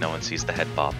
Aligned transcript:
No 0.00 0.10
one 0.10 0.22
sees 0.22 0.44
the 0.44 0.52
head 0.52 0.68
bop. 0.76 0.94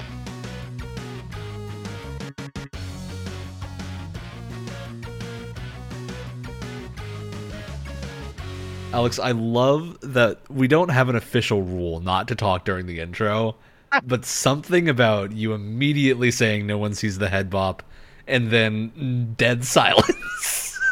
Alex, 8.92 9.18
I 9.18 9.32
love 9.32 9.98
that 10.00 10.40
we 10.50 10.66
don't 10.66 10.88
have 10.88 11.08
an 11.08 11.14
official 11.14 11.62
rule 11.62 12.00
not 12.00 12.26
to 12.28 12.34
talk 12.34 12.64
during 12.64 12.86
the 12.86 13.00
intro, 13.00 13.54
but 14.02 14.24
something 14.24 14.88
about 14.88 15.32
you 15.32 15.52
immediately 15.52 16.30
saying 16.30 16.66
no 16.66 16.78
one 16.78 16.94
sees 16.94 17.18
the 17.18 17.28
head 17.28 17.50
bop 17.50 17.82
and 18.26 18.50
then 18.50 19.34
dead 19.36 19.64
silence. 19.66 20.10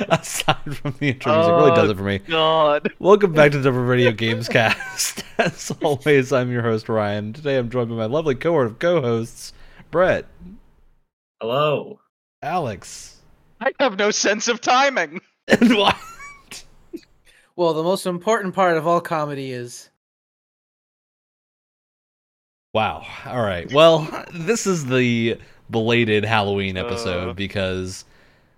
Aside 0.09 0.75
from 0.77 0.95
the 0.99 1.09
intro 1.09 1.35
music, 1.35 1.53
really 1.55 1.71
does 1.75 1.89
it 1.89 1.97
for 1.97 2.03
me. 2.03 2.17
God. 2.19 2.91
Welcome 2.99 3.31
back 3.33 3.51
to 3.51 3.57
the 3.59 3.63
Double 3.65 3.83
Radio 3.83 4.11
Games 4.11 4.49
Cast. 4.49 5.23
As 5.37 5.71
always, 5.81 6.33
I'm 6.33 6.51
your 6.51 6.61
host, 6.63 6.89
Ryan. 6.89 7.31
Today 7.33 7.57
I'm 7.57 7.69
joined 7.69 7.89
by 7.89 7.95
my 7.95 8.05
lovely 8.05 8.35
cohort 8.35 8.67
of 8.67 8.79
co 8.79 9.01
hosts, 9.01 9.53
Brett, 9.91 10.25
Hello. 11.39 11.99
Alex, 12.41 13.17
I 13.61 13.71
have 13.79 13.97
no 13.97 14.11
sense 14.11 14.47
of 14.47 14.59
timing. 14.59 15.21
and 15.47 15.75
what? 15.77 15.95
Well, 17.55 17.73
the 17.73 17.83
most 17.83 18.05
important 18.05 18.53
part 18.53 18.75
of 18.77 18.85
all 18.85 19.01
comedy 19.01 19.51
is 19.51 19.89
Wow. 22.73 23.05
All 23.25 23.41
right. 23.41 23.71
Well, 23.71 24.25
this 24.33 24.67
is 24.67 24.85
the 24.87 25.39
belated 25.69 26.23
Halloween 26.25 26.75
episode 26.77 27.29
Uh. 27.29 27.33
because 27.33 28.05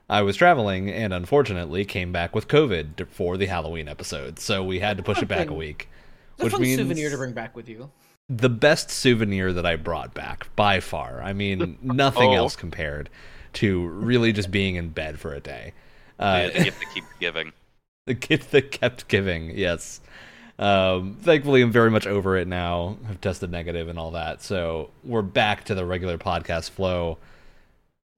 I 0.10 0.22
was 0.24 0.36
traveling 0.36 0.90
and 0.90 1.14
unfortunately 1.14 1.86
came 1.86 2.12
back 2.12 2.34
with 2.34 2.48
COVID 2.48 3.08
for 3.10 3.38
the 3.38 3.46
Halloween 3.46 3.88
episode. 3.88 4.40
So 4.40 4.64
we 4.64 4.80
had 4.80 4.98
to 4.98 5.04
push 5.04 5.22
it 5.22 5.28
back 5.28 5.50
a 5.50 5.54
week. 5.54 5.88
it's 6.34 6.42
a 6.42 6.44
Which 6.46 6.54
fun 6.54 6.62
means 6.62 6.80
souvenir 6.80 7.10
to 7.12 7.18
bring 7.18 7.34
back 7.34 7.56
with 7.56 7.70
you. 7.70 7.92
the 8.28 8.50
best 8.50 8.90
souvenir 8.90 9.54
that 9.54 9.66
I 9.66 9.76
brought 9.76 10.14
back 10.14 10.54
by 10.56 10.80
far. 10.80 11.22
I 11.22 11.34
mean, 11.34 11.78
nothing 11.84 12.32
Oh. 12.32 12.36
else 12.38 12.56
compared 12.56 13.10
to 13.54 13.88
really 13.88 14.32
just 14.34 14.50
being 14.52 14.76
in 14.76 14.90
bed 14.90 15.20
for 15.20 15.34
a 15.34 15.40
day. 15.40 15.74
Uh, 16.18 16.48
the 16.50 16.64
gift 16.64 16.80
that 16.80 16.94
keeps 16.94 17.08
giving. 17.20 17.54
the 18.06 18.14
gift 18.16 18.52
that 18.52 18.72
kept 18.72 19.08
giving, 19.08 19.56
yes. 19.58 20.02
Um, 20.58 21.18
thankfully, 21.22 21.62
I'm 21.62 21.72
very 21.72 21.90
much 21.92 22.06
over 22.06 22.36
it 22.36 22.48
now. 22.48 22.98
I've 23.08 23.22
tested 23.22 23.50
negative 23.52 23.88
and 23.88 23.98
all 23.98 24.12
that, 24.12 24.42
so 24.42 24.90
we're 25.04 25.22
back 25.22 25.64
to 25.66 25.76
the 25.76 25.86
regular 25.86 26.18
podcast 26.18 26.72
flow, 26.72 27.18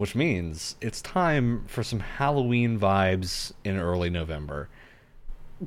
which 0.01 0.15
means 0.15 0.77
it's 0.81 0.99
time 0.99 1.63
for 1.67 1.83
some 1.83 1.99
Halloween 1.99 2.79
vibes 2.79 3.51
in 3.63 3.77
early 3.77 4.09
November. 4.09 4.67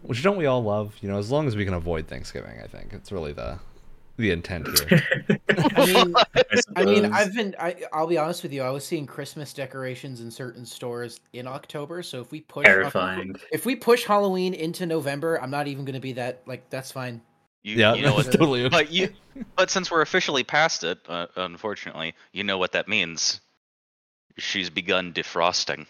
Which 0.03 0.25
don't 0.25 0.37
we 0.37 0.45
all 0.45 0.61
love? 0.61 0.97
You 1.01 1.09
know, 1.09 1.19
as 1.19 1.31
long 1.31 1.47
as 1.47 1.55
we 1.55 1.65
can 1.65 1.73
avoid 1.73 2.09
Thanksgiving, 2.09 2.59
I 2.61 2.67
think 2.67 2.93
it's 2.93 3.12
really 3.12 3.33
the 3.33 3.61
the 4.17 4.33
intent 4.33 4.67
here. 4.89 5.03
I 5.57 5.87
mean, 5.87 6.15
I 6.75 6.85
mean, 6.85 7.05
I've 7.12 7.33
been. 7.33 7.55
I, 7.61 7.77
I'll 7.93 8.09
be 8.09 8.19
honest 8.19 8.43
with 8.43 8.53
you. 8.53 8.62
I 8.62 8.71
was 8.71 8.85
seeing 8.85 9.07
Christmas 9.07 9.53
decorations 9.53 10.21
in 10.21 10.33
certain 10.33 10.67
stores 10.67 11.21
in 11.33 11.47
October. 11.47 12.03
So 12.03 12.21
if 12.21 12.33
we 12.33 12.41
push, 12.41 12.65
terrifying. 12.65 13.37
If 13.53 13.65
we 13.65 13.77
push 13.77 14.05
Halloween 14.05 14.53
into 14.53 14.85
November, 14.85 15.41
I'm 15.41 15.53
not 15.53 15.69
even 15.69 15.85
going 15.85 15.95
to 15.95 16.01
be 16.01 16.15
that. 16.15 16.43
Like, 16.45 16.69
that's 16.71 16.91
fine. 16.91 17.23
You, 17.62 17.77
yeah, 17.77 17.95
you 17.95 18.03
know 18.03 18.17
that's 18.17 18.27
what? 18.31 18.33
totally 18.33 18.65
okay. 18.65 18.69
But 18.69 18.91
you, 18.91 19.11
but 19.55 19.71
since 19.71 19.93
we're 19.93 20.03
officially 20.03 20.43
past 20.43 20.83
it, 20.83 20.99
uh, 21.09 21.29
unfortunately, 21.37 22.17
you 22.33 22.43
know 22.43 22.59
what 22.59 22.73
that 22.73 22.89
means. 22.89 23.41
She's 24.39 24.71
begun 24.71 25.13
defrosting. 25.13 25.87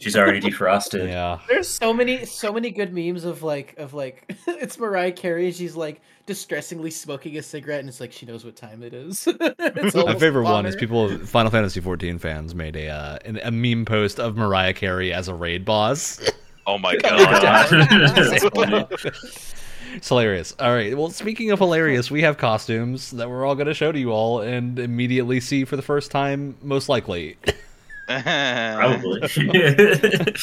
She's 0.00 0.16
already 0.16 0.40
defrosted. 0.40 1.08
Yeah. 1.08 1.40
There's 1.46 1.68
so 1.68 1.92
many, 1.92 2.24
so 2.24 2.52
many 2.52 2.70
good 2.70 2.92
memes 2.92 3.24
of 3.24 3.42
like, 3.42 3.74
of 3.78 3.92
like, 3.94 4.34
it's 4.46 4.78
Mariah 4.78 5.12
Carey. 5.12 5.46
and 5.46 5.54
She's 5.54 5.76
like 5.76 6.00
distressingly 6.26 6.90
smoking 6.90 7.36
a 7.36 7.42
cigarette, 7.42 7.80
and 7.80 7.88
it's 7.88 8.00
like 8.00 8.10
she 8.10 8.24
knows 8.24 8.44
what 8.44 8.56
time 8.56 8.82
it 8.82 8.94
is. 8.94 9.28
It's 9.38 9.94
My 9.94 10.00
almost 10.00 10.20
favorite 10.20 10.44
one 10.44 10.66
is 10.66 10.74
people 10.74 11.18
Final 11.18 11.50
Fantasy 11.50 11.80
XIV 11.80 12.18
fans 12.20 12.54
made 12.54 12.76
a 12.76 12.88
uh, 12.88 13.18
an, 13.24 13.38
a 13.42 13.50
meme 13.50 13.84
post 13.84 14.18
of 14.18 14.36
Mariah 14.36 14.72
Carey 14.72 15.12
as 15.12 15.28
a 15.28 15.34
raid 15.34 15.64
boss. 15.64 16.20
Oh 16.66 16.78
my 16.78 16.96
god. 16.96 17.42
God. 17.42 17.88
That's 18.16 18.42
funny. 18.48 18.86
It's 19.96 20.08
hilarious. 20.08 20.56
All 20.58 20.72
right. 20.72 20.96
Well, 20.96 21.10
speaking 21.10 21.50
of 21.50 21.58
hilarious, 21.58 22.10
we 22.10 22.22
have 22.22 22.38
costumes 22.38 23.10
that 23.10 23.28
we're 23.28 23.44
all 23.44 23.54
going 23.54 23.66
to 23.66 23.74
show 23.74 23.92
to 23.92 23.98
you 23.98 24.10
all 24.12 24.40
and 24.40 24.78
immediately 24.78 25.40
see 25.40 25.66
for 25.66 25.76
the 25.76 25.82
first 25.82 26.10
time, 26.10 26.56
most 26.62 26.88
likely. 26.88 27.36
Probably. 28.06 29.28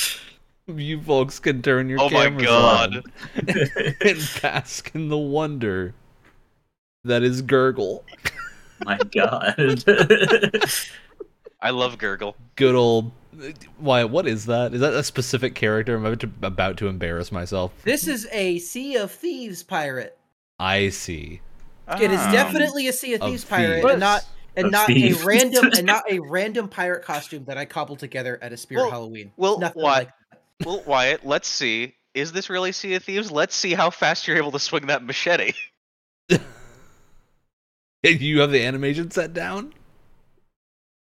you 0.68 1.02
folks 1.02 1.40
can 1.40 1.62
turn 1.62 1.90
your 1.90 2.00
Oh 2.02 2.10
my 2.10 2.26
cameras 2.26 2.46
God. 2.46 2.96
on 2.98 3.04
and 4.02 4.30
bask 4.42 4.92
in 4.94 5.10
the 5.10 5.18
wonder 5.18 5.94
that 7.04 7.24
is 7.24 7.42
Gurgle. 7.42 8.04
My 8.86 8.98
God. 8.98 9.56
I 11.62 11.70
love 11.72 11.98
Gurgle. 11.98 12.36
Good 12.56 12.76
old. 12.76 13.12
Why? 13.78 14.04
What 14.04 14.28
is 14.28 14.46
that? 14.48 14.74
Is 14.74 14.82
that 14.82 14.94
a 14.94 15.04
specific 15.04 15.56
character? 15.56 15.96
I'm 15.96 16.06
about 16.06 16.20
to, 16.22 16.30
about 16.42 16.78
to 16.78 16.88
embarrass 16.88 17.32
myself. 17.32 17.72
This 17.84 18.08
is 18.08 18.28
a 18.32 18.60
Sea 18.60 18.98
of 18.98 19.12
Thieves 19.12 19.64
pirate. 19.64 20.18
I 20.60 20.90
see. 20.90 21.42
It 22.00 22.12
is 22.12 22.20
Ah. 22.20 22.32
definitely 22.32 22.88
a 22.88 22.94
Sea 22.94 23.16
of 23.16 23.22
Of 23.22 23.30
Thieves 23.30 23.46
pirate, 23.46 23.82
thieves. 23.82 23.92
and 23.92 24.00
not 24.00 24.26
and 24.56 24.72
not 24.72 24.88
thieves. 24.88 25.22
a 25.22 25.26
random 25.26 25.66
and 25.78 25.86
not 25.86 26.04
a 26.10 26.20
random 26.20 26.68
pirate 26.68 27.04
costume 27.04 27.46
that 27.46 27.58
I 27.58 27.66
cobbled 27.66 28.00
together 28.00 28.38
at 28.42 28.52
a 28.54 28.58
Spirit 28.58 28.82
Well- 28.84 28.92
Halloween. 28.92 29.32
well, 29.38 29.60
Nothing 29.60 29.82
what- 29.84 29.92
like. 29.98 30.10
Well, 30.66 30.84
Wyatt, 30.86 31.26
let's 31.26 31.48
see. 31.48 31.96
Is 32.14 32.32
this 32.34 32.50
really 32.50 32.72
Sea 32.72 32.94
of 32.96 33.04
Thieves? 33.04 33.32
Let's 33.32 33.56
see 33.56 33.74
how 33.74 33.90
fast 33.90 34.28
you're 34.28 34.38
able 34.38 34.52
to 34.52 34.60
swing 34.60 34.88
that 34.88 35.04
machete. 35.04 35.54
Do 36.30 36.40
you 38.04 38.42
have 38.42 38.52
the 38.52 38.64
animation 38.66 39.10
set 39.12 39.34
down? 39.34 39.74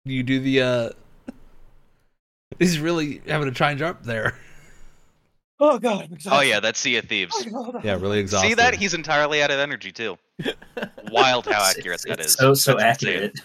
You 0.05 0.21
do 0.23 0.39
the 0.39 0.61
uh 0.61 0.89
He's 2.59 2.77
really 2.79 3.21
having 3.27 3.47
to 3.49 3.53
try 3.53 3.71
and 3.71 3.79
jump 3.79 4.03
there. 4.03 4.37
Oh 5.59 5.77
god, 5.79 6.09
I'm 6.11 6.17
Oh 6.31 6.41
yeah, 6.41 6.59
that's 6.59 6.79
Sea 6.79 6.97
of 6.97 7.05
Thieves. 7.05 7.47
Yeah, 7.83 7.93
really 7.95 8.19
exhausted. 8.19 8.49
See 8.49 8.53
that? 8.55 8.73
He's 8.75 8.93
entirely 8.93 9.41
out 9.43 9.51
of 9.51 9.59
energy 9.59 9.91
too. 9.91 10.17
Wild 11.11 11.45
how 11.45 11.63
accurate 11.63 12.03
it's- 12.03 12.05
that 12.05 12.19
it's 12.19 12.29
is. 12.29 12.33
So 12.33 12.53
so 12.53 12.75
That's 12.75 13.03
accurate. 13.03 13.39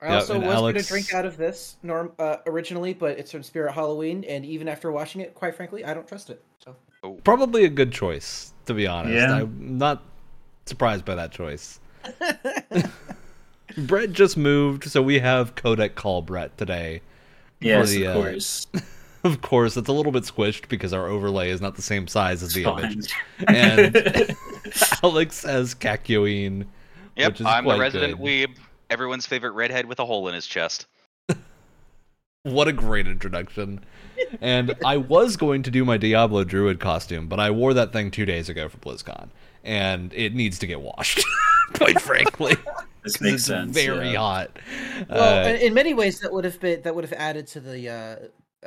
I 0.00 0.08
Yeah, 0.10 0.14
also 0.14 0.34
and 0.34 0.44
was 0.44 0.54
going 0.54 0.56
Alex- 0.74 0.82
to 0.86 0.88
drink 0.92 1.12
out 1.14 1.24
of 1.26 1.36
this 1.36 1.76
norm 1.82 2.12
uh, 2.18 2.36
originally, 2.46 2.94
but 2.94 3.18
it's 3.18 3.32
from 3.32 3.42
Spirit 3.42 3.72
Halloween, 3.72 4.24
and 4.28 4.44
even 4.44 4.68
after 4.68 4.92
washing 4.92 5.20
it, 5.20 5.34
quite 5.34 5.56
frankly, 5.56 5.84
I 5.84 5.92
don't 5.92 6.06
trust 6.06 6.30
it. 6.30 6.42
So 6.64 6.76
probably 7.24 7.64
a 7.64 7.68
good 7.68 7.92
choice, 7.92 8.52
to 8.66 8.74
be 8.74 8.86
honest. 8.86 9.14
Yeah. 9.14 9.40
I'm 9.40 9.78
not 9.78 10.02
surprised 10.66 11.04
by 11.04 11.14
that 11.16 11.32
choice. 11.32 11.80
Brett 13.76 14.12
just 14.12 14.36
moved, 14.36 14.84
so 14.84 15.02
we 15.02 15.18
have 15.18 15.54
Codec 15.54 15.94
call 15.94 16.22
Brett 16.22 16.56
today. 16.56 17.02
Yes, 17.60 17.90
the, 17.90 18.04
of 18.04 18.16
uh, 18.16 18.20
course. 18.20 18.66
Of 19.24 19.40
course, 19.42 19.76
it's 19.76 19.88
a 19.88 19.92
little 19.92 20.12
bit 20.12 20.22
squished 20.24 20.68
because 20.68 20.92
our 20.92 21.08
overlay 21.08 21.50
is 21.50 21.60
not 21.60 21.74
the 21.76 21.82
same 21.82 22.06
size 22.06 22.42
as 22.42 22.50
It's 22.50 22.54
the 22.56 22.64
fine. 22.64 22.84
image. 22.92 23.12
And 23.48 24.36
Alex 25.02 25.44
as 25.44 25.74
Kakyoin. 25.74 26.66
Yep, 27.16 27.32
which 27.32 27.40
is 27.40 27.46
I'm 27.46 27.66
the 27.66 27.76
resident 27.78 28.18
good. 28.18 28.24
weeb. 28.50 28.56
Everyone's 28.90 29.26
favorite 29.26 29.52
redhead 29.52 29.86
with 29.86 29.98
a 29.98 30.04
hole 30.04 30.28
in 30.28 30.34
his 30.34 30.46
chest. 30.46 30.86
What 32.44 32.68
a 32.68 32.72
great 32.72 33.06
introduction. 33.06 33.80
And 34.40 34.74
I 34.84 34.96
was 34.96 35.36
going 35.36 35.62
to 35.64 35.70
do 35.70 35.84
my 35.84 35.96
Diablo 35.96 36.44
Druid 36.44 36.78
costume, 36.80 37.26
but 37.28 37.40
I 37.40 37.50
wore 37.50 37.74
that 37.74 37.92
thing 37.92 38.10
two 38.10 38.24
days 38.24 38.48
ago 38.48 38.68
for 38.68 38.78
BlizzCon. 38.78 39.28
And 39.64 40.12
it 40.14 40.34
needs 40.34 40.58
to 40.60 40.66
get 40.66 40.80
washed, 40.80 41.22
quite 41.74 42.00
frankly. 42.00 42.54
this 43.02 43.16
'cause 43.16 43.20
makes 43.20 43.34
it's 43.34 43.44
sense. 43.46 43.74
very 43.76 44.12
yeah. 44.12 44.18
hot. 44.18 44.58
well, 45.10 45.44
Uh, 45.46 45.48
in- 45.50 45.56
in 45.56 45.74
many 45.74 45.92
ways, 45.92 46.20
that 46.20 46.32
would 46.32 46.44
have 46.44 46.58
been 46.60 46.80
that 46.82 46.94
would 46.94 47.04
have 47.04 47.12
added 47.14 47.46
to 47.48 47.60
the 47.60 47.88
uh, 47.88 48.16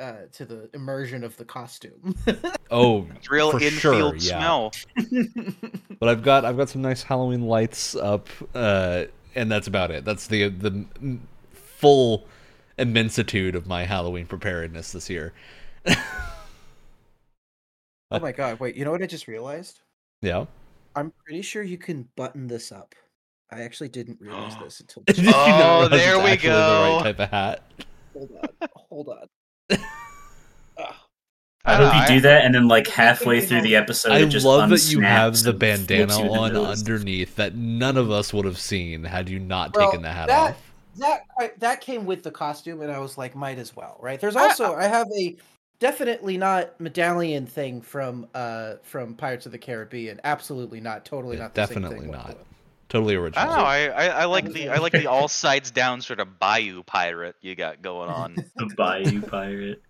uh, 0.00 0.12
to 0.32 0.44
the 0.44 0.70
immersion 0.74 1.22
of 1.24 1.36
the 1.36 1.44
costume. 1.44 2.14
oh, 2.70 3.06
It's 3.16 3.30
real 3.30 3.50
For 3.50 3.60
infield 3.62 3.80
sure, 3.80 4.14
yeah. 4.16 4.38
smell. 4.38 4.72
but 6.00 6.08
I've 6.08 6.22
got 6.22 6.44
I've 6.44 6.56
got 6.56 6.68
some 6.68 6.82
nice 6.82 7.02
Halloween 7.02 7.42
lights 7.42 7.94
up, 7.94 8.28
uh, 8.54 9.04
and 9.34 9.50
that's 9.50 9.66
about 9.66 9.90
it. 9.90 10.04
That's 10.04 10.26
the 10.26 10.48
the 10.48 10.84
full 11.52 12.26
immensitude 12.78 13.54
of 13.54 13.66
my 13.66 13.84
Halloween 13.84 14.26
preparedness 14.26 14.92
this 14.92 15.10
year. 15.10 15.32
oh 18.10 18.18
my 18.20 18.32
god! 18.32 18.60
Wait, 18.60 18.76
you 18.76 18.84
know 18.84 18.90
what 18.90 19.02
I 19.02 19.06
just 19.06 19.28
realized? 19.28 19.80
Yeah. 20.20 20.46
I'm 20.94 21.12
pretty 21.24 21.42
sure 21.42 21.62
you 21.62 21.78
can 21.78 22.08
button 22.16 22.46
this 22.46 22.70
up. 22.70 22.94
I 23.50 23.62
actually 23.62 23.88
didn't 23.88 24.20
realize 24.20 24.56
this 24.62 24.80
until. 24.80 25.02
Did 25.04 25.18
you 25.18 25.24
not 25.24 25.84
Oh, 25.84 25.88
there 25.88 26.18
we 26.18 26.24
actually 26.30 26.48
The 26.50 26.54
go. 26.56 26.94
right 26.96 27.02
type 27.04 27.20
of 27.20 27.30
hat. 27.30 27.62
hold 28.14 28.30
on, 28.60 28.68
hold 28.88 29.08
on. 29.08 29.26
Ugh. 29.72 29.78
I 31.64 31.74
hope 31.76 31.94
you 32.08 32.16
do 32.16 32.20
that, 32.22 32.44
and 32.44 32.52
then 32.54 32.66
like 32.66 32.88
halfway 32.88 33.40
through 33.40 33.60
the 33.62 33.76
episode, 33.76 34.10
I 34.12 34.18
it 34.22 34.30
just 34.30 34.44
love 34.44 34.68
that 34.70 34.90
you 34.90 35.00
have 35.00 35.40
the 35.44 35.52
bandana 35.52 36.12
flips 36.12 36.16
the 36.28 36.36
on 36.38 36.52
middle 36.52 36.66
of 36.66 36.76
stuff. 36.78 36.88
underneath 36.90 37.36
that 37.36 37.54
none 37.54 37.96
of 37.96 38.10
us 38.10 38.32
would 38.32 38.44
have 38.46 38.58
seen 38.58 39.04
had 39.04 39.28
you 39.28 39.38
not 39.38 39.76
Well, 39.76 39.86
taken 39.90 40.02
the 40.02 40.10
hat 40.10 40.26
that- 40.26 40.50
off. 40.50 40.72
that 41.38 41.60
that 41.60 41.80
came 41.80 42.04
with 42.04 42.24
the 42.24 42.32
costume, 42.32 42.80
and 42.80 42.90
I 42.90 42.98
was 42.98 43.16
like, 43.16 43.36
might 43.36 43.58
as 43.58 43.76
well, 43.76 43.96
right? 44.00 44.20
There's 44.20 44.34
also 44.36 44.74
I 44.74 44.84
have 44.88 45.06
a 45.16 45.36
definitely 45.78 46.36
not 46.36 46.80
medallion 46.80 47.46
thing 47.46 47.80
from 47.80 48.26
uh 48.34 48.74
from 48.82 49.14
Pirates 49.14 49.46
of 49.46 49.52
the 49.52 49.58
Caribbean. 49.58 50.20
Absolutely 50.24 50.80
not. 50.80 51.04
Totally 51.04 51.36
Yeah, 51.36 51.44
not. 51.44 51.54
The 51.54 51.66
same 51.66 51.74
definitely 51.82 52.00
thing 52.00 52.10
not. 52.10 52.24
whatsoever. 52.26 52.44
Totally 52.92 53.14
original. 53.14 53.46
don't. 53.46 53.58
I, 53.58 53.88
I, 53.88 54.06
I 54.08 54.24
like 54.26 54.52
the 54.52 54.68
I 54.68 54.76
like 54.76 54.92
the 54.92 55.06
all 55.06 55.26
sides 55.26 55.70
down 55.70 56.02
sort 56.02 56.20
of 56.20 56.38
bayou 56.38 56.82
pirate 56.82 57.36
you 57.40 57.54
got 57.54 57.80
going 57.80 58.10
on. 58.20 58.34
The 58.56 58.70
Bayou 58.76 59.22
Pirate. 59.22 59.80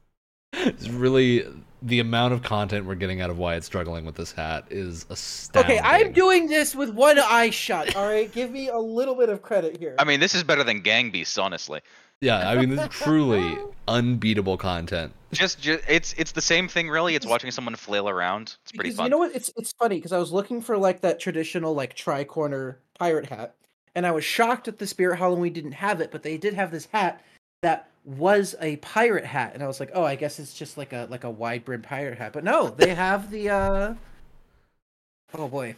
It's 0.52 0.88
really 0.88 1.44
the 1.82 1.98
amount 1.98 2.32
of 2.32 2.44
content 2.44 2.86
we're 2.86 2.94
getting 2.94 3.20
out 3.20 3.28
of 3.28 3.38
Wyatt 3.38 3.64
struggling 3.64 4.04
with 4.04 4.14
this 4.14 4.30
hat 4.30 4.66
is 4.70 5.04
astounding. 5.10 5.78
Okay, 5.78 5.80
I'm 5.82 6.12
doing 6.12 6.46
this 6.46 6.76
with 6.76 6.90
one 6.90 7.18
eye 7.18 7.50
shut. 7.50 7.96
All 7.96 8.06
right, 8.06 8.30
give 8.30 8.52
me 8.52 8.68
a 8.68 8.78
little 8.78 9.16
bit 9.16 9.30
of 9.30 9.42
credit 9.42 9.78
here. 9.78 9.96
I 9.98 10.04
mean, 10.04 10.20
this 10.20 10.36
is 10.36 10.44
better 10.44 10.62
than 10.62 10.80
Gang 10.80 11.10
Beasts, 11.10 11.38
honestly. 11.38 11.80
Yeah, 12.20 12.48
I 12.48 12.54
mean, 12.54 12.70
this 12.70 12.82
is 12.82 12.88
truly 12.90 13.58
unbeatable 13.88 14.58
content. 14.58 15.12
Just, 15.32 15.60
just 15.60 15.82
it's 15.88 16.12
it's 16.12 16.30
the 16.30 16.40
same 16.40 16.68
thing, 16.68 16.88
really. 16.88 17.16
It's 17.16 17.26
watching 17.26 17.50
someone 17.50 17.74
flail 17.74 18.08
around. 18.08 18.58
It's 18.62 18.70
pretty 18.70 18.90
Because 18.90 18.98
fun. 18.98 19.06
You 19.06 19.10
know 19.10 19.18
what? 19.18 19.34
It's 19.34 19.50
it's 19.56 19.72
funny 19.72 19.96
because 19.96 20.12
I 20.12 20.18
was 20.18 20.30
looking 20.30 20.60
for 20.60 20.78
like 20.78 21.00
that 21.00 21.18
traditional 21.18 21.74
like 21.74 21.94
tri 21.94 22.22
corner 22.22 22.78
pirate 22.98 23.26
hat, 23.26 23.54
and 23.94 24.06
I 24.06 24.10
was 24.12 24.24
shocked 24.24 24.66
that 24.66 24.78
the 24.78 24.86
Spirit 24.86 25.18
Halloween 25.18 25.52
didn't 25.52 25.72
have 25.72 26.00
it, 26.00 26.10
but 26.10 26.22
they 26.22 26.36
did 26.38 26.54
have 26.54 26.70
this 26.70 26.86
hat 26.92 27.22
that 27.62 27.88
was 28.04 28.54
a 28.60 28.76
pirate 28.76 29.24
hat, 29.24 29.52
and 29.54 29.62
I 29.62 29.66
was 29.66 29.78
like, 29.80 29.90
oh, 29.94 30.04
I 30.04 30.16
guess 30.16 30.38
it's 30.38 30.54
just 30.54 30.76
like 30.76 30.92
a 30.92 31.06
like 31.10 31.24
a 31.24 31.30
wide 31.30 31.64
brim 31.64 31.82
pirate 31.82 32.18
hat. 32.18 32.32
But 32.32 32.44
no, 32.44 32.68
they 32.70 32.94
have 32.94 33.30
the. 33.30 33.50
uh 33.50 33.94
Oh 35.34 35.48
boy, 35.48 35.76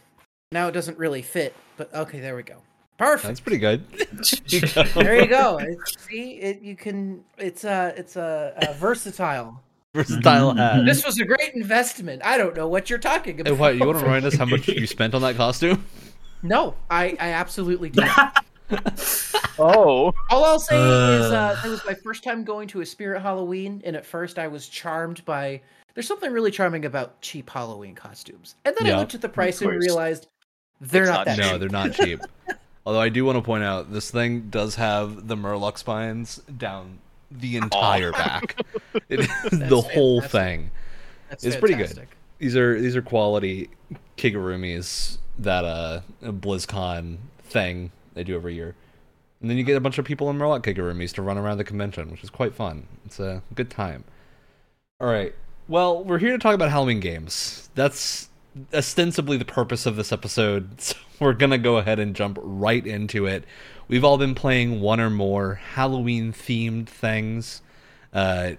now 0.51 0.67
it 0.67 0.73
doesn't 0.73 0.97
really 0.97 1.21
fit, 1.21 1.55
but 1.77 1.93
okay, 1.93 2.19
there 2.19 2.35
we 2.35 2.43
go. 2.43 2.57
Perfect. 2.97 3.27
That's 3.27 3.39
pretty 3.41 3.57
good. 3.57 3.85
there 4.95 5.21
you 5.21 5.27
go. 5.27 5.57
It- 5.59 5.77
See, 6.09 6.31
it 6.33 6.61
you 6.61 6.75
can. 6.75 7.23
It's 7.37 7.63
a 7.63 7.93
it's 7.97 8.15
a, 8.15 8.53
a 8.57 8.73
versatile. 8.73 9.61
Versatile 9.93 10.53
Mhm. 10.53 10.57
hat. 10.57 10.85
This 10.85 11.05
was 11.05 11.19
a 11.19 11.25
great 11.25 11.53
investment. 11.55 12.21
I 12.25 12.37
don't 12.37 12.55
know 12.55 12.67
what 12.67 12.89
you're 12.89 12.99
talking 12.99 13.39
about. 13.39 13.53
Hey, 13.53 13.59
what, 13.59 13.77
you 13.77 13.85
want 13.85 13.99
to 13.99 14.03
remind 14.05 14.25
us 14.25 14.35
how 14.35 14.45
much 14.45 14.67
you 14.67 14.85
spent 14.87 15.13
on 15.13 15.21
that 15.21 15.35
costume? 15.37 15.85
No, 16.45 16.75
I, 16.89 17.17
I 17.19 17.29
absolutely 17.31 17.89
don't. 17.91 18.09
Oh, 19.57 20.13
All 20.29 20.43
I'll 20.43 20.59
say 20.59 20.75
is 20.75 21.31
uh, 21.31 21.57
Uh. 21.63 21.67
it 21.67 21.69
was 21.69 21.85
my 21.85 21.93
first 21.93 22.23
time 22.23 22.43
going 22.43 22.67
to 22.69 22.81
a 22.81 22.85
Spirit 22.85 23.21
Halloween, 23.21 23.81
and 23.85 23.95
at 23.95 24.05
first 24.05 24.37
I 24.37 24.47
was 24.47 24.67
charmed 24.67 25.23
by. 25.25 25.61
There's 25.93 26.07
something 26.07 26.31
really 26.31 26.51
charming 26.51 26.83
about 26.85 27.21
cheap 27.21 27.49
Halloween 27.49 27.95
costumes, 27.95 28.55
and 28.65 28.75
then 28.77 28.87
Yeah. 28.87 28.95
I 28.95 28.99
looked 28.99 29.15
at 29.15 29.21
the 29.21 29.29
price 29.29 29.61
and 29.61 29.71
realized 29.71 30.27
they're 30.81 31.03
It's 31.03 31.11
not, 31.11 31.17
not 31.19 31.25
that. 31.25 31.37
No, 31.39 31.49
cheap. 31.51 31.59
they're 31.61 31.69
not 31.69 31.93
cheap. 31.93 32.19
Although 32.85 32.99
I 33.01 33.09
do 33.09 33.23
want 33.25 33.37
to 33.37 33.41
point 33.41 33.63
out, 33.63 33.91
this 33.91 34.11
thing 34.11 34.49
does 34.49 34.75
have 34.75 35.27
the 35.27 35.35
Murloc 35.35 35.77
spines 35.77 36.37
down 36.57 36.99
the 37.31 37.55
entire 37.57 38.11
back. 38.11 38.59
It 39.09 39.21
is 39.21 39.27
the 39.51 39.57
That's 39.57 39.93
whole 39.93 40.21
thing. 40.21 40.71
That's 41.29 41.43
it's 41.43 41.55
pretty 41.55 41.75
good. 41.75 42.07
These 42.39 42.55
are 42.55 42.79
these 42.79 42.95
are 42.95 43.01
quality 43.01 43.69
kigurumis 44.17 45.17
that 45.39 45.65
uh 45.65 46.01
BlizzCon 46.23 47.17
thing 47.39 47.91
they 48.13 48.23
do 48.23 48.35
every 48.35 48.55
year. 48.55 48.75
And 49.41 49.49
then 49.49 49.57
you 49.57 49.63
get 49.63 49.77
a 49.77 49.81
bunch 49.81 49.97
of 49.97 50.05
people 50.05 50.29
in 50.29 50.37
Murloc 50.37 50.61
kigurumis 50.63 51.13
to 51.13 51.21
run 51.21 51.37
around 51.37 51.57
the 51.57 51.63
convention, 51.63 52.09
which 52.09 52.23
is 52.23 52.29
quite 52.29 52.55
fun. 52.55 52.87
It's 53.05 53.19
a 53.19 53.43
good 53.53 53.69
time. 53.69 54.05
All 54.99 55.07
right. 55.07 55.35
Well, 55.67 56.03
we're 56.03 56.19
here 56.19 56.31
to 56.31 56.37
talk 56.37 56.55
about 56.55 56.71
Halloween 56.71 56.99
games. 56.99 57.69
That's 57.75 58.29
ostensibly 58.73 59.37
the 59.37 59.45
purpose 59.45 59.85
of 59.85 59.95
this 59.95 60.11
episode. 60.11 60.69
So 61.17 61.23
we're 61.23 61.33
going 61.33 61.51
to 61.51 61.57
go 61.57 61.77
ahead 61.77 61.99
and 61.99 62.13
jump 62.13 62.37
right 62.41 62.85
into 62.85 63.25
it. 63.25 63.45
We've 63.87 64.03
all 64.03 64.17
been 64.17 64.35
playing 64.35 64.81
one 64.81 64.99
or 64.99 65.09
more 65.09 65.55
Halloween 65.55 66.33
themed 66.33 66.87
things. 66.87 67.61
Uh 68.13 68.53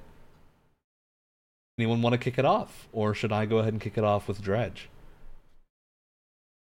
Anyone 1.79 2.01
want 2.01 2.15
to 2.15 2.19
kick 2.19 2.39
it 2.39 2.47
off? 2.47 2.89
Or 2.93 3.13
should 3.13 3.33
I 3.33 3.45
go 3.45 3.59
ahead 3.59 3.75
and 3.75 3.83
kick 3.83 3.99
it 3.99 4.05
off 4.05 4.27
with 4.29 4.41
Dredge? 4.41 4.89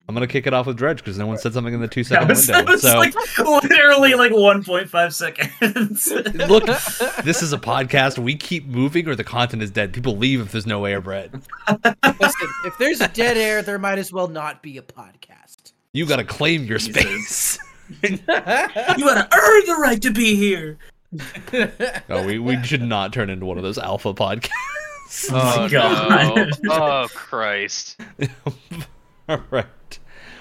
I'm 0.09 0.15
going 0.15 0.27
to 0.27 0.33
kick 0.33 0.47
it 0.47 0.55
off 0.55 0.67
with 0.67 0.77
Dredge 0.77 0.99
because 0.99 1.19
no 1.19 1.27
one 1.27 1.37
said 1.37 1.53
something 1.53 1.75
in 1.75 1.81
the 1.81 1.89
two 1.89 2.05
second 2.05 2.29
That 2.29 2.35
was, 2.37 2.47
window. 2.47 2.65
that 2.65 2.71
was 2.71 2.83
So, 2.83 2.97
like 2.99 3.15
literally 3.65 4.15
like 4.15 4.31
1.5 4.31 5.13
seconds. 5.13 6.13
look, 6.49 6.65
this 7.25 7.43
is 7.43 7.53
a 7.53 7.59
podcast. 7.59 8.17
We 8.19 8.37
keep 8.37 8.67
moving 8.67 9.09
or 9.09 9.17
the 9.17 9.25
content 9.25 9.63
is 9.65 9.71
dead. 9.73 9.93
People 9.93 10.17
leave 10.17 10.41
if 10.41 10.53
there's 10.53 10.67
no 10.67 10.85
air, 10.85 11.01
Brett. 11.01 11.33
Listen, 11.35 12.49
if 12.65 12.79
there's 12.79 13.01
a 13.01 13.09
dead 13.09 13.37
air, 13.37 13.63
there 13.63 13.79
might 13.81 13.99
as 13.99 14.13
well 14.13 14.29
not 14.29 14.63
be 14.63 14.79
a 14.79 14.83
podcast. 14.83 15.73
You 15.93 16.07
got 16.07 16.17
to 16.17 16.25
claim 16.25 16.65
your 16.67 16.79
Jesus. 16.79 17.59
space. 17.59 17.59
you 18.03 18.19
gotta 18.27 19.29
earn 19.33 19.67
the 19.67 19.77
right 19.81 20.03
to 20.03 20.11
be 20.13 20.35
here. 20.37 20.79
No, 22.09 22.25
we, 22.27 22.39
we 22.39 22.63
should 22.65 22.83
not 22.83 23.13
turn 23.13 23.31
into 23.31 23.47
one 23.47 23.57
of 23.59 23.63
those 23.63 23.79
alpha 23.79 24.13
podcasts. 24.13 24.51
oh 25.33 25.69
God. 25.71 26.51
no! 26.63 26.73
Oh 26.75 27.09
Christ! 27.15 27.99
All 29.29 29.41
right. 29.51 29.67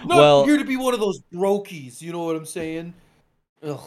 Not 0.05 0.17
Well- 0.17 0.45
here 0.45 0.57
to 0.57 0.65
be 0.65 0.75
one 0.77 0.93
of 0.93 0.99
those 0.99 1.21
brokies. 1.33 2.01
You 2.01 2.11
know 2.11 2.23
what 2.25 2.35
I'm 2.35 2.45
saying? 2.45 2.93
Ugh. 3.63 3.79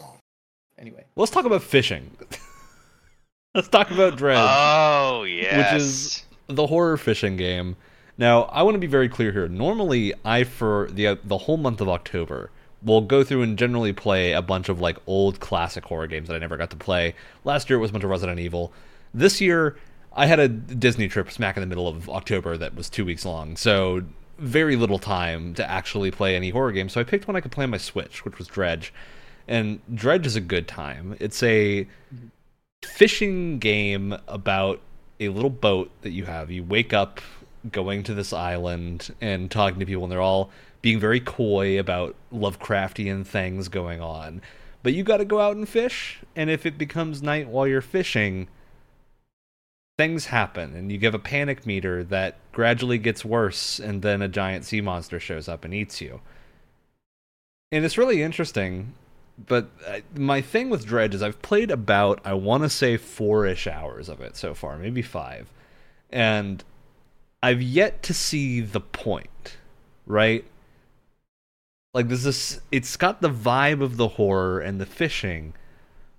Anyway, 0.77 1.03
Let's 1.15 1.31
talk 1.31 1.45
about 1.45 1.61
fishing. 1.61 2.11
Let's 3.55 3.67
talk 3.67 3.91
about 3.91 4.15
Dredge. 4.17 4.37
Oh 4.39 5.23
yes. 5.23 5.73
Which 5.73 5.81
is- 5.81 6.23
the 6.47 6.67
horror 6.67 6.97
fishing 6.97 7.37
game. 7.37 7.75
Now, 8.17 8.43
I 8.43 8.63
want 8.63 8.75
to 8.75 8.79
be 8.79 8.87
very 8.87 9.07
clear 9.07 9.31
here. 9.31 9.47
Normally, 9.47 10.13
I 10.25 10.43
for 10.43 10.89
the 10.91 11.17
the 11.23 11.37
whole 11.37 11.57
month 11.57 11.79
of 11.81 11.87
October 11.89 12.51
will 12.81 13.01
go 13.01 13.23
through 13.23 13.41
and 13.41 13.57
generally 13.57 13.91
play 13.93 14.31
a 14.31 14.41
bunch 14.41 14.69
of 14.69 14.79
like 14.79 14.97
old 15.05 15.39
classic 15.39 15.83
horror 15.85 16.07
games 16.07 16.27
that 16.29 16.35
I 16.35 16.39
never 16.39 16.57
got 16.57 16.69
to 16.71 16.77
play. 16.77 17.13
Last 17.43 17.69
year 17.69 17.77
it 17.77 17.81
was 17.81 17.89
a 17.89 17.93
bunch 17.93 18.03
of 18.05 18.09
Resident 18.09 18.39
Evil. 18.39 18.71
This 19.13 19.41
year 19.41 19.77
I 20.13 20.25
had 20.25 20.39
a 20.39 20.47
Disney 20.47 21.07
trip 21.07 21.29
smack 21.31 21.55
in 21.57 21.61
the 21.61 21.67
middle 21.67 21.87
of 21.87 22.09
October 22.09 22.57
that 22.57 22.75
was 22.75 22.89
2 22.89 23.03
weeks 23.05 23.25
long. 23.25 23.55
So 23.57 24.03
very 24.39 24.75
little 24.75 24.99
time 24.99 25.53
to 25.55 25.69
actually 25.69 26.11
play 26.11 26.35
any 26.35 26.49
horror 26.49 26.71
game, 26.71 26.89
So 26.89 26.99
I 26.99 27.03
picked 27.03 27.27
one 27.27 27.35
I 27.35 27.41
could 27.41 27.51
play 27.51 27.63
on 27.63 27.69
my 27.69 27.77
Switch, 27.77 28.25
which 28.25 28.37
was 28.37 28.47
Dredge. 28.47 28.93
And 29.47 29.79
Dredge 29.93 30.25
is 30.25 30.35
a 30.35 30.41
good 30.41 30.67
time. 30.67 31.15
It's 31.19 31.43
a 31.43 31.87
fishing 32.83 33.59
game 33.59 34.15
about 34.27 34.79
a 35.19 35.29
little 35.29 35.49
boat 35.49 35.91
that 36.01 36.11
you 36.11 36.25
have. 36.25 36.49
You 36.51 36.63
wake 36.63 36.93
up 36.93 37.19
going 37.71 38.03
to 38.03 38.13
this 38.13 38.31
island 38.31 39.13
and 39.19 39.51
talking 39.51 39.79
to 39.79 39.85
people, 39.85 40.03
and 40.03 40.11
they're 40.11 40.21
all 40.21 40.49
being 40.81 40.99
very 40.99 41.19
coy 41.19 41.79
about 41.79 42.15
Lovecraftian 42.33 43.25
things 43.25 43.67
going 43.67 44.01
on. 44.01 44.41
But 44.81 44.93
you 44.93 45.03
got 45.03 45.17
to 45.17 45.25
go 45.25 45.41
out 45.41 45.57
and 45.57 45.67
fish, 45.67 46.19
and 46.35 46.49
if 46.49 46.65
it 46.65 46.77
becomes 46.77 47.21
night 47.21 47.49
while 47.49 47.67
you're 47.67 47.81
fishing, 47.81 48.47
things 49.97 50.27
happen, 50.27 50.73
and 50.75 50.89
you 50.89 50.97
give 50.97 51.13
a 51.13 51.19
panic 51.19 51.65
meter 51.65 52.03
that 52.05 52.37
gradually 52.59 52.97
gets 52.97 53.23
worse, 53.23 53.79
and 53.79 54.01
then 54.01 54.21
a 54.21 54.27
giant 54.27 54.65
sea 54.65 54.81
monster 54.81 55.19
shows 55.19 55.47
up 55.47 55.63
and 55.63 55.73
eats 55.73 56.01
you. 56.01 56.19
And 57.71 57.85
it's 57.85 57.97
really 57.97 58.21
interesting 58.21 58.93
but 59.47 59.69
uh, 59.87 59.99
my 60.15 60.41
thing 60.41 60.69
with 60.69 60.85
Dredge 60.85 61.15
is 61.15 61.21
I've 61.21 61.41
played 61.41 61.71
about 61.71 62.19
I 62.25 62.33
want 62.33 62.63
to 62.63 62.69
say 62.69 62.97
four 62.97 63.45
ish 63.45 63.67
hours 63.67 64.09
of 64.09 64.21
it 64.21 64.35
so 64.35 64.53
far, 64.53 64.77
maybe 64.77 65.01
five, 65.01 65.51
and 66.09 66.63
I've 67.41 67.61
yet 67.61 68.03
to 68.03 68.13
see 68.13 68.61
the 68.61 68.81
point, 68.81 69.57
right? 70.05 70.43
Like 71.93 72.09
this 72.09 72.25
is 72.25 72.61
it's 72.71 72.97
got 72.97 73.21
the 73.21 73.29
vibe 73.29 73.81
of 73.81 73.97
the 73.97 74.09
horror 74.09 74.59
and 74.59 74.79
the 74.79 74.85
fishing, 74.85 75.53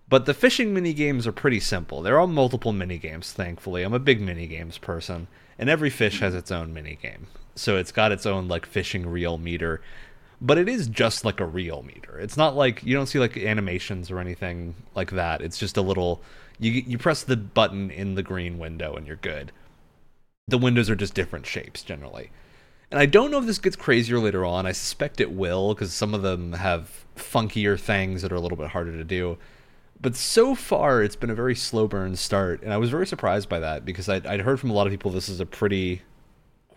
but 0.09 0.27
the 0.27 0.35
fishing 0.35 0.73
mini 0.73 0.93
games 0.95 1.27
are 1.27 1.33
pretty 1.33 1.61
simple. 1.61 2.03
They're 2.03 2.19
all 2.19 2.27
multiple 2.27 2.73
mini 2.73 2.99
games. 2.99 3.33
Thankfully, 3.33 3.83
I'm 3.83 3.95
a 3.95 3.99
big 3.99 4.21
mini 4.21 4.47
games 4.47 4.79
person, 4.79 5.29
and 5.61 5.71
every 5.71 5.91
fish 5.91 6.19
has 6.19 6.35
its 6.35 6.51
own 6.51 6.75
mini 6.75 6.99
game. 7.01 7.29
So 7.55 7.77
it's 7.77 7.93
got 7.93 8.11
its 8.11 8.27
own 8.27 8.49
like 8.49 8.67
fishing 8.67 9.07
reel 9.07 9.39
meter 9.39 9.81
but 10.41 10.59
it 10.59 10.69
is 10.69 10.89
just 10.89 11.25
like 11.25 11.41
a 11.41 11.45
real 11.45 11.83
meter. 11.83 12.19
It's 12.19 12.37
not 12.37 12.57
like 12.57 12.83
you 12.83 12.95
don't 12.95 13.07
see 13.07 13.19
like 13.19 13.37
animations 13.37 14.11
or 14.11 14.19
anything 14.19 14.75
like 14.95 15.11
that. 15.11 15.43
It's 15.43 15.59
just 15.59 15.77
a 15.77 15.83
little 15.83 16.23
you 16.59 16.73
you 16.73 16.99
press 16.99 17.23
the 17.23 17.37
button 17.37 17.91
in 17.91 18.15
the 18.15 18.23
green 18.23 18.59
window 18.59 18.95
and 18.95 19.07
you're 19.07 19.17
good. 19.17 19.53
The 20.49 20.59
windows 20.59 20.89
are 20.89 20.97
just 20.97 21.15
different 21.15 21.47
shapes 21.47 21.83
generally. 21.83 22.31
And 22.91 22.99
I 22.99 23.07
don't 23.07 23.31
know 23.31 23.39
if 23.39 23.47
this 23.47 23.59
gets 23.59 23.77
crazier 23.77 24.19
later 24.19 24.45
on. 24.45 24.67
I 24.67 24.73
suspect 24.73 25.21
it 25.21 25.31
will 25.31 25.75
because 25.75 25.93
some 25.93 26.13
of 26.13 26.23
them 26.23 26.55
have 26.55 27.05
funkier 27.17 27.79
things 27.79 28.23
that 28.23 28.33
are 28.33 28.37
a 28.37 28.41
little 28.41 28.59
bit 28.59 28.71
harder 28.71 28.93
to 28.93 29.05
do. 29.05 29.39
But 30.01 30.17
so 30.17 30.55
far, 30.55 31.03
it's 31.03 31.17
been 31.17 31.31
a 31.31 31.35
very 31.35 31.55
slow 31.55 31.87
burn 31.87 32.17
start, 32.17 32.63
and 32.63 32.73
I 32.73 32.79
was 32.79 32.91
very 32.91 33.07
surprised 33.07 33.49
by 33.49 33.61
that 33.61 33.85
because 33.85 34.09
I'd, 34.09 34.27
I'd 34.27 34.41
heard 34.41 34.59
from 34.59 34.71
a 34.71 34.73
lot 34.73 34.87
of 34.87 34.93
people 34.93 35.11
this 35.11 35.29
is 35.29 35.41
a 35.41 35.47
pretty 35.47 36.03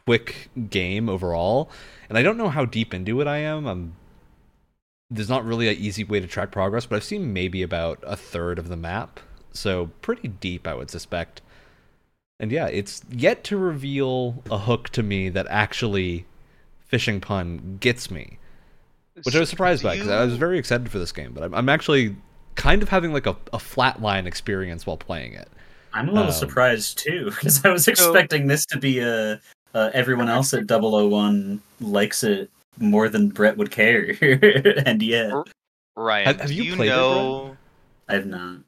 quick 0.05 0.49
game 0.69 1.07
overall, 1.07 1.69
and 2.09 2.17
I 2.17 2.23
don't 2.23 2.37
know 2.37 2.49
how 2.49 2.65
deep 2.65 2.93
into 2.93 3.21
it 3.21 3.27
I 3.27 3.37
am. 3.37 3.65
I'm 3.65 3.95
there's 5.09 5.29
not 5.29 5.45
really 5.45 5.69
an 5.69 5.77
easy 5.77 6.03
way 6.03 6.19
to 6.19 6.27
track 6.27 6.51
progress, 6.51 6.85
but 6.85 6.95
I've 6.95 7.03
seen 7.03 7.33
maybe 7.33 7.61
about 7.61 7.99
a 8.03 8.15
third 8.15 8.57
of 8.57 8.67
the 8.67 8.75
map, 8.75 9.19
so 9.51 9.91
pretty 10.01 10.27
deep, 10.27 10.67
I 10.67 10.73
would 10.73 10.89
suspect. 10.89 11.41
And 12.39 12.51
yeah, 12.51 12.67
it's 12.67 13.03
yet 13.09 13.43
to 13.45 13.57
reveal 13.57 14.43
a 14.49 14.57
hook 14.57 14.89
to 14.89 15.03
me 15.03 15.29
that 15.29 15.45
actually 15.49 16.25
fishing 16.87 17.21
pun 17.21 17.77
gets 17.79 18.11
me, 18.11 18.39
which 19.21 19.35
I 19.35 19.39
was 19.39 19.49
surprised 19.49 19.83
by 19.83 19.95
because 19.95 20.09
I 20.09 20.25
was 20.25 20.35
very 20.35 20.57
excited 20.57 20.89
for 20.91 20.99
this 20.99 21.11
game, 21.11 21.31
but 21.33 21.43
I'm, 21.43 21.53
I'm 21.53 21.69
actually 21.69 22.15
kind 22.55 22.81
of 22.81 22.89
having 22.89 23.13
like 23.13 23.25
a, 23.25 23.35
a 23.51 23.57
flatline 23.57 24.25
experience 24.25 24.85
while 24.85 24.97
playing 24.97 25.33
it. 25.33 25.47
I'm 25.93 26.09
a 26.09 26.11
little 26.11 26.27
Um, 26.27 26.33
surprised 26.33 26.97
too 26.99 27.25
because 27.31 27.63
I 27.65 27.69
was 27.69 27.87
expecting 27.87 28.47
this 28.47 28.65
to 28.67 28.79
be 28.79 28.99
a 28.99 29.39
uh, 29.75 29.89
everyone 29.93 30.29
else 30.29 30.53
at 30.53 30.67
001 30.69 31.59
likes 31.81 32.23
it 32.23 32.49
more 32.79 33.09
than 33.09 33.29
Brett 33.29 33.57
would 33.57 33.71
care, 33.71 34.15
and 34.85 35.01
yet 35.01 35.33
Ryan, 35.95 36.25
Have- 36.27 36.41
have 36.41 36.51
you 36.51 36.63
you 36.63 36.75
played 36.75 36.89
it, 36.89 36.95
know? 36.95 37.57
I've 38.09 38.25
not. 38.25 38.59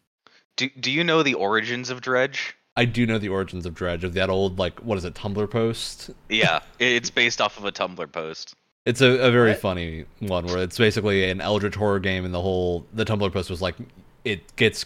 do, 0.56 0.70
do 0.80 0.92
you 0.92 1.04
know 1.04 1.22
the 1.24 1.34
origins 1.36 1.90
of 1.90 2.02
Dredge? 2.02 2.56
I 2.78 2.86
do 2.86 3.06
know 3.06 3.18
the 3.20 3.30
origins 3.30 3.66
of 3.66 3.74
Dredge 3.74 4.04
of 4.04 4.14
that 4.16 4.30
old 4.30 4.58
like 4.60 4.80
what 4.82 4.98
is 4.98 5.06
it 5.06 5.14
Tumblr 5.14 5.50
post. 5.50 6.10
Yeah, 6.30 6.60
it's 6.80 7.10
based 7.10 7.40
off 7.42 7.58
of 7.58 7.66
a 7.66 7.72
Tumblr 7.72 8.12
post. 8.12 8.54
It's 8.86 9.02
a, 9.02 9.08
a 9.28 9.32
very 9.32 9.52
What? 9.52 9.60
funny 9.60 10.06
one 10.20 10.46
where 10.46 10.60
it's 10.60 10.78
basically 10.78 11.30
an 11.30 11.42
Eldritch 11.42 11.76
horror 11.76 12.00
game, 12.00 12.24
and 12.24 12.34
the 12.34 12.42
whole 12.42 12.86
the 12.94 13.06
Tumblr 13.06 13.32
post 13.34 13.50
was 13.50 13.62
like 13.62 13.76
it 14.24 14.56
gets 14.56 14.86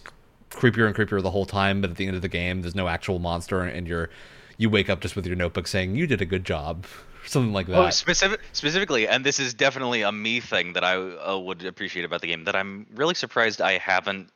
creepier 0.50 0.88
and 0.88 0.96
creepier 0.96 1.22
the 1.22 1.32
whole 1.32 1.46
time, 1.46 1.82
but 1.82 1.92
at 1.92 1.98
the 1.98 2.08
end 2.08 2.16
of 2.16 2.22
the 2.22 2.30
game, 2.30 2.62
there's 2.62 2.76
no 2.76 2.88
actual 2.88 3.20
monster, 3.20 3.62
and 3.62 3.88
you're 3.88 4.10
you 4.58 4.70
wake 4.70 4.90
up 4.90 5.02
just 5.02 5.16
with 5.16 5.26
your 5.26 5.36
notebook 5.36 5.68
saying 5.68 5.96
you 5.96 6.08
did 6.08 6.22
a 6.22 6.26
good 6.26 6.46
job, 6.46 6.86
something 7.26 7.54
like 7.54 7.68
that. 7.68 7.78
Oh, 7.78 7.90
specific, 7.90 8.42
specifically, 8.54 9.08
and 9.08 9.26
this 9.26 9.40
is 9.40 9.54
definitely 9.54 10.02
a 10.02 10.12
me 10.12 10.40
thing 10.40 10.74
that 10.74 10.84
I 10.84 10.96
uh, 10.96 11.38
would 11.38 11.66
appreciate 11.66 12.06
about 12.06 12.22
the 12.22 12.28
game 12.28 12.46
that 12.46 12.56
I'm 12.56 12.88
really 12.96 13.16
surprised 13.16 13.62
I 13.62 13.78
haven't 13.78 14.30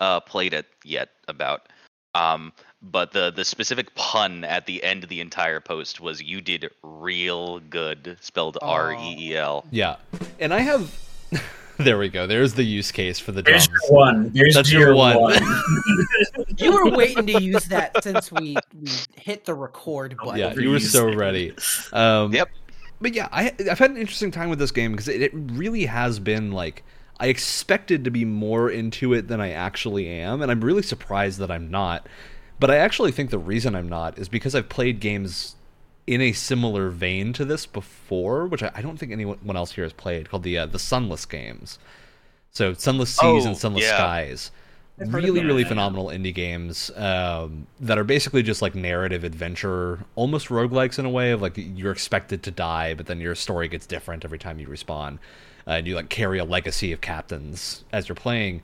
uh, 0.00 0.20
played 0.20 0.52
it 0.52 0.66
yet 0.84 1.10
about. 1.28 1.68
Um, 2.14 2.52
but 2.82 3.12
the 3.12 3.30
the 3.30 3.44
specific 3.44 3.94
pun 3.94 4.44
at 4.44 4.66
the 4.66 4.82
end 4.82 5.02
of 5.04 5.08
the 5.08 5.20
entire 5.20 5.60
post 5.60 6.00
was 6.00 6.22
"You 6.22 6.40
did 6.40 6.70
real 6.82 7.60
good," 7.60 8.16
spelled 8.20 8.58
Aw. 8.62 8.70
R 8.70 8.92
E 8.94 9.16
E 9.18 9.36
L. 9.36 9.64
yeah, 9.70 9.96
and 10.40 10.52
I 10.52 10.60
have. 10.60 10.94
there 11.78 11.96
we 11.98 12.08
go. 12.08 12.26
There's 12.26 12.54
the 12.54 12.62
use 12.64 12.92
case 12.92 13.18
for 13.18 13.32
the 13.32 13.42
There's 13.42 13.66
drums. 13.66 13.80
your 13.88 13.96
one. 13.98 14.30
There's 14.34 14.54
That's 14.54 14.70
your, 14.72 14.88
your 14.88 14.94
one. 14.94 15.18
one. 15.20 15.34
You 16.58 16.70
were 16.72 16.90
waiting 16.96 17.26
to 17.26 17.42
use 17.42 17.64
that 17.66 18.04
since 18.04 18.30
we, 18.30 18.56
we 18.78 18.90
hit 19.16 19.46
the 19.46 19.54
record 19.54 20.16
button. 20.22 20.38
Yeah, 20.38 20.52
you 20.54 20.70
were 20.70 20.78
so 20.78 21.06
Overused. 21.06 21.16
ready. 21.16 21.52
Um, 21.92 22.32
Yep. 22.32 22.50
But 23.00 23.14
yeah, 23.14 23.28
I, 23.32 23.52
I've 23.70 23.78
had 23.78 23.90
an 23.90 23.96
interesting 23.96 24.30
time 24.30 24.48
with 24.50 24.58
this 24.58 24.70
game 24.70 24.92
because 24.92 25.08
it, 25.08 25.22
it 25.22 25.32
really 25.34 25.86
has 25.86 26.18
been 26.20 26.52
like 26.52 26.84
I 27.18 27.26
expected 27.28 28.04
to 28.04 28.10
be 28.10 28.24
more 28.24 28.70
into 28.70 29.12
it 29.14 29.28
than 29.28 29.40
I 29.40 29.50
actually 29.52 30.08
am, 30.08 30.42
and 30.42 30.50
I'm 30.52 30.60
really 30.60 30.82
surprised 30.82 31.38
that 31.38 31.50
I'm 31.50 31.70
not. 31.70 32.06
But 32.62 32.70
I 32.70 32.76
actually 32.76 33.10
think 33.10 33.30
the 33.30 33.40
reason 33.40 33.74
I'm 33.74 33.88
not 33.88 34.16
is 34.20 34.28
because 34.28 34.54
I've 34.54 34.68
played 34.68 35.00
games 35.00 35.56
in 36.06 36.20
a 36.20 36.30
similar 36.30 36.90
vein 36.90 37.32
to 37.32 37.44
this 37.44 37.66
before, 37.66 38.46
which 38.46 38.62
I, 38.62 38.70
I 38.72 38.82
don't 38.82 38.98
think 38.98 39.10
anyone 39.10 39.56
else 39.56 39.72
here 39.72 39.82
has 39.82 39.92
played, 39.92 40.30
called 40.30 40.44
the 40.44 40.58
uh, 40.58 40.66
the 40.66 40.78
Sunless 40.78 41.26
games. 41.26 41.80
So 42.52 42.72
Sunless 42.72 43.10
Seas 43.10 43.44
Oh, 43.44 43.48
and 43.48 43.56
Sunless 43.56 43.82
yeah. 43.82 43.96
Skies. 43.96 44.52
Really, 44.96 45.44
really 45.44 45.64
phenomenal 45.64 46.06
indie 46.06 46.32
games 46.32 46.92
um, 46.94 47.66
that 47.80 47.98
are 47.98 48.04
basically 48.04 48.44
just 48.44 48.62
like 48.62 48.76
narrative 48.76 49.24
adventure, 49.24 50.04
almost 50.14 50.46
roguelikes 50.46 51.00
in 51.00 51.04
a 51.04 51.10
way 51.10 51.32
of 51.32 51.42
like 51.42 51.54
you're 51.56 51.90
expected 51.90 52.44
to 52.44 52.52
die, 52.52 52.94
but 52.94 53.06
then 53.06 53.20
your 53.20 53.34
story 53.34 53.66
gets 53.66 53.86
different 53.86 54.24
every 54.24 54.38
time 54.38 54.60
you 54.60 54.68
respawn. 54.68 55.14
Uh, 55.66 55.72
and 55.72 55.88
you 55.88 55.96
like 55.96 56.10
carry 56.10 56.38
a 56.38 56.44
legacy 56.44 56.92
of 56.92 57.00
captains 57.00 57.82
as 57.92 58.08
you're 58.08 58.14
playing. 58.14 58.62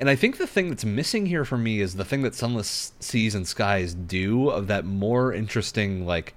And 0.00 0.08
I 0.08 0.14
think 0.14 0.36
the 0.36 0.46
thing 0.46 0.68
that's 0.68 0.84
missing 0.84 1.26
here 1.26 1.44
for 1.44 1.58
me 1.58 1.80
is 1.80 1.94
the 1.94 2.04
thing 2.04 2.22
that 2.22 2.34
Sunless 2.34 2.92
Seas 3.00 3.34
and 3.34 3.46
Skies 3.46 3.94
do 3.94 4.48
of 4.48 4.68
that 4.68 4.84
more 4.84 5.32
interesting 5.32 6.06
like 6.06 6.34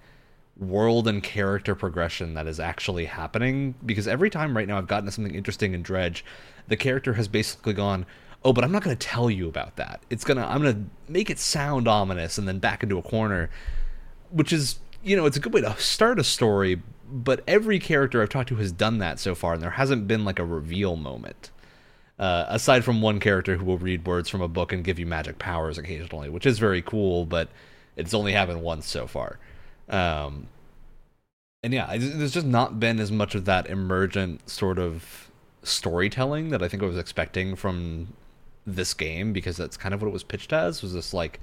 world 0.57 1.07
and 1.07 1.23
character 1.23 1.75
progression 1.75 2.33
that 2.33 2.47
is 2.47 2.59
actually 2.59 3.05
happening 3.05 3.75
because 3.85 4.07
every 4.07 4.29
time 4.29 4.55
right 4.55 4.67
now 4.67 4.77
I've 4.77 4.87
gotten 4.87 5.05
to 5.05 5.11
something 5.11 5.35
interesting 5.35 5.73
in 5.73 5.83
Dredge, 5.83 6.25
the 6.67 6.77
character 6.77 7.13
has 7.13 7.27
basically 7.27 7.73
gone, 7.73 8.05
"Oh, 8.43 8.51
but 8.51 8.63
I'm 8.63 8.71
not 8.71 8.83
going 8.83 8.95
to 8.95 9.07
tell 9.07 9.29
you 9.29 9.47
about 9.47 9.75
that. 9.75 10.01
It's 10.09 10.23
going 10.23 10.37
to 10.37 10.45
I'm 10.45 10.61
going 10.61 10.73
to 10.73 11.11
make 11.11 11.29
it 11.29 11.39
sound 11.39 11.87
ominous 11.87 12.37
and 12.37 12.47
then 12.47 12.59
back 12.59 12.83
into 12.83 12.97
a 12.97 13.03
corner." 13.03 13.49
Which 14.31 14.53
is, 14.53 14.79
you 15.03 15.17
know, 15.17 15.25
it's 15.25 15.35
a 15.37 15.41
good 15.41 15.53
way 15.53 15.61
to 15.61 15.75
start 15.77 16.17
a 16.17 16.23
story, 16.23 16.81
but 17.11 17.43
every 17.47 17.79
character 17.79 18.21
I've 18.21 18.29
talked 18.29 18.49
to 18.49 18.55
has 18.55 18.71
done 18.71 18.99
that 18.99 19.19
so 19.19 19.35
far 19.35 19.53
and 19.53 19.61
there 19.61 19.71
hasn't 19.71 20.07
been 20.07 20.23
like 20.23 20.39
a 20.39 20.45
reveal 20.45 20.95
moment. 20.95 21.51
Uh, 22.21 22.45
aside 22.49 22.85
from 22.85 23.01
one 23.01 23.19
character 23.19 23.57
who 23.57 23.65
will 23.65 23.79
read 23.79 24.05
words 24.05 24.29
from 24.29 24.41
a 24.41 24.47
book 24.47 24.71
and 24.71 24.83
give 24.83 24.99
you 24.99 25.07
magic 25.07 25.39
powers 25.39 25.79
occasionally, 25.79 26.29
which 26.29 26.45
is 26.45 26.59
very 26.59 26.79
cool, 26.83 27.25
but 27.25 27.49
it's 27.95 28.13
only 28.13 28.31
happened 28.31 28.61
once 28.61 28.85
so 28.85 29.07
far. 29.07 29.39
Um, 29.89 30.45
and 31.63 31.73
yeah, 31.73 31.97
there's 31.97 32.31
just 32.31 32.45
not 32.45 32.79
been 32.79 32.99
as 32.99 33.11
much 33.11 33.33
of 33.33 33.45
that 33.45 33.67
emergent 33.67 34.47
sort 34.47 34.77
of 34.77 35.31
storytelling 35.63 36.49
that 36.49 36.61
I 36.61 36.67
think 36.67 36.83
I 36.83 36.85
was 36.85 36.97
expecting 36.97 37.55
from 37.55 38.09
this 38.67 38.93
game 38.93 39.33
because 39.33 39.57
that's 39.57 39.75
kind 39.75 39.95
of 39.95 40.03
what 40.03 40.07
it 40.07 40.13
was 40.13 40.23
pitched 40.23 40.53
as 40.53 40.83
was 40.83 40.93
this 40.93 41.15
like 41.15 41.39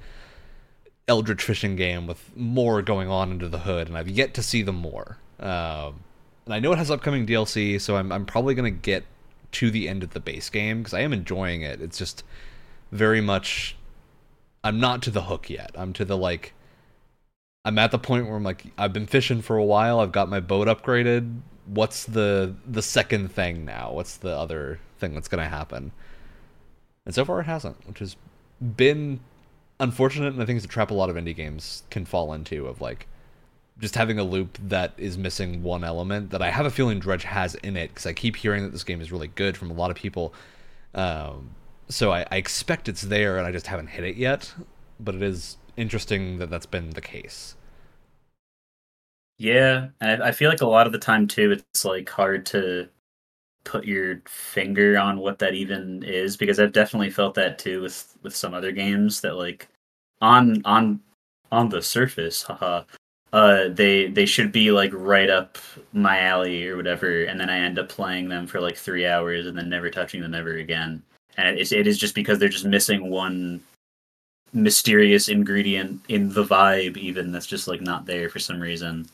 eldritch 1.09 1.43
fishing 1.43 1.75
game 1.75 2.07
with 2.07 2.37
more 2.37 2.83
going 2.83 3.09
on 3.09 3.33
under 3.33 3.49
the 3.49 3.59
hood, 3.59 3.89
and 3.89 3.99
I've 3.99 4.09
yet 4.09 4.33
to 4.35 4.45
see 4.45 4.63
them 4.63 4.77
more. 4.77 5.19
Um, 5.41 6.05
and 6.45 6.55
I 6.55 6.61
know 6.61 6.73
it 6.73 6.79
has 6.79 6.89
upcoming 6.89 7.27
DLC, 7.27 7.81
so 7.81 7.97
I'm 7.97 8.13
I'm 8.13 8.27
probably 8.27 8.55
gonna 8.55 8.71
get 8.71 9.05
to 9.53 9.71
the 9.71 9.89
end 9.89 10.03
of 10.03 10.11
the 10.11 10.21
base 10.21 10.51
game 10.51 10.79
because 10.79 10.95
I 10.95 11.01
am 11.01 11.13
enjoying 11.13 11.63
it. 11.63 11.81
It's 11.81 11.99
just 11.99 12.23
very 12.93 13.21
much 13.21 13.77
I'm 14.65 14.81
not 14.81 15.03
to 15.03 15.11
the 15.11 15.23
hook 15.23 15.51
yet. 15.51 15.71
I'm 15.77 15.93
to 15.95 16.05
the 16.05 16.17
like 16.17 16.55
I'm 17.65 17.79
at 17.79 17.91
the 17.91 17.99
point 17.99 18.27
where 18.27 18.37
I'm 18.37 18.45
like 18.45 18.67
I've 18.77 18.93
been 18.93 19.07
fishing 19.07 19.43
for 19.43 19.57
a 19.57 19.65
while. 19.65 20.01
I've 20.01 20.13
got 20.13 20.29
my 20.29 20.41
boat 20.41 20.69
upgraded. 20.69 21.41
What's 21.67 22.05
the 22.05 22.55
the 22.67 22.83
second 22.83 23.33
thing 23.33 23.65
now? 23.65 23.93
What's 23.93 24.17
the 24.17 24.37
other 24.37 24.81
thing 24.99 25.15
that's 25.15 25.29
going 25.29 25.43
to 25.43 25.49
happen? 25.49 25.93
And 27.07 27.15
so 27.15 27.25
far 27.25 27.41
it 27.41 27.45
hasn't, 27.45 27.87
which 27.87 28.01
has 28.01 28.17
been 28.77 29.21
unfortunate 29.81 30.35
and 30.35 30.43
I 30.43 30.47
think 30.47 30.57
it's 30.57 30.67
a 30.67 30.69
trap 30.69 30.91
a 30.91 30.95
lot 30.95 31.09
of 31.09 31.17
indie 31.17 31.35
games 31.35 31.85
can 31.91 32.05
fall 32.05 32.33
into 32.33 32.67
of 32.67 32.81
like 32.81 33.07
just 33.81 33.95
having 33.95 34.19
a 34.19 34.25
loop 34.25 34.59
that 34.69 34.93
is 34.97 35.17
missing 35.17 35.63
one 35.63 35.85
element 35.85 36.31
that 36.31 36.43
I 36.43 36.51
have 36.51 36.67
a 36.67 36.71
feeling 36.71 36.99
Dredge 36.99 37.25
has 37.25 37.55
in 37.57 37.77
it 37.77 37.89
because 37.89 38.07
I 38.07 38.13
keep 38.13 38.37
hearing 38.37 38.65
that 38.65 38.73
this 38.73 38.85
game 38.85 39.01
is 39.01 39.13
really 39.13 39.29
good 39.29 39.57
from 39.57 39.71
a 39.71 39.75
lot 39.75 39.91
of 39.91 39.97
people. 39.97 40.35
Um, 40.95 41.51
so 41.89 42.13
I, 42.13 42.27
I 42.31 42.37
expect 42.37 42.89
it's 42.89 43.03
there 43.03 43.39
and 43.39 43.47
I 43.47 43.53
just 43.53 43.67
haven't 43.69 43.89
hit 43.89 44.05
it 44.05 44.17
yet. 44.17 44.53
But 45.01 45.15
it 45.15 45.23
is 45.23 45.59
interesting 45.77 46.39
that 46.39 46.51
that's 46.51 46.67
been 46.67 46.91
the 46.91 47.01
case. 47.01 47.55
Yeah, 49.39 49.89
I 50.01 50.17
I 50.17 50.33
feel 50.33 50.51
like 50.51 50.61
a 50.61 50.67
lot 50.67 50.87
of 50.87 50.93
the 50.93 50.99
time 50.99 51.29
too, 51.29 51.53
it's 51.53 51.85
like 51.85 52.09
hard 52.09 52.45
to 52.47 52.89
put 53.65 53.85
your 53.85 54.23
finger 54.27 54.99
on 54.99 55.19
what 55.19 55.39
that 55.39 55.55
even 55.55 56.03
is 56.03 56.37
because 56.37 56.59
I've 56.59 56.73
definitely 56.73 57.11
felt 57.11 57.35
that 57.35 57.59
too 57.59 57.83
with 57.83 58.17
with 58.23 58.35
some 58.35 58.55
other 58.55 58.73
games 58.73 59.21
that 59.21 59.35
like 59.37 59.69
on 60.21 60.63
on 60.65 61.01
on 61.53 61.69
the 61.69 61.83
surface, 61.83 62.43
haha, 62.43 62.83
uh, 63.33 63.69
they 63.69 64.07
they 64.09 64.27
should 64.27 64.53
be 64.53 64.71
like 64.71 64.91
right 64.95 65.29
up 65.31 65.59
my 65.93 66.21
alley 66.21 66.67
or 66.67 66.77
whatever, 66.77 67.25
and 67.25 67.39
then 67.41 67.51
I 67.51 67.59
end 67.59 67.79
up 67.79 67.89
playing 67.89 68.29
them 68.29 68.47
for 68.47 68.61
like 68.61 68.77
three 68.77 69.07
hours 69.07 69.47
and 69.47 69.57
then 69.57 69.69
never 69.69 69.91
touching 69.91 70.21
them 70.23 70.35
ever 70.35 70.57
again. 70.57 71.03
And 71.37 71.59
it's 71.59 71.73
it 71.73 71.87
is 71.87 71.99
just 71.99 72.15
because 72.15 72.39
they're 72.39 72.49
just 72.49 72.65
missing 72.65 73.11
one 73.11 73.61
mysterious 74.53 75.29
ingredient 75.29 76.01
in 76.09 76.33
the 76.33 76.45
vibe, 76.45 76.97
even 76.97 77.33
that's 77.33 77.47
just 77.47 77.69
like 77.69 77.81
not 77.83 78.07
there 78.07 78.29
for 78.31 78.39
some 78.39 78.61
reason. 78.61 79.07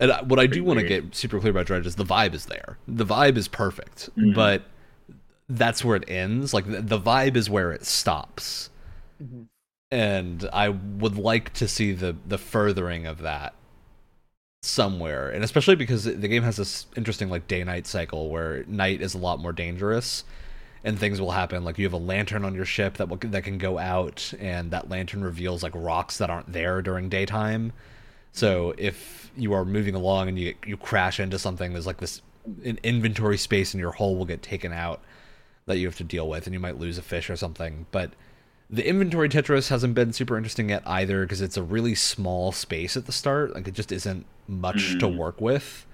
And 0.00 0.12
I- 0.12 0.22
what 0.22 0.38
I 0.38 0.46
do 0.46 0.64
want 0.64 0.80
to 0.80 0.86
get 0.86 1.14
super 1.14 1.38
clear 1.40 1.50
about 1.50 1.66
Dredge 1.66 1.86
is 1.86 1.96
the 1.96 2.04
vibe 2.04 2.32
is 2.34 2.46
there. 2.46 2.78
The 2.86 3.04
vibe 3.04 3.36
is 3.36 3.48
perfect, 3.48 4.08
Mhm. 4.16 4.34
but 4.34 4.62
that's 5.48 5.84
where 5.84 5.96
it 5.96 6.04
ends. 6.08 6.54
Like 6.54 6.66
the, 6.70 6.80
the 6.80 6.98
vibe 7.00 7.36
is 7.36 7.50
where 7.50 7.72
it 7.72 7.84
stops. 7.84 8.70
Mhm. 9.22 9.46
and 9.90 10.48
I 10.52 10.68
would 10.68 11.16
like 11.16 11.52
to 11.54 11.66
see 11.66 11.92
the 11.92 12.14
the 12.26 12.36
furthering 12.38 13.06
of 13.06 13.22
that 13.22 13.54
somewhere, 14.62 15.30
and 15.30 15.44
especially 15.44 15.76
because 15.76 16.04
the 16.04 16.28
game 16.28 16.42
has 16.42 16.56
this 16.56 16.86
interesting 16.96 17.28
like 17.30 17.46
day 17.46 17.62
night 17.64 17.86
cycle 17.86 18.30
where 18.30 18.64
night 18.66 19.00
is 19.00 19.14
a 19.14 19.18
lot 19.18 19.38
more 19.38 19.52
dangerous, 19.52 20.24
and 20.84 20.98
things 20.98 21.20
will 21.20 21.30
happen. 21.30 21.64
Like 21.64 21.78
you 21.78 21.84
have 21.84 21.92
a 21.92 21.96
lantern 21.96 22.44
on 22.44 22.54
your 22.54 22.64
ship 22.64 22.96
that 22.96 23.08
will 23.08 23.18
that 23.18 23.44
can 23.44 23.58
go 23.58 23.78
out, 23.78 24.32
and 24.38 24.70
that 24.70 24.88
lantern 24.88 25.22
reveals 25.22 25.62
like 25.62 25.72
rocks 25.74 26.18
that 26.18 26.30
aren't 26.30 26.52
there 26.52 26.82
during 26.82 27.08
daytime. 27.08 27.72
So 28.32 28.74
if 28.78 29.30
you 29.36 29.52
are 29.52 29.64
moving 29.64 29.94
along 29.94 30.28
and 30.28 30.38
you 30.38 30.54
you 30.66 30.76
crash 30.76 31.20
into 31.20 31.38
something, 31.38 31.72
there's 31.72 31.86
like 31.86 31.98
this 31.98 32.22
an 32.64 32.78
inventory 32.82 33.38
space 33.38 33.74
in 33.74 33.80
your 33.80 33.92
hull 33.92 34.16
will 34.16 34.24
get 34.24 34.42
taken 34.42 34.72
out 34.72 35.02
that 35.66 35.78
you 35.78 35.86
have 35.86 35.96
to 35.98 36.04
deal 36.04 36.28
with, 36.28 36.46
and 36.46 36.54
you 36.54 36.60
might 36.60 36.78
lose 36.78 36.98
a 36.98 37.02
fish 37.02 37.30
or 37.30 37.36
something. 37.36 37.86
But 37.92 38.12
the 38.70 38.86
inventory 38.86 39.28
Tetris 39.28 39.68
hasn't 39.68 39.94
been 39.94 40.12
super 40.12 40.36
interesting 40.36 40.68
yet 40.70 40.82
either 40.86 41.22
because 41.22 41.40
it's 41.40 41.56
a 41.56 41.62
really 41.62 41.94
small 41.94 42.52
space 42.52 42.96
at 42.96 43.06
the 43.06 43.12
start. 43.12 43.54
Like 43.54 43.66
it 43.66 43.74
just 43.74 43.92
isn't 43.92 44.26
much 44.46 44.98
to 44.98 45.06
Mm. 45.06 45.16
work 45.16 45.40
with. 45.40 45.86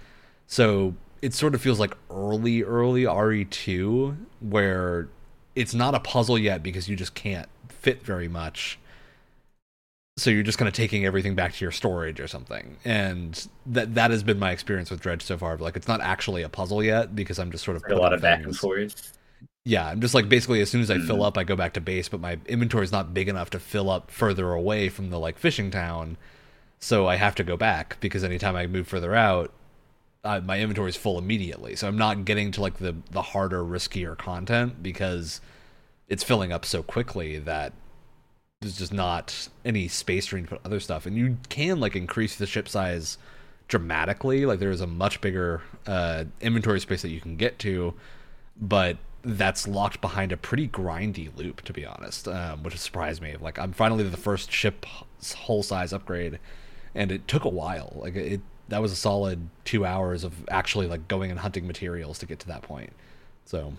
So 0.46 0.94
it 1.22 1.34
sort 1.34 1.54
of 1.54 1.62
feels 1.62 1.78
like 1.78 1.94
early, 2.10 2.62
early 2.62 3.06
RE2 3.06 4.16
where 4.40 5.08
it's 5.54 5.72
not 5.74 5.94
a 5.94 6.00
puzzle 6.00 6.38
yet 6.38 6.62
because 6.62 6.88
you 6.88 6.96
just 6.96 7.14
can't 7.14 7.48
fit 7.68 8.02
very 8.04 8.28
much. 8.28 8.78
So 10.16 10.30
you're 10.30 10.42
just 10.44 10.58
kind 10.58 10.68
of 10.68 10.74
taking 10.74 11.04
everything 11.04 11.34
back 11.34 11.54
to 11.54 11.64
your 11.64 11.72
storage 11.72 12.20
or 12.20 12.28
something. 12.28 12.76
And 12.84 13.46
that 13.66 13.94
that 13.94 14.10
has 14.10 14.22
been 14.22 14.38
my 14.38 14.50
experience 14.52 14.90
with 14.90 15.00
Dredge 15.00 15.22
so 15.22 15.38
far. 15.38 15.56
Like 15.56 15.76
it's 15.76 15.88
not 15.88 16.00
actually 16.00 16.42
a 16.42 16.48
puzzle 16.48 16.82
yet 16.84 17.14
because 17.16 17.38
I'm 17.38 17.50
just 17.50 17.64
sort 17.64 17.76
of 17.76 17.84
a 17.88 17.94
lot 17.96 18.12
of 18.12 18.20
back 18.20 18.42
and 18.44 18.56
forth. 18.56 19.16
Yeah, 19.64 19.86
I'm 19.86 20.00
just 20.00 20.14
like 20.14 20.28
basically 20.28 20.60
as 20.60 20.70
soon 20.70 20.82
as 20.82 20.90
I 20.90 20.98
fill 20.98 21.18
Mhm. 21.18 21.26
up, 21.26 21.38
I 21.38 21.44
go 21.44 21.56
back 21.56 21.72
to 21.74 21.80
base, 21.80 22.08
but 22.08 22.20
my 22.20 22.38
inventory 22.46 22.84
is 22.84 22.92
not 22.92 23.14
big 23.14 23.28
enough 23.28 23.50
to 23.50 23.58
fill 23.58 23.88
up 23.90 24.10
further 24.10 24.52
away 24.52 24.88
from 24.88 25.10
the 25.10 25.18
like 25.18 25.38
fishing 25.38 25.70
town, 25.70 26.16
so 26.78 27.06
I 27.06 27.16
have 27.16 27.34
to 27.36 27.44
go 27.44 27.56
back 27.56 27.96
because 28.00 28.22
anytime 28.24 28.56
I 28.56 28.66
move 28.66 28.86
further 28.86 29.14
out, 29.14 29.52
uh, 30.22 30.40
my 30.44 30.60
inventory 30.60 30.90
is 30.90 30.96
full 30.96 31.18
immediately. 31.18 31.76
So 31.76 31.88
I'm 31.88 31.96
not 31.98 32.24
getting 32.26 32.50
to 32.52 32.60
like 32.60 32.78
the 32.78 32.96
the 33.10 33.22
harder, 33.22 33.62
riskier 33.64 34.16
content 34.18 34.82
because 34.82 35.40
it's 36.08 36.22
filling 36.22 36.52
up 36.52 36.64
so 36.66 36.82
quickly 36.82 37.38
that 37.38 37.72
there's 38.60 38.76
just 38.78 38.92
not 38.92 39.48
any 39.64 39.88
space 39.88 40.26
for 40.26 40.36
you 40.36 40.44
to 40.44 40.48
put 40.50 40.60
other 40.64 40.80
stuff. 40.80 41.06
And 41.06 41.16
you 41.16 41.38
can 41.48 41.80
like 41.80 41.96
increase 41.96 42.36
the 42.36 42.46
ship 42.46 42.68
size 42.68 43.16
dramatically. 43.68 44.44
Like 44.44 44.58
there 44.58 44.70
is 44.70 44.82
a 44.82 44.86
much 44.86 45.22
bigger 45.22 45.62
uh, 45.86 46.24
inventory 46.42 46.80
space 46.80 47.00
that 47.02 47.10
you 47.10 47.20
can 47.20 47.36
get 47.36 47.58
to, 47.60 47.94
but 48.60 48.98
that's 49.24 49.66
locked 49.68 50.00
behind 50.00 50.32
a 50.32 50.36
pretty 50.36 50.68
grindy 50.68 51.34
loop, 51.36 51.62
to 51.62 51.72
be 51.72 51.84
honest, 51.86 52.28
um, 52.28 52.62
which 52.62 52.76
surprised 52.78 53.22
me. 53.22 53.36
Like 53.40 53.58
I'm 53.58 53.72
finally 53.72 54.04
the 54.04 54.16
first 54.16 54.50
ship 54.52 54.86
hull 55.34 55.62
size 55.62 55.92
upgrade, 55.92 56.38
and 56.94 57.10
it 57.12 57.26
took 57.28 57.44
a 57.44 57.48
while. 57.48 57.92
Like 57.96 58.16
it, 58.16 58.40
that 58.68 58.82
was 58.82 58.92
a 58.92 58.96
solid 58.96 59.48
two 59.64 59.84
hours 59.86 60.24
of 60.24 60.46
actually 60.48 60.86
like 60.86 61.08
going 61.08 61.30
and 61.30 61.40
hunting 61.40 61.66
materials 61.66 62.18
to 62.18 62.26
get 62.26 62.38
to 62.40 62.46
that 62.48 62.62
point. 62.62 62.92
So, 63.46 63.74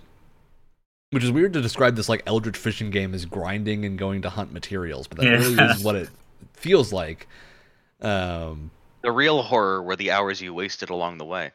which 1.12 1.24
is 1.24 1.32
weird 1.32 1.54
to 1.54 1.62
describe 1.62 1.96
this 1.96 2.10
like 2.10 2.24
Eldritch 2.26 2.58
fishing 2.58 2.90
game 2.90 3.14
as 3.14 3.26
grinding 3.26 3.86
and 3.86 3.98
going 3.98 4.22
to 4.24 4.30
hunt 4.30 4.52
materials, 4.52 5.08
but 5.08 5.18
that 5.18 5.30
Yeah. 5.30 5.32
really 5.32 5.62
is 5.62 5.80
what 5.80 5.96
it 5.96 6.10
feels 6.54 6.92
like. 6.92 7.28
Um, 8.02 8.72
The 9.04 9.12
real 9.14 9.42
horror 9.44 9.82
were 9.82 9.96
the 9.96 10.12
hours 10.12 10.42
you 10.42 10.54
wasted 10.54 10.90
along 10.90 11.18
the 11.18 11.24
way. 11.24 11.54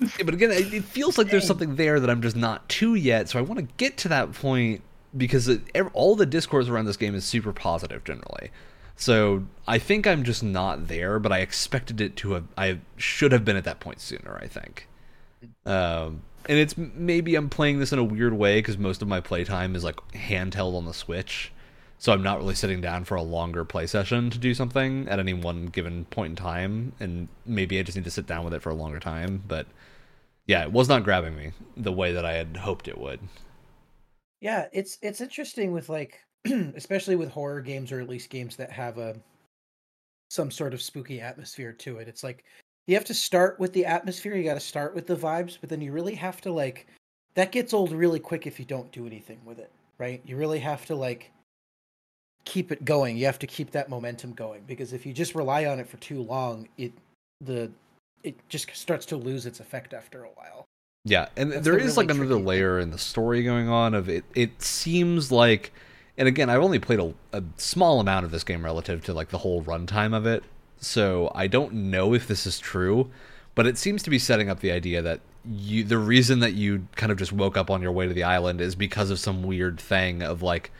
Yeah, 0.00 0.24
but 0.24 0.34
again, 0.34 0.50
it, 0.52 0.84
feels 0.84 1.18
like 1.18 1.28
there's 1.28 1.46
something 1.46 1.76
there 1.76 1.98
that 1.98 2.08
I'm 2.08 2.22
just 2.22 2.36
not 2.36 2.68
to 2.70 2.94
yet. 2.94 3.28
So 3.28 3.38
I 3.38 3.42
want 3.42 3.58
to 3.58 3.74
get 3.76 3.96
to 3.98 4.08
that 4.08 4.32
point 4.32 4.82
because 5.16 5.48
it, 5.48 5.62
all 5.92 6.14
the 6.14 6.26
discourse 6.26 6.68
around 6.68 6.84
this 6.84 6.96
game 6.96 7.14
is 7.14 7.24
super 7.24 7.52
positive 7.52 8.04
generally. 8.04 8.50
So 8.96 9.44
I 9.66 9.78
think 9.78 10.06
I'm 10.06 10.24
just 10.24 10.42
not 10.42 10.88
there, 10.88 11.18
but 11.18 11.32
I 11.32 11.38
expected 11.38 12.00
it 12.00 12.16
to 12.16 12.32
have. 12.32 12.44
I 12.56 12.78
should 12.96 13.32
have 13.32 13.44
been 13.44 13.56
at 13.56 13.64
that 13.64 13.80
point 13.80 14.00
sooner. 14.00 14.38
I 14.42 14.46
think. 14.46 14.88
Um, 15.66 16.22
and 16.48 16.58
it's 16.58 16.76
maybe 16.76 17.34
I'm 17.36 17.48
playing 17.48 17.78
this 17.78 17.92
in 17.92 17.98
a 17.98 18.04
weird 18.04 18.32
way 18.32 18.58
because 18.58 18.78
most 18.78 19.02
of 19.02 19.08
my 19.08 19.20
playtime 19.20 19.76
is 19.76 19.84
like 19.84 19.96
handheld 20.12 20.74
on 20.74 20.84
the 20.84 20.94
Switch, 20.94 21.52
so 21.98 22.12
I'm 22.12 22.22
not 22.22 22.38
really 22.38 22.54
sitting 22.54 22.80
down 22.80 23.04
for 23.04 23.16
a 23.16 23.22
longer 23.22 23.64
play 23.64 23.86
session 23.86 24.30
to 24.30 24.38
do 24.38 24.54
something 24.54 25.08
at 25.08 25.18
any 25.18 25.34
one 25.34 25.66
given 25.66 26.04
point 26.06 26.30
in 26.30 26.36
time. 26.36 26.92
And 27.00 27.26
maybe 27.44 27.78
I 27.78 27.82
just 27.82 27.96
need 27.96 28.04
to 28.04 28.10
sit 28.10 28.26
down 28.26 28.44
with 28.44 28.54
it 28.54 28.62
for 28.62 28.70
a 28.70 28.74
longer 28.74 29.00
time. 29.00 29.42
But 29.48 29.66
yeah, 30.46 30.62
it 30.62 30.72
was 30.72 30.88
not 30.88 31.02
grabbing 31.02 31.36
me 31.36 31.52
the 31.76 31.92
way 31.92 32.12
that 32.12 32.24
I 32.24 32.34
had 32.34 32.56
hoped 32.56 32.86
it 32.86 32.98
would. 32.98 33.20
Yeah, 34.40 34.66
it's 34.72 34.98
it's 35.02 35.20
interesting 35.20 35.72
with 35.72 35.88
like 35.88 36.20
especially 36.76 37.16
with 37.16 37.30
horror 37.30 37.60
games 37.60 37.90
or 37.90 38.00
at 38.00 38.08
least 38.08 38.30
games 38.30 38.54
that 38.56 38.70
have 38.70 38.98
a 38.98 39.16
some 40.30 40.52
sort 40.52 40.74
of 40.74 40.80
spooky 40.80 41.20
atmosphere 41.20 41.72
to 41.72 41.98
it. 41.98 42.06
It's 42.06 42.22
like 42.22 42.44
you 42.86 42.94
have 42.94 43.04
to 43.06 43.14
start 43.14 43.58
with 43.58 43.72
the 43.72 43.84
atmosphere, 43.84 44.36
you 44.36 44.44
got 44.44 44.54
to 44.54 44.60
start 44.60 44.94
with 44.94 45.08
the 45.08 45.16
vibes, 45.16 45.58
but 45.60 45.68
then 45.68 45.80
you 45.80 45.92
really 45.92 46.14
have 46.14 46.40
to 46.42 46.52
like 46.52 46.86
that 47.34 47.50
gets 47.50 47.74
old 47.74 47.90
really 47.90 48.20
quick 48.20 48.46
if 48.46 48.60
you 48.60 48.64
don't 48.64 48.92
do 48.92 49.04
anything 49.04 49.40
with 49.44 49.58
it, 49.58 49.72
right? 49.98 50.22
You 50.24 50.36
really 50.36 50.60
have 50.60 50.86
to 50.86 50.94
like 50.94 51.32
keep 52.44 52.72
it 52.72 52.84
going. 52.84 53.16
You 53.16 53.26
have 53.26 53.38
to 53.40 53.46
keep 53.46 53.70
that 53.72 53.88
momentum 53.88 54.32
going 54.32 54.62
because 54.66 54.92
if 54.92 55.04
you 55.04 55.12
just 55.12 55.34
rely 55.34 55.66
on 55.66 55.78
it 55.80 55.88
for 55.88 55.96
too 55.98 56.22
long, 56.22 56.68
it 56.76 56.92
the 57.40 57.70
it 58.24 58.36
just 58.48 58.74
starts 58.74 59.06
to 59.06 59.16
lose 59.16 59.46
its 59.46 59.60
effect 59.60 59.94
after 59.94 60.24
a 60.24 60.28
while. 60.28 60.64
Yeah, 61.04 61.28
and 61.36 61.52
That's 61.52 61.64
there 61.64 61.74
the 61.74 61.80
is 61.80 61.96
really 61.96 62.08
like 62.08 62.16
another 62.16 62.38
layer 62.38 62.78
in 62.78 62.90
the 62.90 62.98
story 62.98 63.42
going 63.42 63.68
on 63.68 63.94
of 63.94 64.08
it. 64.08 64.24
It 64.34 64.60
seems 64.60 65.30
like, 65.30 65.72
and 66.16 66.26
again, 66.28 66.50
I've 66.50 66.62
only 66.62 66.78
played 66.78 67.00
a, 67.00 67.14
a 67.32 67.42
small 67.56 68.00
amount 68.00 68.24
of 68.24 68.30
this 68.30 68.44
game 68.44 68.64
relative 68.64 69.04
to 69.04 69.14
like 69.14 69.28
the 69.28 69.38
whole 69.38 69.62
runtime 69.62 70.14
of 70.14 70.26
it, 70.26 70.42
so 70.78 71.30
I 71.34 71.46
don't 71.46 71.72
know 71.72 72.14
if 72.14 72.26
this 72.26 72.46
is 72.46 72.58
true, 72.58 73.10
but 73.54 73.66
it 73.66 73.78
seems 73.78 74.02
to 74.02 74.10
be 74.10 74.18
setting 74.18 74.50
up 74.50 74.60
the 74.60 74.72
idea 74.72 75.00
that 75.02 75.20
you 75.44 75.84
the 75.84 75.98
reason 75.98 76.40
that 76.40 76.54
you 76.54 76.86
kind 76.96 77.12
of 77.12 77.18
just 77.18 77.32
woke 77.32 77.56
up 77.56 77.70
on 77.70 77.80
your 77.80 77.92
way 77.92 78.06
to 78.06 78.14
the 78.14 78.24
island 78.24 78.60
is 78.60 78.74
because 78.74 79.10
of 79.10 79.18
some 79.18 79.42
weird 79.42 79.80
thing 79.80 80.22
of 80.22 80.42
like 80.42 80.70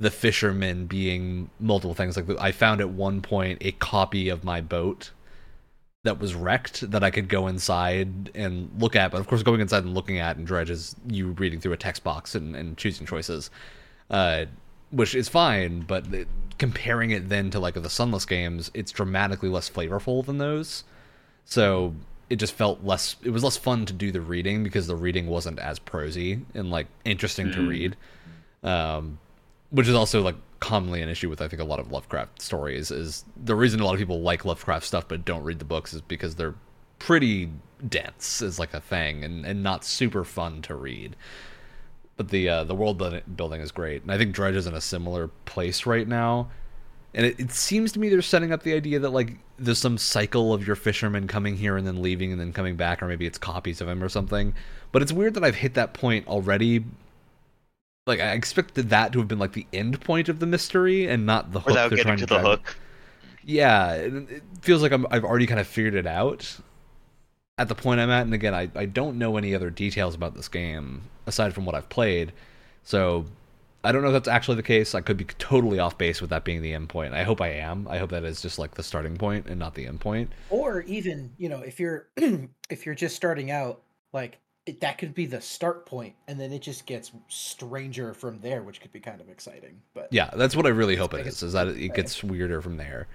the 0.00 0.10
fishermen 0.10 0.86
being 0.86 1.50
multiple 1.58 1.94
things. 1.94 2.16
Like 2.16 2.28
I 2.40 2.52
found 2.52 2.80
at 2.80 2.90
one 2.90 3.20
point 3.20 3.58
a 3.60 3.72
copy 3.72 4.28
of 4.28 4.44
my 4.44 4.60
boat 4.60 5.10
that 6.04 6.20
was 6.20 6.34
wrecked 6.34 6.88
that 6.90 7.02
I 7.02 7.10
could 7.10 7.28
go 7.28 7.48
inside 7.48 8.30
and 8.34 8.70
look 8.78 8.94
at. 8.94 9.10
But 9.10 9.20
of 9.20 9.26
course, 9.26 9.42
going 9.42 9.60
inside 9.60 9.84
and 9.84 9.94
looking 9.94 10.18
at 10.18 10.36
and 10.36 10.46
dredge 10.46 10.70
is 10.70 10.94
you 11.08 11.30
reading 11.32 11.60
through 11.60 11.72
a 11.72 11.76
text 11.76 12.04
box 12.04 12.34
and, 12.34 12.54
and 12.54 12.76
choosing 12.76 13.06
choices, 13.06 13.50
uh, 14.08 14.44
which 14.90 15.14
is 15.16 15.28
fine. 15.28 15.80
But 15.80 16.06
it, 16.14 16.28
comparing 16.58 17.10
it 17.10 17.28
then 17.28 17.50
to 17.50 17.58
like 17.58 17.74
the 17.74 17.90
Sunless 17.90 18.24
games, 18.24 18.70
it's 18.74 18.92
dramatically 18.92 19.48
less 19.48 19.68
flavorful 19.68 20.24
than 20.24 20.38
those. 20.38 20.84
So 21.44 21.94
it 22.30 22.36
just 22.36 22.52
felt 22.52 22.84
less. 22.84 23.16
It 23.24 23.30
was 23.30 23.42
less 23.42 23.56
fun 23.56 23.84
to 23.86 23.92
do 23.92 24.12
the 24.12 24.20
reading 24.20 24.62
because 24.62 24.86
the 24.86 24.96
reading 24.96 25.26
wasn't 25.26 25.58
as 25.58 25.80
prosy 25.80 26.42
and 26.54 26.70
like 26.70 26.86
interesting 27.04 27.50
to 27.50 27.58
Mhm. 27.58 27.68
read. 27.68 27.96
Um, 28.62 29.18
which 29.70 29.88
is 29.88 29.94
also 29.94 30.22
like 30.22 30.36
commonly 30.60 31.02
an 31.02 31.08
issue 31.08 31.28
with 31.28 31.40
I 31.40 31.48
think 31.48 31.62
a 31.62 31.64
lot 31.64 31.78
of 31.78 31.92
Lovecraft 31.92 32.42
stories 32.42 32.90
is 32.90 33.24
the 33.36 33.54
reason 33.54 33.80
a 33.80 33.84
lot 33.84 33.92
of 33.92 33.98
people 33.98 34.20
like 34.20 34.44
Lovecraft 34.44 34.84
stuff 34.84 35.06
but 35.06 35.24
don't 35.24 35.44
read 35.44 35.58
the 35.58 35.64
books 35.64 35.94
is 35.94 36.00
because 36.00 36.34
they're 36.34 36.54
pretty 36.98 37.50
dense 37.86 38.42
is 38.42 38.58
like 38.58 38.74
a 38.74 38.80
thing 38.80 39.24
and, 39.24 39.44
and 39.44 39.62
not 39.62 39.84
super 39.84 40.24
fun 40.24 40.62
to 40.62 40.74
read. 40.74 41.16
But 42.16 42.30
the 42.30 42.48
uh, 42.48 42.64
the 42.64 42.74
world 42.74 42.98
building- 42.98 43.60
is 43.60 43.70
great, 43.70 44.02
and 44.02 44.10
I 44.10 44.18
think 44.18 44.34
Dredge 44.34 44.56
is 44.56 44.66
in 44.66 44.74
a 44.74 44.80
similar 44.80 45.28
place 45.44 45.86
right 45.86 46.06
now. 46.06 46.50
And 47.14 47.24
it, 47.24 47.38
it 47.38 47.52
seems 47.52 47.92
to 47.92 48.00
me 48.00 48.08
they're 48.08 48.22
setting 48.22 48.52
up 48.52 48.64
the 48.64 48.74
idea 48.74 48.98
that 48.98 49.10
like 49.10 49.36
there's 49.56 49.78
some 49.78 49.98
cycle 49.98 50.52
of 50.52 50.66
your 50.66 50.74
fishermen 50.74 51.28
coming 51.28 51.56
here 51.56 51.76
and 51.76 51.86
then 51.86 52.02
leaving 52.02 52.32
and 52.32 52.40
then 52.40 52.52
coming 52.52 52.74
back, 52.74 53.02
or 53.02 53.06
maybe 53.06 53.24
it's 53.24 53.38
copies 53.38 53.80
of 53.80 53.88
him 53.88 54.02
or 54.02 54.08
something. 54.08 54.52
But 54.90 55.02
it's 55.02 55.12
weird 55.12 55.34
that 55.34 55.44
I've 55.44 55.54
hit 55.54 55.74
that 55.74 55.94
point 55.94 56.26
already 56.26 56.84
like 58.08 58.20
I 58.20 58.32
expected 58.32 58.90
that 58.90 59.12
to 59.12 59.18
have 59.20 59.28
been 59.28 59.38
like 59.38 59.52
the 59.52 59.66
end 59.72 60.00
point 60.00 60.28
of 60.28 60.40
the 60.40 60.46
mystery 60.46 61.06
and 61.06 61.26
not 61.26 61.52
the 61.52 61.60
hook. 61.60 61.68
Without 61.68 61.90
getting 61.90 62.04
trying 62.04 62.18
to 62.18 62.26
the 62.26 62.40
hook. 62.40 62.76
Yeah, 63.44 63.92
it, 63.92 64.14
it 64.14 64.42
feels 64.60 64.82
like 64.82 64.92
I'm, 64.92 65.06
I've 65.10 65.24
already 65.24 65.46
kind 65.46 65.60
of 65.60 65.66
figured 65.66 65.94
it 65.94 66.06
out 66.06 66.58
at 67.56 67.68
the 67.68 67.74
point 67.74 68.00
I'm 68.00 68.10
at. 68.10 68.22
And 68.22 68.34
again, 68.34 68.54
I, 68.54 68.70
I 68.74 68.86
don't 68.86 69.18
know 69.18 69.36
any 69.36 69.54
other 69.54 69.70
details 69.70 70.14
about 70.14 70.34
this 70.34 70.48
game 70.48 71.02
aside 71.26 71.54
from 71.54 71.64
what 71.64 71.74
I've 71.74 71.88
played, 71.88 72.32
so 72.82 73.26
I 73.84 73.92
don't 73.92 74.02
know 74.02 74.08
if 74.08 74.14
that's 74.14 74.28
actually 74.28 74.56
the 74.56 74.62
case. 74.62 74.94
I 74.94 75.00
could 75.00 75.16
be 75.16 75.24
totally 75.24 75.78
off 75.78 75.96
base 75.96 76.20
with 76.20 76.30
that 76.30 76.44
being 76.44 76.62
the 76.62 76.74
end 76.74 76.88
point. 76.88 77.14
I 77.14 77.22
hope 77.22 77.40
I 77.40 77.48
am. 77.48 77.86
I 77.88 77.98
hope 77.98 78.10
that 78.10 78.24
is 78.24 78.42
just 78.42 78.58
like 78.58 78.74
the 78.74 78.82
starting 78.82 79.16
point 79.16 79.46
and 79.46 79.58
not 79.58 79.74
the 79.74 79.86
end 79.86 80.00
point. 80.00 80.32
or 80.50 80.82
even 80.82 81.30
you 81.38 81.48
know 81.48 81.60
if 81.60 81.78
you're 81.78 82.08
if 82.70 82.84
you're 82.84 82.94
just 82.94 83.16
starting 83.16 83.50
out 83.50 83.82
like 84.12 84.38
it, 84.68 84.80
that 84.80 84.98
could 84.98 85.14
be 85.14 85.26
the 85.26 85.40
start 85.40 85.86
point 85.86 86.14
and 86.26 86.38
then 86.38 86.52
it 86.52 86.60
just 86.60 86.86
gets 86.86 87.10
stranger 87.28 88.12
from 88.12 88.40
there 88.40 88.62
which 88.62 88.80
could 88.80 88.92
be 88.92 89.00
kind 89.00 89.20
of 89.20 89.28
exciting 89.28 89.80
but 89.94 90.08
Yeah, 90.10 90.30
that's 90.36 90.54
what 90.54 90.66
I 90.66 90.70
really 90.70 90.96
hope 90.96 91.14
it 91.14 91.26
is. 91.26 91.42
Is 91.42 91.54
that 91.54 91.68
it 91.68 91.94
gets 91.94 92.22
weirder 92.22 92.60
from 92.60 92.76
there. 92.76 93.08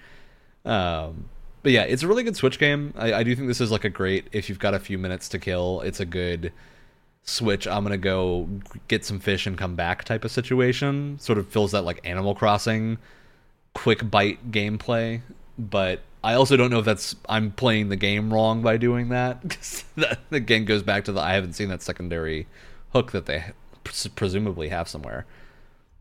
Um, 0.66 1.30
but 1.62 1.72
yeah, 1.72 1.84
it's 1.84 2.04
a 2.04 2.08
really 2.08 2.24
good 2.24 2.36
Switch 2.36 2.60
game. 2.60 2.94
I, 2.98 3.14
I 3.14 3.24
do 3.24 3.36
think 3.36 3.48
this 3.48 3.62
is 3.62 3.72
like 3.72 3.84
a 3.84 3.90
great 3.90 4.28
if 4.32 4.50
you've 4.50 4.60
got 4.60 4.74
a 4.74 4.80
few 4.80 4.98
minutes 4.98 5.30
to 5.30 5.40
kill. 5.40 5.82
It's 5.82 6.00
a 6.00 6.06
good 6.06 6.52
Switch. 7.24 7.68
I'm 7.68 7.84
gonna 7.84 7.98
go 7.98 8.50
get 8.88 9.06
some 9.06 9.20
fish 9.20 9.46
and 9.48 9.58
come 9.58 9.76
back 9.76 10.04
type 10.04 10.26
of 10.26 10.32
situation. 10.32 11.18
Sort 11.20 11.38
of 11.38 11.48
feels 11.48 11.72
that 11.72 11.84
like 11.84 12.02
Animal 12.04 12.36
Crossing 12.36 12.98
quick 13.74 14.10
bite 14.10 14.52
gameplay. 14.52 15.22
But 15.58 16.02
I 16.24 16.36
also 16.36 16.56
don't 16.56 16.72
know 16.72 16.80
if 16.80 16.86
that's 16.86 17.16
I'm 17.28 17.52
playing 17.52 17.90
the 17.90 17.96
game 17.96 18.34
wrong 18.34 18.62
by 18.62 18.78
doing 18.78 19.10
that. 19.10 19.42
that 19.98 20.20
again 20.32 20.66
goes 20.66 20.82
back 20.82 21.04
to 21.06 21.12
the 21.12 21.22
I 21.22 21.34
haven't 21.34 21.54
seen 21.54 21.70
that 21.70 21.82
secondary 21.82 22.48
hook 22.94 23.12
that 23.12 23.26
they 23.26 23.52
presumably 24.16 24.70
have 24.70 24.88
somewhere. 24.88 25.26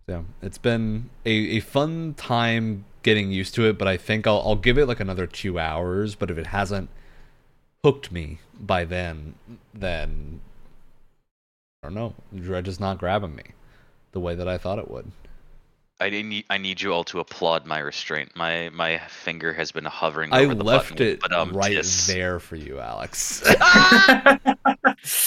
So 0.09 0.25
it's 0.41 0.59
been 0.59 1.11
a, 1.25 1.31
a 1.31 1.61
fun 1.61 2.15
time 2.15 2.85
getting 3.03 3.33
used 3.33 3.55
to 3.57 3.69
it, 3.69 3.79
but 3.79 3.89
I 3.89 3.97
think 3.97 4.27
I'll 4.27 4.43
I'll 4.45 4.57
give 4.57 4.79
it 4.79 4.87
like 4.87 5.01
another 5.01 5.27
two 5.27 5.59
hours. 5.59 6.15
But 6.15 6.31
if 6.31 6.39
it 6.39 6.49
hasn't 6.49 6.89
hooked 7.85 8.13
me 8.13 8.39
by 8.61 8.85
then, 8.85 9.35
then 9.75 10.41
I 11.83 11.89
don't 11.89 11.95
know. 11.95 12.15
Dredge 12.35 12.69
is 12.69 12.79
not 12.79 12.99
grabbing 12.99 13.35
me 13.35 13.45
the 14.13 14.21
way 14.21 14.37
that 14.37 14.47
I 14.47 14.57
thought 14.57 14.79
it 14.79 14.91
would. 14.91 15.11
I 16.01 16.11
need 16.11 16.45
I 16.51 16.59
need 16.59 16.81
you 16.81 16.93
all 16.93 17.05
to 17.05 17.21
applaud 17.21 17.65
my 17.65 17.79
restraint. 17.79 18.35
My 18.35 18.71
my 18.71 18.99
finger 19.09 19.53
has 19.53 19.71
been 19.71 19.85
hovering 19.85 20.33
I 20.33 20.45
over 20.45 20.55
the 20.57 20.65
left 20.65 20.91
button, 20.91 21.07
it 21.07 21.21
but, 21.21 21.33
um, 21.33 21.53
right 21.53 21.77
tis- 21.77 22.07
there 22.13 22.41
for 22.41 22.57
you, 22.57 22.81
Alex. 22.81 23.43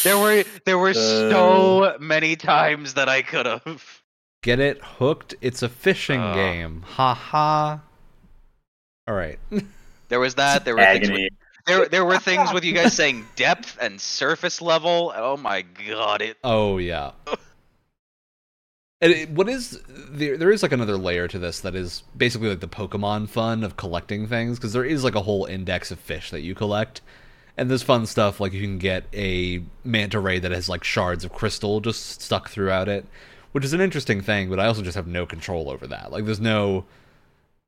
There 0.04 0.17
were 0.17 0.43
there 0.65 0.78
were 0.78 0.89
Uh. 0.89 0.93
so 0.93 1.97
many 1.99 2.36
times 2.36 2.93
that 2.95 3.10
I 3.10 3.21
could 3.21 3.45
have. 3.45 4.01
Get 4.41 4.60
it 4.60 4.82
hooked? 4.84 5.34
It's 5.41 5.62
a 5.63 5.69
fishing 5.69 6.21
Uh. 6.21 6.34
game. 6.34 6.82
Ha 6.84 7.13
ha. 7.13 7.82
All 9.08 9.15
right. 9.15 9.39
There 10.08 10.19
was 10.19 10.36
that. 10.36 10.65
There 10.65 10.75
were 10.75 10.84
things 10.84 11.10
with, 11.10 11.30
there 11.65 11.88
there 11.88 12.06
were 12.06 12.19
things 12.19 12.54
with 12.54 12.63
you 12.63 12.73
guys 12.73 12.93
saying 12.93 13.25
depth 13.36 13.75
and 13.82 13.99
surface 13.99 14.62
level. 14.62 15.12
Oh 15.15 15.36
my 15.36 15.63
god! 15.63 16.21
It 16.21 16.38
Oh 16.43 16.78
yeah. 16.78 17.12
And 19.01 19.12
it, 19.12 19.29
what 19.29 19.49
is 19.49 19.81
there? 19.88 20.38
There 20.38 20.51
is 20.51 20.63
like 20.63 20.71
another 20.71 20.97
layer 20.97 21.27
to 21.27 21.38
this 21.38 21.60
that 21.62 21.75
is 21.75 22.03
basically 22.15 22.49
like 22.49 22.62
the 22.62 22.67
Pokemon 22.67 23.27
fun 23.29 23.63
of 23.63 23.75
collecting 23.75 24.25
things 24.27 24.58
because 24.58 24.73
there 24.73 24.86
is 24.86 25.03
like 25.03 25.15
a 25.15 25.21
whole 25.21 25.45
index 25.45 25.91
of 25.91 25.99
fish 25.99 26.31
that 26.31 26.41
you 26.41 26.55
collect, 26.55 27.01
And 27.58 27.69
there's 27.69 27.84
fun 27.84 28.05
stuff 28.05 28.39
like 28.39 28.53
you 28.53 28.62
can 28.62 28.77
get 28.77 29.05
a 29.13 29.62
manta 29.84 30.19
ray 30.19 30.39
that 30.39 30.51
has 30.51 30.67
like 30.67 30.84
shards 30.84 31.23
of 31.23 31.31
crystal 31.34 31.79
just 31.79 32.21
stuck 32.21 32.49
throughout 32.49 32.89
it, 32.89 33.05
which 33.53 33.63
is 33.63 33.73
an 33.73 33.81
interesting 33.81 34.21
thing. 34.21 34.49
But 34.49 34.60
I 34.60 34.67
also 34.67 34.81
just 34.81 34.95
have 34.95 35.08
no 35.08 35.25
control 35.25 35.69
over 35.69 35.88
that. 35.88 36.12
Like 36.12 36.25
there's 36.25 36.41
no, 36.41 36.86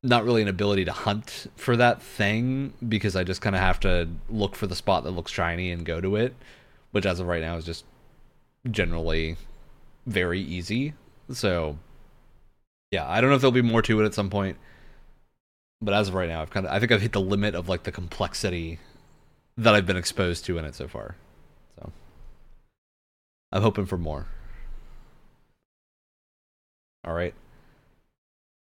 not 0.03 0.25
really 0.25 0.41
an 0.41 0.47
ability 0.47 0.85
to 0.85 0.91
hunt 0.91 1.47
for 1.55 1.77
that 1.77 2.01
thing 2.01 2.73
because 2.87 3.15
I 3.15 3.23
just 3.23 3.41
kind 3.41 3.55
of 3.55 3.61
have 3.61 3.79
to 3.81 4.09
look 4.29 4.55
for 4.55 4.67
the 4.67 4.75
spot 4.75 5.03
that 5.05 5.11
looks 5.11 5.31
shiny 5.31 5.71
and 5.71 5.85
go 5.85 6.01
to 6.01 6.15
it, 6.17 6.35
which 6.91 7.05
as 7.05 7.19
of 7.19 7.27
right 7.27 7.41
now 7.41 7.55
is 7.57 7.65
just 7.65 7.85
generally 8.69 9.37
very 10.05 10.41
easy. 10.41 10.93
So 11.31 11.77
yeah, 12.91 13.07
I 13.07 13.19
don't 13.19 13.29
know 13.29 13.35
if 13.35 13.41
there'll 13.41 13.51
be 13.51 13.61
more 13.61 13.81
to 13.81 14.01
it 14.01 14.05
at 14.05 14.13
some 14.13 14.29
point, 14.29 14.57
but 15.81 15.93
as 15.93 16.07
of 16.07 16.13
right 16.13 16.29
now, 16.29 16.41
I've 16.41 16.49
kind 16.49 16.65
of 16.65 16.71
I 16.71 16.79
think 16.79 16.91
I've 16.91 17.01
hit 17.01 17.11
the 17.11 17.21
limit 17.21 17.55
of 17.55 17.67
like 17.67 17.83
the 17.83 17.91
complexity 17.91 18.79
that 19.57 19.75
I've 19.75 19.85
been 19.85 19.97
exposed 19.97 20.45
to 20.45 20.57
in 20.57 20.65
it 20.65 20.75
so 20.75 20.87
far. 20.87 21.15
So 21.75 21.91
I'm 23.51 23.61
hoping 23.61 23.85
for 23.85 23.97
more. 23.97 24.27
All 27.03 27.13
right, 27.13 27.33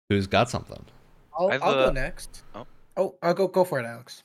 who's 0.08 0.26
got 0.26 0.50
something? 0.50 0.84
I'll, 1.38 1.50
I've, 1.50 1.62
I'll 1.62 1.70
uh, 1.70 1.86
go 1.86 1.92
next. 1.92 2.42
oh. 2.54 2.66
oh, 2.96 3.14
I'll 3.22 3.34
go. 3.34 3.48
Go 3.48 3.64
for 3.64 3.80
it, 3.80 3.86
Alex. 3.86 4.22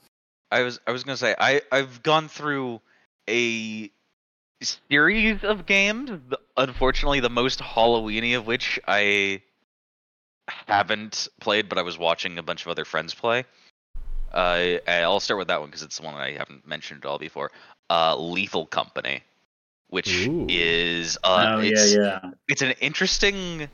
I 0.51 0.63
was 0.63 0.79
I 0.85 0.91
was 0.91 1.03
gonna 1.03 1.17
say 1.17 1.35
I 1.37 1.61
I've 1.71 2.03
gone 2.03 2.27
through 2.27 2.81
a 3.29 3.91
series 4.61 5.43
of 5.43 5.65
games. 5.65 6.09
the- 6.29 6.39
Unfortunately, 6.55 7.19
the 7.19 7.29
most 7.29 7.59
Halloweeny 7.59 8.35
of 8.35 8.47
which 8.47 8.79
I 8.87 9.41
haven't 10.67 11.27
played, 11.39 11.69
but 11.69 11.77
I 11.77 11.83
was 11.83 11.97
watching 11.97 12.37
a 12.37 12.43
bunch 12.43 12.63
of 12.65 12.69
other 12.69 12.85
friends 12.85 13.13
play. 13.13 13.45
Uh, 14.31 14.77
I'll 14.87 15.19
start 15.19 15.37
with 15.37 15.47
that 15.47 15.59
one 15.59 15.69
because 15.69 15.83
it's 15.83 15.99
the 15.99 16.05
one 16.05 16.15
I 16.15 16.31
haven't 16.31 16.67
mentioned 16.67 17.05
at 17.05 17.09
all 17.09 17.19
before. 17.19 17.51
Uh, 17.89 18.17
Lethal 18.17 18.65
Company, 18.65 19.23
which 19.89 20.27
Ooh. 20.27 20.47
is 20.49 21.17
uh, 21.23 21.55
oh 21.55 21.59
yeah, 21.59 21.71
it's, 21.71 21.95
yeah. 21.95 22.19
it's 22.47 22.61
an 22.61 22.71
interesting 22.81 23.69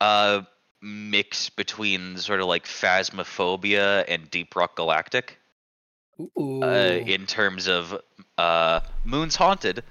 uh 0.00 0.42
mix 0.82 1.50
between 1.50 2.16
sort 2.16 2.40
of 2.40 2.46
like 2.46 2.64
Phasmophobia 2.64 4.04
and 4.08 4.30
Deep 4.30 4.54
Rock 4.56 4.76
Galactic 4.76 5.38
Ooh. 6.38 6.62
uh, 6.62 7.02
in 7.06 7.26
terms 7.26 7.68
of 7.68 8.00
uh, 8.38 8.80
Moon's 9.04 9.36
haunted, 9.36 9.82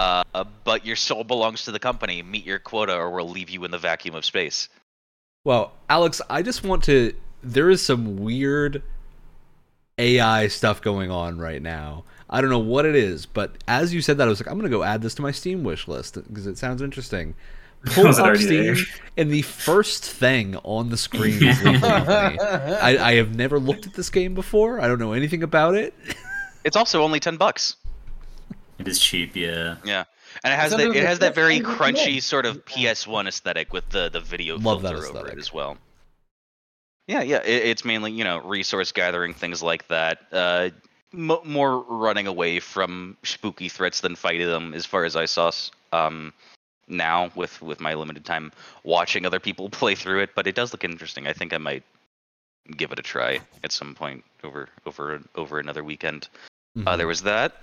uh, 0.00 0.44
but 0.64 0.86
your 0.86 0.96
soul 0.96 1.24
belongs 1.24 1.64
to 1.64 1.72
the 1.72 1.78
company. 1.78 2.22
Meet 2.22 2.46
your 2.46 2.58
quota, 2.58 2.94
or 2.96 3.10
we'll 3.10 3.28
leave 3.28 3.50
you 3.50 3.64
in 3.64 3.70
the 3.70 3.78
vacuum 3.78 4.14
of 4.14 4.24
space. 4.24 4.68
Well, 5.44 5.72
Alex, 5.90 6.22
I 6.30 6.42
just 6.42 6.64
want 6.64 6.84
to. 6.84 7.14
There 7.42 7.68
is 7.68 7.82
some 7.82 8.16
weird 8.16 8.82
AI 9.98 10.48
stuff 10.48 10.80
going 10.80 11.10
on 11.10 11.38
right 11.38 11.60
now. 11.60 12.04
I 12.30 12.40
don't 12.40 12.48
know 12.48 12.58
what 12.58 12.86
it 12.86 12.94
is, 12.94 13.26
but 13.26 13.62
as 13.68 13.92
you 13.92 14.00
said 14.00 14.18
that, 14.18 14.26
I 14.26 14.30
was 14.30 14.40
like, 14.40 14.46
I'm 14.50 14.58
going 14.58 14.70
to 14.70 14.76
go 14.76 14.82
add 14.82 15.02
this 15.02 15.14
to 15.16 15.22
my 15.22 15.32
Steam 15.32 15.64
wish 15.64 15.86
list 15.88 16.14
because 16.14 16.46
it 16.46 16.56
sounds 16.56 16.80
interesting. 16.80 17.34
Pull 17.86 18.08
up 18.08 18.36
Steam, 18.36 18.74
there? 18.74 18.76
and 19.16 19.30
the 19.30 19.42
first 19.42 20.04
thing 20.04 20.56
on 20.64 20.90
the 20.90 20.98
screen 20.98 21.42
is 21.42 21.62
Lethal 21.64 21.80
Company. 21.90 22.38
I, 22.38 23.08
I 23.10 23.14
have 23.14 23.34
never 23.34 23.58
looked 23.58 23.86
at 23.86 23.94
this 23.94 24.10
game 24.10 24.34
before. 24.34 24.80
I 24.80 24.86
don't 24.86 24.98
know 24.98 25.12
anything 25.12 25.42
about 25.42 25.74
it. 25.74 25.94
It's 26.62 26.76
also 26.76 27.02
only 27.02 27.20
ten 27.20 27.38
bucks. 27.38 27.76
It 28.80 28.88
is 28.88 28.98
cheap, 28.98 29.36
yeah. 29.36 29.76
Yeah, 29.84 30.04
and 30.42 30.54
it 30.54 30.56
has 30.56 30.70
that 30.72 30.80
it 30.80 31.04
has 31.04 31.18
that 31.18 31.34
very 31.34 31.60
crunchy 31.60 32.22
sort 32.22 32.46
of 32.46 32.64
PS1 32.64 33.28
aesthetic 33.28 33.72
with 33.74 33.88
the 33.90 34.08
the 34.08 34.20
video 34.20 34.58
Love 34.58 34.80
filter 34.80 35.06
over 35.06 35.28
it 35.28 35.38
as 35.38 35.52
well. 35.52 35.76
Yeah, 37.06 37.20
yeah, 37.20 37.42
it, 37.44 37.66
it's 37.66 37.84
mainly 37.84 38.12
you 38.12 38.24
know 38.24 38.40
resource 38.40 38.90
gathering 38.92 39.34
things 39.34 39.62
like 39.62 39.86
that. 39.88 40.20
Uh, 40.32 40.70
mo 41.12 41.42
more 41.44 41.80
running 41.80 42.26
away 42.26 42.58
from 42.58 43.18
spooky 43.22 43.68
threats 43.68 44.00
than 44.00 44.16
fighting 44.16 44.46
them, 44.46 44.72
as 44.72 44.86
far 44.86 45.04
as 45.04 45.14
I 45.14 45.26
saw. 45.26 45.50
Um, 45.92 46.32
now 46.88 47.30
with 47.34 47.60
with 47.60 47.80
my 47.80 47.92
limited 47.92 48.24
time 48.24 48.50
watching 48.82 49.26
other 49.26 49.40
people 49.40 49.68
play 49.82 49.94
through 49.94 50.20
it, 50.20 50.30
but 50.34 50.46
it 50.46 50.54
does 50.54 50.72
look 50.72 50.84
interesting. 50.84 51.26
I 51.26 51.34
think 51.34 51.52
I 51.52 51.58
might 51.58 51.82
give 52.76 52.92
it 52.92 52.98
a 52.98 53.02
try 53.02 53.40
at 53.62 53.72
some 53.72 53.94
point 53.94 54.24
over 54.42 54.70
over 54.86 55.20
over 55.34 55.58
another 55.58 55.84
weekend. 55.84 56.28
Uh, 56.86 56.96
there 56.96 57.06
was 57.06 57.22
that. 57.22 57.56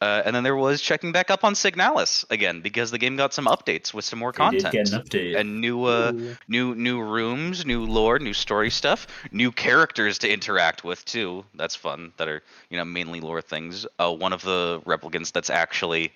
Uh, 0.00 0.22
and 0.24 0.34
then 0.36 0.44
there 0.44 0.54
was 0.54 0.80
checking 0.80 1.10
back 1.10 1.28
up 1.28 1.42
on 1.42 1.54
Signalis 1.54 2.24
again 2.30 2.60
because 2.60 2.92
the 2.92 2.98
game 2.98 3.16
got 3.16 3.34
some 3.34 3.46
updates 3.46 3.92
with 3.92 4.04
some 4.04 4.20
more 4.20 4.30
They 4.30 4.48
did 4.50 4.62
content 4.62 4.72
get 4.72 4.92
an 4.92 5.02
update. 5.02 5.36
and 5.36 5.60
new 5.60 5.84
uh, 5.86 6.12
Ooh. 6.14 6.36
new 6.46 6.74
new 6.76 7.00
rooms, 7.02 7.66
new 7.66 7.84
lore, 7.84 8.20
new 8.20 8.32
story 8.32 8.70
stuff, 8.70 9.08
new 9.32 9.50
characters 9.50 10.18
to 10.18 10.30
interact 10.32 10.84
with 10.84 11.04
too. 11.04 11.44
That's 11.54 11.74
fun. 11.74 12.12
That 12.16 12.28
are 12.28 12.42
you 12.70 12.76
know 12.76 12.84
mainly 12.84 13.20
lore 13.20 13.42
things. 13.42 13.86
Uh, 13.98 14.12
one 14.12 14.32
of 14.32 14.42
the 14.42 14.80
replicants 14.86 15.32
that's 15.32 15.50
actually 15.50 16.12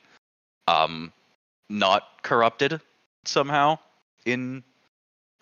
um 0.68 1.12
not 1.68 2.05
corrupted 2.23 2.81
somehow 3.25 3.79
in 4.25 4.62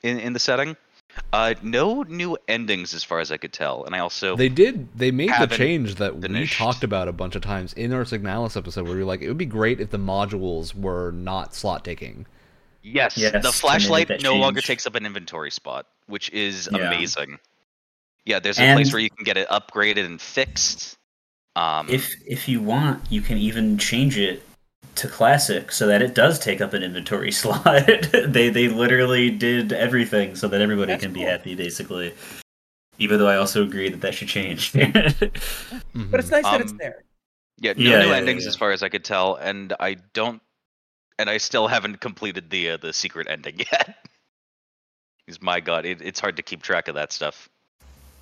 in 0.03 0.19
in 0.19 0.33
the 0.33 0.39
setting. 0.41 0.77
Uh, 1.33 1.55
no 1.63 2.03
new 2.03 2.37
endings 2.49 2.93
as 2.95 3.05
far 3.05 3.21
as 3.21 3.31
I 3.31 3.37
could 3.37 3.53
tell, 3.53 3.85
and 3.85 3.95
I 3.95 4.01
also 4.01 4.37
They 4.37 4.49
did. 4.49 4.89
They 4.97 5.11
made 5.11 5.31
the 5.39 5.47
change 5.47 5.97
that 5.97 6.17
we 6.17 6.47
talked 6.47 6.83
about 6.83 7.07
a 7.09 7.13
bunch 7.13 7.37
of 7.37 7.43
times 7.43 7.73
in 7.75 7.93
our 7.93 8.03
Signalis 8.05 8.57
episode, 8.57 8.85
where 8.85 8.95
we 8.95 8.99
were 9.01 9.05
like, 9.05 9.23
it 9.23 9.29
would 9.29 9.39
be 9.39 9.47
great 9.47 9.81
if 9.81 9.91
the 9.91 9.99
modules 9.99 10.75
were 10.75 11.13
not 11.13 11.55
slot 11.55 11.85
taking. 11.85 12.27
Yes, 12.83 13.17
Yes, 13.17 13.43
the 13.43 13.53
flashlight 13.53 14.09
that 14.09 14.23
no 14.23 14.37
longer 14.37 14.61
takes 14.61 14.87
up 14.87 14.95
an 14.95 15.05
inventory 15.07 15.51
spot, 15.51 15.87
which 16.07 16.31
is 16.31 16.69
Yeah. 16.73 16.89
amazing. 16.89 17.39
Yeah, 18.25 18.39
there's 18.39 18.59
a 18.59 18.63
And- 18.63 18.77
place 18.79 18.93
where 18.93 19.03
you 19.03 19.11
can 19.11 19.25
get 19.25 19.37
it 19.37 19.49
upgraded 19.49 20.05
and 20.07 20.21
fixed. 20.21 20.97
Um, 21.57 21.89
If 21.91 22.11
if 22.27 22.49
you 22.49 22.61
want, 22.61 23.03
you 23.11 23.21
can 23.21 23.37
even 23.39 23.77
change 23.77 24.17
it 24.17 24.43
to 25.01 25.09
classic 25.09 25.73
so 25.73 25.87
that 25.87 26.03
it 26.03 26.15
does 26.15 26.39
take 26.39 26.61
up 26.61 26.73
an 26.73 26.83
inventory 26.83 27.33
slot. 27.41 27.65
they 28.13 28.49
they 28.51 28.69
literally 28.69 29.31
did 29.31 29.73
everything 29.73 30.37
so 30.37 30.49
that 30.49 30.61
everybody 30.61 30.93
That's 30.93 31.03
can 31.05 31.13
be 31.13 31.21
happy 31.23 31.55
basically. 31.55 32.15
Even 32.99 33.19
though 33.19 33.29
I 33.29 33.37
also 33.37 33.63
agree 33.63 33.89
that 33.89 34.01
that 34.03 34.15
should 34.15 34.29
change. 34.29 34.73
Mhm. 34.73 35.31
But 36.11 36.21
it's 36.21 36.31
nice 36.31 36.45
that 36.45 36.61
it's 36.61 36.73
Um, 36.73 36.79
there. 36.79 37.05
yeah, 37.59 37.73
no 37.77 37.83
Yeah, 37.91 38.03
new 38.03 38.09
yeah, 38.11 38.17
endings 38.17 38.45
yeah. 38.45 38.49
as 38.51 38.57
far 38.57 38.73
as 38.73 38.83
I 38.83 38.89
could 38.89 39.05
tell, 39.05 39.37
and 39.37 39.73
I 39.81 39.97
don't, 40.13 40.43
and 41.19 41.29
I 41.31 41.39
still 41.39 41.67
haven't 41.69 42.01
completed 42.01 42.51
the 42.51 42.71
uh, 42.71 42.77
the 42.77 42.93
secret 42.93 43.27
ending 43.31 43.59
yet. 43.73 44.07
Because 45.25 45.41
my 45.43 45.61
god, 45.61 45.87
it, 45.87 46.03
it's 46.03 46.21
hard 46.21 46.37
to 46.37 46.43
keep 46.43 46.63
track 46.63 46.89
of 46.89 46.95
that 46.97 47.13
stuff, 47.13 47.49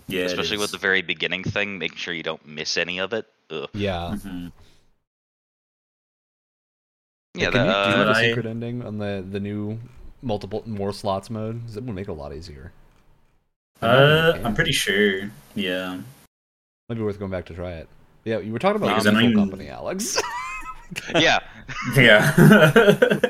yeah, 0.07 0.25
especially 0.25 0.59
with 0.59 0.71
the 0.71 0.79
very 0.79 1.03
beginning 1.03 1.43
thing, 1.43 1.79
making 1.79 1.99
sure 1.99 2.15
you 2.15 2.23
don't 2.23 2.47
miss 2.47 2.77
any 2.77 2.99
of 3.01 3.13
it. 3.13 3.27
Ugh. 3.51 3.69
yeah. 3.75 4.15
Mhm. 4.15 4.53
Yeah, 7.35 7.51
Can 7.51 7.67
that, 7.67 7.87
you 7.89 7.95
do 7.95 8.01
uh, 8.01 8.05
the 8.05 8.11
I- 8.19 8.29
secret 8.29 8.47
ending 8.47 8.83
on 8.85 8.99
the 8.99 9.25
the 9.31 9.41
new 9.41 9.79
multiple 10.23 10.63
more 10.67 10.93
slots 10.93 11.31
mode? 11.31 11.61
'Cause 11.67 11.77
It 11.77 11.85
would 11.85 11.95
make 11.95 12.09
it 12.09 12.11
a 12.11 12.15
lot 12.15 12.35
easier. 12.35 12.73
Uh, 13.81 14.39
I'm 14.45 14.55
pretty 14.55 14.73
sure. 14.73 15.31
Yeah. 15.55 16.01
Might 16.89 16.97
be 16.97 17.03
worth 17.03 17.19
going 17.19 17.31
back 17.31 17.45
to 17.47 17.55
try 17.55 17.73
it. 17.73 17.89
Yeah, 18.25 18.39
you 18.41 18.53
were 18.53 18.59
talking 18.59 18.77
about 18.83 18.89
Because 18.89 19.05
the 19.05 19.11
I 19.11 19.15
don't 19.15 19.23
even- 19.25 19.37
company, 19.37 19.69
Alex. 19.69 20.21
yeah. 21.15 21.39
Yeah. 21.97 22.35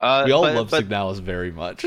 Uh, 0.00 0.22
we 0.26 0.30
all 0.32 0.42
but- 0.42 0.54
love 0.54 0.70
but- 0.70 0.84
Signalis 0.84 1.20
very 1.20 1.50
much. 1.50 1.84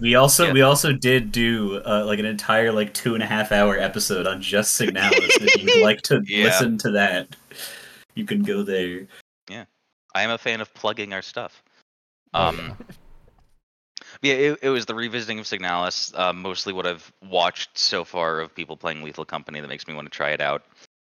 we 0.00 0.14
also 0.14 0.46
Yeah. 0.48 0.52
we 0.52 0.60
also 0.60 0.92
did 0.92 1.32
do 1.32 1.78
uh, 1.86 2.04
like 2.04 2.18
an 2.18 2.26
entire 2.26 2.70
like 2.70 2.92
two 2.92 3.14
and 3.14 3.22
a 3.22 3.26
half 3.26 3.50
hour 3.50 3.78
episode 3.78 4.26
on 4.26 4.42
just 4.42 4.78
Signalis. 4.78 5.30
if 5.40 5.62
you'd 5.62 5.82
like 5.82 6.02
to 6.02 6.22
Yeah. 6.26 6.44
listen 6.44 6.76
to 6.78 6.90
that, 6.92 7.28
you 8.14 8.24
can 8.24 8.42
go 8.42 8.62
there. 8.62 9.06
Yeah, 9.50 9.64
I 10.14 10.22
am 10.22 10.30
a 10.30 10.38
fan 10.38 10.60
of 10.60 10.72
plugging 10.74 11.12
our 11.12 11.22
stuff. 11.22 11.62
Oh, 12.32 12.48
Um, 12.48 12.76
yeah, 14.22 14.34
it, 14.34 14.58
it 14.62 14.68
was 14.68 14.86
the 14.86 14.94
revisiting 14.94 15.38
of 15.38 15.46
Signalis. 15.46 16.16
Uh, 16.18 16.32
mostly 16.32 16.72
what 16.72 16.86
I've 16.86 17.12
watched 17.28 17.76
so 17.76 18.04
far 18.04 18.40
of 18.40 18.54
people 18.54 18.76
playing 18.76 19.02
Lethal 19.02 19.24
Company 19.24 19.60
that 19.60 19.68
makes 19.68 19.86
me 19.86 19.94
want 19.94 20.06
to 20.06 20.16
try 20.16 20.30
it 20.30 20.40
out. 20.40 20.64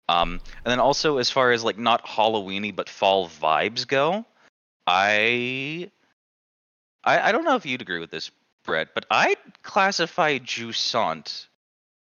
Um, 0.09 0.41
and 0.65 0.73
then 0.73 0.81
also 0.81 1.19
as 1.19 1.31
far 1.31 1.53
as 1.53 1.63
like 1.63 1.79
not 1.79 2.05
Halloweeny 2.07 2.75
but 2.75 2.89
fall 2.89 3.29
vibes 3.29 3.87
go, 3.87 4.25
I, 4.87 5.91
I 7.05 7.29
I 7.29 7.33
don't 7.33 7.45
know 7.45 7.57
if 7.57 7.67
you'd 7.67 7.83
agree 7.83 8.01
with 8.01 8.11
this, 8.11 8.31
Brett, 8.65 8.89
but 8.95 9.05
I 9.11 9.37
classify 9.63 10.39
Jusant 10.39 11.49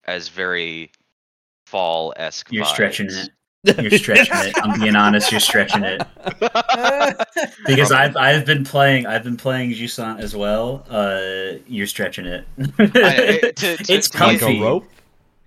as 0.06 0.28
very 0.28 0.92
fall 1.66 2.14
esque. 2.18 2.52
You're 2.52 2.66
stretching 2.66 3.08
it. 3.10 3.30
You're 3.64 3.92
stretching 3.92 4.36
it. 4.36 4.54
I'm 4.62 4.80
being 4.80 4.96
honest. 4.96 5.32
You're 5.32 5.40
stretching 5.40 5.84
it 5.84 6.02
because 7.66 7.90
Probably. 7.90 7.96
I've 7.96 8.18
I've 8.18 8.46
been 8.46 8.64
playing 8.64 9.06
I've 9.06 9.24
been 9.24 9.38
playing 9.38 9.72
Jusant 9.72 10.20
as 10.20 10.36
well. 10.36 10.86
Uh, 10.90 11.60
you're 11.68 11.88
stretching 11.88 12.26
it. 12.26 12.46
I- 12.60 12.74
to- 13.56 13.78
to- 13.78 13.94
it's 13.94 14.10
to 14.10 14.20
me- 14.20 14.26
like 14.28 14.40
comfy. 14.40 14.60
a 14.60 14.62
rope. 14.62 14.88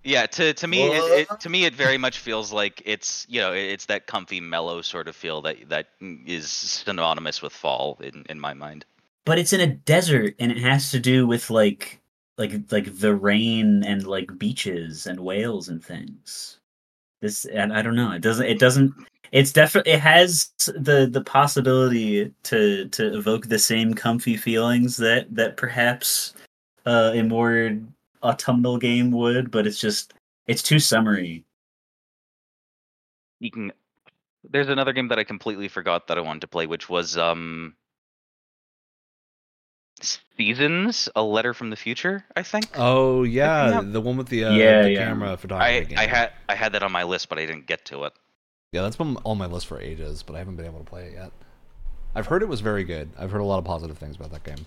Yeah, 0.04 0.26
to 0.26 0.54
to 0.54 0.66
me, 0.68 0.84
it, 0.84 1.28
it, 1.30 1.40
to 1.40 1.48
me, 1.48 1.64
it 1.64 1.74
very 1.74 1.98
much 1.98 2.18
feels 2.18 2.52
like 2.52 2.80
it's 2.84 3.26
you 3.28 3.40
know 3.40 3.52
it's 3.52 3.86
that 3.86 4.06
comfy, 4.06 4.40
mellow 4.40 4.80
sort 4.82 5.08
of 5.08 5.16
feel 5.16 5.42
that 5.42 5.68
that 5.68 5.88
is 6.00 6.48
synonymous 6.48 7.42
with 7.42 7.52
fall 7.52 7.98
in 8.00 8.24
in 8.30 8.38
my 8.38 8.54
mind. 8.54 8.84
but 9.24 9.38
it's 9.38 9.52
in 9.52 9.60
a 9.60 9.66
desert 9.66 10.36
and 10.38 10.52
it 10.52 10.58
has 10.58 10.92
to 10.92 11.00
do 11.00 11.26
with 11.26 11.50
like 11.50 12.00
like 12.38 12.52
like 12.70 12.96
the 13.00 13.14
rain 13.16 13.82
and 13.84 14.06
like 14.06 14.38
beaches 14.38 15.06
and 15.08 15.18
whales 15.18 15.68
and 15.68 15.84
things 15.84 16.60
this 17.20 17.44
and 17.46 17.72
I 17.72 17.82
don't 17.82 17.96
know. 17.96 18.12
It 18.12 18.22
doesn't. 18.22 18.46
It 18.46 18.58
doesn't. 18.58 18.94
It's 19.32 19.52
definitely. 19.52 19.92
It 19.92 20.00
has 20.00 20.50
the 20.66 21.08
the 21.10 21.22
possibility 21.22 22.32
to 22.44 22.88
to 22.88 23.16
evoke 23.16 23.46
the 23.46 23.58
same 23.58 23.94
comfy 23.94 24.36
feelings 24.36 24.96
that 24.98 25.34
that 25.34 25.56
perhaps 25.56 26.34
uh, 26.84 27.12
a 27.14 27.22
more 27.22 27.76
autumnal 28.22 28.78
game 28.78 29.10
would, 29.10 29.50
but 29.50 29.66
it's 29.66 29.80
just 29.80 30.14
it's 30.46 30.62
too 30.62 30.78
summery. 30.78 31.44
You 33.40 33.50
can. 33.50 33.72
There's 34.48 34.68
another 34.68 34.92
game 34.92 35.08
that 35.08 35.18
I 35.18 35.24
completely 35.24 35.68
forgot 35.68 36.06
that 36.06 36.18
I 36.18 36.20
wanted 36.20 36.40
to 36.40 36.48
play, 36.48 36.66
which 36.66 36.88
was 36.88 37.16
um. 37.16 37.74
Seasons, 40.00 41.08
a 41.16 41.22
letter 41.22 41.54
from 41.54 41.70
the 41.70 41.76
future. 41.76 42.24
I 42.36 42.42
think. 42.42 42.66
Oh 42.74 43.22
yeah, 43.22 43.80
the 43.82 44.00
one 44.00 44.16
with 44.16 44.28
the 44.28 44.44
uh, 44.44 44.52
Yeah, 44.52 44.82
the 44.82 44.90
yeah. 44.92 44.98
camera 45.06 45.36
photography. 45.36 45.76
I 45.78 45.84
game. 45.84 45.98
I 45.98 46.06
had 46.06 46.32
I 46.48 46.54
had 46.54 46.72
that 46.72 46.82
on 46.82 46.92
my 46.92 47.04
list, 47.04 47.28
but 47.28 47.38
I 47.38 47.46
didn't 47.46 47.66
get 47.66 47.84
to 47.86 48.04
it. 48.04 48.12
Yeah, 48.72 48.82
that's 48.82 48.96
been 48.96 49.16
on 49.24 49.38
my 49.38 49.46
list 49.46 49.66
for 49.66 49.80
ages, 49.80 50.22
but 50.22 50.34
I 50.34 50.38
haven't 50.38 50.56
been 50.56 50.66
able 50.66 50.80
to 50.80 50.84
play 50.84 51.06
it 51.06 51.12
yet. 51.14 51.32
I've 52.14 52.26
heard 52.26 52.42
it 52.42 52.48
was 52.48 52.60
very 52.60 52.84
good. 52.84 53.10
I've 53.18 53.30
heard 53.30 53.40
a 53.40 53.44
lot 53.44 53.58
of 53.58 53.64
positive 53.64 53.96
things 53.96 54.16
about 54.16 54.32
that 54.32 54.44
game. 54.44 54.66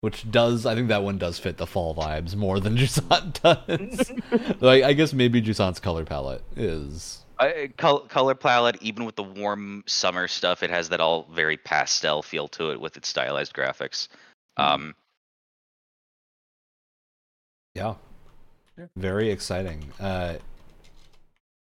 Which 0.00 0.30
does, 0.30 0.64
I 0.64 0.76
think 0.76 0.88
that 0.88 1.02
one 1.02 1.18
does 1.18 1.40
fit 1.40 1.56
the 1.56 1.66
fall 1.66 1.92
vibes 1.94 2.36
more 2.36 2.60
than 2.60 2.76
Jusant 2.78 3.40
does. 3.42 4.12
like, 4.60 4.84
I 4.84 4.92
guess 4.92 5.12
maybe 5.12 5.42
Jusant's 5.42 5.80
color 5.80 6.04
palette 6.04 6.42
is. 6.56 7.22
I, 7.40 7.70
col- 7.76 8.00
color 8.00 8.34
palette, 8.34 8.76
even 8.82 9.04
with 9.04 9.14
the 9.16 9.22
warm 9.22 9.84
summer 9.86 10.26
stuff, 10.28 10.62
it 10.62 10.70
has 10.70 10.88
that 10.88 11.00
all 11.00 11.26
very 11.32 11.56
pastel 11.56 12.22
feel 12.22 12.48
to 12.48 12.70
it 12.72 12.80
with 12.80 12.96
its 12.96 13.08
stylized 13.08 13.52
graphics. 13.54 14.08
Um, 14.56 14.94
Yeah. 17.74 17.94
Yeah. 18.76 18.86
Very 18.96 19.30
exciting. 19.30 19.84
Uh, 20.00 20.34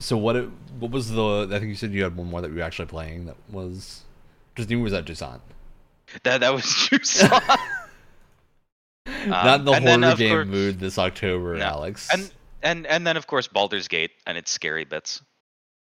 so 0.01 0.17
what? 0.17 0.37
It, 0.37 0.49
what 0.79 0.91
was 0.91 1.11
the? 1.11 1.47
I 1.51 1.59
think 1.59 1.69
you 1.69 1.75
said 1.75 1.93
you 1.93 2.03
had 2.05 2.17
one 2.17 2.29
more 2.31 2.41
that 2.41 2.51
you 2.51 2.57
were 2.57 2.63
actually 2.63 2.87
playing. 2.87 3.27
That 3.27 3.37
was 3.51 4.03
just 4.55 4.71
new. 4.71 4.81
Was 4.83 4.93
that 4.93 5.05
Jusant? 5.05 5.41
that 6.23 6.41
that 6.41 6.53
was 6.55 6.63
Jusant. 6.91 7.59
Not 9.27 9.61
in 9.61 9.65
the 9.67 9.73
and 9.73 9.87
then, 9.87 10.03
horror 10.03 10.15
game 10.17 10.31
course- 10.37 10.47
mood 10.49 10.81
this 10.81 10.99
October, 10.99 11.57
No. 11.57 11.65
Alex. 11.65 12.09
and 12.13 12.31
and 12.63 12.87
and 12.87 13.07
then 13.07 13.17
of 13.17 13.27
course 13.27 13.47
Baldur's 13.49 13.89
Gate 13.89 14.13
and 14.27 14.39
its 14.39 14.51
scary 14.51 14.85
bits, 14.85 15.21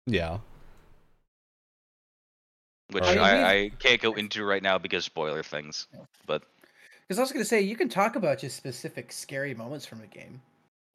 yeah. 0.06 0.40
which 2.92 3.04
Alright. 3.04 3.18
I, 3.20 3.54
I 3.54 3.70
can't 3.80 4.02
go 4.02 4.14
into 4.14 4.44
right 4.44 4.62
now 4.62 4.78
because 4.78 5.06
spoiler 5.06 5.44
things. 5.44 5.88
But 6.28 6.44
Because 7.08 7.20
I 7.20 7.22
was 7.22 7.32
gonna 7.32 7.46
say 7.46 7.62
you 7.62 7.76
can 7.76 7.90
talk 7.90 8.16
about 8.16 8.40
just 8.40 8.58
specific 8.58 9.12
scary 9.12 9.54
moments 9.54 9.86
from 9.86 10.02
a 10.02 10.08
game. 10.08 10.42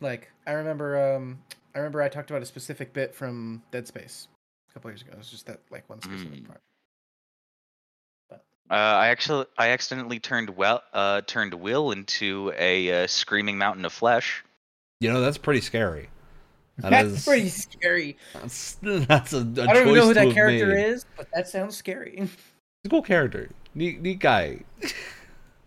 Like 0.01 0.31
I 0.47 0.53
remember, 0.53 1.15
um, 1.15 1.39
I 1.75 1.79
remember 1.79 2.03
I 2.03 2.09
talked 2.09 2.31
about 2.31 2.43
a 2.43 2.47
specific 2.47 2.93
bit 2.93 3.15
from 3.15 3.63
Dead 3.71 3.87
Space 3.87 4.29
a 4.71 4.75
couple 4.75 4.91
years 4.91 5.03
ago. 5.03 5.13
It 5.13 5.19
was 5.19 5.31
just 5.31 5.47
that 5.47 5.61
like 5.71 5.89
one 5.89 6.03
specific 6.03 6.43
Mm. 6.43 6.49
part. 6.49 6.61
uh, 8.69 8.75
I 8.75 9.09
actually 9.09 9.47
I 9.57 9.69
accidentally 9.69 10.19
turned 10.19 10.51
well 10.51 10.83
uh, 10.93 11.23
turned 11.27 11.55
Will 11.55 11.93
into 11.93 12.53
a 12.59 13.05
uh, 13.05 13.07
screaming 13.07 13.57
mountain 13.57 13.85
of 13.87 13.93
flesh. 13.93 14.45
You 15.01 15.13
know 15.13 15.21
that's 15.21 15.39
pretty 15.39 15.61
scary. 15.61 16.09
That 16.79 16.91
That's 16.91 17.09
is- 17.09 17.25
pretty 17.25 17.49
scary. 17.49 18.17
That's, 18.35 18.77
that's 18.83 19.33
a, 19.33 19.39
a 19.39 19.41
I 19.41 19.45
don't 19.45 19.77
even 19.77 19.87
choice 19.87 19.97
know 19.97 20.07
who 20.09 20.15
that 20.15 20.33
character 20.35 20.67
made. 20.67 20.85
is, 20.87 21.07
but 21.17 21.27
that 21.35 21.49
sounds 21.49 21.77
scary. 21.77 22.17
He's 22.19 22.31
a 22.85 22.89
cool 22.89 23.03
character. 23.03 23.49
Neat, 23.75 24.01
neat 24.03 24.19
guy. 24.19 24.61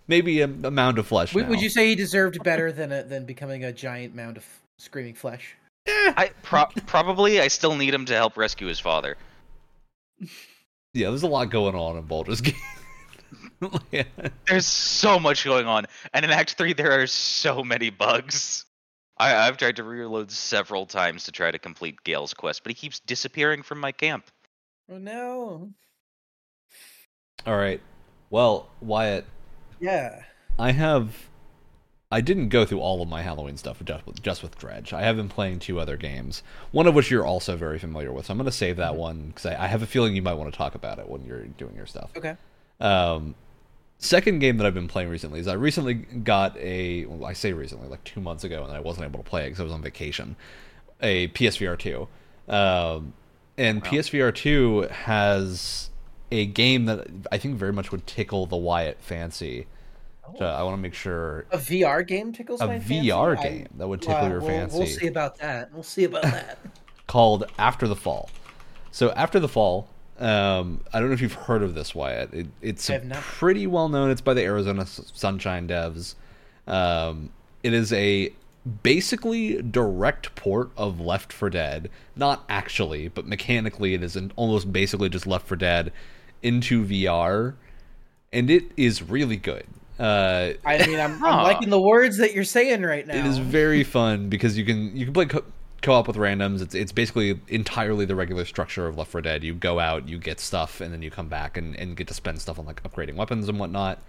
Maybe 0.08 0.42
a, 0.42 0.46
a 0.46 0.72
mound 0.72 0.98
of 1.00 1.08
flesh. 1.08 1.34
Would, 1.36 1.48
would 1.50 1.62
you 1.62 1.70
say 1.70 1.88
he 1.90 1.96
deserved 1.96 2.42
better 2.44 2.72
than 2.72 2.92
a, 2.92 3.04
than 3.04 3.26
becoming 3.26 3.64
a 3.64 3.72
giant 3.72 4.16
mound 4.16 4.38
of 4.38 4.46
screaming 4.80 5.14
flesh? 5.16 5.56
Eh, 5.88 6.14
I 6.18 6.32
pro- 6.44 6.66
probably 6.88 7.40
I 7.40 7.48
still 7.48 7.76
need 7.76 7.94
him 7.94 8.06
to 8.06 8.14
help 8.16 8.38
rescue 8.38 8.68
his 8.68 8.80
father. 8.80 9.18
yeah, 10.94 11.10
there's 11.10 11.24
a 11.24 11.28
lot 11.28 11.50
going 11.50 11.76
on 11.76 11.98
in 11.98 12.04
Baldur's 12.04 12.42
Gate. 12.42 12.56
Yeah. 13.92 14.04
There's 14.48 14.66
so 14.66 15.20
much 15.20 15.44
going 15.44 15.68
on, 15.68 15.86
and 16.14 16.24
in 16.24 16.32
Act 16.32 16.54
Three 16.54 16.72
there 16.72 17.02
are 17.02 17.06
so 17.08 17.62
many 17.62 17.90
bugs. 17.90 18.64
I, 19.20 19.36
I've 19.48 19.58
tried 19.58 19.76
to 19.78 19.84
reload 19.84 20.32
several 20.32 20.86
times 20.86 21.26
to 21.26 21.32
try 21.32 21.52
to 21.52 21.60
complete 21.60 22.04
Gale's 22.04 22.34
quest, 22.34 22.64
but 22.64 22.72
he 22.72 22.76
keeps 22.76 23.00
disappearing 23.02 23.64
from 23.64 23.80
my 23.80 23.92
camp. 23.92 24.26
Oh 24.92 24.98
no! 24.98 25.70
All 27.46 27.58
right. 27.58 27.82
Well, 28.30 28.70
Wyatt, 28.82 29.26
Yeah. 29.80 30.24
I 30.58 30.72
have. 30.72 31.28
I 32.12 32.22
didn't 32.22 32.50
go 32.50 32.66
through 32.66 32.80
all 32.80 33.04
of 33.04 33.08
my 33.08 33.22
Halloween 33.22 33.56
stuff 33.56 33.84
just 33.86 34.06
with, 34.08 34.22
just 34.24 34.42
with 34.42 34.58
Dredge. 34.58 34.94
I 34.94 35.04
have 35.04 35.16
been 35.16 35.30
playing 35.30 35.60
two 35.60 35.80
other 35.80 35.96
games, 35.96 36.42
one 36.72 36.88
of 36.88 36.96
which 36.96 37.12
you're 37.12 37.26
also 37.26 37.56
very 37.56 37.78
familiar 37.78 38.12
with. 38.12 38.26
So 38.26 38.32
I'm 38.32 38.40
going 38.40 38.46
to 38.46 38.52
save 38.52 38.78
that 38.78 38.96
one 38.96 39.28
because 39.28 39.46
I, 39.46 39.66
I 39.66 39.68
have 39.68 39.84
a 39.84 39.86
feeling 39.86 40.16
you 40.16 40.24
might 40.24 40.34
want 40.34 40.52
to 40.52 40.58
talk 40.58 40.74
about 40.74 40.98
it 40.98 41.08
when 41.08 41.24
you're 41.24 41.44
doing 41.46 41.76
your 41.76 41.86
stuff. 41.86 42.10
Okay. 42.18 42.36
Um, 42.80 43.36
second 44.00 44.40
game 44.40 44.58
that 44.58 44.66
I've 44.66 44.74
been 44.74 44.88
playing 44.88 45.10
recently 45.10 45.40
is 45.40 45.48
I 45.48 45.54
recently 45.54 45.94
got 45.94 46.58
a. 46.58 47.06
Well, 47.06 47.26
I 47.30 47.34
say 47.34 47.54
recently, 47.54 47.88
like 47.88 48.04
two 48.04 48.20
months 48.22 48.44
ago, 48.44 48.64
and 48.64 48.72
I 48.74 48.80
wasn't 48.80 49.06
able 49.06 49.22
to 49.24 49.30
play 49.30 49.44
it 49.44 49.46
because 49.48 49.60
I 49.60 49.64
was 49.64 49.74
on 49.74 49.82
vacation. 49.82 50.36
A 51.02 51.28
PSVR 51.30 51.78
two, 51.78 52.08
um, 52.52 53.14
and 53.58 53.82
Wow. 53.84 53.90
PSVR 53.90 54.34
two 54.36 54.82
has 54.92 55.90
a 56.32 56.46
game 56.46 56.86
that 56.86 57.08
I 57.32 57.38
think 57.38 57.56
very 57.56 57.74
much 57.74 57.92
would 57.92 58.06
tickle 58.08 58.46
the 58.46 58.58
Wyatt 58.58 59.02
fancy. 59.02 59.68
So 60.38 60.46
I 60.46 60.62
want 60.62 60.76
to 60.78 60.82
make 60.82 60.94
sure 60.94 61.46
A 61.52 61.58
VR 61.58 62.06
game 62.06 62.32
tickles 62.32 62.62
a 62.62 62.68
my 62.68 62.78
fancy? 62.80 63.08
VR 63.10 63.36
I- 63.36 63.42
game 63.42 63.68
that 63.78 63.88
would 63.88 64.00
tickle 64.02 64.16
Wow, 64.22 64.28
your 64.28 64.40
we'll, 64.42 64.48
fancy 64.50 64.78
We'll 64.78 64.86
see 64.88 65.08
about 65.08 65.38
that. 65.40 65.74
We'll 65.74 65.82
see 65.82 66.04
about 66.04 66.22
that. 66.22 66.60
called 67.08 67.46
After 67.58 67.88
the 67.88 67.96
Fall. 67.96 68.30
So 68.92 69.10
After 69.14 69.40
the 69.40 69.48
Fall, 69.48 69.88
um, 70.20 70.82
I 70.94 71.00
don't 71.00 71.08
know 71.08 71.14
if 71.14 71.22
you've 71.22 71.34
heard 71.34 71.64
of 71.64 71.74
this, 71.74 71.96
Wyatt. 71.96 72.34
It, 72.34 72.48
it's 72.62 72.92
pretty 73.22 73.68
well 73.68 73.90
known. 73.90 74.12
It's 74.12 74.22
by 74.22 74.34
the 74.34 74.44
Arizona 74.44 74.86
Sunshine 74.86 75.68
devs. 75.68 76.16
Um, 76.68 77.32
it 77.64 77.74
is 77.74 77.92
a 77.94 78.34
basically 78.84 79.62
direct 79.62 80.36
port 80.36 80.72
of 80.78 81.00
Left 81.00 81.32
4 81.32 81.50
Dead. 81.50 81.90
Not 82.16 82.44
actually, 82.50 83.08
but 83.08 83.26
mechanically, 83.26 83.94
it 83.94 84.04
is 84.04 84.16
an 84.16 84.32
almost 84.36 84.72
basically 84.72 85.10
just 85.10 85.26
Left 85.26 85.48
4 85.48 85.58
Dead 85.58 85.94
into 86.44 86.86
VR, 86.86 87.56
and 88.34 88.50
it 88.50 88.66
is 88.76 89.02
really 89.02 89.38
good. 89.38 89.66
Uh, 89.98 90.54
I 90.66 90.86
mean, 90.86 91.00
I'm, 91.00 91.24
I'm 91.24 91.44
liking 91.44 91.70
the 91.70 91.82
words 91.82 92.18
that 92.18 92.34
you're 92.34 92.44
saying 92.46 92.84
right 92.84 93.06
now. 93.06 93.16
it 93.16 93.26
is 93.26 93.38
very 93.38 93.84
fun 93.84 94.30
because 94.30 94.58
you 94.58 94.64
can 94.64 94.96
you 94.96 95.06
can 95.06 95.14
play 95.14 95.26
co- 95.26 95.44
co-op 95.82 96.08
with 96.08 96.18
randoms. 96.18 96.62
It's 96.62 96.76
it's 96.76 96.92
basically 96.92 97.40
entirely 97.48 98.06
the 98.06 98.16
regular 98.16 98.46
structure 98.46 98.88
of 98.88 98.98
Left 98.98 99.12
4 99.12 99.22
Dead. 99.22 99.44
You 99.44 99.54
go 99.54 99.80
out, 99.80 100.08
you 100.08 100.18
get 100.18 100.40
stuff, 100.40 100.82
and 100.82 100.94
then 100.94 101.02
you 101.02 101.12
come 101.12 101.28
back 101.28 101.58
and, 101.58 101.76
and 101.76 101.96
get 101.96 102.08
to 102.08 102.14
spend 102.14 102.42
stuff 102.42 102.60
on 102.60 102.66
like 102.66 102.84
upgrading 102.84 103.16
weapons 103.16 103.50
and 103.50 103.60
whatnot. 103.60 104.00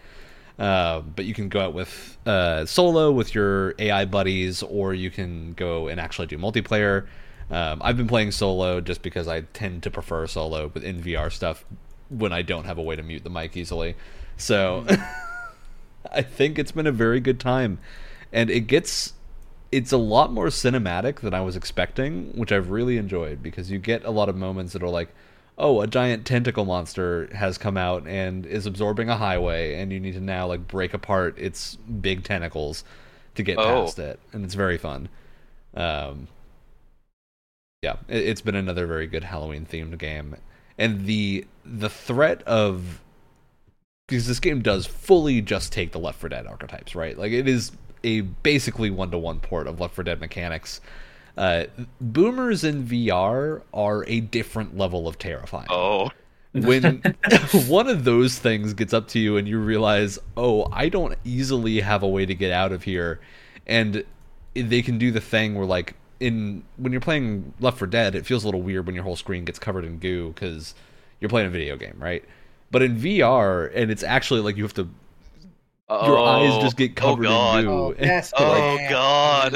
Uh, 0.59 1.01
but 1.01 1.25
you 1.25 1.33
can 1.33 1.49
go 1.49 1.61
out 1.61 1.73
with 1.73 2.19
uh, 2.27 2.67
solo 2.67 3.11
with 3.11 3.35
your 3.35 3.75
AI 3.79 4.05
buddies, 4.05 4.63
or 4.63 4.93
you 4.93 5.11
can 5.11 5.55
go 5.55 5.89
and 5.89 6.01
actually 6.01 6.27
do 6.27 6.37
multiplayer. 6.37 7.07
Um, 7.51 7.81
I've 7.83 7.97
been 7.97 8.09
playing 8.09 8.33
solo 8.33 8.81
just 8.81 9.03
because 9.03 9.27
I 9.27 9.41
tend 9.41 9.83
to 9.85 9.91
prefer 9.91 10.27
solo 10.27 10.71
with 10.73 10.85
in 10.85 11.03
VR 11.03 11.33
stuff 11.33 11.65
when 12.11 12.33
I 12.33 12.43
don't 12.43 12.65
have 12.65 12.79
a 12.79 12.83
way 12.83 12.95
to 12.95 13.03
mute 13.03 13.25
the 13.25 13.31
mic 13.31 13.57
easily. 13.57 13.97
So 14.37 14.87
I 16.13 16.23
think 16.23 16.59
it's 16.59 16.73
been 16.73 16.87
a 16.87 16.93
very 16.93 17.21
good 17.21 17.41
time, 17.41 17.79
and 18.33 18.51
it 18.51 18.61
gets 18.61 19.15
it's 19.73 19.93
a 19.93 19.97
lot 19.97 20.33
more 20.33 20.47
cinematic 20.47 21.21
than 21.21 21.35
I 21.35 21.41
was 21.41 21.57
expecting, 21.57 22.33
which 22.37 22.53
I've 22.53 22.71
really 22.71 22.97
enjoyed 22.97 23.43
because 23.43 23.71
you 23.71 23.79
get 23.79 24.05
a 24.05 24.11
lot 24.11 24.29
of 24.29 24.37
moments 24.37 24.73
that 24.73 24.83
are 24.83 24.89
like, 24.89 25.09
oh, 25.59 25.81
a 25.81 25.87
giant 25.87 26.25
tentacle 26.27 26.65
monster 26.65 27.29
has 27.35 27.59
come 27.59 27.77
out 27.77 28.07
and 28.07 28.47
is 28.47 28.67
absorbing 28.67 29.09
a 29.09 29.17
highway, 29.17 29.75
and 29.75 29.93
you 29.93 30.01
need 30.01 30.15
to 30.15 30.21
now 30.21 30.47
like 30.47 30.67
break 30.67 30.95
apart 30.95 31.39
its 31.39 31.77
big 31.77 32.25
tentacles 32.25 32.83
to 33.35 33.43
get 33.43 33.59
Oh. 33.59 33.85
past 33.85 33.99
it, 33.99 34.19
and 34.33 34.45
it's 34.45 34.55
very 34.55 34.79
fun. 34.79 35.09
Um, 35.75 36.27
yeah, 37.83 37.97
it, 38.09 38.25
it's 38.25 38.41
been 38.41 38.55
another 38.57 38.87
very 38.87 39.07
good 39.07 39.25
Halloween 39.25 39.67
themed 39.67 39.99
game, 39.99 40.37
and 40.79 41.07
the 41.07 41.47
the 41.65 41.91
threat 41.91 42.43
of 42.45 43.01
because 44.09 44.27
this 44.27 44.41
game 44.41 44.61
does 44.61 44.87
fully 44.87 45.41
just 45.41 45.73
take 45.73 45.93
the 45.93 46.01
Left 46.01 46.19
4 46.19 46.31
Dead 46.31 46.47
archetypes, 46.47 46.97
right? 46.97 47.17
Like 47.17 47.31
it 47.33 47.47
is 47.47 47.71
a 48.05 48.23
basically 48.23 48.91
one 48.91 49.11
to 49.11 49.19
one 49.19 49.41
port 49.41 49.67
of 49.67 49.81
Left 49.81 49.95
4 49.95 50.05
Dead 50.05 50.21
mechanics. 50.21 50.81
Uh, 51.37 51.65
boomers 52.01 52.65
in 52.65 52.85
VR 52.85 53.63
are 53.73 54.05
a 54.07 54.21
different 54.21 54.77
level 54.77 55.09
of 55.09 55.19
terrifying. 55.19 55.69
Oh, 55.71 56.11
When 56.53 57.03
one 57.67 57.89
of 57.89 58.05
those 58.05 58.39
things 58.39 58.75
gets 58.75 58.93
up 58.93 59.09
to 59.09 59.19
you 59.19 59.37
and 59.37 59.47
you 59.49 59.59
realize, 59.59 60.19
oh, 60.37 60.69
I 60.73 60.89
don't 60.89 61.17
easily 61.25 61.81
have 61.81 62.03
a 62.03 62.09
way 62.09 62.27
to 62.27 62.35
get 62.35 62.53
out 62.53 62.73
of 62.73 62.83
here, 62.85 63.21
and 63.67 64.05
they 64.55 64.83
can 64.83 64.99
do 64.99 65.11
the 65.13 65.21
thing 65.21 65.55
where 65.55 65.67
like 65.67 65.95
in 66.19 66.63
when 66.77 66.93
you're 66.93 67.01
playing 67.01 67.55
Left 67.61 67.79
4 67.79 67.87
Dead, 67.89 68.15
it 68.15 68.27
feels 68.27 68.45
a 68.45 68.47
little 68.47 68.63
weird 68.63 68.87
when 68.87 68.95
your 68.95 69.05
whole 69.05 69.17
screen 69.17 69.45
gets 69.45 69.59
covered 69.59 69.85
in 69.85 69.99
goo 69.99 70.33
because 70.35 70.75
you're 71.21 71.29
playing 71.31 71.47
a 71.49 71.51
video 71.51 71.77
game, 71.77 71.97
right? 71.99 72.25
But 72.71 72.83
in 72.83 72.97
VR, 72.97 73.71
and 73.75 73.91
it's 73.91 74.03
actually 74.03 74.41
like 74.41 74.57
you 74.57 74.63
have 74.63 74.75
to 74.75 74.89
your 75.91 76.19
eyes 76.19 76.57
just 76.63 76.77
get 76.77 76.95
covered 76.97 77.27
oh, 77.27 77.29
God. 77.31 77.59
in 77.61 77.65
goo. 77.67 77.73
Oh, 77.73 77.95
that's 77.99 78.33
Oh. 78.37 78.79
God. 78.89 79.55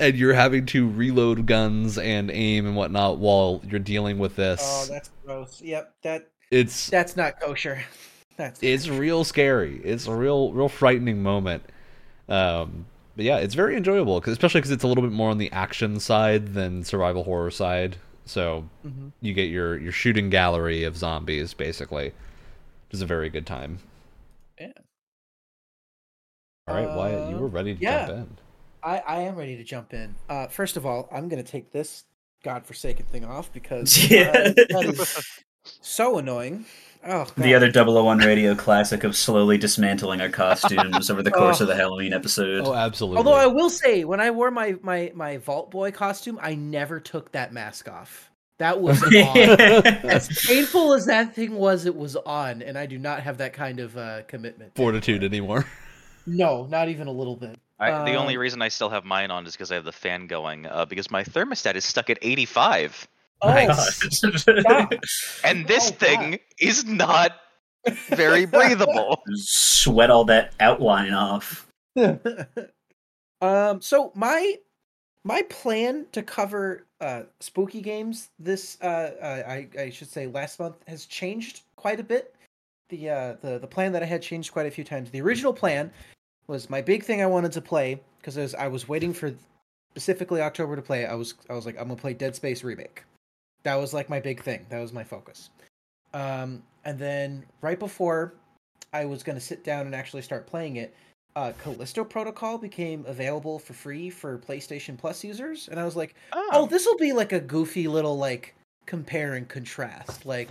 and 0.00 0.16
you're 0.16 0.34
having 0.34 0.66
to 0.66 0.88
reload 0.88 1.46
guns 1.46 1.96
and 1.98 2.30
aim 2.30 2.66
and 2.66 2.74
whatnot 2.76 3.18
while 3.18 3.60
you're 3.68 3.78
dealing 3.80 4.18
with 4.18 4.36
this. 4.36 4.60
Oh, 4.62 4.92
that's 4.92 5.10
gross. 5.24 5.60
Yep, 5.62 5.94
that 6.02 6.28
it's 6.50 6.88
that's 6.90 7.16
not 7.16 7.40
kosher. 7.40 7.82
That's 8.36 8.62
it's 8.62 8.88
real 8.88 9.22
scary. 9.24 9.82
It's 9.84 10.06
a 10.06 10.14
real 10.14 10.50
real 10.52 10.70
frightening 10.70 11.22
moment. 11.22 11.62
Um, 12.26 12.86
but 13.14 13.26
yeah, 13.26 13.36
it's 13.36 13.54
very 13.54 13.76
enjoyable, 13.76 14.18
'cause- 14.18 14.32
especially 14.32 14.60
because 14.62 14.70
it's 14.70 14.82
a 14.82 14.86
little 14.86 15.02
bit 15.02 15.12
more 15.12 15.30
on 15.30 15.36
the 15.36 15.52
action 15.52 16.00
side 16.00 16.54
than 16.54 16.82
survival 16.82 17.24
horror 17.24 17.50
side. 17.50 17.96
So 18.24 18.66
Mhm. 18.86 19.12
you 19.20 19.34
get 19.34 19.50
your 19.50 19.76
your 19.78 19.92
shooting 19.92 20.30
gallery 20.30 20.84
of 20.84 20.96
zombies 20.96 21.52
basically, 21.52 22.06
which 22.06 22.92
is 22.94 23.02
a 23.02 23.06
very 23.06 23.28
good 23.28 23.44
time. 23.46 23.80
Yeah. 26.70 26.78
All 26.78 26.86
right, 26.86 26.96
Wyatt, 26.96 27.30
you 27.30 27.36
were 27.36 27.48
ready 27.48 27.74
to 27.74 27.80
yeah. 27.82 28.06
jump 28.06 28.18
in. 28.18 28.36
I, 28.82 28.98
I 28.98 29.20
am 29.22 29.36
ready 29.36 29.56
to 29.56 29.64
jump 29.64 29.92
in. 29.92 30.14
Uh, 30.28 30.46
first 30.46 30.76
of 30.76 30.86
all, 30.86 31.08
I'm 31.12 31.28
gonna 31.28 31.42
take 31.42 31.70
this 31.70 32.04
godforsaken 32.42 33.06
thing 33.06 33.24
off 33.24 33.52
because 33.52 34.10
Yeah. 34.10 34.30
uh, 34.34 34.52
that 34.54 34.94
is 34.98 35.42
so 35.82 36.18
annoying. 36.18 36.64
Oh, 37.06 37.26
The 37.36 37.54
other 37.54 37.70
001 37.72 38.18
radio 38.18 38.54
classic 38.54 39.04
of 39.04 39.16
slowly 39.16 39.56
dismantling 39.56 40.20
our 40.20 40.28
costumes 40.28 41.08
over 41.10 41.22
the 41.22 41.30
course 41.30 41.62
of 41.62 41.66
the 41.66 41.74
Halloween 41.74 42.12
episode. 42.12 42.66
Oh, 42.66 42.74
absolutely. 42.74 43.16
Although 43.18 43.32
I 43.32 43.46
will 43.46 43.70
say, 43.70 44.04
when 44.04 44.20
I 44.20 44.30
wore 44.30 44.50
my 44.50 44.76
my 44.82 45.10
my 45.14 45.38
Vault 45.38 45.70
Boy 45.70 45.92
costume, 45.92 46.38
I 46.42 46.54
never 46.54 47.00
took 47.00 47.32
that 47.32 47.54
mask 47.54 47.88
off. 47.88 48.30
That 48.58 48.82
was 48.82 49.02
on. 49.04 49.12
as 49.14 50.28
painful 50.46 50.92
as 50.92 51.06
that 51.06 51.34
thing 51.34 51.54
was, 51.54 51.86
it 51.86 51.96
was 51.96 52.16
on, 52.16 52.60
and 52.60 52.76
I 52.76 52.84
do 52.84 52.98
not 52.98 53.22
have 53.22 53.38
that 53.38 53.54
kind 53.54 53.80
of 53.80 53.96
uh, 53.96 54.22
commitment. 54.24 54.76
fortitude 54.76 55.24
anymore. 55.24 55.64
No, 56.32 56.66
not 56.66 56.88
even 56.88 57.08
a 57.08 57.12
little 57.12 57.34
bit. 57.34 57.58
I, 57.80 58.04
the 58.04 58.16
only 58.16 58.36
Um, 58.36 58.40
reason 58.40 58.62
I 58.62 58.68
still 58.68 58.88
have 58.90 59.04
mine 59.04 59.30
on 59.32 59.46
is 59.46 59.52
because 59.52 59.72
I 59.72 59.74
have 59.74 59.84
the 59.84 59.92
fan 59.92 60.28
going. 60.28 60.66
Uh, 60.66 60.84
because 60.84 61.10
my 61.10 61.24
thermostat 61.24 61.74
is 61.74 61.84
stuck 61.84 62.08
at 62.08 62.18
85, 62.22 63.08
Oh, 63.42 63.48
Nice. 63.48 64.20
stop. 64.60 64.92
and 65.44 65.66
this 65.66 65.88
Oh, 65.88 65.92
thing 65.92 66.38
is 66.60 66.84
not 66.84 67.32
very 68.10 68.44
breathable. 68.44 69.22
Sweat 69.34 70.10
all 70.10 70.24
that 70.24 70.52
outline 70.60 71.12
off. 71.12 71.66
um 73.40 73.80
so 73.80 74.12
my 74.14 74.54
my 75.24 75.42
plan 75.42 76.06
to 76.12 76.22
cover 76.22 76.86
uh 77.00 77.22
spooky 77.40 77.80
games 77.80 78.28
this 78.38 78.78
uh, 78.82 79.10
uh 79.20 79.42
I, 79.48 79.68
I 79.76 79.90
should 79.90 80.08
say 80.08 80.28
last 80.28 80.60
month 80.60 80.76
has 80.86 81.06
changed 81.06 81.62
quite 81.74 81.98
a 81.98 82.04
bit 82.04 82.36
the 82.90 83.10
uh 83.10 83.36
the 83.42 83.58
the 83.58 83.66
plan 83.66 83.90
that 83.92 84.04
i 84.04 84.06
had 84.06 84.22
changed 84.22 84.52
quite 84.52 84.66
a 84.66 84.70
few 84.70 84.84
times 84.84 85.10
the 85.10 85.20
original 85.20 85.52
plan 85.52 85.90
was 86.50 86.68
my 86.68 86.82
big 86.82 87.04
thing 87.04 87.22
i 87.22 87.26
wanted 87.26 87.52
to 87.52 87.60
play 87.60 88.00
because 88.18 88.36
I 88.36 88.42
was, 88.42 88.54
I 88.54 88.68
was 88.68 88.88
waiting 88.88 89.12
for 89.14 89.32
specifically 89.92 90.42
october 90.42 90.76
to 90.76 90.82
play 90.82 91.06
i 91.06 91.14
was 91.14 91.34
i 91.48 91.54
was 91.54 91.64
like 91.64 91.76
i'm 91.78 91.88
gonna 91.88 92.00
play 92.00 92.14
dead 92.14 92.34
space 92.36 92.62
remake. 92.64 93.04
That 93.62 93.76
was 93.76 93.92
like 93.92 94.08
my 94.08 94.20
big 94.20 94.42
thing. 94.42 94.64
That 94.70 94.80
was 94.80 94.92
my 94.92 95.04
focus. 95.04 95.50
Um 96.14 96.62
and 96.84 96.98
then 96.98 97.44
right 97.60 97.78
before 97.78 98.34
i 98.92 99.04
was 99.04 99.22
gonna 99.22 99.40
sit 99.40 99.64
down 99.64 99.86
and 99.86 99.94
actually 99.94 100.22
start 100.22 100.46
playing 100.46 100.76
it 100.76 100.94
uh, 101.36 101.52
Callisto 101.62 102.04
Protocol 102.04 102.58
became 102.58 103.04
available 103.06 103.58
for 103.58 103.72
free 103.72 104.10
for 104.10 104.38
PlayStation 104.38 104.98
Plus 104.98 105.22
users, 105.22 105.68
and 105.68 105.78
I 105.78 105.84
was 105.84 105.94
like, 105.94 106.14
"Oh, 106.32 106.66
this 106.66 106.84
will 106.86 106.96
be 106.96 107.12
like 107.12 107.32
a 107.32 107.40
goofy 107.40 107.86
little 107.86 108.18
like 108.18 108.54
compare 108.86 109.34
and 109.34 109.48
contrast, 109.48 110.26
like 110.26 110.50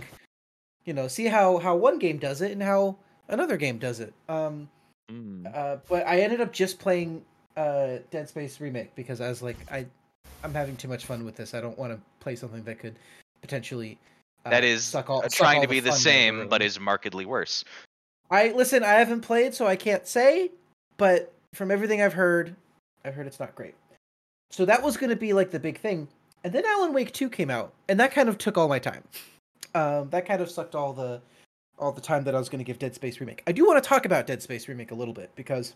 you 0.86 0.94
know, 0.94 1.06
see 1.06 1.26
how 1.26 1.58
how 1.58 1.76
one 1.76 1.98
game 1.98 2.18
does 2.18 2.40
it 2.40 2.52
and 2.52 2.62
how 2.62 2.96
another 3.28 3.56
game 3.58 3.78
does 3.78 4.00
it." 4.00 4.14
Um, 4.28 4.70
Mm. 5.10 5.54
uh, 5.54 5.78
but 5.88 6.06
I 6.06 6.20
ended 6.20 6.40
up 6.40 6.52
just 6.52 6.78
playing 6.78 7.24
uh, 7.56 7.98
Dead 8.10 8.28
Space 8.28 8.60
Remake 8.60 8.94
because 8.94 9.20
I 9.20 9.28
was 9.28 9.42
like, 9.42 9.56
I 9.70 9.86
I'm 10.42 10.54
having 10.54 10.76
too 10.76 10.88
much 10.88 11.04
fun 11.04 11.24
with 11.24 11.36
this. 11.36 11.54
I 11.54 11.60
don't 11.60 11.78
want 11.78 11.92
to 11.92 12.00
play 12.20 12.36
something 12.36 12.62
that 12.64 12.78
could 12.78 12.96
potentially 13.42 13.98
uh, 14.44 14.50
that 14.50 14.64
is 14.64 14.84
suck 14.84 15.10
all, 15.10 15.22
trying 15.22 15.62
to 15.62 15.68
be 15.68 15.80
the 15.80 15.90
fun 15.90 15.98
same, 15.98 16.48
but 16.48 16.62
is 16.62 16.80
markedly 16.80 17.26
worse. 17.26 17.64
I 18.30 18.48
listen. 18.52 18.82
I 18.82 18.94
haven't 18.94 19.22
played, 19.22 19.54
so 19.54 19.66
I 19.66 19.76
can't 19.76 20.06
say. 20.06 20.50
But 20.96 21.32
from 21.54 21.70
everything 21.70 22.02
I've 22.02 22.12
heard, 22.12 22.54
I've 23.04 23.14
heard 23.14 23.26
it's 23.26 23.40
not 23.40 23.54
great. 23.54 23.74
So 24.50 24.64
that 24.64 24.82
was 24.82 24.96
going 24.96 25.10
to 25.10 25.16
be 25.16 25.32
like 25.32 25.50
the 25.50 25.60
big 25.60 25.78
thing, 25.78 26.08
and 26.44 26.52
then 26.52 26.64
Alan 26.66 26.92
Wake 26.92 27.12
Two 27.12 27.28
came 27.28 27.50
out, 27.50 27.72
and 27.88 27.98
that 28.00 28.12
kind 28.12 28.28
of 28.28 28.38
took 28.38 28.56
all 28.56 28.68
my 28.68 28.78
time. 28.78 29.02
Um, 29.74 30.10
that 30.10 30.26
kind 30.26 30.40
of 30.40 30.50
sucked 30.50 30.74
all 30.74 30.92
the 30.92 31.20
all 31.80 31.92
the 31.92 32.00
time 32.00 32.24
that 32.24 32.34
I 32.34 32.38
was 32.38 32.48
going 32.48 32.58
to 32.58 32.64
give 32.64 32.78
Dead 32.78 32.94
Space 32.94 33.20
Remake. 33.20 33.42
I 33.46 33.52
do 33.52 33.66
want 33.66 33.82
to 33.82 33.88
talk 33.88 34.04
about 34.04 34.26
Dead 34.26 34.42
Space 34.42 34.68
Remake 34.68 34.90
a 34.90 34.94
little 34.94 35.14
bit 35.14 35.30
because 35.34 35.74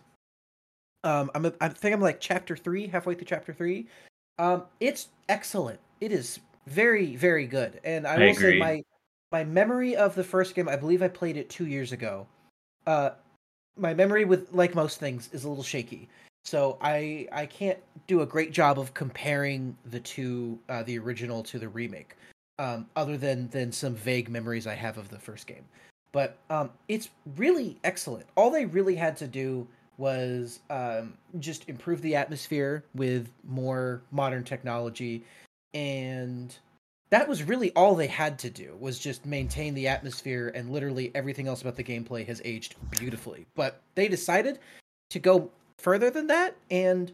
um, 1.03 1.31
I'm 1.35 1.47
a, 1.47 1.53
I 1.61 1.69
think 1.69 1.95
I'm 1.95 2.01
like 2.01 2.21
chapter 2.21 2.57
three, 2.57 2.87
halfway 2.87 3.15
through 3.15 3.27
chapter 3.27 3.53
three. 3.53 3.87
Um, 4.39 4.65
it's 4.81 5.09
excellent. 5.29 5.81
It 6.01 6.13
is 6.13 6.41
very 6.67 7.17
very 7.17 7.47
good, 7.47 7.81
and 7.85 8.07
I, 8.07 8.15
I 8.15 8.27
will 8.27 8.35
say 8.35 8.59
my 8.59 8.83
my 9.33 9.45
memory 9.45 9.97
of 9.97 10.15
the 10.15 10.25
first 10.25 10.55
game. 10.55 10.69
I 10.69 10.77
believe 10.77 11.03
I 11.03 11.09
played 11.09 11.37
it 11.37 11.49
two 11.49 11.67
years 11.67 11.93
ago. 11.93 12.27
Uh, 12.87 13.11
my 13.77 13.95
memory 13.95 14.25
with 14.25 14.53
like 14.53 14.75
most 14.75 15.01
things 15.01 15.29
is 15.33 15.45
a 15.45 15.49
little 15.49 15.65
shaky 15.65 16.09
so 16.45 16.79
i 16.81 17.27
i 17.33 17.47
can't 17.47 17.79
do 18.07 18.21
a 18.21 18.27
great 18.27 18.53
job 18.53 18.79
of 18.79 18.95
comparing 18.95 19.77
the 19.87 20.01
two 20.01 20.59
uh, 20.69 20.83
the 20.85 20.99
original 20.99 21.43
to 21.43 21.59
the 21.59 21.69
remake 21.69 22.17
um, 22.59 22.87
other 22.95 23.17
than 23.17 23.49
than 23.49 23.73
some 23.73 23.95
vague 23.95 24.29
memories 24.29 24.67
i 24.67 24.75
have 24.75 24.99
of 24.99 25.09
the 25.09 25.19
first 25.19 25.47
game 25.47 25.65
but 26.15 26.39
um, 26.49 26.71
it's 26.87 27.11
really 27.37 27.77
excellent. 27.83 28.25
All 28.37 28.49
they 28.49 28.67
really 28.67 28.95
had 28.95 29.17
to 29.17 29.27
do 29.27 29.67
was 29.99 30.61
um, 30.71 31.15
just 31.41 31.69
improve 31.69 32.01
the 32.03 32.15
atmosphere 32.15 32.85
with 32.95 33.29
more 33.47 34.01
modern 34.13 34.45
technology 34.45 35.25
and 35.75 36.57
that 37.11 37.29
was 37.29 37.43
really 37.43 37.73
all 37.73 37.95
they 37.95 38.07
had 38.07 38.39
to 38.41 38.51
do 38.51 38.77
was 38.81 38.99
just 38.99 39.27
maintain 39.27 39.75
the 39.75 39.89
atmosphere 39.89 40.53
and 40.55 40.71
literally 40.71 41.11
everything 41.15 41.49
else 41.49 41.63
about 41.63 41.77
the 41.77 41.85
gameplay 41.85 42.27
has 42.27 42.41
aged 42.45 42.77
beautifully. 42.91 43.47
But 43.57 43.83
they 43.97 44.09
decided 44.09 44.61
to 45.11 45.19
go 45.19 45.51
further 45.79 46.11
than 46.11 46.29
that 46.29 46.57
and 46.71 47.13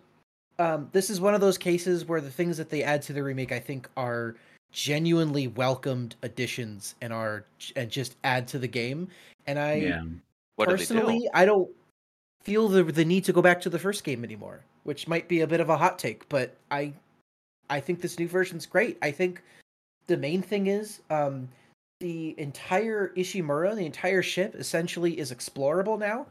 um, 0.58 0.90
this 0.92 1.08
is 1.08 1.22
one 1.22 1.34
of 1.34 1.40
those 1.40 1.56
cases 1.56 2.04
where 2.04 2.20
the 2.20 2.30
things 2.30 2.58
that 2.58 2.68
they 2.68 2.82
add 2.82 3.00
to 3.00 3.14
the 3.14 3.22
remake 3.22 3.50
i 3.50 3.58
think 3.58 3.88
are 3.96 4.36
genuinely 4.72 5.48
welcomed 5.48 6.16
additions 6.22 6.94
and 7.00 7.12
are 7.12 7.44
and 7.76 7.90
just 7.90 8.16
add 8.24 8.46
to 8.46 8.58
the 8.58 8.68
game 8.68 9.08
and 9.46 9.58
i 9.58 9.74
yeah. 9.74 10.02
What 10.56 10.68
personally 10.68 11.20
do? 11.20 11.28
i 11.34 11.44
don't 11.44 11.70
feel 12.42 12.68
the 12.68 12.84
the 12.84 13.04
need 13.04 13.24
to 13.24 13.32
go 13.32 13.42
back 13.42 13.60
to 13.62 13.70
the 13.70 13.78
first 13.78 14.04
game 14.04 14.24
anymore 14.24 14.60
which 14.84 15.08
might 15.08 15.28
be 15.28 15.40
a 15.40 15.46
bit 15.46 15.60
of 15.60 15.70
a 15.70 15.76
hot 15.76 15.98
take 15.98 16.28
but 16.28 16.56
i 16.70 16.92
i 17.68 17.80
think 17.80 18.00
this 18.00 18.18
new 18.18 18.28
version's 18.28 18.66
great 18.66 18.96
i 19.02 19.10
think 19.10 19.42
the 20.06 20.16
main 20.16 20.42
thing 20.42 20.68
is 20.68 21.00
um 21.10 21.48
the 21.98 22.34
entire 22.38 23.12
ishimura 23.16 23.74
the 23.74 23.84
entire 23.84 24.22
ship 24.22 24.54
essentially 24.54 25.18
is 25.18 25.32
explorable 25.32 25.98
now 25.98 26.26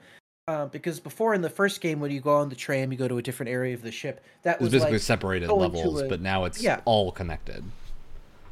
uh, 0.49 0.65
because 0.65 0.99
before 0.99 1.35
in 1.35 1.41
the 1.41 1.49
first 1.49 1.79
game 1.79 1.99
when 1.99 2.09
you 2.09 2.19
go 2.19 2.35
on 2.35 2.49
the 2.49 2.55
tram 2.55 2.91
you 2.91 2.97
go 2.97 3.07
to 3.07 3.19
a 3.19 3.21
different 3.21 3.51
area 3.51 3.75
of 3.75 3.83
the 3.83 3.91
ship 3.91 4.23
that 4.41 4.55
It's 4.55 4.63
was 4.63 4.71
basically 4.71 4.93
like 4.93 5.01
separated 5.01 5.51
levels, 5.51 6.01
a- 6.01 6.07
but 6.07 6.21
now 6.21 6.45
it's 6.45 6.59
yeah. 6.59 6.81
all 6.85 7.11
connected. 7.11 7.63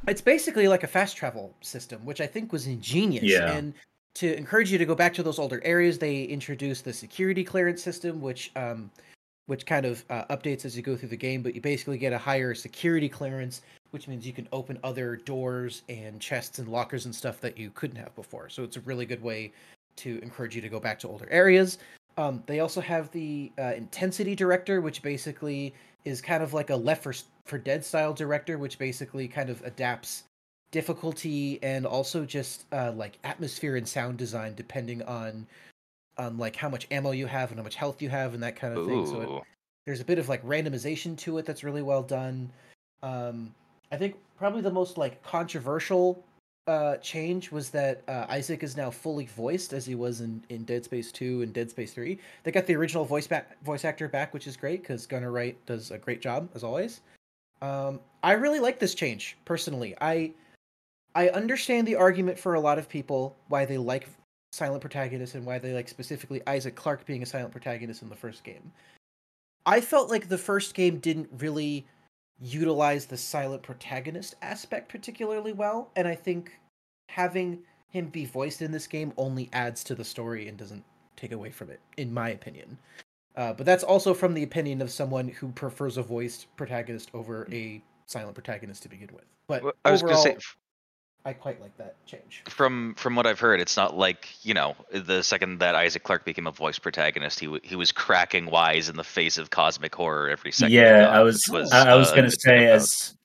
It's 0.07 0.21
basically 0.21 0.67
like 0.67 0.83
a 0.83 0.87
fast 0.87 1.17
travel 1.17 1.53
system, 1.61 2.05
which 2.05 2.21
I 2.21 2.27
think 2.27 2.53
was 2.53 2.65
ingenious. 2.65 3.23
Yeah. 3.23 3.51
And 3.51 3.73
to 4.15 4.35
encourage 4.35 4.71
you 4.71 4.77
to 4.77 4.85
go 4.85 4.95
back 4.95 5.13
to 5.15 5.23
those 5.23 5.37
older 5.37 5.61
areas, 5.63 5.99
they 5.99 6.23
introduced 6.23 6.85
the 6.85 6.93
security 6.93 7.43
clearance 7.43 7.83
system, 7.83 8.21
which 8.21 8.51
um, 8.55 8.89
which 9.47 9.65
kind 9.65 9.85
of 9.85 10.03
uh, 10.09 10.25
updates 10.25 10.65
as 10.65 10.75
you 10.75 10.81
go 10.81 10.95
through 10.95 11.09
the 11.09 11.17
game. 11.17 11.41
But 11.41 11.55
you 11.55 11.61
basically 11.61 11.97
get 11.97 12.13
a 12.13 12.17
higher 12.17 12.53
security 12.53 13.09
clearance, 13.09 13.61
which 13.91 14.07
means 14.07 14.25
you 14.25 14.33
can 14.33 14.47
open 14.51 14.79
other 14.83 15.17
doors 15.17 15.83
and 15.89 16.19
chests 16.21 16.59
and 16.59 16.69
lockers 16.69 17.05
and 17.05 17.13
stuff 17.13 17.41
that 17.41 17.57
you 17.57 17.69
couldn't 17.71 17.97
have 17.97 18.15
before. 18.15 18.49
So 18.49 18.63
it's 18.63 18.77
a 18.77 18.81
really 18.81 19.05
good 19.05 19.21
way 19.21 19.51
to 19.97 20.19
encourage 20.21 20.55
you 20.55 20.61
to 20.61 20.69
go 20.69 20.79
back 20.79 20.99
to 20.99 21.07
older 21.07 21.27
areas. 21.29 21.79
Um, 22.17 22.41
they 22.47 22.61
also 22.61 22.81
have 22.81 23.11
the 23.11 23.51
uh, 23.59 23.73
intensity 23.75 24.35
director, 24.35 24.81
which 24.81 25.01
basically 25.01 25.73
is 26.05 26.21
kind 26.21 26.41
of 26.41 26.53
like 26.53 26.69
a 26.69 26.75
Left 26.75 27.03
4, 27.03 27.13
for 27.47 27.57
Dead 27.57 27.83
style 27.83 28.13
director, 28.13 28.57
which 28.57 28.77
basically 28.77 29.27
kind 29.27 29.49
of 29.49 29.61
adapts 29.63 30.23
difficulty 30.71 31.59
and 31.63 31.85
also 31.85 32.25
just 32.25 32.65
uh, 32.73 32.91
like 32.91 33.17
atmosphere 33.23 33.77
and 33.77 33.87
sound 33.87 34.17
design 34.17 34.53
depending 34.55 35.01
on 35.03 35.47
on 36.17 36.37
like 36.37 36.55
how 36.55 36.67
much 36.67 36.87
ammo 36.91 37.11
you 37.11 37.25
have 37.27 37.51
and 37.51 37.59
how 37.59 37.63
much 37.63 37.75
health 37.75 38.01
you 38.01 38.09
have 38.09 38.33
and 38.33 38.41
that 38.43 38.55
kind 38.55 38.77
of 38.77 38.85
thing. 38.85 39.05
So 39.05 39.21
it, 39.21 39.43
there's 39.85 40.01
a 40.01 40.05
bit 40.05 40.17
of 40.17 40.27
like 40.27 40.43
randomization 40.45 41.15
to 41.19 41.37
it 41.37 41.45
that's 41.45 41.63
really 41.63 41.83
well 41.83 42.01
done. 42.01 42.51
Um, 43.03 43.53
I 43.91 43.97
think 43.97 44.15
probably 44.37 44.61
the 44.61 44.71
most 44.71 44.97
like 44.97 45.21
controversial 45.23 46.23
uh, 46.67 46.97
change 46.97 47.51
was 47.51 47.69
that 47.69 48.01
uh, 48.07 48.25
Isaac 48.27 48.63
is 48.63 48.75
now 48.75 48.89
fully 48.89 49.27
voiced 49.27 49.73
as 49.73 49.85
he 49.85 49.95
was 49.95 50.21
in, 50.21 50.43
in 50.49 50.65
Dead 50.65 50.83
Space 50.83 51.11
2 51.11 51.43
and 51.43 51.53
Dead 51.53 51.69
Space 51.69 51.93
3. 51.93 52.19
They 52.43 52.51
got 52.51 52.65
the 52.65 52.75
original 52.75 53.05
voice 53.05 53.27
back, 53.27 53.61
voice 53.63 53.85
actor 53.85 54.09
back, 54.09 54.33
which 54.33 54.47
is 54.47 54.57
great 54.57 54.81
because 54.81 55.05
Gunnar 55.05 55.31
Wright 55.31 55.57
does 55.65 55.91
a 55.91 55.97
great 55.97 56.21
job 56.21 56.49
as 56.53 56.63
always. 56.63 57.01
Um, 57.61 57.99
I 58.23 58.33
really 58.33 58.59
like 58.59 58.79
this 58.79 58.95
change 58.95 59.37
personally. 59.45 59.95
I 59.99 60.33
I 61.15 61.29
understand 61.29 61.87
the 61.87 61.95
argument 61.95 62.37
for 62.37 62.53
a 62.53 62.59
lot 62.59 62.77
of 62.77 62.87
people 62.87 63.35
why 63.47 63.65
they 63.65 63.77
like 63.77 64.07
silent 64.51 64.81
protagonists 64.81 65.35
and 65.35 65.45
why 65.45 65.59
they 65.59 65.73
like 65.73 65.89
specifically 65.89 66.41
Isaac 66.47 66.75
Clarke 66.75 67.05
being 67.05 67.23
a 67.23 67.25
silent 67.25 67.51
protagonist 67.51 68.01
in 68.01 68.09
the 68.09 68.15
first 68.15 68.43
game. 68.43 68.71
I 69.65 69.81
felt 69.81 70.09
like 70.09 70.29
the 70.29 70.37
first 70.37 70.73
game 70.73 70.99
didn't 70.99 71.29
really 71.39 71.85
utilize 72.39 73.05
the 73.05 73.17
silent 73.17 73.63
protagonist 73.63 74.35
aspect 74.41 74.89
particularly 74.89 75.53
well, 75.53 75.89
and 75.95 76.07
I 76.07 76.15
think 76.15 76.59
having 77.09 77.59
him 77.89 78.09
be 78.09 78.25
voiced 78.25 78.61
in 78.61 78.71
this 78.71 78.87
game 78.87 79.13
only 79.17 79.49
adds 79.53 79.83
to 79.85 79.95
the 79.95 80.05
story 80.05 80.47
and 80.47 80.57
doesn't 80.57 80.83
take 81.15 81.31
away 81.31 81.49
from 81.49 81.69
it, 81.69 81.79
in 81.97 82.13
my 82.13 82.29
opinion. 82.29 82.77
Uh, 83.37 83.53
but 83.53 83.65
that's 83.65 83.83
also 83.83 84.13
from 84.13 84.33
the 84.33 84.43
opinion 84.43 84.81
of 84.81 84.91
someone 84.91 85.29
who 85.29 85.49
prefers 85.53 85.97
a 85.97 86.03
voiced 86.03 86.47
protagonist 86.57 87.09
over 87.13 87.47
a 87.51 87.81
silent 88.07 88.33
protagonist 88.35 88.83
to 88.83 88.89
begin 88.89 89.09
with. 89.13 89.25
But 89.47 89.63
Well, 89.63 89.73
I 89.85 89.91
was 89.91 90.01
overall, 90.01 90.23
gonna 90.23 90.35
say 90.35 90.35
f- 90.37 90.57
I 91.25 91.33
quite 91.33 91.61
like 91.61 91.77
that 91.77 91.95
change. 92.05 92.43
from 92.49 92.95
from 92.95 93.15
what 93.15 93.27
I've 93.27 93.39
heard, 93.39 93.59
it's 93.61 93.77
not 93.77 93.97
like 93.97 94.43
you 94.45 94.53
know 94.53 94.75
the 94.91 95.21
second 95.23 95.59
that 95.59 95.75
Isaac 95.75 96.03
Clarke 96.03 96.25
became 96.25 96.47
a 96.47 96.51
voice 96.51 96.79
protagonist, 96.79 97.39
he 97.39 97.45
w- 97.47 97.61
he 97.63 97.75
was 97.75 97.91
cracking 97.91 98.47
wise 98.47 98.89
in 98.89 98.95
the 98.95 99.03
face 99.03 99.37
of 99.37 99.49
cosmic 99.49 99.93
horror 99.95 100.29
every 100.29 100.51
second. 100.51 100.73
yeah, 100.73 101.01
got, 101.01 101.13
I 101.15 101.23
was 101.23 101.43
which 101.47 101.67
I, 101.71 101.91
I 101.91 101.95
was 101.95 102.11
uh, 102.11 102.15
gonna 102.15 102.31
say 102.31 102.65
about. 102.65 102.75
as 102.75 103.15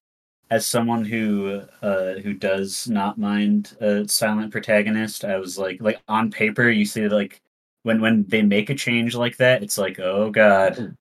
as 0.51 0.67
someone 0.67 1.05
who 1.05 1.63
uh 1.83 2.15
who 2.15 2.35
does 2.35 2.89
not 2.89 3.19
mind 3.19 3.77
a 3.81 4.09
silent 4.09 4.53
protagonist, 4.53 5.25
I 5.25 5.39
was 5.39 5.59
like 5.59 5.81
like 5.83 6.01
on 6.09 6.31
paper 6.31 6.71
you 6.71 6.87
see 6.87 7.09
like 7.09 7.42
when 7.83 8.01
when 8.01 8.25
they 8.29 8.43
make 8.43 8.71
a 8.71 8.75
change 8.75 9.15
like 9.15 9.37
that, 9.39 9.63
it's 9.63 9.79
like 9.79 9.99
oh 9.99 10.31
god, 10.31 10.77
mm. 10.77 10.97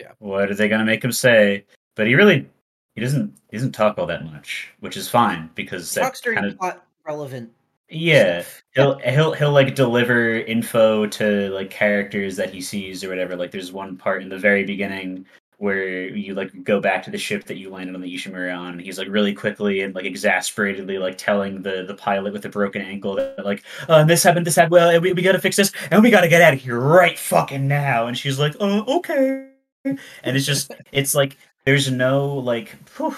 Yeah. 0.00 0.12
what 0.18 0.50
are 0.50 0.54
they 0.54 0.68
gonna 0.68 0.84
make 0.84 1.04
him 1.04 1.12
say? 1.12 1.64
But 1.96 2.06
he 2.06 2.14
really 2.14 2.48
he 2.94 3.00
doesn't 3.00 3.34
he 3.50 3.56
doesn't 3.56 3.72
talk 3.72 3.98
all 3.98 4.06
that 4.06 4.24
much, 4.24 4.72
which 4.80 4.96
is 4.96 5.08
fine 5.08 5.50
because 5.54 5.92
that 5.94 6.02
Talks 6.02 6.20
during 6.20 6.38
kind 6.38 6.50
of 6.50 6.58
plot 6.58 6.86
relevant 7.06 7.50
yeah 7.88 8.40
stuff. 8.40 8.62
he'll 8.74 8.98
he'll 9.00 9.32
he'll 9.32 9.50
like 9.52 9.74
deliver 9.74 10.36
info 10.36 11.06
to 11.06 11.50
like 11.50 11.68
characters 11.68 12.36
that 12.36 12.52
he 12.52 12.60
sees 12.60 13.04
or 13.04 13.08
whatever. 13.08 13.36
Like 13.36 13.50
there's 13.50 13.72
one 13.72 13.96
part 13.96 14.22
in 14.22 14.28
the 14.28 14.38
very 14.38 14.64
beginning 14.64 15.26
where 15.62 16.08
you 16.08 16.34
like 16.34 16.64
go 16.64 16.80
back 16.80 17.04
to 17.04 17.10
the 17.12 17.16
ship 17.16 17.44
that 17.44 17.56
you 17.56 17.70
landed 17.70 17.94
on 17.94 18.00
the 18.00 18.12
Ishimura 18.12 18.58
on, 18.58 18.72
and 18.72 18.80
he's 18.80 18.98
like 18.98 19.06
really 19.06 19.32
quickly 19.32 19.82
and 19.82 19.94
like 19.94 20.04
exasperatedly 20.04 20.98
like 20.98 21.16
telling 21.16 21.62
the 21.62 21.84
the 21.86 21.94
pilot 21.94 22.32
with 22.32 22.42
the 22.42 22.48
broken 22.48 22.82
ankle 22.82 23.14
that 23.14 23.44
like 23.44 23.62
uh, 23.88 24.02
this 24.02 24.24
happened, 24.24 24.44
this 24.44 24.56
happened. 24.56 24.72
Well, 24.72 25.00
we, 25.00 25.12
we 25.12 25.22
got 25.22 25.32
to 25.32 25.38
fix 25.38 25.54
this, 25.54 25.70
and 25.92 26.02
we 26.02 26.10
got 26.10 26.22
to 26.22 26.28
get 26.28 26.42
out 26.42 26.52
of 26.52 26.60
here 26.60 26.80
right 26.80 27.16
fucking 27.16 27.68
now. 27.68 28.08
And 28.08 28.18
she's 28.18 28.40
like, 28.40 28.56
oh 28.58 28.98
okay. 28.98 29.50
And 29.84 29.98
it's 30.24 30.46
just 30.46 30.72
it's 30.90 31.14
like 31.14 31.36
there's 31.64 31.92
no 31.92 32.26
like 32.26 32.76
whew, 32.96 33.16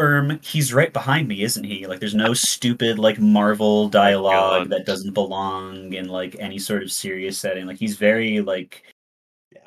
erm 0.00 0.40
he's 0.42 0.74
right 0.74 0.92
behind 0.92 1.28
me 1.28 1.42
isn't 1.42 1.62
he 1.62 1.86
like 1.86 2.00
there's 2.00 2.14
no 2.14 2.34
stupid 2.34 2.98
like 2.98 3.20
marvel 3.20 3.88
dialogue 3.88 4.64
God. 4.64 4.70
that 4.70 4.84
doesn't 4.84 5.14
belong 5.14 5.92
in 5.92 6.08
like 6.08 6.34
any 6.40 6.58
sort 6.58 6.82
of 6.82 6.90
serious 6.90 7.38
setting 7.38 7.66
like 7.66 7.78
he's 7.78 7.96
very 7.96 8.40
like. 8.40 8.82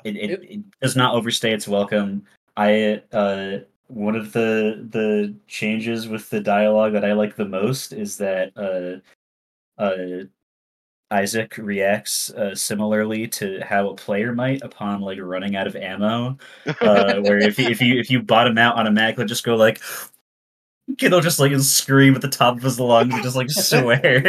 It, 0.04 0.16
it, 0.16 0.30
It- 0.30 0.50
it 0.50 0.60
does 0.80 0.96
not 0.96 1.14
overstay 1.14 1.52
its 1.52 1.66
welcome. 1.68 2.24
I 2.56 3.02
uh 3.12 3.58
one 3.88 4.16
of 4.16 4.32
the 4.32 4.86
the 4.90 5.34
changes 5.48 6.08
with 6.08 6.30
the 6.30 6.40
dialogue 6.40 6.92
that 6.94 7.04
i 7.04 7.12
like 7.12 7.36
the 7.36 7.44
most 7.44 7.92
is 7.92 8.16
that 8.16 8.50
uh 8.56 9.82
uh 9.82 10.24
Isaac 11.10 11.58
reacts 11.58 12.30
uh, 12.30 12.54
similarly 12.54 13.28
to 13.28 13.60
how 13.60 13.90
a 13.90 13.94
player 13.94 14.34
might 14.34 14.62
upon 14.62 15.02
like 15.02 15.18
running 15.20 15.56
out 15.56 15.66
of 15.66 15.76
ammo 15.76 16.38
uh, 16.66 17.16
where 17.20 17.36
if 17.38 17.58
you, 17.58 17.66
if 17.68 17.82
you 17.82 18.00
if 18.00 18.10
you 18.10 18.22
bottom 18.22 18.56
out 18.56 18.76
on 18.76 18.86
a 18.86 18.90
mag, 18.90 19.18
just 19.28 19.44
go 19.44 19.54
like, 19.54 19.82
he'll 20.98 21.20
just 21.20 21.38
like 21.38 21.52
scream 21.60 22.14
at 22.14 22.20
the 22.22 22.28
top 22.28 22.56
of 22.56 22.62
his 22.62 22.78
lungs 22.80 23.14
and 23.14 23.22
just 23.22 23.36
like 23.36 23.50
swear. 23.50 24.22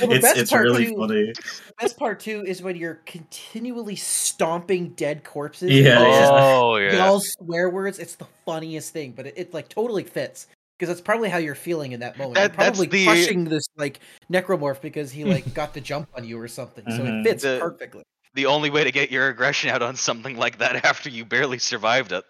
Well, 0.00 0.12
it's 0.12 0.32
it's 0.36 0.52
really 0.52 0.86
too- 0.86 0.96
funny. 0.96 1.32
The 1.32 1.74
best 1.80 1.96
part 1.98 2.20
too 2.20 2.44
is 2.46 2.62
when 2.62 2.76
you're 2.76 3.00
continually 3.06 3.96
stomping 3.96 4.90
dead 4.90 5.24
corpses. 5.24 5.70
Yeah, 5.70 5.98
and 6.02 6.08
yeah. 6.12 6.28
Oh 6.32 6.76
yeah. 6.76 6.92
yell 6.92 7.20
swear 7.20 7.68
words. 7.70 7.98
It's 7.98 8.14
the 8.16 8.26
funniest 8.44 8.92
thing, 8.92 9.12
but 9.12 9.26
it, 9.26 9.34
it 9.36 9.54
like 9.54 9.68
totally 9.68 10.04
fits 10.04 10.46
because 10.78 10.88
that's 10.88 11.00
probably 11.00 11.28
how 11.28 11.38
you're 11.38 11.54
feeling 11.54 11.92
in 11.92 12.00
that 12.00 12.16
moment. 12.18 12.34
That- 12.36 12.50
you're 12.50 12.54
probably 12.54 12.86
that's 12.86 12.92
the- 12.92 13.04
crushing 13.06 13.44
this 13.44 13.64
like 13.76 14.00
necromorph 14.32 14.80
because 14.80 15.10
he 15.12 15.24
like 15.24 15.52
got 15.54 15.74
the 15.74 15.80
jump 15.80 16.08
on 16.16 16.24
you 16.24 16.38
or 16.40 16.48
something. 16.48 16.84
So 16.88 16.98
Mhm. 16.98 17.20
it 17.20 17.24
fits 17.24 17.42
The- 17.44 17.58
perfectly. 17.60 18.02
the 18.34 18.46
only 18.46 18.70
way 18.70 18.84
to 18.84 18.90
get 18.92 19.10
your 19.10 19.28
aggression 19.28 19.70
out 19.70 19.82
on 19.82 19.96
something 19.96 20.36
like 20.36 20.58
that 20.58 20.84
after 20.84 21.08
you 21.10 21.24
barely 21.24 21.58
survived 21.58 22.12
it. 22.12 22.24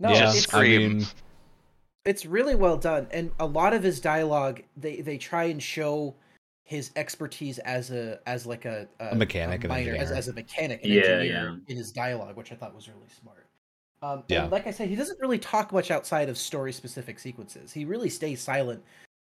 No, 0.00 0.10
yeah, 0.10 0.30
it's 0.32 0.38
I 0.38 0.40
scream. 0.40 0.98
mean, 0.98 1.06
it's 2.04 2.26
really 2.26 2.54
well 2.54 2.76
done, 2.76 3.06
and 3.10 3.30
a 3.38 3.46
lot 3.46 3.72
of 3.72 3.82
his 3.82 4.00
dialogue 4.00 4.62
they 4.76 5.00
they 5.00 5.18
try 5.18 5.44
and 5.44 5.62
show 5.62 6.14
his 6.64 6.90
expertise 6.96 7.58
as 7.60 7.90
a 7.90 8.18
as 8.26 8.46
like 8.46 8.64
a 8.64 8.88
A 9.00 9.14
mechanic, 9.14 9.64
an 9.64 9.68
miner, 9.68 9.92
as, 9.94 10.10
engineer. 10.10 10.18
as 10.18 10.28
a 10.28 10.32
mechanic, 10.32 10.84
an 10.84 10.90
Yeah, 10.90 11.00
engineer 11.02 11.24
yeah. 11.50 11.56
in 11.68 11.76
his 11.76 11.92
dialogue, 11.92 12.36
which 12.36 12.52
I 12.52 12.54
thought 12.54 12.74
was 12.74 12.88
really 12.88 13.08
smart. 13.20 13.46
Um, 14.02 14.24
Yeah. 14.28 14.42
and 14.44 14.52
like 14.52 14.66
I 14.66 14.70
said, 14.72 14.88
he 14.88 14.96
doesn't 14.96 15.20
really 15.20 15.38
talk 15.38 15.72
much 15.72 15.90
outside 15.90 16.28
of 16.28 16.36
story 16.36 16.72
specific 16.72 17.18
sequences. 17.20 17.72
He 17.72 17.84
really 17.84 18.08
stays 18.08 18.40
silent 18.40 18.82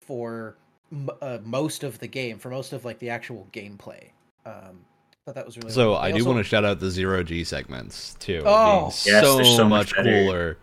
for 0.05 0.57
m- 0.91 1.09
uh, 1.22 1.39
most 1.43 1.84
of 1.84 1.97
the 1.99 2.07
game, 2.07 2.38
for 2.38 2.49
most 2.49 2.74
of 2.74 2.86
like 2.86 2.99
the 2.99 3.09
actual 3.09 3.47
gameplay. 3.51 4.09
Um, 4.45 4.86
thought 5.26 5.36
that 5.36 5.45
was 5.45 5.57
really 5.57 5.72
so 5.72 5.91
well. 5.91 5.99
I 5.99 6.11
They 6.11 6.17
do 6.17 6.24
also- 6.24 6.34
want 6.34 6.45
to 6.45 6.49
shout 6.49 6.65
out 6.65 6.80
the 6.80 6.89
zero 6.91 7.24
G 7.24 7.43
segments 7.43 8.15
too. 8.20 8.41
Oh. 8.45 8.80
being 9.03 9.15
Yes, 9.15 9.24
so, 9.24 9.43
so 9.43 9.63
much 9.63 9.93
much 9.93 9.95
better. 9.95 10.24
cooler 10.26 10.57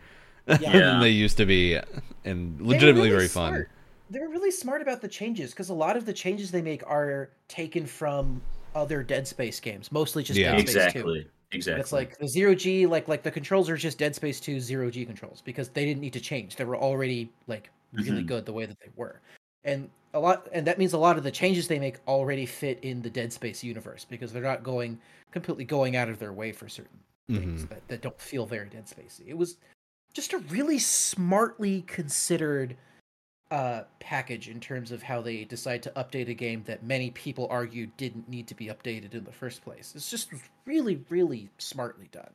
Yeah. 0.46 0.56
than 0.72 1.00
they 1.00 1.10
used 1.10 1.36
to 1.38 1.46
be, 1.46 1.78
and 2.24 2.60
legitimately 2.60 3.08
really 3.08 3.10
very 3.10 3.28
fun. 3.28 3.66
They 4.08 4.20
were 4.20 4.28
really 4.28 4.52
smart 4.52 4.82
about 4.82 5.00
the 5.00 5.08
changes 5.08 5.50
because 5.50 5.68
a 5.68 5.74
lot 5.74 5.96
of 5.96 6.06
the 6.06 6.12
changes 6.12 6.50
they 6.52 6.62
make 6.62 6.86
are 6.86 7.30
taken 7.48 7.86
from 7.86 8.40
other 8.74 9.02
Dead 9.02 9.26
Space 9.26 9.58
games, 9.58 9.90
mostly 9.90 10.22
just 10.22 10.38
Yeah. 10.38 10.52
Dead 10.52 10.68
Space 10.68 10.74
2. 10.74 10.78
Exactly. 10.88 11.26
Exactly. 11.52 11.80
It's 11.80 11.92
like 11.92 12.18
the 12.18 12.28
zero 12.28 12.54
G, 12.54 12.86
like 12.86 13.08
like 13.08 13.22
the 13.22 13.30
controls 13.30 13.68
are 13.70 13.76
just 13.76 13.98
Dead 13.98 14.14
Space 14.14 14.40
2 14.40 14.60
zero 14.60 14.90
G 14.90 15.04
controls 15.04 15.42
because 15.42 15.68
they 15.70 15.84
didn't 15.84 16.00
need 16.00 16.12
to 16.12 16.20
change. 16.20 16.56
They 16.56 16.64
were 16.64 16.76
already 16.76 17.32
like 17.46 17.70
really 17.92 18.22
Mhm. 18.22 18.26
good 18.26 18.46
the 18.46 18.52
way 18.52 18.66
that 18.66 18.78
they 18.80 18.90
were, 18.96 19.20
and 19.64 19.90
a 20.14 20.20
lot, 20.20 20.48
and 20.52 20.66
that 20.66 20.78
means 20.78 20.92
a 20.92 20.98
lot 20.98 21.16
of 21.18 21.24
the 21.24 21.30
changes 21.30 21.68
they 21.68 21.78
make 21.78 21.98
already 22.08 22.46
fit 22.46 22.78
in 22.82 23.02
the 23.02 23.10
Dead 23.10 23.32
Space 23.32 23.62
universe 23.64 24.04
because 24.04 24.32
they're 24.32 24.42
not 24.42 24.62
going 24.62 24.98
completely 25.30 25.64
going 25.64 25.96
out 25.96 26.08
of 26.08 26.18
their 26.18 26.32
way 26.32 26.52
for 26.52 26.68
certain 26.68 26.98
things 27.30 27.64
Mhm. 27.64 27.68
that, 27.68 27.86
that 27.88 28.02
don't 28.02 28.20
feel 28.20 28.46
very 28.46 28.68
Dead 28.68 28.86
Spacey. 28.86 29.26
It 29.28 29.36
was 29.36 29.56
just 30.16 30.32
a 30.32 30.38
really 30.38 30.78
smartly 30.78 31.82
considered 31.82 32.76
uh 33.52 33.82
package 34.00 34.48
in 34.48 34.58
terms 34.58 34.90
of 34.90 35.02
how 35.02 35.20
they 35.22 35.44
decide 35.44 35.80
to 35.82 35.90
update 35.90 36.28
a 36.28 36.34
game 36.34 36.64
that 36.66 36.82
many 36.82 37.10
people 37.12 37.46
argue 37.48 37.86
didn't 37.96 38.28
need 38.28 38.48
to 38.48 38.54
be 38.56 38.66
updated 38.66 39.14
in 39.14 39.22
the 39.22 39.30
first 39.30 39.62
place. 39.62 39.92
It's 39.94 40.10
just 40.10 40.30
really, 40.64 41.04
really 41.10 41.48
smartly 41.58 42.08
done. 42.10 42.30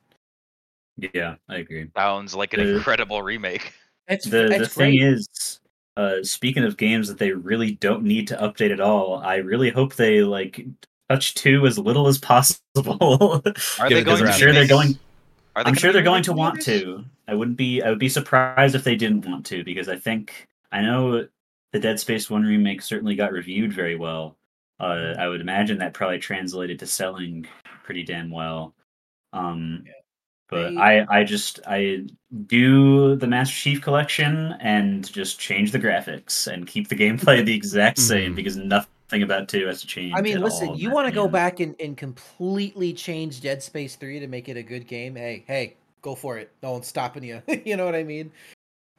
yeah, 1.13 1.35
I 1.49 1.57
agree. 1.57 1.89
Sounds 1.97 2.33
like 2.33 2.53
an 2.53 2.61
The- 2.63 2.75
incredible 2.77 3.21
remake. 3.21 3.73
It's 4.07 4.25
the 4.25 4.47
the 4.47 4.61
it's 4.61 4.73
thing 4.73 4.97
great. 4.99 5.13
is 5.13 5.59
uh 5.97 6.23
speaking 6.23 6.63
of 6.63 6.77
games 6.77 7.07
that 7.09 7.17
they 7.17 7.31
really 7.33 7.71
don't 7.71 8.03
need 8.03 8.27
to 8.29 8.37
update 8.37 8.71
at 8.71 8.79
all 8.79 9.17
i 9.17 9.35
really 9.35 9.69
hope 9.69 9.95
they 9.95 10.21
like 10.23 10.65
touch 11.09 11.33
two 11.33 11.65
as 11.67 11.77
little 11.77 12.07
as 12.07 12.17
possible 12.17 13.41
Are 13.79 13.89
they 13.89 14.01
going? 14.09 14.23
i'm 14.25 14.31
sure 14.39 14.53
they're 14.53 14.65
going 14.67 14.89
Are 14.89 14.93
they 14.93 14.99
i'm 15.55 15.73
sure 15.73 15.91
they're 15.91 16.01
going 16.01 16.23
to 16.23 16.33
want 16.33 16.61
to 16.61 17.03
i 17.27 17.33
wouldn't 17.33 17.57
be 17.57 17.81
i 17.81 17.89
would 17.89 17.99
be 17.99 18.09
surprised 18.09 18.75
if 18.75 18.83
they 18.83 18.95
didn't 18.95 19.25
want 19.25 19.45
to 19.45 19.63
because 19.63 19.89
i 19.89 19.95
think 19.95 20.47
i 20.71 20.81
know 20.81 21.27
the 21.73 21.79
dead 21.79 21.99
space 21.99 22.29
one 22.29 22.43
remake 22.43 22.81
certainly 22.81 23.15
got 23.15 23.31
reviewed 23.31 23.71
very 23.73 23.95
well 23.95 24.37
uh 24.79 25.13
i 25.19 25.27
would 25.27 25.41
imagine 25.41 25.77
that 25.77 25.93
probably 25.93 26.19
translated 26.19 26.79
to 26.79 26.85
selling 26.87 27.45
pretty 27.83 28.03
damn 28.03 28.29
well 28.29 28.73
um 29.33 29.83
Yeah. 29.85 29.93
but 30.49 30.69
They- 30.71 30.77
I, 30.77 31.19
I 31.19 31.23
just 31.23 31.59
I 31.67 32.05
do 32.47 33.15
the 33.15 33.27
Master 33.27 33.55
Chief 33.55 33.81
collection 33.81 34.55
and 34.59 35.09
just 35.11 35.39
change 35.39 35.71
the 35.71 35.79
graphics 35.79 36.47
and 36.51 36.67
keep 36.67 36.87
the 36.89 36.95
gameplay 36.95 37.43
the 37.45 37.55
exact 37.55 37.97
same 37.99 38.33
Mhm. 38.33 38.35
because 38.35 38.57
nothing 38.57 38.90
about 39.23 39.49
two 39.49 39.67
has 39.67 39.81
to 39.81 39.87
change. 39.87 40.13
I 40.15 40.21
mean, 40.21 40.41
listen, 40.41 40.75
you 40.75 40.89
want 40.89 41.07
to 41.07 41.13
go 41.13 41.27
back 41.27 41.59
and, 41.59 41.75
and 41.79 41.97
completely 41.97 42.93
change 42.93 43.41
Dead 43.41 43.61
Space 43.61 43.95
3 43.95 44.19
to 44.19 44.27
make 44.27 44.47
it 44.47 44.57
a 44.57 44.63
good 44.63 44.87
game? 44.87 45.15
Hey, 45.15 45.43
hey, 45.47 45.75
go 46.01 46.15
for 46.15 46.37
it. 46.37 46.51
No 46.63 46.71
one's 46.71 46.87
stopping 46.87 47.23
you. 47.23 47.41
you 47.65 47.75
know 47.75 47.85
what 47.85 47.95
I 47.95 48.03
mean? 48.03 48.31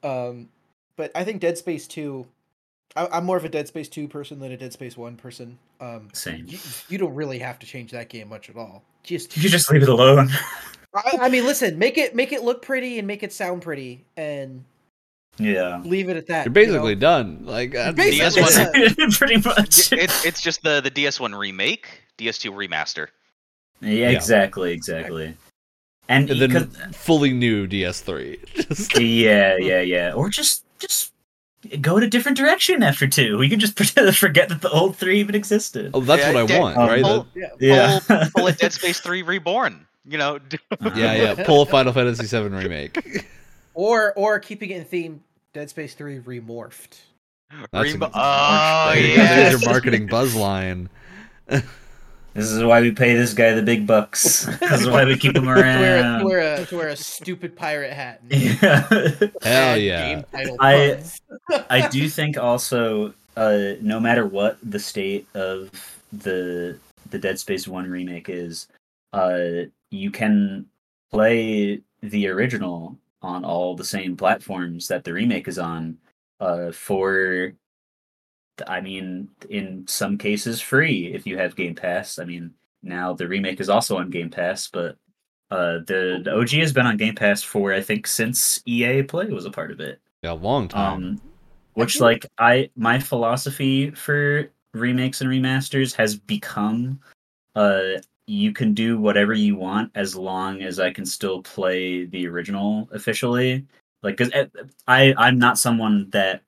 Um, 0.03 0.49
but 0.97 1.11
I 1.15 1.25
think 1.25 1.41
Dead 1.41 1.57
Space 1.57 1.87
2, 1.87 2.27
I, 2.97 3.09
I'm 3.13 3.25
more 3.25 3.37
of 3.37 3.45
a 3.45 3.49
Dead 3.49 3.69
Space 3.69 3.89
2 3.89 4.09
person 4.09 4.39
than 4.39 4.53
a 4.53 4.57
Dead 4.57 4.73
Space 4.73 4.97
1 4.97 5.17
person. 5.17 5.59
Um, 5.81 6.09
Same. 6.13 6.45
you, 6.47 6.59
you 6.89 6.99
don't 6.99 7.15
really 7.15 7.39
have 7.39 7.59
to 7.61 7.67
change 7.67 7.91
that 7.93 8.09
game 8.09 8.29
much 8.29 8.51
at 8.51 8.57
all. 8.57 8.83
Just, 9.03 9.37
You 9.37 9.49
just 9.49 9.71
leave 9.71 9.83
it 9.83 9.89
alone. 9.89 10.31
I, 10.95 11.19
I 11.23 11.29
mean, 11.29 11.47
listen, 11.47 11.79
make 11.79 11.97
it 11.97 12.15
make 12.15 12.33
it 12.33 12.43
look 12.43 12.61
pretty 12.61 12.99
and 12.99 13.09
make 13.09 13.23
it 13.23 13.33
sound 13.33 13.63
pretty, 13.63 14.05
and 14.17 14.63
yeah. 15.39 15.80
leave 15.85 16.09
it 16.09 16.16
at 16.16 16.26
that. 16.28 16.47
You're 16.47 16.59
you 16.59 16.66
know? 16.66 16.72
basically 16.72 16.95
done. 16.97 17.45
Like 17.45 17.72
that's, 17.72 17.97
Basically, 17.97 18.43
that's 18.43 18.99
yeah. 18.99 19.07
Pretty 19.18 19.37
much. 19.37 19.93
It's 19.93 20.24
it's 20.24 20.41
just 20.43 20.62
the 20.62 20.80
the 20.80 20.91
DS1 20.91 21.37
remake, 21.39 21.87
DS2 22.18 22.51
remaster. 22.53 23.09
Yeah, 23.80 23.91
Yeah. 23.91 24.11
exactly, 24.11 24.72
exactly. 24.72 25.37
And, 26.09 26.28
and 26.30 26.41
then 26.41 26.70
fully 26.93 27.33
new 27.33 27.66
DS3. 27.66 28.99
Yeah, 29.01 29.57
yeah, 29.57 29.80
yeah. 29.80 30.12
Or 30.12 30.28
just 30.28 30.64
just 30.78 31.12
go 31.80 31.97
in 31.97 32.03
a 32.03 32.09
different 32.09 32.37
direction 32.37 32.83
after 32.83 33.07
two. 33.07 33.39
We 33.39 33.49
can 33.49 33.61
just 33.61 33.78
forget 34.18 34.49
that 34.49 34.61
the 34.61 34.70
old 34.70 34.97
three 34.97 35.20
even 35.20 35.35
existed. 35.35 35.91
oh, 35.95 36.01
that's 36.01 36.22
Yeah, 36.22 36.33
what 36.33 36.43
I 36.43 36.47
da- 36.47 36.61
want, 36.61 36.76
um, 36.76 36.89
right? 36.89 37.03
full- 37.03 37.26
That- 37.35 37.51
Yeah. 37.61 37.74
yeah. 37.74 37.99
Full, 38.01 38.24
full 38.26 38.47
of 38.49 38.57
Dead 38.59 38.72
Space 38.72 39.01
3 39.01 39.22
Reborn. 39.22 39.87
You 40.05 40.18
know, 40.18 40.39
Yeah, 40.97 41.14
yeah. 41.14 41.45
Pull 41.45 41.62
a 41.62 41.66
Final 41.66 41.93
Fantasy 41.93 42.26
seven 42.26 42.53
remake. 42.55 43.24
Or 43.75 44.12
or 44.14 44.39
keeping 44.41 44.70
it 44.70 44.79
in 44.79 44.85
theme, 44.85 45.23
Dead 45.53 45.70
Space 45.70 45.95
Three 45.95 46.18
remorphed. 46.20 47.01
That's 47.73 47.91
Rainbow. 47.91 48.07
a- 48.07 48.11
oh 48.14 48.93
There 48.95 49.01
you 49.07 49.16
go, 49.16 49.23
yeah. 49.23 49.37
There's 49.51 49.62
your 49.62 49.70
marketing 49.73 50.07
buzz 50.07 50.35
line. 50.35 50.89
This 52.35 52.51
is 52.51 52.64
why 52.64 52.81
we 52.81 52.93
pay 52.93 53.12
this 53.14 53.35
guy 53.35 53.53
the 53.53 53.61
big 53.62 53.87
bucks. 53.87 54.45
this 54.61 54.81
is 54.81 54.89
why 54.89 55.05
we 55.05 55.18
keep 55.18 55.37
him 55.37 55.43
To 55.45 55.49
wear, 55.51 55.59
a, 55.59 55.62
to, 55.62 55.83
around. 56.01 56.25
wear 56.25 56.55
a, 56.62 56.64
to 56.64 56.77
wear 56.77 56.89
a 56.89 56.97
stupid 56.97 57.55
pirate 57.55 57.93
hat. 57.93 58.23
And 58.31 58.33
Yeah. 58.62 59.29
Hell 59.43 59.77
yeah. 59.77 60.14
Game 60.14 60.25
title 60.33 60.57
I- 60.59 61.03
I 61.68 61.89
do 61.89 62.09
think 62.09 62.39
also, 62.39 63.12
uh, 63.37 63.73
no 63.83 64.01
matter 64.01 64.25
what 64.27 64.57
the 64.62 64.79
state 64.79 65.27
of 65.35 65.70
the 66.12 66.79
the 67.11 67.18
Dead 67.18 67.39
Space 67.39 67.68
One 67.68 67.91
remake 67.91 68.31
is, 68.31 68.68
uh, 69.12 69.64
you 69.91 70.11
can 70.11 70.64
play 71.11 71.81
the 72.03 72.29
original 72.29 72.97
on 73.23 73.45
all 73.45 73.75
the 73.77 73.85
same 73.85 74.16
platforms 74.16 74.89
that 74.89 75.05
the 75.05 75.12
remake 75.12 75.49
is 75.49 75.59
on. 75.59 75.97
Uh, 76.41 76.73
for, 76.73 77.53
I 78.66 78.81
mean, 78.81 79.29
in 79.49 79.85
some 79.87 80.18
cases, 80.18 80.61
free 80.61 81.14
if 81.14 81.27
you 81.27 81.39
have 81.39 81.57
Game 81.57 81.75
Pass. 81.75 82.18
I 82.18 82.25
mean, 82.25 82.53
now 82.83 83.12
the 83.12 83.29
remake 83.29 83.61
is 83.61 83.68
also 83.68 83.97
on 83.99 84.11
Game 84.11 84.31
Pass, 84.31 84.68
but. 84.68 84.97
Uh, 85.51 85.81
the, 85.87 86.23
the 86.25 86.35
OG 86.35 86.49
has 86.53 86.73
been 86.73 86.87
on 86.87 86.97
Game 86.97 87.14
Pass 87.14 87.43
for 87.43 87.75
I 87.75 87.83
think 87.83 88.07
since 88.07 88.62
EA 88.64 89.03
Play 89.03 89.27
was 89.27 89.45
a 89.45 89.51
part 89.51 89.70
of 89.70 89.81
it 89.81 90.01
Yeah, 90.23 90.33
long 90.33 90.66
time. 90.66 90.95
um 90.95 91.20
which 91.75 91.95
feel- 91.99 92.07
like 92.07 92.25
i 92.39 92.70
my 92.75 92.99
philosophy 92.99 93.91
for 93.91 94.51
remakes 94.73 95.20
and 95.20 95.29
remasters 95.29 95.95
has 95.95 96.16
become 96.16 96.99
uh 97.55 98.01
you 98.27 98.53
can 98.53 98.75
do 98.75 98.99
whatever 98.99 99.35
you 99.35 99.57
want 99.57 99.91
as 99.95 100.14
long 100.14 100.62
as 100.62 100.79
i 100.79 100.91
can 100.91 101.05
still 101.05 101.43
play 101.43 102.05
the 102.07 102.27
original 102.27 102.89
officially. 102.93 103.66
Like 104.03 104.16
because 104.16 104.33
eh, 104.35 104.47
i 104.89 105.14
i'm 105.18 105.39
not 105.39 105.59
someone 105.59 106.11
that 106.11 106.43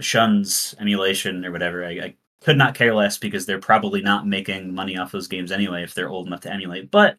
shuns 0.00 0.74
emulation 0.80 1.44
or 1.44 1.52
whatever. 1.52 1.84
I, 1.84 1.90
I 1.90 2.14
could 2.42 2.56
not 2.56 2.74
care 2.74 2.94
less 2.94 3.18
because 3.18 3.46
they're 3.46 3.58
probably 3.60 4.00
not 4.02 4.26
making 4.26 4.74
money 4.74 4.96
off 4.96 5.12
those 5.12 5.28
games 5.28 5.52
anyway 5.52 5.82
if 5.82 5.94
they're 5.94 6.08
old 6.08 6.26
enough 6.26 6.40
to 6.42 6.52
emulate. 6.52 6.90
But 6.90 7.18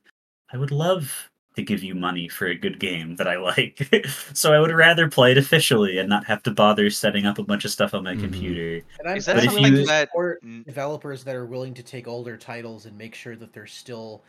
i 0.53 0.57
would 0.57 0.71
love 0.71 1.30
to 1.55 1.63
give 1.63 1.83
you 1.83 1.93
money 1.93 2.27
for 2.29 2.47
a 2.47 2.55
good 2.55 2.79
game 2.79 3.15
that 3.17 3.27
I 3.27 3.37
like. 3.37 3.87
so 4.33 4.53
I 4.53 4.59
would 4.59 4.71
rather 4.71 5.09
play 5.09 5.31
it 5.31 5.37
officially 5.37 5.97
and 5.97 6.07
not 6.07 6.25
have 6.25 6.41
to 6.43 6.51
bother 6.51 6.89
setting 6.89 7.25
up 7.25 7.39
a 7.39 7.43
bunch 7.43 7.65
of 7.65 7.71
stuff 7.71 7.93
on 7.93 8.03
my 8.03 8.15
Mhm. 8.15 8.21
computer. 8.21 8.85
And 8.99 9.09
I'm, 9.09 9.17
Is 9.17 9.25
that 9.25 9.35
But 9.35 9.43
if 9.43 9.49
I'm 9.49 9.55
something 9.55 9.75
you- 9.75 9.85
that? 9.85 10.09
or 10.13 10.39
developers 10.65 11.23
that 11.25 11.35
are 11.35 11.45
willing 11.45 11.73
to 11.73 11.83
take 11.83 12.07
older 12.07 12.37
titles 12.37 12.85
and 12.85 12.97
make 12.97 13.15
sure 13.15 13.35
that 13.35 13.51
they're 13.51 13.67
still 13.67 14.23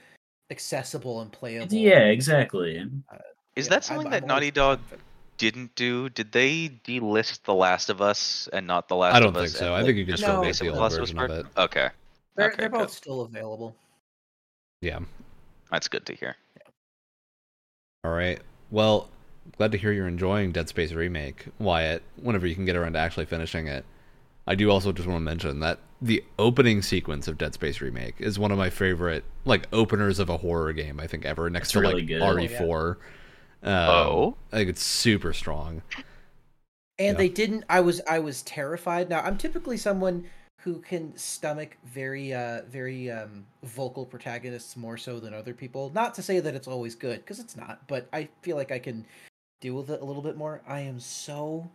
accessible 0.50 1.20
and 1.20 1.30
playable. 1.32 1.72
Yeah, 1.74 2.00
exactly. 2.00 2.76
Is 3.54 3.66
Yeah, 3.66 3.70
that 3.70 3.84
something 3.84 4.06
I'm- 4.06 4.10
that 4.12 4.22
I'm 4.22 4.28
Naughty 4.28 4.50
Dog 4.50 4.80
didn't 5.38 5.74
do? 5.76 6.08
Did 6.08 6.32
they 6.32 6.70
delist 6.84 7.44
The 7.44 7.54
Last 7.54 7.88
of 7.88 8.02
Us 8.02 8.48
and 8.52 8.66
not 8.66 8.88
The 8.88 8.96
Last 8.96 9.14
I 9.14 9.20
don't 9.20 9.32
think 9.32 9.48
so. 9.48 9.66
and, 9.74 9.82
I 9.82 9.86
think 9.86 9.96
you 9.96 10.04
can 10.06 10.12
just 10.14 10.24
still 10.24 10.34
No. 10.34 10.40
make 10.40 10.48
basic 10.48 10.60
the 10.60 10.64
The 10.64 10.70
old 10.72 10.82
Last 10.82 10.96
of 10.96 11.02
Us 11.04 11.10
of 11.12 11.30
it. 11.30 11.46
Okay, 11.56 11.88
They're, 12.34 12.46
Okay, 12.48 12.56
they're 12.58 12.68
both 12.68 12.90
still 12.90 13.20
available. 13.22 13.76
Yeah. 14.80 14.98
that's 15.70 15.86
good 15.88 16.04
to 16.06 16.14
hear. 16.14 16.36
All 18.04 18.10
right. 18.12 18.40
Well, 18.72 19.08
glad 19.58 19.70
to 19.72 19.78
hear 19.78 19.92
you're 19.92 20.08
enjoying 20.08 20.50
Dead 20.50 20.68
Space 20.68 20.90
Remake, 20.92 21.46
Wyatt, 21.60 22.02
whenever 22.20 22.48
you 22.48 22.54
can 22.56 22.64
get 22.64 22.74
around 22.74 22.94
to 22.94 22.98
actually 22.98 23.26
finishing 23.26 23.68
it. 23.68 23.84
I 24.44 24.56
do 24.56 24.70
also 24.72 24.90
just 24.90 25.06
want 25.06 25.18
to 25.20 25.24
mention 25.24 25.60
that 25.60 25.78
the 26.00 26.24
opening 26.36 26.82
sequence 26.82 27.28
of 27.28 27.38
Dead 27.38 27.54
Space 27.54 27.80
Remake 27.80 28.16
is 28.18 28.40
one 28.40 28.50
of 28.50 28.58
my 28.58 28.70
favorite 28.70 29.22
like 29.44 29.68
openers 29.72 30.18
of 30.18 30.28
a 30.30 30.36
horror 30.38 30.72
game 30.72 30.98
I 30.98 31.06
think 31.06 31.24
ever 31.24 31.48
next 31.48 31.68
It's 31.68 31.72
to 31.74 31.80
really 31.80 31.94
like 32.02 32.08
good. 32.08 32.20
RE4. 32.22 32.96
Um, 33.62 33.72
Oh. 33.72 34.36
I 34.52 34.56
think 34.56 34.70
it's 34.70 34.82
super 34.82 35.32
strong. 35.32 35.82
and 36.98 37.14
Yeah. 37.14 37.18
they 37.18 37.28
didn't 37.28 37.62
i 37.68 37.80
was 37.80 38.00
i 38.10 38.18
was 38.18 38.42
terrified 38.42 39.08
now 39.08 39.20
i'm 39.20 39.38
typically 39.38 39.76
someone 39.76 40.24
who 40.62 40.78
can 40.80 41.16
stomach 41.16 41.76
very 41.84 42.32
uh 42.32 42.62
very 42.68 43.10
um 43.10 43.44
vocal 43.64 44.06
protagonists 44.06 44.76
more 44.76 44.96
so 44.96 45.18
than 45.18 45.34
other 45.34 45.52
people 45.54 45.90
not 45.94 46.14
to 46.14 46.22
say 46.22 46.38
that 46.40 46.54
it's 46.54 46.68
always 46.68 46.94
good 46.94 47.18
because 47.18 47.38
it's 47.40 47.56
not 47.56 47.80
but 47.88 48.08
i 48.12 48.28
feel 48.42 48.56
like 48.56 48.70
i 48.70 48.78
can 48.78 49.04
deal 49.60 49.74
with 49.74 49.90
it 49.90 50.00
a 50.00 50.04
little 50.04 50.22
bit 50.22 50.36
more 50.36 50.62
i 50.68 50.80
am 50.80 50.98
so 51.00 51.68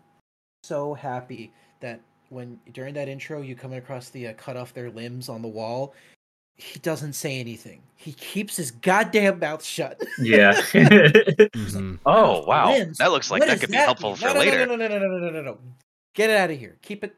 so 0.64 0.94
happy 0.94 1.52
that 1.82 2.00
when 2.30 2.60
during 2.74 2.94
that 2.94 3.08
intro 3.08 3.42
you 3.42 3.56
come 3.56 3.74
across 3.74 4.10
the 4.10 4.28
uh, 4.28 4.34
cut 4.34 4.56
off 4.58 4.74
their 4.74 4.90
limbs 4.90 5.28
on 5.30 5.42
the 5.42 5.48
wall 5.48 5.94
he 6.56 6.80
doesn't 6.80 7.14
say 7.14 7.40
anything 7.40 7.82
he 7.96 8.14
keeps 8.14 8.56
his 8.58 8.72
goddamn 8.72 9.38
mouth 9.40 9.64
shut 9.64 10.02
Yeah. 10.20 10.54
Mhm. 10.72 12.00
Oh 12.06 12.44
wow, 12.46 12.72
Limbs? 12.72 12.98
that 13.00 13.12
looks 13.12 13.30
like 13.30 13.42
What 13.42 13.48
that 13.48 13.54
does 13.56 13.62
could 13.62 13.70
be 13.72 13.76
helpful 13.78 14.10
mean? 14.12 14.18
for 14.18 14.28
no, 14.28 14.34
no, 14.34 14.40
later. 14.40 14.66
No, 14.66 14.76
no, 14.76 14.88
no, 14.88 14.98
no, 14.98 15.08
no, 15.08 15.18
no, 15.20 15.30
no, 15.30 15.42
no. 15.42 15.58
Get 16.16 16.30
it 16.32 16.38
out 16.38 16.50
of 16.50 16.58
here. 16.58 16.78
Keep 16.82 17.04
it. 17.04 17.16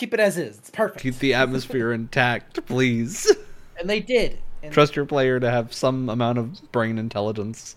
Keep 0.00 0.14
it 0.14 0.20
as 0.20 0.38
is. 0.38 0.56
It's 0.56 0.70
perfect. 0.70 1.02
Keep 1.02 1.18
the 1.18 1.34
atmosphere 1.34 1.92
intact, 2.00 2.64
please. 2.64 3.30
and 3.78 3.88
they 3.90 4.00
did. 4.00 4.38
And 4.62 4.72
Trust 4.72 4.96
your 4.96 5.04
player 5.04 5.38
to 5.38 5.50
have 5.50 5.74
some 5.74 6.08
amount 6.08 6.38
of 6.38 6.72
brain 6.72 6.96
intelligence. 6.96 7.76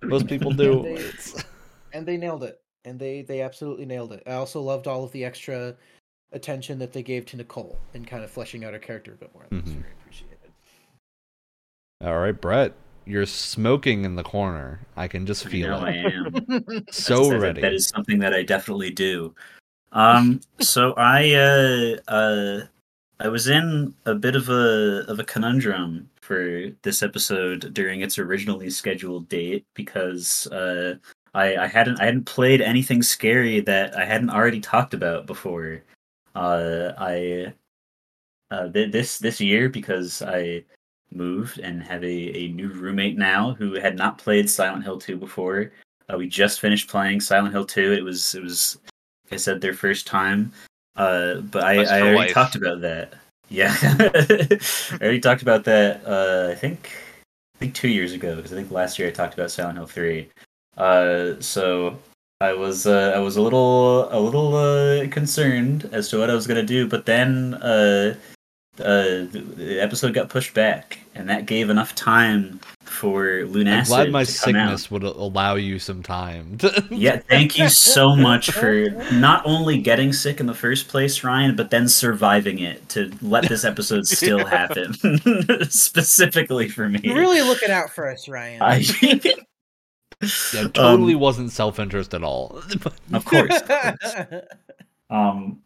Most 0.00 0.28
people 0.28 0.50
do. 0.52 0.82
They- 0.82 1.42
and 1.92 2.06
they 2.06 2.16
nailed 2.16 2.42
it. 2.42 2.58
And 2.86 2.98
they 2.98 3.20
they 3.20 3.42
absolutely 3.42 3.84
nailed 3.84 4.14
it. 4.14 4.22
I 4.26 4.32
also 4.32 4.62
loved 4.62 4.86
all 4.86 5.04
of 5.04 5.12
the 5.12 5.26
extra 5.26 5.74
attention 6.32 6.78
that 6.78 6.94
they 6.94 7.02
gave 7.02 7.26
to 7.26 7.36
Nicole 7.36 7.78
and 7.92 8.06
kind 8.06 8.24
of 8.24 8.30
fleshing 8.30 8.64
out 8.64 8.72
her 8.72 8.78
character 8.78 9.12
a 9.12 9.16
bit 9.16 9.30
more. 9.34 9.44
That 9.50 9.62
was 9.62 9.74
Mhm. 9.74 9.82
very 9.82 9.92
appreciated. 10.00 10.38
All 12.02 12.18
right, 12.18 12.40
Brett, 12.40 12.72
you're 13.04 13.26
smoking 13.26 14.06
in 14.06 14.14
the 14.14 14.22
corner. 14.22 14.80
I 14.96 15.06
can 15.06 15.26
just 15.26 15.46
I 15.46 15.50
feel 15.50 15.74
it. 15.74 15.82
I 15.82 15.96
am. 15.96 16.84
So 16.90 17.28
That- 17.28 17.40
ready. 17.40 17.60
That 17.60 17.74
is 17.74 17.88
something 17.88 18.20
that 18.20 18.32
I 18.32 18.42
definitely 18.42 18.90
do. 18.90 19.34
Um, 19.92 20.40
so 20.60 20.92
I 20.96 21.34
uh, 21.34 21.96
uh, 22.10 22.66
I 23.20 23.28
was 23.28 23.48
in 23.48 23.94
a 24.06 24.14
bit 24.14 24.36
of 24.36 24.48
a 24.48 25.04
of 25.08 25.18
a 25.18 25.24
conundrum 25.24 26.10
for 26.20 26.70
this 26.82 27.02
episode 27.02 27.72
during 27.72 28.02
its 28.02 28.18
originally 28.18 28.70
scheduled 28.70 29.28
date 29.28 29.64
because 29.74 30.46
uh, 30.48 30.96
I 31.34 31.56
I 31.56 31.66
hadn't 31.66 32.00
I 32.00 32.06
hadn't 32.06 32.26
played 32.26 32.60
anything 32.60 33.02
scary 33.02 33.60
that 33.60 33.96
I 33.96 34.04
hadn't 34.04 34.30
already 34.30 34.60
talked 34.60 34.94
about 34.94 35.26
before. 35.26 35.82
Uh, 36.34 36.92
I 36.98 37.54
uh, 38.50 38.68
th- 38.68 38.92
this 38.92 39.18
this 39.18 39.40
year 39.40 39.68
because 39.68 40.22
I 40.22 40.64
moved 41.12 41.58
and 41.58 41.82
have 41.82 42.04
a, 42.04 42.36
a 42.36 42.48
new 42.48 42.68
roommate 42.68 43.16
now 43.16 43.54
who 43.54 43.74
had 43.74 43.96
not 43.96 44.18
played 44.18 44.48
Silent 44.48 44.84
Hill 44.84 44.98
2 44.98 45.16
before. 45.16 45.72
Uh, 46.12 46.18
we 46.18 46.28
just 46.28 46.60
finished 46.60 46.88
playing 46.88 47.20
Silent 47.20 47.54
Hill 47.54 47.64
2. 47.64 47.92
It 47.92 48.04
was 48.04 48.34
it 48.34 48.42
was 48.42 48.78
I 49.32 49.36
said 49.36 49.60
their 49.60 49.74
first 49.74 50.06
time. 50.06 50.52
Uh, 50.96 51.40
but 51.42 51.62
I, 51.62 51.84
I 51.84 52.00
already 52.00 52.16
life. 52.16 52.32
talked 52.32 52.56
about 52.56 52.80
that. 52.80 53.14
Yeah, 53.48 53.74
I 53.82 54.98
already 55.00 55.20
talked 55.20 55.42
about 55.42 55.64
that. 55.64 56.02
Uh, 56.04 56.50
I 56.52 56.54
think 56.54 56.90
I 57.56 57.58
think 57.58 57.74
two 57.74 57.88
years 57.88 58.12
ago 58.12 58.36
because 58.36 58.52
I 58.52 58.56
think 58.56 58.70
last 58.70 58.98
year 58.98 59.08
I 59.08 59.12
talked 59.12 59.34
about 59.34 59.50
Silent 59.50 59.78
Hill 59.78 59.86
3. 59.86 60.28
Uh, 60.76 61.34
so 61.40 61.98
I 62.40 62.52
was 62.52 62.86
uh, 62.86 63.12
I 63.16 63.18
was 63.18 63.36
a 63.36 63.42
little 63.42 64.08
a 64.12 64.20
little 64.20 64.54
uh, 64.54 65.08
concerned 65.08 65.88
as 65.92 66.08
to 66.10 66.18
what 66.18 66.30
I 66.30 66.34
was 66.34 66.46
gonna 66.46 66.62
do, 66.62 66.86
but 66.86 67.06
then 67.06 67.54
uh, 67.54 68.14
uh, 68.78 69.26
the 69.30 69.78
episode 69.80 70.14
got 70.14 70.28
pushed 70.28 70.54
back, 70.54 71.00
and 71.14 71.28
that 71.28 71.46
gave 71.46 71.68
enough 71.68 71.94
time 71.96 72.60
for 72.88 73.40
I'm 73.40 73.84
glad 73.84 74.10
my 74.10 74.24
to 74.24 74.38
come 74.38 74.56
out. 74.56 74.68
sickness 74.68 74.90
would 74.90 75.02
allow 75.04 75.54
you 75.54 75.78
some 75.78 76.02
time. 76.02 76.58
To... 76.58 76.84
Yeah, 76.90 77.18
thank 77.28 77.58
you 77.58 77.68
so 77.68 78.16
much 78.16 78.50
for 78.50 78.88
not 79.12 79.42
only 79.46 79.78
getting 79.78 80.12
sick 80.12 80.40
in 80.40 80.46
the 80.46 80.54
first 80.54 80.88
place, 80.88 81.22
Ryan, 81.22 81.54
but 81.56 81.70
then 81.70 81.88
surviving 81.88 82.58
it 82.58 82.88
to 82.90 83.12
let 83.22 83.48
this 83.48 83.64
episode 83.64 84.06
still 84.08 84.44
happen. 84.46 84.94
Specifically 85.70 86.68
for 86.68 86.88
me. 86.88 87.00
You're 87.02 87.16
really 87.18 87.42
looking 87.42 87.70
out 87.70 87.90
for 87.90 88.10
us, 88.10 88.28
Ryan. 88.28 88.62
I, 88.62 88.84
Yeah, 90.52 90.68
totally 90.74 91.14
Um, 91.14 91.20
wasn't 91.20 91.52
self-interest 91.52 92.12
at 92.14 92.24
all. 92.24 92.60
of 93.12 93.24
course. 93.24 93.60
Um, 95.10 95.60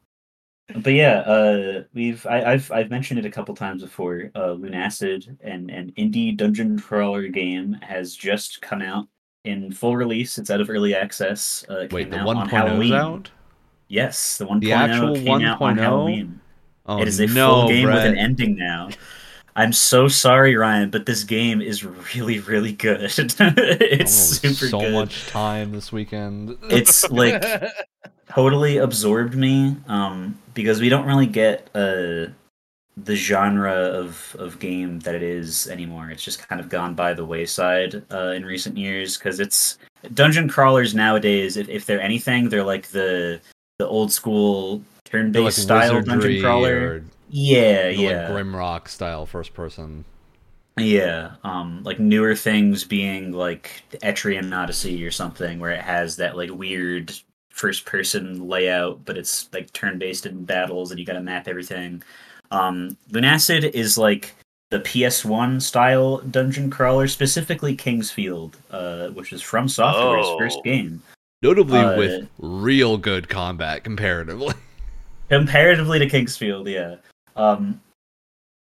but 0.77 0.93
yeah, 0.93 1.21
uh, 1.21 1.85
we've 1.95 2.25
I, 2.27 2.53
I've 2.53 2.71
I've 2.71 2.91
mentioned 2.91 3.19
it 3.19 3.27
a 3.27 3.31
couple 3.31 3.55
times 3.55 3.83
before. 3.83 4.31
Uh, 4.35 4.49
Lunacid, 4.55 5.37
and 5.43 5.71
an 5.71 5.93
indie 5.99 6.37
dungeon 6.37 6.79
crawler 6.79 7.29
game, 7.29 7.75
has 7.83 8.15
just 8.15 8.61
come 8.63 8.83
out 8.83 9.07
in 9.45 9.73
full 9.73 9.97
release. 9.97 10.39
It's 10.39 10.51
out 10.51 10.61
of 10.61 10.71
early 10.71 10.95
access. 10.95 11.65
Uh, 11.69 11.79
it 11.81 11.93
Wait, 11.93 12.11
the 12.11 12.17
1.0 12.19 12.37
on 12.37 12.49
Halloween. 12.49 12.93
out? 12.95 13.31
Yes, 13.89 14.39
the 14.39 14.47
1.0 14.47 14.61
The 14.61 14.73
actual 14.73 15.15
came 15.15 15.43
out 15.43 15.61
on 15.61 15.77
1.0? 15.77 15.81
Halloween. 15.81 16.41
Oh, 16.87 17.01
it 17.01 17.09
is 17.09 17.21
a 17.21 17.27
no, 17.27 17.53
full 17.63 17.69
game 17.69 17.87
with 17.89 18.05
an 18.05 18.17
ending 18.17 18.57
now. 18.57 18.89
I'm 19.55 19.73
so 19.73 20.09
sorry, 20.09 20.57
Ryan, 20.57 20.89
but 20.91 21.05
this 21.05 21.25
game 21.25 21.61
is 21.61 21.85
really, 21.85 22.39
really 22.41 22.73
good. 22.73 23.03
it's 23.19 23.39
Oh, 23.41 24.05
super 24.05 24.69
so 24.69 24.81
good. 24.81 24.93
much 24.93 25.27
time 25.27 25.73
this 25.73 25.93
weekend. 25.93 26.57
It's 26.71 27.09
like 27.11 27.43
totally 28.35 28.79
absorbed 28.79 29.35
me 29.35 29.77
um, 29.89 30.39
because 30.55 30.81
we 30.81 30.89
don't 30.89 31.07
really 31.07 31.27
get 31.27 31.69
uh, 31.75 32.27
the 32.97 33.15
genre 33.15 33.73
of 33.73 34.37
of 34.39 34.59
game 34.59 35.01
that 35.01 35.15
it 35.15 35.23
is 35.23 35.69
anymore. 35.69 36.11
It's 36.11 36.25
just 36.25 36.47
kind 36.49 36.61
of 36.61 36.69
gone 36.69 36.95
by 36.95 37.15
the 37.15 37.25
wayside 37.25 38.03
uh, 38.13 38.33
in 38.33 38.45
recent 38.45 38.77
years 38.77 39.17
because 39.17 39.41
it's 39.41 39.79
dungeon 40.15 40.49
crawlers 40.49 40.95
nowadays. 40.95 41.57
If, 41.57 41.69
if 41.69 41.87
they're 41.87 42.01
anything, 42.01 42.49
they're 42.49 42.65
like 42.65 42.89
the 42.89 43.41
the 43.79 43.87
old 43.87 44.13
school 44.13 44.83
turn 45.05 45.33
based 45.33 45.45
like 45.45 45.53
style 45.53 46.03
dungeon 46.03 46.41
crawler. 46.41 47.05
Yeah, 47.31 47.89
yeah. 47.89 48.29
like 48.29 48.45
Grimrock 48.45 48.89
style 48.89 49.25
first 49.27 49.55
person. 49.55 50.05
Yeah, 50.79 51.33
um, 51.45 51.83
like 51.85 51.99
newer 51.99 52.35
things 52.35 52.85
being 52.85 53.33
like 53.33 53.83
Etrian 54.03 54.57
Odyssey 54.57 55.05
or 55.05 55.11
something, 55.11 55.59
where 55.59 55.71
it 55.71 55.83
has 55.83 56.17
that 56.17 56.37
like 56.37 56.51
weird 56.51 57.13
first 57.53 57.85
person 57.85 58.49
layout, 58.49 59.05
but 59.05 59.17
it's 59.17 59.49
like 59.53 59.73
turn 59.73 59.99
based 59.99 60.27
in 60.27 60.45
battles, 60.45 60.91
and 60.91 60.99
you 60.99 61.07
got 61.07 61.13
to 61.15 61.21
map 61.21 61.47
everything. 61.49 62.03
Um, 62.51 62.97
Lunacid 63.11 63.71
is 63.73 63.97
like 63.97 64.35
the 64.71 64.81
PS1 64.81 65.61
style 65.61 66.19
dungeon 66.19 66.71
crawler, 66.71 67.07
specifically 67.09 67.75
King's 67.77 68.11
Field, 68.11 68.57
uh, 68.71 69.09
which 69.09 69.33
is 69.33 69.43
FromSoftware's 69.43 70.27
Oh. 70.27 70.39
first 70.39 70.63
game. 70.65 71.03
Notably 71.43 71.79
Uh, 71.79 71.97
with 71.97 72.29
real 72.39 72.97
good 72.97 73.29
combat 73.29 73.85
comparatively. 73.85 74.55
comparatively 75.29 75.99
to 75.99 76.09
King's 76.09 76.37
Field, 76.37 76.69
yeah. 76.69 76.97
Um, 77.37 77.81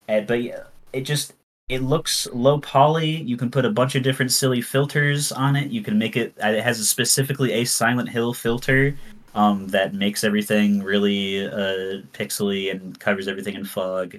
and, 0.08 0.28
but 0.28 0.42
yeah, 0.44 0.64
it 0.92 1.02
just 1.02 1.34
it 1.70 1.82
looks 1.82 2.28
low 2.34 2.60
poly. 2.60 3.10
You 3.10 3.38
can 3.38 3.50
put 3.50 3.66
a 3.66 3.70
bunch 3.72 3.96
of 3.96 4.04
different 4.04 4.32
silly 4.32 4.62
filters 4.62 5.32
on 5.32 5.56
it. 5.56 5.72
You 5.72 5.82
can 5.82 5.98
make 5.98 6.18
it. 6.18 6.36
uh, 6.44 6.50
It 6.50 6.64
has 6.64 6.80
a 6.80 6.86
specifically 6.86 7.54
a 7.54 7.66
Silent 7.66 8.10
Hill 8.10 8.34
filter 8.34 8.96
um, 9.36 9.68
that 9.70 9.94
makes 9.94 10.24
everything 10.24 10.84
really 10.84 11.48
uh, 11.48 12.02
pixely 12.14 12.70
and 12.72 13.00
covers 13.00 13.28
everything 13.28 13.56
in 13.56 13.66
fog. 13.66 14.16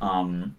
Um, 0.00 0.54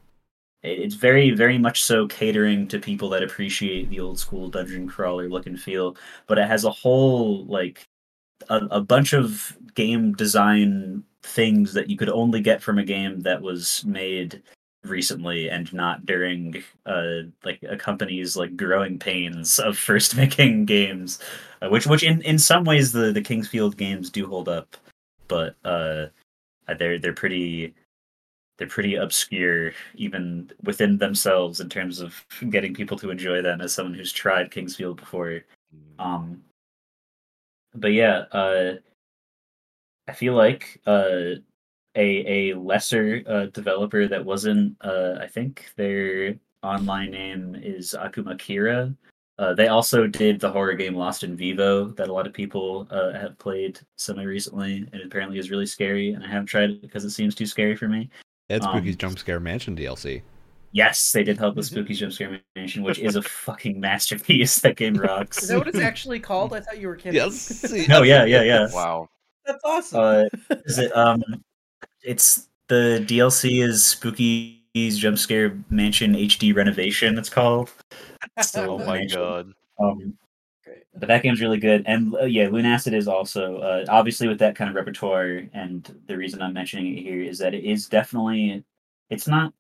it- 0.64 0.80
it's 0.80 0.96
very, 0.96 1.32
very 1.32 1.58
much 1.60 1.84
so 1.84 2.08
catering 2.08 2.68
to 2.70 2.80
people 2.80 3.10
that 3.10 3.24
appreciate 3.24 3.90
the 3.90 4.00
old 4.00 4.20
school 4.20 4.50
dungeon 4.50 4.88
crawler 4.88 5.30
look 5.30 5.46
and 5.46 5.60
feel. 5.62 5.96
But 6.28 6.40
it 6.40 6.48
has 6.48 6.66
a 6.66 6.72
whole 6.72 7.46
like 7.46 7.86
a, 8.50 8.58
a 8.72 8.82
bunch 8.82 9.14
of 9.14 9.56
game 9.76 10.14
design 10.14 11.04
things 11.24 11.74
that 11.74 11.90
you 11.90 11.98
could 11.98 12.10
only 12.10 12.42
get 12.42 12.62
from 12.62 12.78
a 12.80 12.84
game 12.84 13.22
that 13.22 13.42
was 13.42 13.84
made 13.86 14.42
recently 14.90 15.50
and 15.50 15.72
not 15.74 16.06
during 16.06 16.64
uh 16.86 17.22
like 17.44 17.64
a 17.70 17.78
company's 17.78 18.36
like 18.36 18.56
growing 18.58 18.98
pains 19.00 19.60
of 19.60 19.78
first 19.78 20.16
making 20.18 20.66
games 20.66 21.20
uh, 21.62 21.70
which 21.70 21.88
which 21.88 22.04
in 22.04 22.22
in 22.22 22.40
some 22.40 22.64
ways 22.64 22.92
the 22.92 23.12
the 23.12 23.22
King's 23.22 23.48
Field 23.48 23.78
games 23.78 24.10
do 24.10 24.28
hold 24.28 24.50
up 24.50 24.76
but 25.28 25.56
uh 25.66 26.06
they're 26.78 27.00
they're 27.00 27.14
pretty 27.14 27.74
they're 28.58 28.68
pretty 28.68 28.96
obscure 28.96 29.74
even 29.96 30.50
within 30.64 30.98
themselves 30.98 31.60
in 31.60 31.70
terms 31.70 32.00
of 32.00 32.26
getting 32.50 32.74
people 32.74 32.98
to 32.98 33.10
enjoy 33.10 33.42
them 33.42 33.62
as 33.62 33.74
someone 33.74 33.94
who's 33.94 34.14
tried 34.14 34.52
King's 34.52 34.76
Field 34.76 34.98
before. 34.98 35.42
Um, 36.00 36.42
but 37.74 37.92
yeah, 37.92 38.26
uh, 38.32 38.76
I 40.08 40.14
feel 40.14 40.34
like 40.34 40.80
uh, 40.86 41.36
a 41.96 42.52
a 42.52 42.58
lesser 42.58 43.24
uh, 43.28 43.46
developer 43.48 44.08
that 44.08 44.24
wasn't, 44.24 44.76
uh, 44.82 45.16
I 45.22 45.28
think 45.28 45.72
their 45.76 46.36
online 46.64 47.12
name 47.12 47.56
is 47.62 47.96
Akuma 47.98 48.38
Kira. 48.38 48.96
Uh, 49.38 49.54
they 49.54 49.68
also 49.68 50.08
did 50.08 50.40
the 50.40 50.50
horror 50.50 50.74
game 50.74 50.96
Lost 50.96 51.24
in 51.24 51.36
Vivo 51.36 51.86
that 51.90 52.08
a 52.08 52.14
lot 52.14 52.26
of 52.26 52.34
people 52.34 52.88
uh, 52.90 53.12
have 53.14 53.38
played 53.38 53.80
semi 53.98 54.24
recently, 54.24 54.88
and 54.94 55.02
apparently 55.04 55.38
is 55.38 55.52
really 55.52 55.66
scary. 55.66 56.14
And 56.14 56.24
I 56.24 56.28
haven't 56.28 56.46
tried 56.48 56.70
it 56.70 56.82
because 56.82 57.04
it 57.04 57.12
seems 57.12 57.36
too 57.36 57.46
scary 57.46 57.76
for 57.76 57.88
me. 57.88 58.10
Ed 58.50 58.64
Spooky's 58.64 58.96
Um, 58.96 58.98
Jump 58.98 59.20
Scare 59.20 59.40
Mansion 59.40 59.76
DLC. 59.76 60.22
Yes, 60.72 61.12
they 61.12 61.24
did 61.24 61.38
help 61.38 61.56
with 61.56 61.66
Spooky 61.66 61.94
Jump 61.94 62.14
Scare 62.14 62.40
Mansion, 62.56 62.84
which 62.84 63.00
is 63.00 63.16
a 63.16 63.22
fucking 63.22 63.80
masterpiece. 63.80 64.60
That 64.60 64.76
game 64.76 64.96
rocks. 64.96 65.44
Is 65.44 65.50
that 65.50 65.58
what 65.58 65.68
it's 65.68 65.80
actually 65.80 66.20
called? 66.20 66.54
I 66.54 66.60
thought 66.60 66.80
you 66.80 66.88
were 66.88 66.96
kidding. 66.96 67.16
Yes. 67.16 67.64
no, 67.88 68.04
yeah, 68.04 68.26
yeah, 68.26 68.42
yeah. 68.44 68.68
Wow. 68.74 69.10
That's 69.46 69.64
awesome. 69.64 70.00
Uh, 70.00 70.24
is 70.66 70.80
it 70.80 70.96
um 70.96 71.22
it's 72.06 72.48
the 72.68 73.04
DLC 73.08 73.64
is 73.64 73.84
Spooky's 73.84 74.98
Jump 74.98 75.18
Scare 75.18 75.58
Mansion 75.70 76.14
HD 76.16 76.56
renovation 76.56 77.18
it's 77.18 77.30
called. 77.30 77.72
So 78.42 78.72
Oh 78.72 78.78
my 78.80 79.00
Mansion. 79.00 79.20
god. 79.20 79.54
Um 79.80 80.18
Great. 80.64 80.84
but 80.96 81.08
that 81.08 81.22
game's 81.24 81.42
really 81.42 81.60
good. 81.60 81.84
And 81.86 82.16
uh, 82.16 82.26
yeah, 82.26 82.46
Lunacid 82.48 82.94
is 82.94 83.08
also 83.08 83.58
uh, 83.58 83.86
obviously 83.90 84.28
with 84.28 84.40
that 84.40 84.56
kind 84.56 84.70
of 84.70 84.76
repertoire 84.76 85.44
and 85.54 85.96
the 86.08 86.18
reason 86.18 86.42
I'm 86.42 86.54
mentioning 86.54 86.98
it 86.98 87.02
here 87.02 87.22
is 87.22 87.38
that 87.40 87.54
it 87.54 87.64
is 87.64 87.88
definitely 87.88 88.64
it's 89.10 89.28
not 89.28 89.54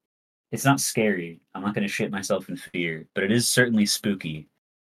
it's 0.51 0.65
not 0.65 0.79
scary. 0.79 1.39
I'm 1.53 1.61
not 1.63 1.75
going 1.75 1.85
to 1.87 1.91
shit 1.93 2.11
myself 2.11 2.49
in 2.49 2.55
fear, 2.57 3.07
but 3.13 3.23
it 3.23 3.31
is 3.31 3.47
certainly 3.49 3.85
spooky. 3.85 4.47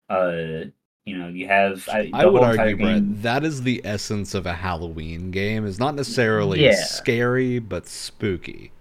Uh 0.10 0.66
you 1.12 1.18
know, 1.18 1.28
you 1.28 1.46
have 1.48 1.88
I, 1.90 2.10
I 2.14 2.26
would 2.26 2.42
whole 2.42 2.52
entire 2.52 2.70
argue, 2.70 2.86
Brett, 2.86 3.22
that 3.22 3.44
is 3.44 3.64
the 3.64 3.82
essence 3.84 4.34
of 4.34 4.46
a 4.46 4.54
Halloween 4.54 5.30
game. 5.30 5.66
Is 5.66 5.78
not 5.78 5.94
necessarily 5.94 6.64
Yeah. 6.64 6.84
scary, 6.86 7.60
but 7.60 7.86
spooky. 7.86 8.72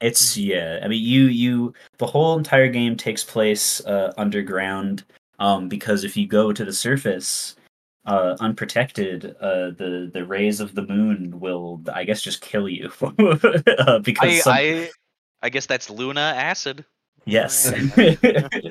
It's 0.00 0.36
yeah. 0.36 0.78
I 0.82 0.86
mean, 0.86 1.02
you 1.02 1.24
you 1.24 1.74
the 1.98 2.06
whole 2.06 2.38
entire 2.38 2.68
game 2.68 2.96
takes 2.96 3.24
place 3.24 3.84
uh, 3.86 4.12
underground. 4.16 5.02
Um, 5.38 5.68
because 5.68 6.04
if 6.04 6.16
you 6.16 6.26
go 6.26 6.52
to 6.52 6.64
the 6.64 6.72
surface, 6.72 7.56
uh, 8.06 8.36
unprotected, 8.38 9.34
uh, 9.40 9.70
the 9.70 10.08
the 10.14 10.24
rays 10.24 10.60
of 10.60 10.74
the 10.76 10.86
moon 10.86 11.40
will, 11.40 11.82
I 11.92 12.04
guess, 12.04 12.22
just 12.22 12.42
kill 12.42 12.68
you. 12.68 12.92
uh, 13.02 13.98
because 13.98 14.28
I, 14.28 14.38
some, 14.38 14.52
I 14.52 14.90
I 15.42 15.48
guess 15.48 15.66
that's 15.66 15.90
Luna 15.90 16.32
acid. 16.36 16.84
Yes, 17.26 17.72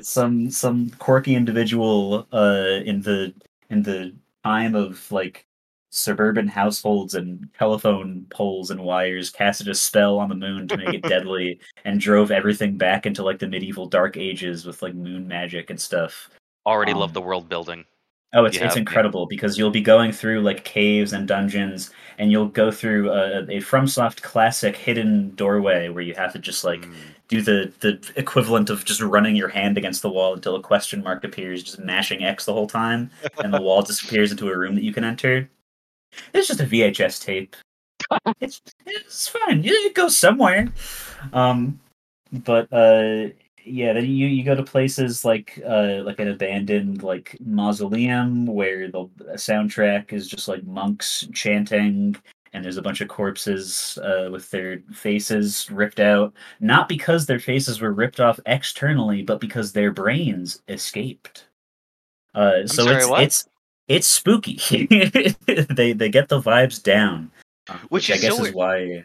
some 0.02 0.50
some 0.50 0.90
quirky 0.98 1.34
individual 1.34 2.26
uh 2.32 2.80
in 2.84 3.00
the 3.02 3.32
in 3.70 3.82
the 3.82 4.14
time 4.44 4.74
of 4.74 5.10
like 5.12 5.46
suburban 5.90 6.46
households 6.48 7.14
and 7.14 7.48
telephone 7.58 8.26
poles 8.30 8.70
and 8.70 8.80
wires 8.80 9.30
casted 9.30 9.68
a 9.68 9.74
spell 9.74 10.18
on 10.18 10.28
the 10.28 10.34
moon 10.34 10.68
to 10.68 10.76
make 10.76 10.92
it 10.94 11.02
deadly 11.08 11.58
and 11.84 12.00
drove 12.00 12.30
everything 12.30 12.76
back 12.76 13.06
into 13.06 13.22
like 13.22 13.38
the 13.38 13.46
medieval 13.48 13.86
dark 13.86 14.16
ages 14.16 14.66
with 14.66 14.82
like 14.82 14.94
moon 14.94 15.26
magic 15.26 15.70
and 15.70 15.80
stuff. 15.80 16.28
Already 16.66 16.92
Um, 16.92 16.98
love 16.98 17.14
the 17.14 17.22
world 17.22 17.48
building. 17.48 17.84
Oh, 18.34 18.44
it's 18.44 18.56
Yeah, 18.58 18.66
it's 18.66 18.74
yeah. 18.74 18.80
incredible 18.80 19.26
because 19.26 19.56
you'll 19.56 19.70
be 19.70 19.80
going 19.80 20.12
through 20.12 20.42
like 20.42 20.64
caves 20.64 21.12
and 21.14 21.26
dungeons, 21.26 21.90
and 22.18 22.30
you'll 22.30 22.48
go 22.48 22.70
through 22.70 23.10
a, 23.10 23.44
a 23.44 23.60
FromSoft 23.62 24.20
classic 24.20 24.76
hidden 24.76 25.34
doorway 25.36 25.88
where 25.88 26.02
you 26.02 26.14
have 26.14 26.32
to 26.34 26.38
just 26.38 26.64
like 26.64 26.82
Mm. 26.82 26.94
Do 27.28 27.42
the 27.42 27.72
the 27.80 28.00
equivalent 28.16 28.70
of 28.70 28.84
just 28.84 29.00
running 29.00 29.36
your 29.36 29.48
hand 29.48 29.76
against 29.76 30.02
the 30.02 30.10
wall 30.10 30.34
until 30.34 30.56
a 30.56 30.62
question 30.62 31.02
mark 31.02 31.24
appears, 31.24 31.62
just 31.62 31.78
mashing 31.78 32.24
X 32.24 32.44
the 32.44 32.52
whole 32.52 32.68
time, 32.68 33.10
and 33.38 33.52
the 33.52 33.60
wall 33.60 33.82
disappears 33.82 34.30
into 34.30 34.48
a 34.48 34.56
room 34.56 34.74
that 34.74 34.84
you 34.84 34.92
can 34.92 35.04
enter. 35.04 35.48
It's 36.32 36.48
just 36.48 36.60
a 36.60 36.64
VHS 36.64 37.24
tape. 37.24 37.56
It's 38.40 38.62
it's 38.84 39.28
fine. 39.28 39.62
You 39.62 39.92
go 39.92 40.08
somewhere. 40.08 40.72
Um, 41.32 41.80
but 42.32 42.72
uh, 42.72 43.30
yeah, 43.66 43.92
then 43.92 44.04
you 44.04 44.28
you 44.28 44.44
go 44.44 44.54
to 44.54 44.62
places 44.62 45.24
like 45.24 45.60
uh 45.66 46.02
like 46.04 46.20
an 46.20 46.28
abandoned 46.28 47.02
like 47.02 47.36
mausoleum 47.44 48.46
where 48.46 48.88
the 48.88 49.08
soundtrack 49.34 50.12
is 50.12 50.28
just 50.28 50.46
like 50.46 50.64
monks 50.64 51.26
chanting 51.34 52.16
and 52.56 52.64
there's 52.64 52.78
a 52.78 52.82
bunch 52.82 53.02
of 53.02 53.08
corpses 53.08 53.98
uh, 54.02 54.30
with 54.32 54.50
their 54.50 54.80
faces 54.92 55.70
ripped 55.70 56.00
out 56.00 56.32
not 56.58 56.88
because 56.88 57.26
their 57.26 57.38
faces 57.38 57.80
were 57.80 57.92
ripped 57.92 58.18
off 58.18 58.40
externally 58.46 59.22
but 59.22 59.40
because 59.40 59.72
their 59.72 59.92
brains 59.92 60.62
escaped 60.68 61.46
uh 62.34 62.66
so 62.66 62.84
sorry, 62.84 62.96
it's 62.96 63.08
what? 63.08 63.22
it's 63.22 63.48
it's 63.88 64.06
spooky 64.06 64.56
they 65.46 65.92
they 65.92 66.08
get 66.08 66.28
the 66.28 66.40
vibes 66.40 66.82
down 66.82 67.30
uh, 67.68 67.76
Which 67.90 68.10
i 68.10 68.16
guess 68.16 68.36
so 68.36 68.46
is 68.46 68.54
why 68.54 69.04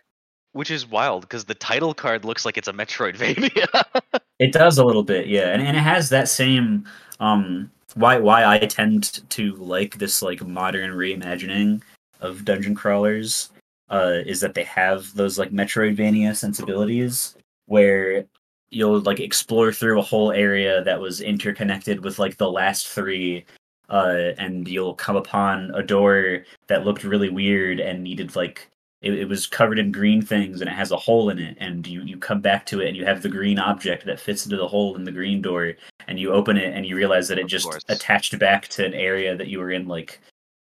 Which 0.53 0.71
is 0.71 0.87
wild 0.87 1.23
because 1.23 1.45
the 1.45 1.55
title 1.55 1.93
card 1.93 2.23
looks 2.25 2.45
like 2.45 2.57
it's 2.57 2.67
a 2.67 2.73
Metroidvania. 2.73 3.67
It 4.41 4.53
does 4.53 4.79
a 4.79 4.83
little 4.83 5.03
bit, 5.03 5.27
yeah, 5.27 5.53
and 5.53 5.61
and 5.61 5.77
it 5.77 5.81
has 5.81 6.09
that 6.09 6.27
same 6.27 6.87
um 7.19 7.69
why 7.93 8.17
why 8.17 8.43
I 8.43 8.57
tend 8.57 9.21
to 9.29 9.55
like 9.57 9.99
this 9.99 10.23
like 10.23 10.41
modern 10.43 10.93
reimagining 10.93 11.83
of 12.21 12.45
dungeon 12.45 12.75
crawlers 12.75 13.49
uh 13.89 14.19
is 14.25 14.39
that 14.39 14.53
they 14.53 14.63
have 14.63 15.13
those 15.15 15.37
like 15.37 15.51
Metroidvania 15.51 16.35
sensibilities 16.35 17.35
where 17.65 18.25
you'll 18.69 19.01
like 19.01 19.19
explore 19.19 19.71
through 19.73 19.99
a 19.99 20.03
whole 20.03 20.31
area 20.31 20.83
that 20.83 20.99
was 20.99 21.19
interconnected 21.21 22.03
with 22.03 22.19
like 22.19 22.37
the 22.37 22.49
last 22.51 22.87
three 22.87 23.45
uh 23.89 24.31
and 24.37 24.67
you'll 24.67 24.93
come 24.95 25.15
upon 25.17 25.71
a 25.75 25.83
door 25.83 26.43
that 26.67 26.85
looked 26.85 27.03
really 27.03 27.29
weird 27.29 27.79
and 27.79 28.03
needed 28.03 28.35
like 28.35 28.67
it, 29.01 29.13
it 29.15 29.27
was 29.27 29.47
covered 29.47 29.79
in 29.79 29.91
green 29.91 30.21
things 30.21 30.61
and 30.61 30.69
it 30.69 30.73
has 30.73 30.91
a 30.91 30.97
hole 30.97 31.29
in 31.31 31.39
it 31.39 31.57
and 31.59 31.87
you, 31.87 32.01
you 32.03 32.17
come 32.17 32.39
back 32.39 32.65
to 32.67 32.81
it 32.81 32.87
and 32.87 32.95
you 32.95 33.03
have 33.03 33.21
the 33.21 33.29
green 33.29 33.57
object 33.59 34.05
that 34.05 34.19
fits 34.19 34.45
into 34.45 34.57
the 34.57 34.67
hole 34.67 34.95
in 34.95 35.03
the 35.03 35.11
green 35.11 35.41
door 35.41 35.73
and 36.07 36.19
you 36.19 36.31
open 36.31 36.55
it 36.55 36.73
and 36.75 36.85
you 36.85 36.95
realize 36.95 37.27
that 37.27 37.39
it 37.39 37.45
Of 37.45 37.49
just 37.49 37.65
course. 37.69 37.83
attached 37.89 38.37
back 38.37 38.67
to 38.69 38.85
an 38.85 38.93
area 38.93 39.35
that 39.35 39.47
you 39.47 39.59
were 39.59 39.71
in 39.71 39.87
like 39.87 40.21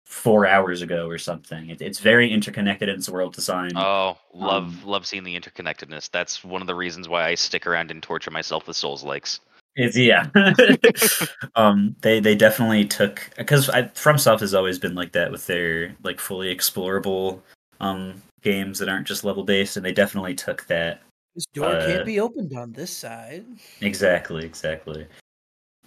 four 0.07 0.47
hours 0.47 0.81
ago 0.81 1.05
or 1.07 1.17
something. 1.17 1.69
It, 1.69 1.81
it's 1.81 1.99
very 1.99 2.31
interconnected 2.31 2.87
in 2.87 2.95
its 2.95 3.09
world 3.09 3.33
design. 3.33 3.71
Oh, 3.75 4.17
love 4.33 4.63
Um, 4.63 4.81
love 4.85 5.05
seeing 5.05 5.25
the 5.25 5.37
interconnectedness. 5.37 6.09
That's 6.09 6.45
one 6.45 6.61
of 6.61 6.67
the 6.67 6.75
reasons 6.75 7.09
why 7.09 7.27
I 7.27 7.35
stick 7.35 7.67
around 7.67 7.91
and 7.91 8.01
torture 8.01 8.31
myself 8.31 8.67
with 8.67 8.77
Souls 8.77 9.03
likes. 9.03 9.41
It's 9.75 9.97
yeah. 9.97 10.27
um, 11.55 11.95
they 12.01 12.19
they 12.21 12.35
definitely 12.35 12.85
took 12.85 13.29
because 13.37 13.67
FromSoft 13.67 14.39
has 14.39 14.53
always 14.53 14.79
been 14.79 14.95
like 14.95 15.11
that 15.11 15.29
with 15.29 15.45
their 15.45 15.93
like 16.03 16.19
fully 16.19 16.55
explorable 16.55 17.41
um 17.79 18.19
games 18.41 18.79
that 18.79 18.89
aren't 18.89 19.05
just 19.05 19.23
level 19.23 19.43
based, 19.43 19.75
and 19.77 19.85
they 19.85 19.91
definitely 19.91 20.33
took 20.33 20.65
that 20.67 21.01
This 21.35 21.45
door 21.53 21.75
Uh, 21.75 21.85
can't 21.85 22.05
be 22.05 22.19
opened 22.21 22.57
on 22.57 22.71
this 22.71 22.89
side. 22.91 23.45
exactly 23.81 24.45
exactly. 24.45 25.05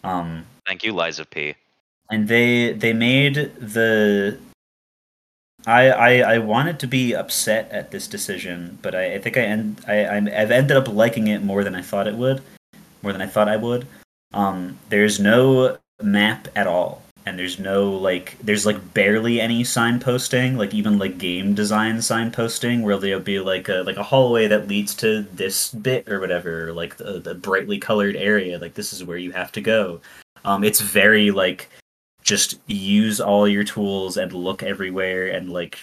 Um, 0.04 0.44
Thank 0.66 0.84
you, 0.84 0.92
Liza 0.92 1.24
P. 1.24 1.54
and 2.10 2.28
they 2.28 2.72
they 2.72 2.92
made 2.92 3.34
the 3.58 4.38
I, 5.66 5.90
I 5.90 6.34
I 6.34 6.38
wanted 6.38 6.78
to 6.80 6.86
be 6.86 7.14
upset 7.14 7.70
at 7.70 7.90
this 7.90 8.06
decision, 8.06 8.78
but 8.82 8.94
I, 8.94 9.14
I 9.14 9.18
think 9.18 9.36
I 9.36 9.42
end 9.42 9.80
I 9.86 10.06
I'm, 10.06 10.26
I've 10.28 10.50
ended 10.50 10.76
up 10.76 10.88
liking 10.88 11.28
it 11.28 11.42
more 11.42 11.64
than 11.64 11.74
I 11.74 11.82
thought 11.82 12.08
it 12.08 12.14
would, 12.14 12.42
more 13.02 13.12
than 13.12 13.22
I 13.22 13.26
thought 13.26 13.48
I 13.48 13.56
would. 13.56 13.86
Um, 14.32 14.78
there's 14.88 15.20
no 15.20 15.78
map 16.02 16.48
at 16.56 16.66
all, 16.66 17.02
and 17.26 17.38
there's 17.38 17.58
no 17.58 17.90
like 17.92 18.36
there's 18.42 18.64
like 18.64 18.94
barely 18.94 19.40
any 19.40 19.62
signposting, 19.62 20.56
like 20.56 20.72
even 20.72 20.98
like 20.98 21.18
game 21.18 21.54
design 21.54 21.96
signposting, 21.98 22.82
where 22.82 22.96
there'll 22.96 23.20
be 23.20 23.38
like 23.38 23.68
a 23.68 23.82
like 23.82 23.98
a 23.98 24.02
hallway 24.02 24.48
that 24.48 24.66
leads 24.68 24.94
to 24.96 25.22
this 25.34 25.72
bit 25.74 26.08
or 26.08 26.20
whatever, 26.20 26.72
like 26.72 26.96
the, 26.96 27.20
the 27.20 27.34
brightly 27.34 27.78
colored 27.78 28.16
area, 28.16 28.58
like 28.58 28.74
this 28.74 28.92
is 28.94 29.04
where 29.04 29.18
you 29.18 29.32
have 29.32 29.52
to 29.52 29.60
go. 29.60 30.00
Um, 30.44 30.64
it's 30.64 30.80
very 30.80 31.30
like 31.30 31.68
just 32.30 32.60
use 32.68 33.20
all 33.20 33.48
your 33.48 33.64
tools 33.64 34.16
and 34.16 34.32
look 34.32 34.62
everywhere 34.62 35.26
and 35.26 35.50
like 35.50 35.80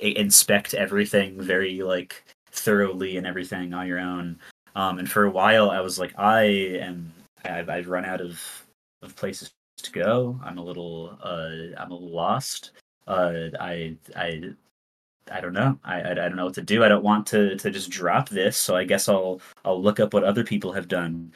inspect 0.00 0.74
everything 0.74 1.40
very 1.40 1.80
like 1.80 2.24
thoroughly 2.50 3.16
and 3.16 3.24
everything 3.24 3.72
on 3.72 3.86
your 3.86 4.00
own. 4.00 4.36
Um, 4.74 4.98
and 4.98 5.08
for 5.08 5.26
a 5.26 5.30
while, 5.30 5.70
I 5.70 5.78
was 5.78 5.96
like, 5.96 6.12
I 6.18 6.42
am 6.42 7.12
I've, 7.44 7.68
I've 7.68 7.86
run 7.86 8.04
out 8.04 8.20
of 8.20 8.42
of 9.00 9.14
places 9.14 9.52
to 9.78 9.92
go. 9.92 10.40
I'm 10.42 10.58
a 10.58 10.64
little 10.64 11.16
uh, 11.22 11.80
I'm 11.80 11.92
a 11.92 11.94
little 11.94 12.10
lost. 12.10 12.72
Uh, 13.06 13.50
I 13.60 13.96
I 14.16 14.42
I 15.30 15.40
don't 15.40 15.52
know. 15.52 15.78
I, 15.84 16.00
I 16.00 16.10
I 16.10 16.14
don't 16.14 16.34
know 16.34 16.46
what 16.46 16.54
to 16.54 16.62
do. 16.62 16.82
I 16.82 16.88
don't 16.88 17.04
want 17.04 17.28
to 17.28 17.54
to 17.58 17.70
just 17.70 17.90
drop 17.90 18.28
this. 18.28 18.56
So 18.56 18.74
I 18.74 18.82
guess 18.82 19.08
I'll 19.08 19.40
I'll 19.64 19.80
look 19.80 20.00
up 20.00 20.12
what 20.14 20.24
other 20.24 20.42
people 20.42 20.72
have 20.72 20.88
done. 20.88 21.32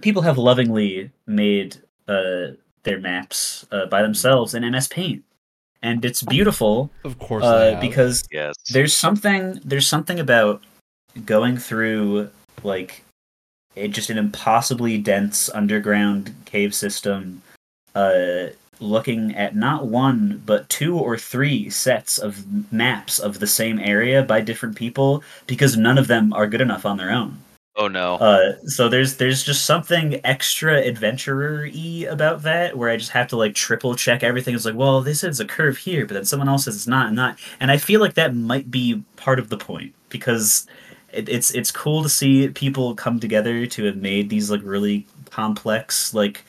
People 0.00 0.22
have 0.22 0.38
lovingly 0.38 1.10
made 1.26 1.82
uh, 2.06 2.52
their 2.84 2.98
maps 2.98 3.66
uh, 3.72 3.86
by 3.86 4.02
themselves 4.02 4.54
in 4.54 4.68
MS 4.70 4.88
Paint, 4.88 5.24
and 5.82 6.04
it's 6.04 6.22
beautiful 6.22 6.90
Of 7.04 7.18
course, 7.18 7.44
uh, 7.44 7.78
because 7.80 8.24
Yes. 8.30 8.54
there's 8.70 8.94
something 8.94 9.60
there's 9.64 9.86
something 9.86 10.18
about 10.20 10.62
going 11.24 11.56
through 11.58 12.30
like 12.62 13.04
it, 13.74 13.88
just 13.88 14.10
an 14.10 14.18
impossibly 14.18 14.98
dense 14.98 15.48
underground 15.50 16.34
cave 16.44 16.74
system 16.74 17.42
uh 17.94 18.46
looking 18.80 19.34
at 19.36 19.54
not 19.54 19.86
one 19.86 20.42
but 20.44 20.68
two 20.68 20.98
or 20.98 21.16
three 21.16 21.70
sets 21.70 22.18
of 22.18 22.72
maps 22.72 23.18
of 23.18 23.38
the 23.38 23.46
same 23.46 23.78
area 23.78 24.22
by 24.22 24.40
different 24.40 24.74
people 24.74 25.22
because 25.46 25.76
none 25.76 25.98
of 25.98 26.06
them 26.08 26.32
are 26.32 26.46
good 26.46 26.60
enough 26.60 26.84
on 26.86 26.96
their 26.96 27.10
own 27.10 27.38
oh 27.76 27.88
no. 27.88 28.16
uh, 28.16 28.52
so 28.66 28.88
there's 28.88 29.16
there's 29.16 29.42
just 29.42 29.64
something 29.66 30.20
extra 30.24 30.80
adventurer-y 30.80 32.06
about 32.08 32.42
that 32.42 32.76
where 32.76 32.90
I 32.90 32.96
just 32.96 33.10
have 33.10 33.28
to 33.28 33.36
like 33.36 33.54
triple 33.54 33.94
check 33.94 34.22
everything. 34.22 34.54
It's 34.54 34.64
like, 34.64 34.74
well, 34.74 35.00
this 35.00 35.24
is 35.24 35.40
a 35.40 35.44
curve 35.44 35.76
here, 35.78 36.06
but 36.06 36.14
then 36.14 36.24
someone 36.24 36.48
else 36.48 36.64
says 36.64 36.76
it's 36.76 36.86
not 36.86 37.06
and 37.08 37.16
not. 37.16 37.38
And 37.60 37.70
I 37.70 37.76
feel 37.76 38.00
like 38.00 38.14
that 38.14 38.34
might 38.34 38.70
be 38.70 39.02
part 39.16 39.38
of 39.38 39.48
the 39.48 39.56
point 39.58 39.94
because 40.08 40.66
it, 41.12 41.28
it's 41.28 41.50
it's 41.52 41.70
cool 41.70 42.02
to 42.02 42.08
see 42.08 42.48
people 42.48 42.94
come 42.94 43.20
together 43.20 43.66
to 43.66 43.84
have 43.84 43.96
made 43.96 44.28
these 44.30 44.50
like 44.50 44.60
really 44.64 45.06
complex 45.30 46.12
like 46.14 46.44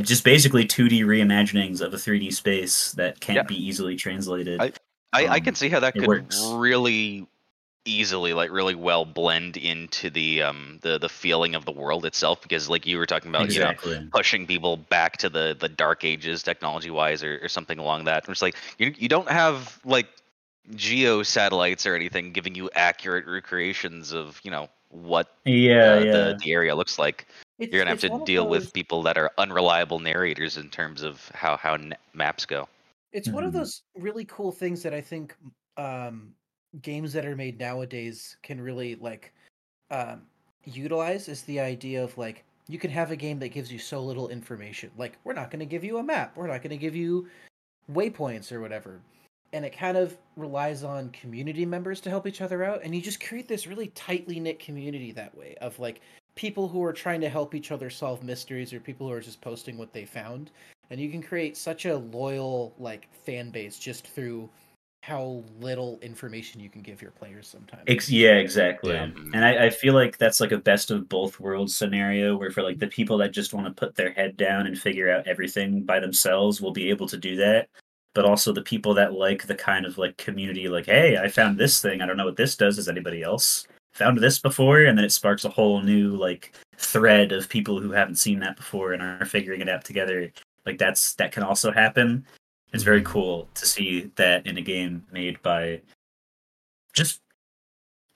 just 0.00 0.24
basically 0.24 0.64
2D 0.64 1.00
reimaginings 1.02 1.80
of 1.80 1.92
a 1.92 1.96
3D 1.96 2.32
space 2.32 2.92
that 2.92 3.20
can't 3.20 3.36
Yeah. 3.36 3.42
be 3.42 3.56
easily 3.66 3.96
translated. 3.96 4.60
I- 4.60 4.72
I, 5.12 5.26
I 5.26 5.36
um, 5.36 5.40
can 5.44 5.54
see 5.54 5.68
how 5.68 5.78
that 5.78 5.94
could 5.94 6.08
works. 6.08 6.42
really 6.56 7.24
easily 7.86 8.32
like 8.32 8.50
really 8.50 8.74
well 8.74 9.04
blend 9.04 9.56
into 9.58 10.08
the 10.10 10.40
um 10.42 10.78
the 10.82 10.98
the 10.98 11.08
feeling 11.08 11.54
of 11.54 11.64
the 11.66 11.72
world 11.72 12.06
itself 12.06 12.40
because 12.42 12.68
like 12.70 12.86
you 12.86 12.96
were 12.98 13.06
talking 13.06 13.28
about 13.28 13.50
you 13.50 13.60
know 13.60 13.74
pushing 14.12 14.46
people 14.46 14.76
back 14.76 15.16
to 15.18 15.28
the 15.28 15.54
the 15.58 15.68
dark 15.68 16.04
ages 16.04 16.42
technology 16.42 16.90
wise 16.90 17.22
or, 17.22 17.38
or 17.42 17.48
something 17.48 17.78
along 17.78 18.04
that. 18.04 18.26
It's 18.28 18.42
like 18.42 18.56
you 18.78 18.94
you 18.96 19.08
don't 19.08 19.28
have 19.28 19.78
like 19.84 20.08
geo 20.76 21.22
satellites 21.22 21.84
or 21.84 21.94
anything 21.94 22.32
giving 22.32 22.54
you 22.54 22.70
accurate 22.74 23.26
recreations 23.26 24.12
of 24.12 24.40
you 24.44 24.50
know 24.50 24.68
what 24.88 25.34
Yeah, 25.44 25.92
uh, 25.92 25.98
yeah. 26.00 26.12
the 26.12 26.36
the 26.42 26.52
area 26.52 26.74
looks 26.74 26.98
like. 26.98 27.26
It's, 27.58 27.70
You're 27.72 27.80
gonna 27.82 27.90
have 27.90 28.00
to 28.00 28.24
deal 28.24 28.44
those- 28.44 28.50
with 28.64 28.72
people 28.72 29.02
that 29.02 29.16
are 29.18 29.30
unreliable 29.38 29.98
narrators 30.00 30.56
in 30.56 30.70
terms 30.70 31.02
of 31.02 31.28
how 31.34 31.56
how 31.56 31.74
n- 31.74 31.94
maps 32.14 32.46
go. 32.46 32.68
It's 33.12 33.28
one 33.28 33.44
of 33.44 33.50
Mhm. 33.50 33.58
those 33.58 33.82
really 33.94 34.24
cool 34.24 34.50
things 34.52 34.82
that 34.82 34.94
I 34.94 35.00
think 35.00 35.36
um, 35.76 36.34
games 36.82 37.12
that 37.12 37.24
are 37.24 37.36
made 37.36 37.58
nowadays 37.58 38.36
can 38.42 38.60
really 38.60 38.96
like 38.96 39.32
um, 39.90 40.22
utilize 40.64 41.28
is 41.28 41.42
the 41.42 41.60
idea 41.60 42.02
of 42.02 42.16
like 42.18 42.44
you 42.68 42.78
can 42.78 42.90
have 42.90 43.10
a 43.10 43.16
game 43.16 43.38
that 43.38 43.48
gives 43.48 43.70
you 43.70 43.78
so 43.78 44.02
little 44.02 44.28
information. 44.28 44.90
Like 44.96 45.18
we're 45.24 45.34
not 45.34 45.50
going 45.50 45.60
to 45.60 45.66
give 45.66 45.84
you 45.84 45.98
a 45.98 46.02
map, 46.02 46.36
we're 46.36 46.46
not 46.46 46.62
going 46.62 46.70
to 46.70 46.76
give 46.76 46.96
you 46.96 47.28
waypoints 47.92 48.50
or 48.52 48.60
whatever, 48.60 49.00
and 49.52 49.64
it 49.64 49.76
kind 49.76 49.96
of 49.96 50.16
relies 50.36 50.82
on 50.82 51.10
community 51.10 51.66
members 51.66 52.00
to 52.00 52.10
help 52.10 52.26
each 52.26 52.40
other 52.40 52.64
out, 52.64 52.80
and 52.82 52.94
you 52.94 53.00
just 53.00 53.24
create 53.24 53.48
this 53.48 53.66
really 53.66 53.88
tightly 53.88 54.40
knit 54.40 54.58
community 54.58 55.12
that 55.12 55.36
way 55.36 55.54
of 55.60 55.78
like 55.78 56.00
people 56.34 56.66
who 56.68 56.82
are 56.82 56.92
trying 56.92 57.20
to 57.20 57.28
help 57.28 57.54
each 57.54 57.70
other 57.70 57.88
solve 57.88 58.22
mysteries 58.22 58.72
or 58.72 58.80
people 58.80 59.06
who 59.06 59.12
are 59.12 59.20
just 59.20 59.40
posting 59.40 59.78
what 59.78 59.92
they 59.92 60.04
found. 60.04 60.50
And 60.90 61.00
you 61.00 61.10
can 61.10 61.22
create 61.22 61.56
such 61.56 61.86
a 61.86 61.96
loyal 61.96 62.74
like 62.78 63.08
fan 63.24 63.50
base 63.50 63.78
just 63.78 64.06
through 64.08 64.48
how 65.04 65.44
little 65.60 65.98
information 66.00 66.60
you 66.60 66.70
can 66.70 66.80
give 66.80 67.02
your 67.02 67.10
players 67.10 67.46
sometimes. 67.46 67.82
Ex- 67.88 68.08
yeah, 68.08 68.36
exactly. 68.36 68.94
Yeah. 68.94 69.10
And 69.34 69.44
I, 69.44 69.66
I 69.66 69.70
feel 69.70 69.92
like 69.92 70.16
that's 70.16 70.40
like 70.40 70.52
a 70.52 70.56
best 70.56 70.90
of 70.90 71.10
both 71.10 71.38
worlds 71.38 71.76
scenario 71.76 72.38
where 72.38 72.50
for 72.50 72.62
like 72.62 72.78
the 72.78 72.86
people 72.86 73.18
that 73.18 73.30
just 73.30 73.52
want 73.52 73.66
to 73.66 73.72
put 73.72 73.94
their 73.94 74.14
head 74.14 74.38
down 74.38 74.66
and 74.66 74.78
figure 74.78 75.12
out 75.12 75.26
everything 75.26 75.82
by 75.82 76.00
themselves 76.00 76.62
will 76.62 76.72
be 76.72 76.88
able 76.88 77.06
to 77.08 77.18
do 77.18 77.36
that. 77.36 77.68
But 78.14 78.24
also 78.24 78.50
the 78.50 78.62
people 78.62 78.94
that 78.94 79.12
like 79.12 79.46
the 79.46 79.54
kind 79.54 79.84
of 79.84 79.98
like 79.98 80.16
community, 80.16 80.68
like, 80.68 80.86
hey, 80.86 81.18
I 81.18 81.28
found 81.28 81.58
this 81.58 81.82
thing. 81.82 82.00
I 82.00 82.06
don't 82.06 82.16
know 82.16 82.24
what 82.24 82.36
this 82.36 82.56
does. 82.56 82.78
Is 82.78 82.88
anybody 82.88 83.22
else 83.22 83.66
found 83.92 84.16
this 84.16 84.38
before? 84.38 84.84
And 84.84 84.96
then 84.96 85.04
it 85.04 85.12
sparks 85.12 85.44
a 85.44 85.50
whole 85.50 85.82
new 85.82 86.16
like 86.16 86.54
thread 86.78 87.30
of 87.30 87.50
people 87.50 87.78
who 87.78 87.90
haven't 87.90 88.16
seen 88.16 88.38
that 88.38 88.56
before 88.56 88.94
and 88.94 89.02
are 89.02 89.26
figuring 89.26 89.60
it 89.60 89.68
out 89.68 89.84
together. 89.84 90.32
Like 90.64 90.78
that's 90.78 91.14
that 91.16 91.30
can 91.30 91.42
also 91.42 91.70
happen. 91.72 92.24
It's 92.74 92.82
very 92.82 93.02
cool 93.02 93.48
to 93.54 93.66
see 93.66 94.10
that 94.16 94.44
in 94.46 94.58
a 94.58 94.60
game 94.60 95.06
made 95.12 95.40
by 95.42 95.80
just 96.92 97.20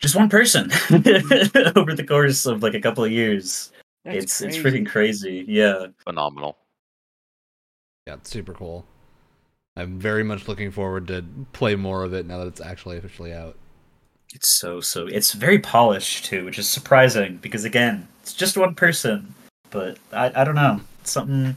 just 0.00 0.16
one 0.16 0.28
person 0.28 0.64
over 1.76 1.94
the 1.94 2.04
course 2.06 2.44
of 2.44 2.62
like 2.62 2.74
a 2.74 2.80
couple 2.80 3.04
of 3.04 3.12
years. 3.12 3.70
That's 4.04 4.16
it's 4.16 4.40
it's 4.40 4.56
freaking 4.56 4.86
crazy. 4.86 5.44
Yeah. 5.46 5.86
Phenomenal. 5.98 6.58
Yeah, 8.08 8.14
it's 8.14 8.30
super 8.30 8.52
cool. 8.52 8.84
I'm 9.76 10.00
very 10.00 10.24
much 10.24 10.48
looking 10.48 10.72
forward 10.72 11.06
to 11.06 11.24
play 11.52 11.76
more 11.76 12.02
of 12.02 12.12
it 12.12 12.26
now 12.26 12.38
that 12.38 12.48
it's 12.48 12.60
actually 12.60 12.96
officially 12.96 13.32
out. 13.32 13.56
It's 14.34 14.48
so 14.48 14.80
so 14.80 15.06
it's 15.06 15.34
very 15.34 15.60
polished 15.60 16.24
too, 16.24 16.44
which 16.44 16.58
is 16.58 16.68
surprising 16.68 17.36
because 17.36 17.64
again, 17.64 18.08
it's 18.22 18.34
just 18.34 18.56
one 18.56 18.74
person. 18.74 19.34
But 19.70 19.98
I 20.12 20.32
I 20.34 20.42
don't 20.42 20.56
know. 20.56 20.80
Something 21.04 21.56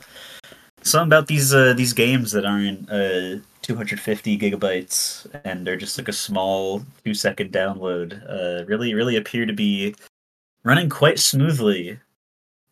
something 0.84 1.08
about 1.08 1.28
these 1.28 1.54
uh 1.54 1.74
these 1.74 1.94
games 1.94 2.32
that 2.32 2.46
aren't 2.46 2.90
uh 2.90 3.38
250 3.62 4.38
gigabytes 4.38 5.28
and 5.46 5.66
they're 5.66 5.76
just 5.76 5.98
like 5.98 6.08
a 6.08 6.14
small 6.14 6.84
2 7.06 7.14
second 7.14 7.52
download 7.52 8.22
uh 8.30 8.66
really 8.66 8.94
really 8.94 9.16
appear 9.18 9.46
to 9.46 9.54
be 9.54 9.94
running 10.64 10.90
quite 10.90 11.20
smoothly 11.20 12.00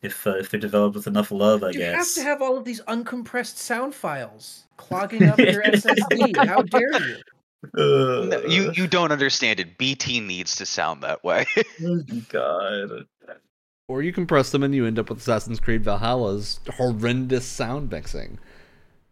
if 0.01 0.25
uh, 0.25 0.35
if 0.37 0.49
they're 0.49 0.59
developed 0.59 0.95
with 0.95 1.07
enough 1.07 1.29
love, 1.31 1.63
I 1.63 1.71
you 1.71 1.79
guess. 1.79 2.15
You 2.15 2.23
have 2.23 2.39
to 2.39 2.41
have 2.41 2.41
all 2.41 2.57
of 2.57 2.63
these 2.63 2.81
uncompressed 2.83 3.57
sound 3.57 3.93
files 3.93 4.63
clogging 4.77 5.23
up 5.23 5.37
your 5.37 5.61
SSD. 5.63 6.37
How 6.47 6.61
dare 6.61 6.93
you? 7.01 7.17
No, 7.75 8.31
Uh, 8.31 8.47
you 8.47 8.71
you 8.71 8.87
don't 8.87 9.11
understand 9.11 9.59
it. 9.59 9.77
BT 9.77 10.21
needs 10.21 10.55
to 10.55 10.65
sound 10.65 11.03
that 11.03 11.21
way. 11.23 11.45
Oh 11.83 12.01
God. 12.29 13.05
Or 13.89 14.03
you 14.03 14.13
compress 14.13 14.51
them 14.51 14.61
and 14.61 14.73
you 14.73 14.85
end 14.85 14.99
up 14.99 15.09
with 15.09 15.17
Assassin's 15.17 15.59
Creed 15.59 15.83
Valhalla's 15.83 16.59
horrendous 16.77 17.43
sound 17.45 17.89
mixing. 17.91 18.37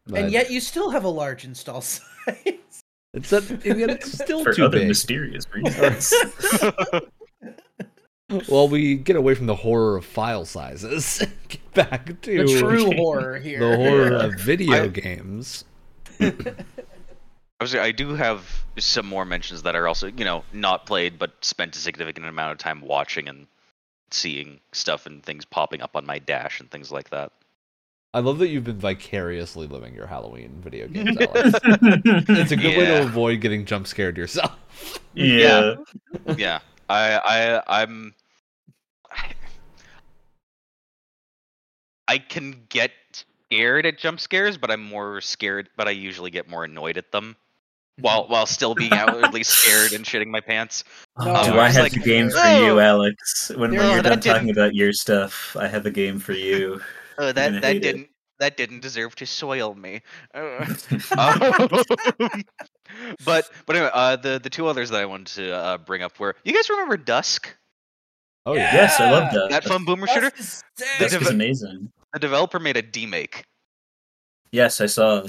But 0.06 0.20
And 0.22 0.32
yet 0.32 0.52
you 0.52 0.62
still 0.62 0.92
have 0.92 1.04
a 1.04 1.10
large 1.10 1.44
install 1.46 1.82
size. 1.82 2.04
it's 3.14 3.34
a, 3.34 3.38
and 3.38 3.64
yet 3.80 3.90
it's 3.90 4.12
still 4.14 4.44
For 4.44 4.54
too 4.54 4.66
other 4.66 4.78
big. 4.78 4.88
mysterious 4.88 5.46
reasons. 5.54 6.14
Well, 8.50 8.68
we 8.68 8.96
get 8.96 9.16
away 9.16 9.34
from 9.36 9.48
the 9.48 9.56
horror 9.56 9.98
of 9.98 10.06
file 10.06 10.46
sizes. 10.46 11.26
get 11.48 11.74
back 11.74 12.22
to 12.22 12.46
the 12.46 12.60
true 12.60 12.92
horror 12.96 13.40
here. 13.40 13.60
the 13.60 13.76
horror 13.78 14.14
of 14.14 14.36
video 14.40 14.84
I- 14.84 14.88
games. 14.90 15.64
Obviously, 17.60 17.80
I 17.80 17.92
do 17.92 18.14
have 18.14 18.64
some 18.78 19.08
more 19.08 19.26
mentions 19.26 19.64
that 19.64 19.76
are 19.76 19.88
also, 19.88 20.08
you 20.08 20.24
know, 20.24 20.44
not 20.54 20.86
played, 20.86 21.18
but 21.18 21.32
spent 21.44 21.76
a 21.76 21.80
significant 21.80 22.28
amount 22.28 22.52
of 22.52 22.60
time 22.60 22.82
watching 22.82 23.28
and 23.28 23.48
seeing 24.12 24.60
stuff 24.72 25.06
and 25.06 25.24
things 25.24 25.46
popping 25.46 25.82
up 25.82 25.96
on 25.96 26.06
my 26.06 26.20
dash 26.20 26.60
and 26.60 26.70
things 26.70 26.92
like 26.92 27.10
that. 27.10 27.32
I 28.14 28.20
love 28.20 28.40
that 28.40 28.48
you've 28.48 28.64
been 28.64 28.80
vicariously 28.80 29.68
living 29.68 29.94
your 29.94 30.08
Halloween 30.08 30.60
video 30.64 30.88
games, 30.92 31.18
Alex. 31.20 31.60
it's 31.64 32.52
a 32.52 32.56
good 32.56 32.78
way 32.78 32.86
to 32.86 33.04
avoid 33.04 33.42
getting 33.42 33.66
jump 33.66 33.86
scared 33.86 34.18
yourself. 34.18 34.58
yeah. 35.14 35.76
yeah, 36.38 36.60
I, 36.90 37.62
I, 37.68 37.82
I'm. 37.82 38.14
I 42.08 42.18
can 42.20 42.64
get 42.70 42.92
scared 43.52 43.86
at 43.86 43.98
jump 43.98 44.22
scares, 44.22 44.58
but 44.58 44.72
I'm 44.72 44.82
more 44.82 45.20
scared. 45.20 45.70
But 45.76 45.88
I 45.88 45.92
usually 45.92 46.32
get 46.32 46.50
more 46.50 46.64
annoyed 46.64 46.98
at 46.98 47.12
them, 47.12 47.36
while 48.02 48.28
while 48.28 48.46
still 48.46 48.76
being 48.76 48.94
outwardly 48.94 49.44
scared 49.44 49.94
and 49.94 50.06
shitting 50.06 50.28
my 50.28 50.40
pants. 50.42 50.84
No, 51.20 51.34
Oh, 51.36 51.52
Do 51.54 51.60
I 51.60 51.68
it's 51.68 51.76
have 51.76 51.84
like, 51.84 51.94
a 51.94 52.00
game 52.00 52.30
for 52.30 52.38
"Oh." 52.38 52.66
you, 52.66 52.80
Alex? 52.80 53.50
When, 53.56 53.72
when 53.72 53.74
Yeah, 53.74 53.94
you're 53.94 54.02
done 54.04 54.20
talking 54.20 54.50
about 54.52 54.76
your 54.76 54.94
stuff, 54.94 55.56
I 55.60 55.68
have 55.68 55.86
a 55.86 55.92
game 55.92 56.20
for 56.20 56.34
you. 56.34 56.80
oh, 57.18 57.32
that 57.32 57.62
that 57.62 57.82
didn't 57.82 58.10
that 58.40 58.56
didn't 58.56 58.82
deserve 58.82 59.16
to 59.16 59.26
soil 59.26 59.74
me. 59.74 60.02
Uh, 60.34 60.64
um, 61.18 61.40
but 63.26 63.50
but 63.66 63.76
anyway, 63.76 63.90
uh, 63.94 64.16
the 64.16 64.40
the 64.42 64.50
two 64.50 64.68
others 64.68 64.90
that 64.92 65.02
I 65.02 65.06
wanted 65.06 65.28
to 65.36 65.52
uh, 65.56 65.78
bring 65.80 66.04
up 66.04 66.20
were 66.20 66.36
you 66.44 66.54
guys 66.54 66.70
remember 66.70 66.98
Dusk, 66.98 67.56
Oh 68.46 68.54
yeah. 68.54 68.74
yes, 68.74 69.00
I 69.00 69.10
love 69.12 69.24
Yeah. 69.34 69.40
that. 69.40 69.50
that 69.50 69.64
fun 69.66 69.86
boomer 69.86 70.08
shooter? 70.08 70.30
Dusk 70.30 70.40
is 70.40 70.64
The 70.78 70.84
sick. 70.86 71.00
Dusk 71.00 71.22
is 71.22 71.28
amazing. 71.30 71.92
The 72.14 72.20
developer 72.20 72.60
made 72.60 72.78
a 72.78 72.84
demake, 72.84 73.42
Yes, 74.52 74.80
I 74.82 74.86
saw. 74.86 75.26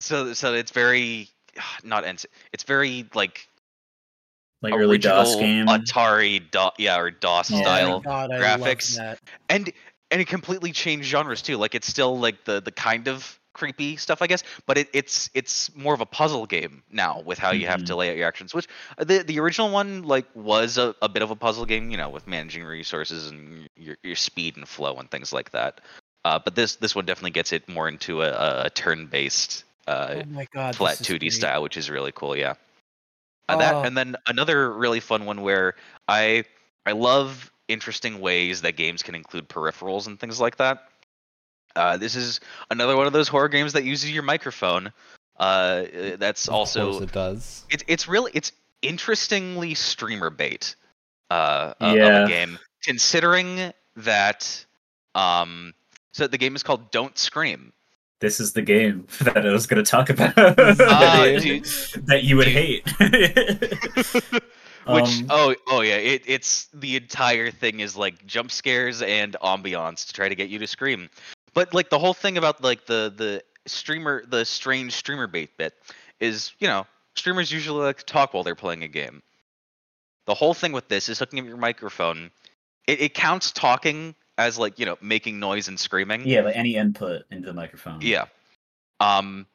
so 0.00 0.32
so 0.34 0.54
it's 0.54 0.70
very 0.70 1.28
not 1.84 2.04
ens- 2.04 2.26
it's 2.52 2.64
very 2.64 3.08
like 3.14 3.48
Like 4.62 4.74
early 4.74 4.98
DOS 4.98 5.34
original 5.36 5.40
game. 5.40 5.66
Atari 5.66 6.50
DOS 6.50 6.72
yeah 6.78 6.98
or 6.98 7.10
DOS 7.10 7.52
Oh 7.52 7.60
style 7.60 8.00
God, 8.00 8.30
graphics. 8.30 8.98
and 9.48 9.72
and 10.10 10.20
it 10.20 10.28
completely 10.28 10.72
changed 10.72 11.08
genres 11.08 11.42
too. 11.42 11.56
Like 11.56 11.74
it's 11.74 11.86
still 11.86 12.18
like 12.18 12.44
the 12.44 12.60
the 12.60 12.72
kind 12.72 13.08
of 13.08 13.38
creepy 13.54 13.96
stuff, 13.96 14.22
I 14.22 14.26
guess, 14.28 14.42
but 14.66 14.78
it, 14.78 14.88
it's 14.94 15.28
it's 15.34 15.74
more 15.76 15.92
of 15.92 16.00
a 16.00 16.06
puzzle 16.06 16.46
game 16.46 16.82
now 16.90 17.20
with 17.20 17.38
how 17.38 17.50
you 17.52 17.66
have 17.66 17.84
to 17.84 17.96
lay 17.96 18.10
out 18.10 18.16
your 18.16 18.26
actions. 18.26 18.54
Which 18.54 18.66
uh, 18.98 19.04
the 19.04 19.18
the 19.18 19.40
original 19.40 19.70
one 19.70 20.02
like 20.04 20.26
was 20.34 20.78
a, 20.78 20.94
a 21.02 21.08
bit 21.08 21.22
of 21.22 21.30
a 21.30 21.36
puzzle 21.36 21.66
game, 21.66 21.90
you 21.90 21.96
know, 21.96 22.08
with 22.08 22.26
managing 22.26 22.64
resources 22.64 23.30
and 23.30 23.68
your 23.76 23.96
your 24.02 24.16
speed 24.16 24.56
and 24.56 24.66
flow 24.68 24.96
and 24.96 25.10
things 25.10 25.32
like 25.32 25.50
that. 25.50 25.80
Uh, 26.24 26.38
but 26.38 26.54
this 26.54 26.76
this 26.76 26.94
one 26.94 27.04
definitely 27.04 27.32
gets 27.32 27.52
it 27.52 27.68
more 27.68 27.88
into 27.88 28.22
a, 28.22 28.64
a 28.66 28.70
turn 28.70 29.06
based 29.06 29.64
uh, 29.86 30.14
Oh 30.16 30.22
my 30.30 30.46
God, 30.52 30.76
flat 30.76 30.98
2D 30.98 31.18
great. 31.20 31.32
style, 31.32 31.62
which 31.62 31.76
is 31.76 31.90
really 31.90 32.12
cool. 32.14 32.36
Yeah. 32.36 32.54
Uh, 33.48 33.56
that 33.58 33.74
Oh. 33.74 33.82
and 33.82 33.96
then 33.96 34.16
another 34.26 34.72
really 34.72 35.00
fun 35.00 35.24
one 35.24 35.42
where 35.42 35.74
I 36.08 36.44
I 36.86 36.92
love 36.92 37.50
interesting 37.68 38.20
ways 38.20 38.62
that 38.62 38.76
games 38.76 39.02
can 39.02 39.14
include 39.14 39.48
peripherals 39.48 40.06
and 40.06 40.18
things 40.18 40.40
like 40.40 40.56
that. 40.56 40.88
Uh, 41.74 41.96
this 41.96 42.14
is 42.16 42.40
another 42.70 42.96
one 42.96 43.06
of 43.06 43.12
those 43.12 43.28
horror 43.28 43.48
games 43.48 43.72
that 43.72 43.84
uses 43.84 44.10
your 44.12 44.22
microphone. 44.22 44.92
Uh, 45.38 45.84
that's 46.16 46.46
Of 46.48 46.54
also 46.54 47.00
it 47.02 47.12
does. 47.12 47.64
it's 47.70 47.82
it's 47.88 48.06
really 48.08 48.30
it's 48.34 48.52
interestingly 48.82 49.74
streamer 49.74 50.28
bait 50.30 50.76
uh, 51.30 51.72
uh, 51.80 51.96
of 51.96 52.24
a 52.24 52.28
game 52.28 52.58
considering 52.82 53.72
that 53.96 54.64
um 55.14 55.72
so 56.12 56.26
the 56.26 56.36
game 56.38 56.54
is 56.54 56.62
called 56.62 56.90
Don't 56.90 57.16
Scream. 57.16 57.72
This 58.22 58.38
is 58.38 58.52
the 58.52 58.62
game 58.62 59.04
that 59.22 59.44
I 59.44 59.52
was 59.52 59.66
going 59.66 59.84
to 59.84 59.90
talk 59.90 60.08
about. 60.08 60.32
Uh, 60.38 61.24
that 62.06 62.20
you 62.22 62.36
would 62.36 62.44
dude. 62.44 62.54
hate. 62.54 62.84
Which 64.86 65.20
Um, 65.22 65.26
oh 65.30 65.54
oh 65.68 65.80
yeah, 65.80 65.96
it, 65.96 66.22
it's 66.26 66.68
the 66.72 66.96
entire 66.96 67.50
thing 67.50 67.80
is 67.80 67.96
like 67.96 68.24
jump 68.26 68.50
scares 68.50 69.02
and 69.02 69.36
ambiance 69.42 70.06
to 70.06 70.12
try 70.12 70.28
to 70.28 70.34
get 70.34 70.48
you 70.48 70.58
to 70.60 70.66
scream. 70.66 71.08
But 71.52 71.74
like 71.74 71.90
the 71.90 71.98
whole 71.98 72.14
thing 72.14 72.38
about 72.38 72.62
like 72.62 72.86
the 72.86 73.12
the 73.14 73.42
streamer 73.66 74.24
the 74.26 74.44
strange 74.44 74.92
streamer 74.92 75.26
bait 75.26 75.56
bit 75.56 75.74
is 76.20 76.52
you 76.58 76.68
know 76.68 76.86
streamers 77.16 77.50
usually 77.50 77.84
like 77.84 77.98
to 77.98 78.04
talk 78.04 78.34
while 78.34 78.44
they're 78.44 78.54
playing 78.54 78.82
a 78.84 78.88
game. 78.88 79.22
The 80.26 80.34
whole 80.34 80.54
thing 80.54 80.72
with 80.72 80.88
this 80.88 81.08
is 81.08 81.18
hooking 81.18 81.40
up 81.40 81.46
your 81.46 81.56
microphone. 81.56 82.30
It, 82.86 83.00
it 83.00 83.14
counts 83.14 83.52
talking 83.52 84.14
as 84.38 84.58
like 84.58 84.78
you 84.78 84.86
know 84.86 84.96
making 85.00 85.38
noise 85.38 85.68
and 85.68 85.78
screaming. 85.78 86.26
yeah, 86.26 86.40
like 86.40 86.56
any 86.56 86.76
input 86.76 87.22
into 87.30 87.46
the 87.46 87.54
microphone. 87.54 88.00
Yeah. 88.00 88.26
Um. 89.00 89.46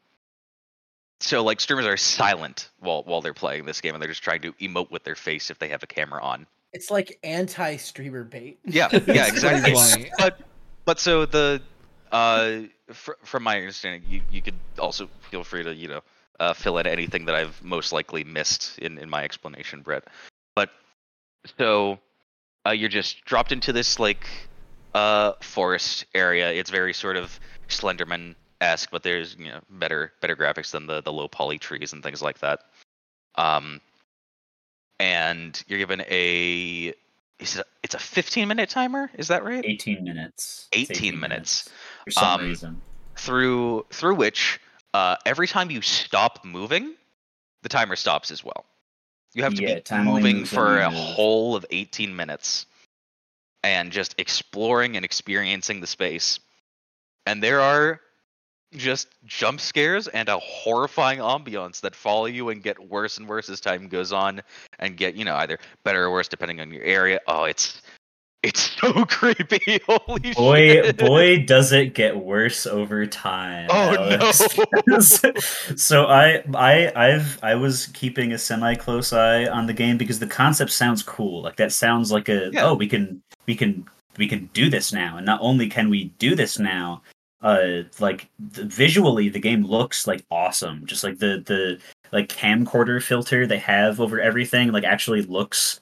So 1.19 1.43
like 1.43 1.59
streamers 1.59 1.85
are 1.85 1.97
silent 1.97 2.69
while 2.79 3.03
while 3.03 3.21
they're 3.21 3.33
playing 3.33 3.65
this 3.65 3.81
game, 3.81 3.93
and 3.95 4.01
they're 4.01 4.09
just 4.09 4.23
trying 4.23 4.41
to 4.41 4.53
emote 4.53 4.91
with 4.91 5.03
their 5.03 5.15
face 5.15 5.49
if 5.49 5.59
they 5.59 5.69
have 5.69 5.83
a 5.83 5.87
camera 5.87 6.21
on. 6.21 6.45
It's 6.73 6.91
like 6.91 7.17
anti-streamer 7.23 8.23
bait. 8.23 8.59
Yeah, 8.65 8.89
yeah, 9.07 9.27
exactly. 9.27 10.11
But 10.17 10.39
but 10.85 10.99
so 10.99 11.25
the 11.25 11.61
uh 12.11 12.59
fr- 12.93 13.13
from 13.23 13.43
my 13.43 13.57
understanding, 13.57 14.03
you 14.07 14.21
you 14.31 14.41
could 14.41 14.55
also 14.77 15.09
feel 15.31 15.43
free 15.43 15.63
to 15.63 15.73
you 15.73 15.87
know 15.87 16.01
uh, 16.39 16.53
fill 16.53 16.77
in 16.77 16.85
anything 16.87 17.25
that 17.25 17.35
I've 17.35 17.61
most 17.63 17.91
likely 17.91 18.23
missed 18.23 18.77
in 18.79 18.97
in 18.97 19.09
my 19.09 19.23
explanation, 19.23 19.81
Brett. 19.81 20.03
But 20.55 20.69
so 21.57 21.99
uh, 22.65 22.71
you're 22.71 22.89
just 22.89 23.23
dropped 23.25 23.51
into 23.51 23.73
this 23.73 23.99
like 23.99 24.27
uh 24.97 25.33
forest 25.41 26.05
area. 26.15 26.51
It's 26.51 26.69
very 26.69 26.93
sort 26.93 27.17
of 27.17 27.39
Slenderman 27.69 28.35
esque, 28.61 28.89
but 28.91 29.03
there's 29.03 29.35
you 29.37 29.49
know 29.51 29.59
better 29.69 30.11
better 30.21 30.35
graphics 30.35 30.71
than 30.71 30.87
the 30.87 31.01
the 31.01 31.13
low 31.13 31.27
poly 31.27 31.59
trees 31.59 31.93
and 31.93 32.01
things 32.01 32.21
like 32.21 32.39
that. 32.39 32.59
Um, 33.35 33.81
and 34.99 35.63
you're 35.67 35.79
given 35.79 36.01
a 36.01 36.93
is 37.39 37.55
it 37.55 37.59
a, 37.59 37.65
it's 37.83 37.93
a 37.93 37.99
15 37.99 38.47
minute 38.47 38.69
timer. 38.69 39.11
Is 39.17 39.27
that 39.27 39.43
right? 39.43 39.63
18 39.63 40.03
minutes. 40.03 40.67
It's 40.71 40.89
18 40.89 41.19
minutes. 41.19 41.69
For 42.05 42.11
some 42.11 42.41
Um, 42.41 42.41
reason. 42.41 42.81
through 43.17 43.85
through 43.91 44.15
which 44.15 44.59
uh, 44.93 45.17
every 45.25 45.47
time 45.47 45.69
you 45.69 45.81
stop 45.81 46.43
moving, 46.43 46.95
the 47.61 47.69
timer 47.69 47.95
stops 47.95 48.31
as 48.31 48.43
well. 48.43 48.65
You 49.35 49.43
have 49.43 49.53
to 49.53 49.61
Yeah, 49.61 49.79
be 49.91 49.97
moving 50.03 50.45
for 50.45 50.79
a 50.79 50.89
whole 50.89 51.55
of 51.55 51.63
18 51.69 52.15
minutes 52.15 52.65
and 53.67 53.91
just 53.91 54.15
exploring 54.17 54.95
and 54.95 55.03
experiencing 55.03 55.81
the 55.81 55.87
space. 55.87 56.39
And 57.25 57.43
there 57.43 57.59
are 57.59 57.99
just 58.73 59.07
jump 59.25 59.59
scares 59.59 60.07
and 60.07 60.29
a 60.29 60.39
horrifying 60.39 61.19
ambiance 61.19 61.81
that 61.81 61.95
follow 61.95 62.25
you 62.25 62.49
and 62.49 62.63
get 62.63 62.79
worse 62.79 63.17
and 63.17 63.27
worse 63.27 63.49
as 63.49 63.61
time 63.61 63.87
goes 63.87 64.11
on 64.11 64.41
and 64.79 64.97
get, 64.97 65.15
you 65.15 65.25
know, 65.25 65.35
either 65.35 65.59
better 65.83 66.05
or 66.05 66.11
worse 66.11 66.27
depending 66.27 66.59
on 66.59 66.71
your 66.71 66.83
area. 66.83 67.19
Oh, 67.27 67.45
it's 67.45 67.81
it's 68.43 68.71
so 68.79 69.05
creepy. 69.09 69.79
Holy 69.87 70.33
Boy, 70.33 70.67
shit. 70.83 70.97
boy, 70.97 71.43
does 71.45 71.71
it 71.71 71.93
get 71.93 72.15
worse 72.17 72.65
over 72.65 73.05
time. 73.05 73.67
Oh, 73.69 73.95
Alex. 73.95 74.47
so 75.75 76.05
I, 76.05 76.43
I, 76.53 76.91
I've, 76.95 77.39
I 77.43 77.55
was 77.55 77.87
keeping 77.87 78.33
a 78.33 78.37
semi 78.37 78.75
close 78.75 79.13
eye 79.13 79.45
on 79.47 79.65
the 79.67 79.73
game 79.73 79.97
because 79.97 80.19
the 80.19 80.27
concept 80.27 80.71
sounds 80.71 81.03
cool. 81.03 81.41
Like 81.41 81.57
that 81.57 81.71
sounds 81.71 82.11
like 82.11 82.29
a 82.29 82.49
Yeah. 82.53 82.65
oh, 82.67 82.73
we 82.75 82.87
can, 82.87 83.21
we 83.45 83.55
can, 83.55 83.85
we 84.17 84.27
can 84.27 84.49
do 84.53 84.69
this 84.69 84.93
now. 84.93 85.17
And 85.17 85.25
not 85.25 85.39
only 85.41 85.67
can 85.69 85.89
we 85.89 86.05
do 86.19 86.35
this 86.35 86.57
now, 86.59 87.01
uh, 87.41 87.83
like 87.99 88.29
the, 88.39 88.65
visually 88.65 89.29
the 89.29 89.39
game 89.39 89.63
looks 89.63 90.07
like 90.07 90.23
awesome. 90.31 90.85
Just 90.85 91.03
like 91.03 91.19
the 91.19 91.43
the 91.45 91.79
like 92.11 92.29
camcorder 92.29 93.01
filter 93.01 93.45
they 93.45 93.59
have 93.59 93.99
over 94.01 94.19
everything, 94.19 94.71
like 94.71 94.83
actually 94.83 95.21
looks 95.21 95.79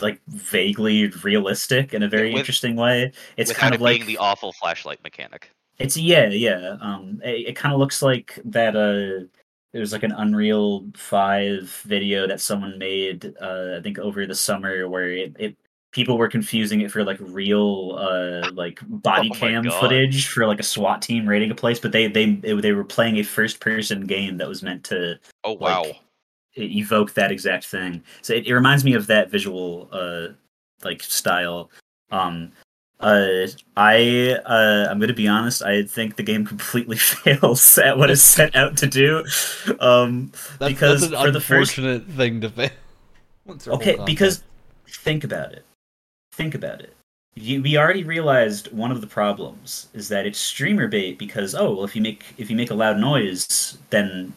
like 0.00 0.20
vaguely 0.28 1.08
realistic 1.08 1.94
in 1.94 2.02
a 2.02 2.08
very 2.08 2.32
with- 2.32 2.40
interesting 2.40 2.76
way. 2.76 3.12
It's 3.36 3.52
kind 3.52 3.74
of 3.74 3.80
like 3.80 4.06
the 4.06 4.18
awful 4.18 4.52
flashlight 4.52 5.02
mechanic. 5.02 5.50
it's 5.78 5.96
yeah, 5.96 6.28
yeah. 6.28 6.76
Um, 6.80 7.20
it, 7.24 7.48
it 7.48 7.56
kind 7.56 7.72
of 7.72 7.78
looks 7.80 8.02
like 8.02 8.38
that. 8.44 8.76
Uh, 8.76 9.26
it 9.72 9.80
was 9.80 9.92
like 9.92 10.02
an 10.02 10.12
Unreal 10.12 10.86
Five 10.96 11.68
video 11.84 12.26
that 12.26 12.40
someone 12.40 12.78
made. 12.78 13.34
Uh, 13.40 13.76
I 13.78 13.82
think 13.82 13.98
over 13.98 14.26
the 14.26 14.34
summer, 14.34 14.88
where 14.88 15.10
it, 15.10 15.36
it 15.38 15.56
people 15.92 16.18
were 16.18 16.28
confusing 16.28 16.80
it 16.82 16.90
for 16.90 17.04
like 17.04 17.18
real, 17.20 17.96
uh, 17.98 18.50
like 18.52 18.80
body 18.86 19.30
Oh 19.32 19.34
cam 19.34 19.64
footage 19.70 20.28
for 20.28 20.46
like 20.46 20.60
a 20.60 20.64
SWAT 20.64 21.02
team 21.02 21.28
raiding 21.28 21.50
a 21.50 21.54
place. 21.54 21.78
But 21.78 21.92
they 21.92 22.06
they 22.08 22.34
they 22.36 22.72
were 22.72 22.84
playing 22.84 23.18
a 23.18 23.22
first 23.22 23.60
person 23.60 24.06
game 24.06 24.38
that 24.38 24.48
was 24.48 24.62
meant 24.62 24.84
to 24.84 25.18
Oh 25.44 25.52
wow. 25.52 25.82
like, 25.82 26.00
evoke 26.58 27.14
that 27.14 27.30
exact 27.32 27.66
thing. 27.66 28.02
So 28.22 28.34
it, 28.34 28.46
it 28.46 28.54
reminds 28.54 28.84
me 28.84 28.94
of 28.94 29.06
that 29.08 29.30
visual 29.30 29.88
uh 29.92 30.28
like 30.84 31.02
style. 31.02 31.70
Um 32.10 32.52
uh 33.00 33.46
I 33.76 34.38
uh 34.44 34.86
I'm 34.90 34.98
gonna 34.98 35.12
be 35.14 35.28
honest, 35.28 35.62
I 35.62 35.84
think 35.84 36.16
the 36.16 36.22
game 36.22 36.44
completely 36.44 36.96
fails 36.98 37.78
at 37.78 37.96
what 37.98 38.10
it's 38.10 38.22
set 38.22 38.56
out 38.56 38.76
to 38.78 38.86
do. 38.86 39.24
Um 39.80 40.32
That's, 40.58 40.72
because 40.72 41.00
that's 41.02 41.12
an 41.12 41.20
for 41.26 41.30
the 41.30 41.40
first 41.40 41.78
unfortunate 41.78 42.06
thing 42.16 42.40
to 42.40 42.50
fail. 42.50 42.70
Once 43.44 43.64
their 43.64 43.72
whole 43.74 43.82
Okay, 43.82 43.96
because 44.04 44.42
think 44.88 45.24
about 45.24 45.52
it. 45.52 45.64
Think 46.32 46.54
about 46.54 46.80
it. 46.80 46.94
you, 47.34 47.62
we 47.62 47.76
already 47.78 48.04
realized 48.04 48.70
one 48.72 48.90
of 48.90 49.00
the 49.00 49.06
problems 49.06 49.88
is 49.94 50.08
that 50.08 50.26
it's 50.26 50.38
streamer 50.38 50.88
bait 50.88 51.18
because 51.18 51.54
oh 51.54 51.74
well 51.74 51.84
if 51.84 51.94
you 51.96 52.02
make 52.02 52.24
if 52.36 52.50
you 52.50 52.56
make 52.56 52.70
a 52.70 52.74
loud 52.74 52.98
noise 52.98 53.78
then 53.90 54.32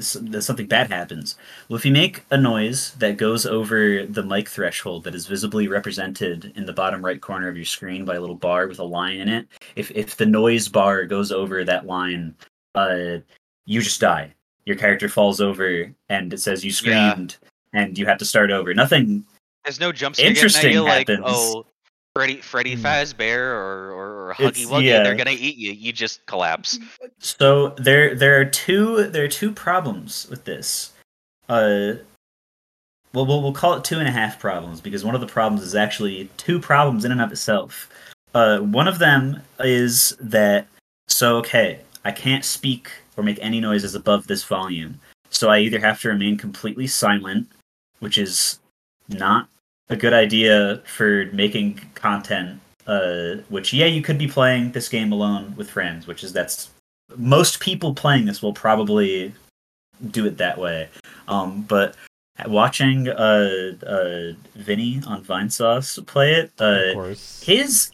something 0.00 0.66
bad 0.66 0.90
happens. 0.90 1.36
Well, 1.68 1.76
if 1.76 1.84
you 1.84 1.92
make 1.92 2.24
a 2.30 2.36
noise 2.36 2.92
that 2.98 3.16
goes 3.16 3.46
over 3.46 4.04
the 4.06 4.22
mic 4.22 4.48
threshold 4.48 5.04
that 5.04 5.14
is 5.14 5.26
visibly 5.26 5.68
represented 5.68 6.52
in 6.56 6.66
the 6.66 6.72
bottom 6.72 7.04
right 7.04 7.20
corner 7.20 7.48
of 7.48 7.56
your 7.56 7.64
screen 7.64 8.04
by 8.04 8.16
a 8.16 8.20
little 8.20 8.36
bar 8.36 8.66
with 8.66 8.78
a 8.78 8.84
line 8.84 9.18
in 9.18 9.28
it, 9.28 9.46
if 9.76 9.90
if 9.92 10.16
the 10.16 10.26
noise 10.26 10.68
bar 10.68 11.04
goes 11.06 11.30
over 11.32 11.64
that 11.64 11.86
line, 11.86 12.34
uh, 12.74 13.18
you 13.64 13.80
just 13.80 14.00
die. 14.00 14.32
Your 14.64 14.76
character 14.76 15.08
falls 15.08 15.40
over 15.40 15.92
and 16.08 16.32
it 16.32 16.40
says 16.40 16.64
you 16.64 16.70
Yeah. 16.70 17.12
screamed 17.12 17.36
and 17.72 17.96
you 17.96 18.06
have 18.06 18.18
to 18.18 18.24
start 18.24 18.50
over. 18.50 18.74
Nothing 18.74 19.24
There's 19.64 19.80
no 19.80 19.92
jump 19.92 20.16
scare 20.16 20.28
Interesting 20.28 20.72
you 20.72 20.82
like 20.82 21.08
happens. 21.08 21.24
oh 21.26 21.66
Freddy 22.16 22.40
Freddy 22.40 22.74
Hmm. 22.74 22.86
Fazbear 22.86 23.36
or, 23.36 23.90
or, 23.92 24.26
or 24.28 24.30
It's- 24.38 24.58
Huggy 24.58 24.66
Wuggy, 24.66 24.84
yeah. 24.84 25.02
they're 25.02 25.14
gonna 25.14 25.30
eat 25.32 25.56
you. 25.56 25.72
You 25.72 25.92
just 25.92 26.24
collapse. 26.26 26.78
So 27.18 27.70
there 27.78 28.14
there 28.14 28.40
are 28.40 28.44
two 28.46 29.08
there 29.08 29.24
are 29.24 29.28
two 29.28 29.52
problems 29.52 30.26
with 30.30 30.44
this. 30.44 30.92
Uh 31.48 31.94
well 33.12 33.24
we'll, 33.26 33.42
we'll 33.42 33.52
call 33.52 33.74
it 33.74 33.84
two 33.84 33.98
and 33.98 34.08
a 34.08 34.10
half 34.10 34.38
problems 34.40 34.80
because 34.80 35.04
one 35.04 35.14
of 35.14 35.20
the 35.20 35.26
problems 35.26 35.62
is 35.62 35.74
actually 35.74 36.28
two 36.38 36.58
problems 36.58 37.04
in 37.04 37.12
and 37.12 37.20
of 37.20 37.30
itself. 37.32 37.90
Uh 38.34 38.58
one 38.60 38.88
of 38.88 38.98
them 38.98 39.42
is 39.60 40.16
that 40.18 40.66
so 41.08 41.36
okay, 41.36 41.80
I 42.04 42.12
can't 42.12 42.44
speak 42.46 42.90
or 43.18 43.24
make 43.24 43.38
any 43.42 43.60
noises 43.60 43.94
above 43.94 44.26
this 44.26 44.42
volume. 44.44 45.00
So 45.30 45.50
I 45.50 45.58
either 45.58 45.80
have 45.80 46.00
to 46.00 46.08
remain 46.08 46.38
completely 46.38 46.86
silent, 46.86 47.48
which 47.98 48.16
is 48.16 48.58
not 49.08 49.48
a 49.88 49.96
good 49.96 50.12
idea 50.12 50.82
for 50.84 51.26
making 51.32 51.80
content 51.94 52.60
uh 52.86 53.36
which 53.48 53.72
yeah 53.72 53.86
you 53.86 54.02
could 54.02 54.18
be 54.18 54.28
playing 54.28 54.72
this 54.72 54.88
game 54.88 55.12
alone 55.12 55.54
with 55.56 55.70
friends 55.70 56.06
which 56.06 56.22
is 56.22 56.32
that's 56.32 56.70
most 57.16 57.60
people 57.60 57.94
playing 57.94 58.26
this 58.26 58.42
will 58.42 58.52
probably 58.52 59.32
do 60.10 60.26
it 60.26 60.38
that 60.38 60.58
way. 60.58 60.88
Um, 61.28 61.62
but 61.62 61.94
watching 62.46 63.08
uh, 63.08 63.72
uh, 63.86 64.32
Vinny 64.54 65.00
on 65.06 65.24
Vinesauce 65.24 66.04
play 66.06 66.34
it, 66.34 66.52
uh, 66.58 67.14
his 67.44 67.90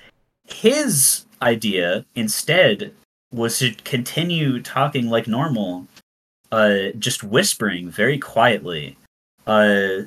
his 0.49 1.26
idea 1.40 2.05
instead 2.14 2.95
was 3.32 3.59
to 3.59 3.72
continue 3.84 4.61
talking 4.61 5.09
like 5.09 5.26
normal, 5.26 5.86
uh, 6.51 6.88
just 6.99 7.22
whispering 7.22 7.88
very 7.88 8.18
quietly. 8.18 8.97
Uh, 9.47 10.03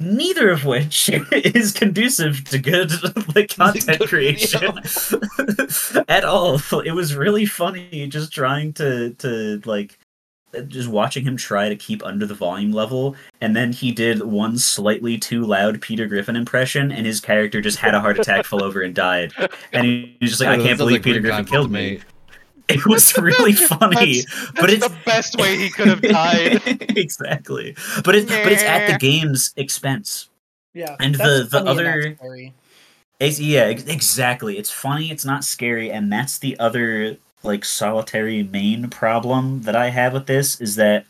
neither 0.00 0.50
of 0.50 0.64
which 0.64 1.08
is 1.32 1.72
conducive 1.72 2.44
to 2.44 2.58
good 2.58 2.90
like 3.36 3.54
content 3.54 4.00
creation 4.08 4.62
at 6.08 6.24
all. 6.24 6.60
It 6.84 6.92
was 6.92 7.14
really 7.14 7.46
funny 7.46 8.06
just 8.08 8.32
trying 8.32 8.72
to 8.74 9.10
to 9.14 9.60
like 9.64 9.98
just 10.66 10.88
watching 10.88 11.24
him 11.24 11.36
try 11.36 11.68
to 11.68 11.76
keep 11.76 12.04
under 12.04 12.26
the 12.26 12.34
volume 12.34 12.72
level 12.72 13.14
and 13.40 13.54
then 13.54 13.72
he 13.72 13.92
did 13.92 14.20
one 14.22 14.58
slightly 14.58 15.16
too 15.16 15.44
loud 15.44 15.80
Peter 15.80 16.06
Griffin 16.06 16.34
impression 16.34 16.90
and 16.90 17.06
his 17.06 17.20
character 17.20 17.60
just 17.60 17.78
had 17.78 17.94
a 17.94 18.00
heart 18.00 18.18
attack, 18.18 18.44
fell 18.44 18.64
over 18.64 18.82
and 18.82 18.92
died. 18.92 19.32
And 19.72 19.86
he 19.86 20.16
was 20.20 20.30
just 20.30 20.42
like, 20.42 20.58
I 20.58 20.60
can't 20.60 20.76
believe 20.76 20.94
like 20.94 21.02
Peter 21.04 21.20
Griffin 21.20 21.44
killed 21.44 21.70
me. 21.70 22.00
It 22.70 22.86
was 22.86 23.16
really 23.18 23.52
funny, 23.70 24.22
but 24.54 24.62
That's 24.62 24.72
it's 24.74 24.88
the 24.88 24.96
best 25.04 25.36
way 25.36 25.56
he 25.56 25.70
could 25.70 25.88
have 25.88 26.00
died. 26.02 26.60
exactly. 26.96 27.74
But 28.04 28.14
it's 28.16 28.26
but 28.30 28.52
it's 28.52 28.62
at 28.62 28.86
the 28.90 28.98
game's 28.98 29.52
expense. 29.56 30.28
Yeah. 30.74 30.96
And 31.00 31.14
the- 31.16 31.46
the 31.48 31.48
funny 31.50 31.56
and 31.58 31.64
not 31.64 31.86
other- 31.86 32.14
scary. 32.16 32.54
It's, 33.18 33.38
yeah, 33.38 33.66
exactly. 33.66 34.56
It's 34.56 34.70
funny. 34.70 35.10
It's 35.10 35.26
not 35.26 35.44
scary, 35.44 35.90
and 35.90 36.10
that's 36.10 36.38
the 36.38 36.58
other 36.58 37.18
like 37.42 37.64
solitary 37.66 38.42
main 38.44 38.88
problem 38.88 39.62
that 39.62 39.76
I 39.76 39.90
have 39.90 40.14
with 40.14 40.26
this 40.26 40.58
is 40.60 40.76
that 40.76 41.04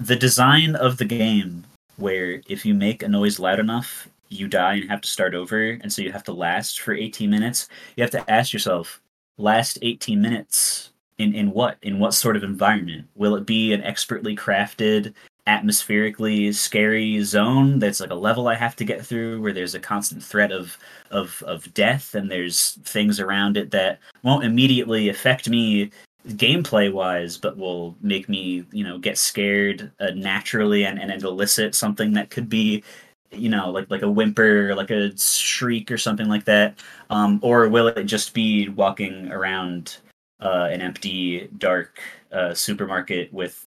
the 0.00 0.16
design 0.16 0.74
of 0.76 0.96
the 0.98 1.04
game, 1.04 1.64
where 1.96 2.40
if 2.48 2.64
you 2.64 2.72
make 2.74 3.02
a 3.02 3.08
noise 3.08 3.38
loud 3.38 3.58
enough, 3.60 4.08
you 4.30 4.48
die 4.48 4.74
and 4.74 4.90
have 4.90 5.00
to 5.02 5.08
start 5.08 5.34
over, 5.34 5.60
and 5.72 5.92
so 5.92 6.00
you 6.02 6.12
have 6.12 6.24
to 6.24 6.32
last 6.32 6.80
for 6.80 6.94
18 6.94 7.28
minutes. 7.28 7.68
You 7.96 8.02
have 8.02 8.10
to 8.12 8.30
ask 8.30 8.52
yourself, 8.52 9.00
last 9.38 9.78
18 9.82 10.20
minutes 10.20 10.90
in 11.18 11.34
in 11.34 11.50
what? 11.52 11.78
In 11.82 11.98
what 11.98 12.14
sort 12.14 12.36
of 12.36 12.44
environment? 12.44 13.06
Will 13.14 13.34
it 13.36 13.46
be 13.46 13.72
an 13.72 13.82
expertly 13.82 14.36
crafted 14.36 15.14
atmospherically 15.48 16.52
scary 16.52 17.24
zone 17.24 17.78
that's 17.78 18.00
like 18.00 18.10
a 18.10 18.14
level 18.14 18.48
I 18.48 18.54
have 18.54 18.76
to 18.76 18.84
get 18.84 19.04
through 19.04 19.40
where 19.40 19.54
there's 19.54 19.74
a 19.74 19.80
constant 19.80 20.22
threat 20.22 20.52
of 20.52 20.76
of 21.10 21.42
of 21.46 21.72
death 21.72 22.14
and 22.14 22.30
there's 22.30 22.72
things 22.84 23.18
around 23.18 23.56
it 23.56 23.70
that 23.70 23.98
won't 24.22 24.44
immediately 24.44 25.08
affect 25.08 25.48
me 25.48 25.90
gameplay 26.28 26.92
wise 26.92 27.38
but 27.38 27.56
will 27.56 27.96
make 28.02 28.28
me 28.28 28.66
you 28.72 28.84
know 28.84 28.98
get 28.98 29.16
scared 29.16 29.90
uh, 30.00 30.10
naturally 30.14 30.84
and, 30.84 30.98
and 31.00 31.22
elicit 31.22 31.74
something 31.74 32.12
that 32.12 32.28
could 32.28 32.50
be 32.50 32.84
you 33.32 33.48
know 33.48 33.70
like 33.70 33.90
like 33.90 34.02
a 34.02 34.10
whimper 34.10 34.74
like 34.74 34.90
a 34.90 35.16
shriek 35.18 35.90
or 35.90 35.98
something 35.98 36.28
like 36.28 36.44
that? 36.46 36.78
Um, 37.10 37.38
or 37.42 37.68
will 37.68 37.88
it 37.88 38.04
just 38.04 38.34
be 38.34 38.68
walking 38.70 39.30
around 39.32 39.98
uh, 40.40 40.68
an 40.70 40.80
empty 40.80 41.48
dark 41.58 42.00
uh, 42.32 42.54
supermarket 42.54 43.32
with 43.32 43.64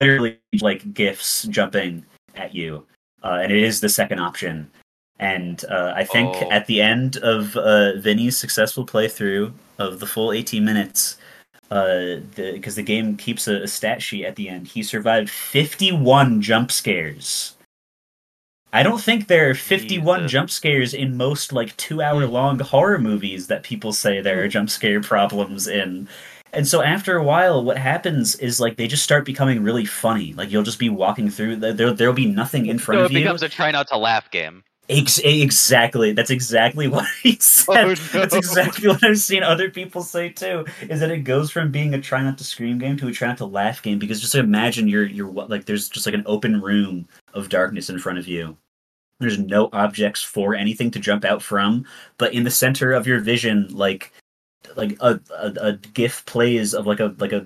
literally 0.00 0.38
like 0.60 0.94
gifs 0.94 1.44
jumping 1.44 2.04
at 2.36 2.54
you? 2.54 2.86
Uh, 3.24 3.40
and 3.42 3.52
it 3.52 3.62
is 3.62 3.80
the 3.80 3.88
second 3.88 4.20
option. 4.20 4.70
And 5.20 5.64
uh, 5.64 5.92
i 5.96 6.04
think 6.04 6.34
Oh. 6.36 6.50
at 6.50 6.66
the 6.68 6.80
end 6.80 7.16
of 7.18 7.56
uh, 7.56 7.96
vinny's 7.98 8.38
successful 8.38 8.86
playthrough 8.86 9.52
of 9.78 9.98
the 9.98 10.06
full 10.06 10.30
18 10.32 10.64
minutes 10.64 11.18
uh 11.72 12.16
because 12.36 12.76
the, 12.76 12.82
game 12.82 13.16
keeps 13.16 13.48
a, 13.48 13.62
a 13.62 13.66
stat 13.68 14.00
sheet 14.00 14.24
at 14.24 14.36
the 14.36 14.48
end 14.48 14.66
he 14.68 14.82
survived 14.82 15.28
51 15.28 16.40
jump 16.40 16.70
scares 16.70 17.57
i 18.72 18.82
don't 18.82 19.00
think 19.00 19.26
there 19.26 19.50
are 19.50 19.54
51 19.54 20.20
Jesus. 20.20 20.32
jump 20.32 20.50
scares 20.50 20.94
in 20.94 21.16
most 21.16 21.52
like 21.52 21.76
two 21.76 22.02
hour 22.02 22.26
long 22.26 22.58
horror 22.58 22.98
movies 22.98 23.46
that 23.48 23.62
people 23.62 23.92
say 23.92 24.20
there 24.20 24.40
are 24.40 24.44
hmm. 24.44 24.50
jump 24.50 24.70
scare 24.70 25.00
problems 25.00 25.66
in 25.66 26.08
and 26.52 26.66
so 26.66 26.82
after 26.82 27.16
a 27.16 27.22
while 27.22 27.62
what 27.62 27.76
happens 27.78 28.34
is 28.36 28.60
like 28.60 28.76
they 28.76 28.86
just 28.86 29.04
start 29.04 29.24
becoming 29.24 29.62
really 29.62 29.84
funny 29.84 30.32
like 30.34 30.50
you'll 30.50 30.62
just 30.62 30.78
be 30.78 30.88
walking 30.88 31.28
through 31.30 31.56
there 31.56 31.72
there- 31.72 31.92
there'll 31.92 32.14
be 32.14 32.26
nothing 32.26 32.66
in 32.66 32.78
front 32.78 33.00
So 33.00 33.04
of 33.04 33.12
you. 33.12 33.18
it 33.18 33.22
becomes 33.22 33.42
a 33.42 33.48
try 33.48 33.70
not 33.70 33.88
to 33.88 33.96
laugh 33.98 34.30
game. 34.30 34.62
Ex- 34.88 35.18
exactly. 35.18 36.12
That's 36.12 36.30
exactly 36.30 36.88
what 36.88 37.06
he 37.22 37.36
said. 37.40 37.84
Oh, 37.84 37.88
no. 37.88 37.94
That's 37.94 38.34
exactly 38.34 38.88
what 38.88 39.04
I've 39.04 39.18
seen 39.18 39.42
other 39.42 39.70
people 39.70 40.02
say 40.02 40.30
too. 40.30 40.64
Is 40.82 41.00
that 41.00 41.10
it 41.10 41.24
goes 41.24 41.50
from 41.50 41.70
being 41.70 41.94
a 41.94 42.00
try 42.00 42.22
not 42.22 42.38
to 42.38 42.44
scream 42.44 42.78
game 42.78 42.96
to 42.98 43.08
a 43.08 43.12
try 43.12 43.28
not 43.28 43.38
to 43.38 43.46
laugh 43.46 43.82
game? 43.82 43.98
Because 43.98 44.20
just 44.20 44.34
imagine 44.34 44.88
you're 44.88 45.06
you're 45.06 45.30
like 45.30 45.66
there's 45.66 45.88
just 45.88 46.06
like 46.06 46.14
an 46.14 46.24
open 46.26 46.60
room 46.60 47.06
of 47.34 47.48
darkness 47.48 47.90
in 47.90 47.98
front 47.98 48.18
of 48.18 48.26
you. 48.26 48.56
There's 49.20 49.38
no 49.38 49.68
objects 49.72 50.22
for 50.22 50.54
anything 50.54 50.90
to 50.92 51.00
jump 51.00 51.24
out 51.24 51.42
from, 51.42 51.84
but 52.18 52.32
in 52.32 52.44
the 52.44 52.50
center 52.50 52.92
of 52.92 53.06
your 53.06 53.20
vision, 53.20 53.68
like 53.70 54.12
like 54.76 54.96
a 55.00 55.20
a, 55.36 55.52
a 55.60 55.72
gif 55.72 56.24
plays 56.24 56.72
of 56.72 56.86
like 56.86 57.00
a 57.00 57.14
like 57.18 57.32
a 57.32 57.44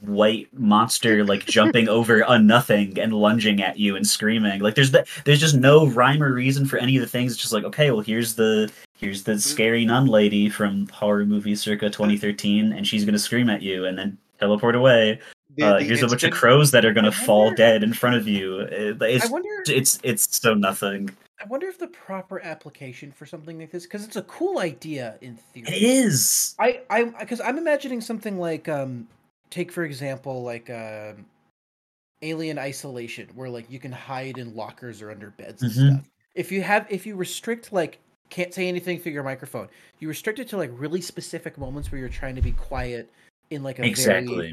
white 0.00 0.48
monster 0.52 1.24
like 1.24 1.44
jumping 1.44 1.88
over 1.98 2.24
a 2.26 2.38
nothing 2.38 2.98
and 2.98 3.12
lunging 3.12 3.62
at 3.62 3.78
you 3.78 3.96
and 3.96 4.06
screaming. 4.06 4.60
Like 4.60 4.74
there's 4.74 4.90
the, 4.90 5.06
there's 5.24 5.40
just 5.40 5.54
no 5.56 5.86
rhyme 5.86 6.22
or 6.22 6.32
reason 6.32 6.66
for 6.66 6.78
any 6.78 6.96
of 6.96 7.02
the 7.02 7.08
things. 7.08 7.32
It's 7.32 7.40
just 7.40 7.52
like 7.52 7.64
okay 7.64 7.90
well 7.90 8.00
here's 8.00 8.34
the 8.34 8.70
here's 8.96 9.22
the 9.24 9.38
scary 9.38 9.84
nun 9.84 10.06
lady 10.06 10.48
from 10.48 10.86
horror 10.88 11.24
movie 11.26 11.54
circa 11.54 11.90
2013 11.90 12.72
and 12.72 12.86
she's 12.86 13.04
gonna 13.04 13.18
scream 13.18 13.50
at 13.50 13.62
you 13.62 13.84
and 13.86 13.98
then 13.98 14.16
teleport 14.38 14.74
away. 14.74 15.20
Uh, 15.60 15.78
here's 15.78 16.02
a 16.02 16.06
bunch 16.06 16.22
of 16.22 16.30
crows 16.30 16.70
that 16.70 16.84
are 16.84 16.92
gonna 16.92 17.08
I 17.08 17.12
fall 17.12 17.44
wonder- 17.46 17.56
dead 17.56 17.82
in 17.82 17.92
front 17.92 18.16
of 18.16 18.26
you. 18.28 18.62
I 18.62 19.04
it's 19.04 19.28
wonder. 19.28 19.48
it's 19.66 19.98
it's 20.02 20.38
so 20.40 20.54
nothing. 20.54 21.10
I 21.42 21.46
wonder 21.46 21.66
if 21.68 21.78
the 21.78 21.88
proper 21.88 22.38
application 22.40 23.12
for 23.12 23.24
something 23.26 23.58
like 23.58 23.70
this, 23.70 23.84
because 23.84 24.04
it's 24.04 24.16
a 24.16 24.22
cool 24.22 24.58
idea 24.58 25.16
in 25.22 25.36
theory. 25.36 25.68
it 25.68 25.82
is. 25.82 26.54
I 26.58 26.80
I 26.90 27.04
because 27.04 27.40
I'm 27.40 27.58
imagining 27.58 28.00
something 28.00 28.38
like 28.38 28.68
um 28.68 29.08
take 29.50 29.72
for 29.72 29.84
example 29.84 30.42
like 30.42 30.70
um 30.70 31.26
Alien 32.22 32.58
Isolation 32.58 33.28
where 33.34 33.48
like 33.48 33.70
you 33.70 33.78
can 33.78 33.92
hide 33.92 34.38
in 34.38 34.54
lockers 34.54 35.00
or 35.00 35.10
under 35.10 35.30
beds 35.30 35.62
and 35.62 35.72
Mhm. 35.72 35.92
stuff. 35.94 36.10
If 36.34 36.52
you 36.52 36.62
have 36.62 36.86
if 36.90 37.06
you 37.06 37.16
restrict 37.16 37.72
like 37.72 37.98
can't 38.28 38.54
say 38.54 38.68
anything 38.68 39.00
through 39.00 39.12
your 39.12 39.24
microphone, 39.24 39.68
you 39.98 40.08
restrict 40.08 40.38
it 40.38 40.48
to 40.48 40.56
like 40.56 40.70
really 40.74 41.00
specific 41.00 41.58
moments 41.58 41.90
where 41.90 41.98
you're 41.98 42.08
trying 42.08 42.36
to 42.36 42.42
be 42.42 42.52
quiet 42.52 43.10
in 43.50 43.62
like 43.62 43.78
a 43.78 43.82
very 43.82 43.90
exactly 43.90 44.48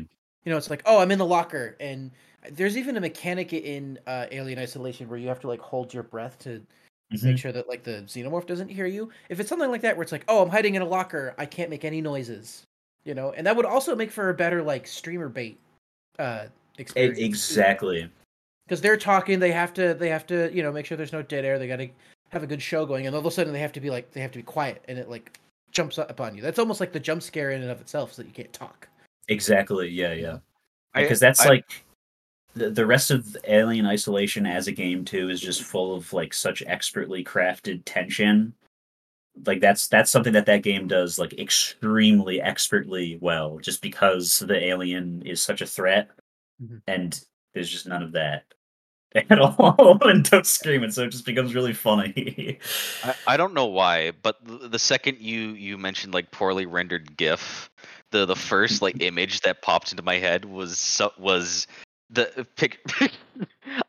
you 0.45 0.52
know 0.52 0.58
it's 0.58 0.70
like 0.70 0.82
oh 0.86 1.00
I'm 1.00 1.12
in 1.12 1.20
the 1.20 1.26
locker 1.26 1.76
and 1.80 2.12
there's 2.52 2.78
even 2.78 2.95
a 2.98 3.02
mechanic 3.02 3.52
in 3.52 4.00
uh, 4.08 4.28
Alien 4.32 4.58
Isolation 4.60 5.10
where 5.10 5.20
you 5.20 5.28
have 5.28 5.39
to 5.41 5.48
like 5.48 5.60
hold 5.60 5.93
your 5.93 6.04
breath 6.04 6.39
to 6.39 6.66
Mhm. 7.14 7.24
make 7.24 7.38
sure 7.38 7.52
that 7.52 7.68
like 7.68 7.84
the 7.84 8.04
xenomorph 8.06 8.45
doesn't 8.45 8.70
hear 8.70 8.86
you. 8.86 9.12
If 9.30 9.39
it's 9.39 9.50
something 9.50 9.70
like 9.72 9.82
that 9.82 9.95
where 9.98 10.04
it's 10.04 10.12
like, 10.12 10.26
oh, 10.28 10.41
I'm 10.41 10.50
hiding 10.50 10.76
in 10.76 10.82
a 10.82 10.86
locker, 10.86 11.36
I 11.38 11.45
can't 11.45 11.70
make 11.70 11.84
any 11.86 12.02
noises, 12.02 12.66
you 13.08 13.16
know, 13.16 13.32
and 13.32 13.47
that 13.47 13.55
would 13.55 13.66
also 13.66 13.95
make 13.95 14.12
for 14.12 14.30
a 14.30 14.34
better 14.34 14.62
like 14.62 14.86
streamer 14.86 15.30
bait 15.30 15.60
uh 16.20 16.45
experience. 16.78 17.18
exactly 17.20 18.10
Because 18.68 18.82
they're 18.82 18.97
talking, 18.97 19.39
they 19.39 19.51
have 19.51 19.74
to 19.76 19.93
they 19.93 20.10
have 20.10 20.28
to 20.28 20.53
you 20.53 20.62
know 20.62 20.72
make 20.72 20.86
sure 20.86 20.97
there's 20.97 21.14
no 21.14 21.22
dead 21.22 21.45
air. 21.45 21.58
They 21.58 21.68
got 21.68 21.78
to 21.78 21.88
have 22.30 22.43
a 22.43 22.47
good 22.47 22.62
show 22.62 22.86
going, 22.86 23.08
and 23.08 23.16
all 23.16 23.22
of 23.22 23.26
a 23.26 23.32
sudden 23.32 23.53
they 23.53 23.60
have 23.60 23.72
to 23.72 23.80
be 23.80 23.89
like 23.89 24.12
they 24.12 24.20
have 24.20 24.32
to 24.32 24.39
be 24.39 24.43
quiet, 24.43 24.84
and 24.89 24.99
it 24.99 25.10
like 25.10 25.39
jumps 25.72 25.97
up 25.97 26.12
upon 26.12 26.36
you. 26.36 26.41
That's 26.41 26.60
almost 26.60 26.80
like 26.82 26.91
the 26.91 26.99
jump 26.99 27.24
scare 27.24 27.51
in 27.51 27.62
and 27.62 27.72
of 27.72 27.80
itself, 27.80 28.14
so 28.14 28.22
that 28.22 28.28
you 28.28 28.34
can't 28.34 28.51
talk. 28.51 28.88
Exactly. 29.30 29.89
Yeah, 29.89 30.14
yeah. 30.14 30.38
Because 30.93 31.20
that's 31.20 31.45
I- 31.45 31.49
like 31.49 31.86
the, 32.55 32.70
the 32.70 32.86
rest 32.86 33.12
of 33.12 33.38
Alien 33.47 33.86
Isolation 33.86 34.45
as 34.45 34.68
a 34.68 34.72
game 34.72 35.05
too 35.05 35.30
is 35.30 35.39
just 35.39 35.64
full 35.64 35.95
of 35.95 36.12
like 36.12 36.34
such 36.34 36.62
expertly 36.66 37.24
crafted 37.24 37.84
tension. 37.86 38.53
Like 39.45 39.61
that's 39.61 39.88
that's 39.88 40.09
something 40.11 40.33
that 40.33 40.45
that 40.47 40.63
game 40.63 40.88
does 40.88 41.19
like 41.19 41.38
extremely 41.39 42.41
expertly 42.41 43.17
well, 43.21 43.59
just 43.59 43.81
because 43.81 44.39
the 44.39 44.61
alien 44.63 45.21
is 45.25 45.41
such 45.41 45.61
a 45.61 45.65
threat, 45.67 46.09
Mhm. 46.61 46.81
and 46.88 47.21
there's 47.53 47.69
just 47.69 47.88
none 47.88 48.03
of 48.03 48.11
that 48.13 48.43
at 49.15 49.39
all. 49.39 49.97
and 50.01 50.29
don't 50.29 50.45
scream, 50.45 50.83
and 50.83 50.93
so 50.93 51.03
it 51.03 51.11
just 51.11 51.25
becomes 51.25 51.55
really 51.55 51.73
funny. 51.73 52.59
I, 53.03 53.15
I 53.27 53.38
don't 53.38 53.53
know 53.53 53.65
why, 53.67 54.11
but 54.21 54.43
the, 54.45 54.67
the 54.69 54.79
second 54.79 55.17
you 55.19 55.51
you 55.51 55.77
mentioned 55.77 56.13
like 56.13 56.31
poorly 56.31 56.65
rendered 56.65 57.15
GIF, 57.17 57.69
the 58.11 58.25
the 58.25 58.35
first 58.35 58.81
like 58.81 59.01
image 59.01 59.41
that 59.41 59.61
popped 59.61 59.91
into 59.91 60.03
my 60.03 60.15
head 60.15 60.45
was 60.45 60.77
so, 60.77 61.11
was 61.17 61.67
the 62.10 62.47
pick 62.55 62.80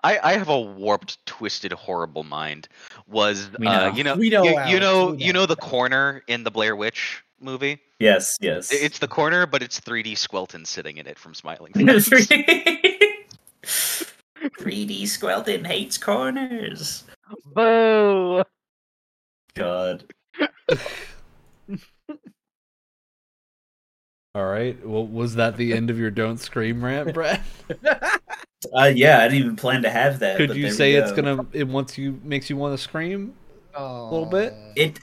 I 0.05 0.19
I 0.23 0.33
have 0.35 0.49
a 0.49 0.61
warped, 0.61 1.25
twisted, 1.27 1.73
horrible 1.73 2.25
mind. 2.25 2.69
Was 3.07 3.49
We 3.59 3.66
uh, 3.66 3.91
know. 3.91 3.95
you 3.97 4.05
know 4.05 4.14
know, 4.14 4.23
you, 4.23 4.31
you 4.31 4.37
Alex, 4.37 4.81
know 4.81 5.12
you 5.12 5.33
know. 5.33 5.41
know 5.41 5.47
the 5.47 5.57
corner 5.57 6.23
in 6.27 6.45
the 6.45 6.51
Blair 6.51 6.75
Witch 6.77 7.23
movie. 7.41 7.79
yes, 8.01 8.37
yes. 8.41 8.73
It's 8.73 8.99
the 8.99 9.09
corner, 9.09 9.47
but 9.47 9.62
it's 9.62 9.81
3D 9.81 10.16
Squelton 10.16 10.64
sitting 10.64 10.97
in 10.97 11.07
it 11.07 11.19
from 11.19 11.35
Smiling. 11.35 11.73
3D 11.75 13.37
Squelton 15.09 15.64
hates 15.64 15.97
corners. 15.99 17.05
Boo! 17.55 18.43
God. 19.55 20.05
All 24.39 24.47
right. 24.47 24.78
Well, 24.86 25.05
was 25.05 25.34
that 25.34 25.57
the 25.57 25.72
end 25.72 25.91
of 25.91 25.99
your 25.99 26.12
don't 26.12 26.36
scream 26.36 26.84
rant, 26.84 27.12
Brad? 27.14 27.41
Uh, 28.72 28.84
yeah, 28.84 29.18
I 29.18 29.24
didn't 29.24 29.39
even 29.43 29.57
plan 29.57 29.82
to 29.82 29.91
have 29.91 30.20
that. 30.20 30.36
Could 30.36 30.51
but 30.51 30.57
you 30.57 30.62
there 30.62 30.70
we 30.70 30.76
say 30.76 30.93
it's 30.93 31.11
go. 31.11 31.22
gonna 31.22 31.47
it 31.53 31.66
wants 31.66 31.99
you 31.99 32.20
makes 32.22 32.49
you 32.49 32.57
want 32.57 32.72
to 32.72 32.78
scream? 32.78 33.34
A 33.74 34.05
little 34.05 34.26
bit? 34.26 34.55
It 34.76 35.01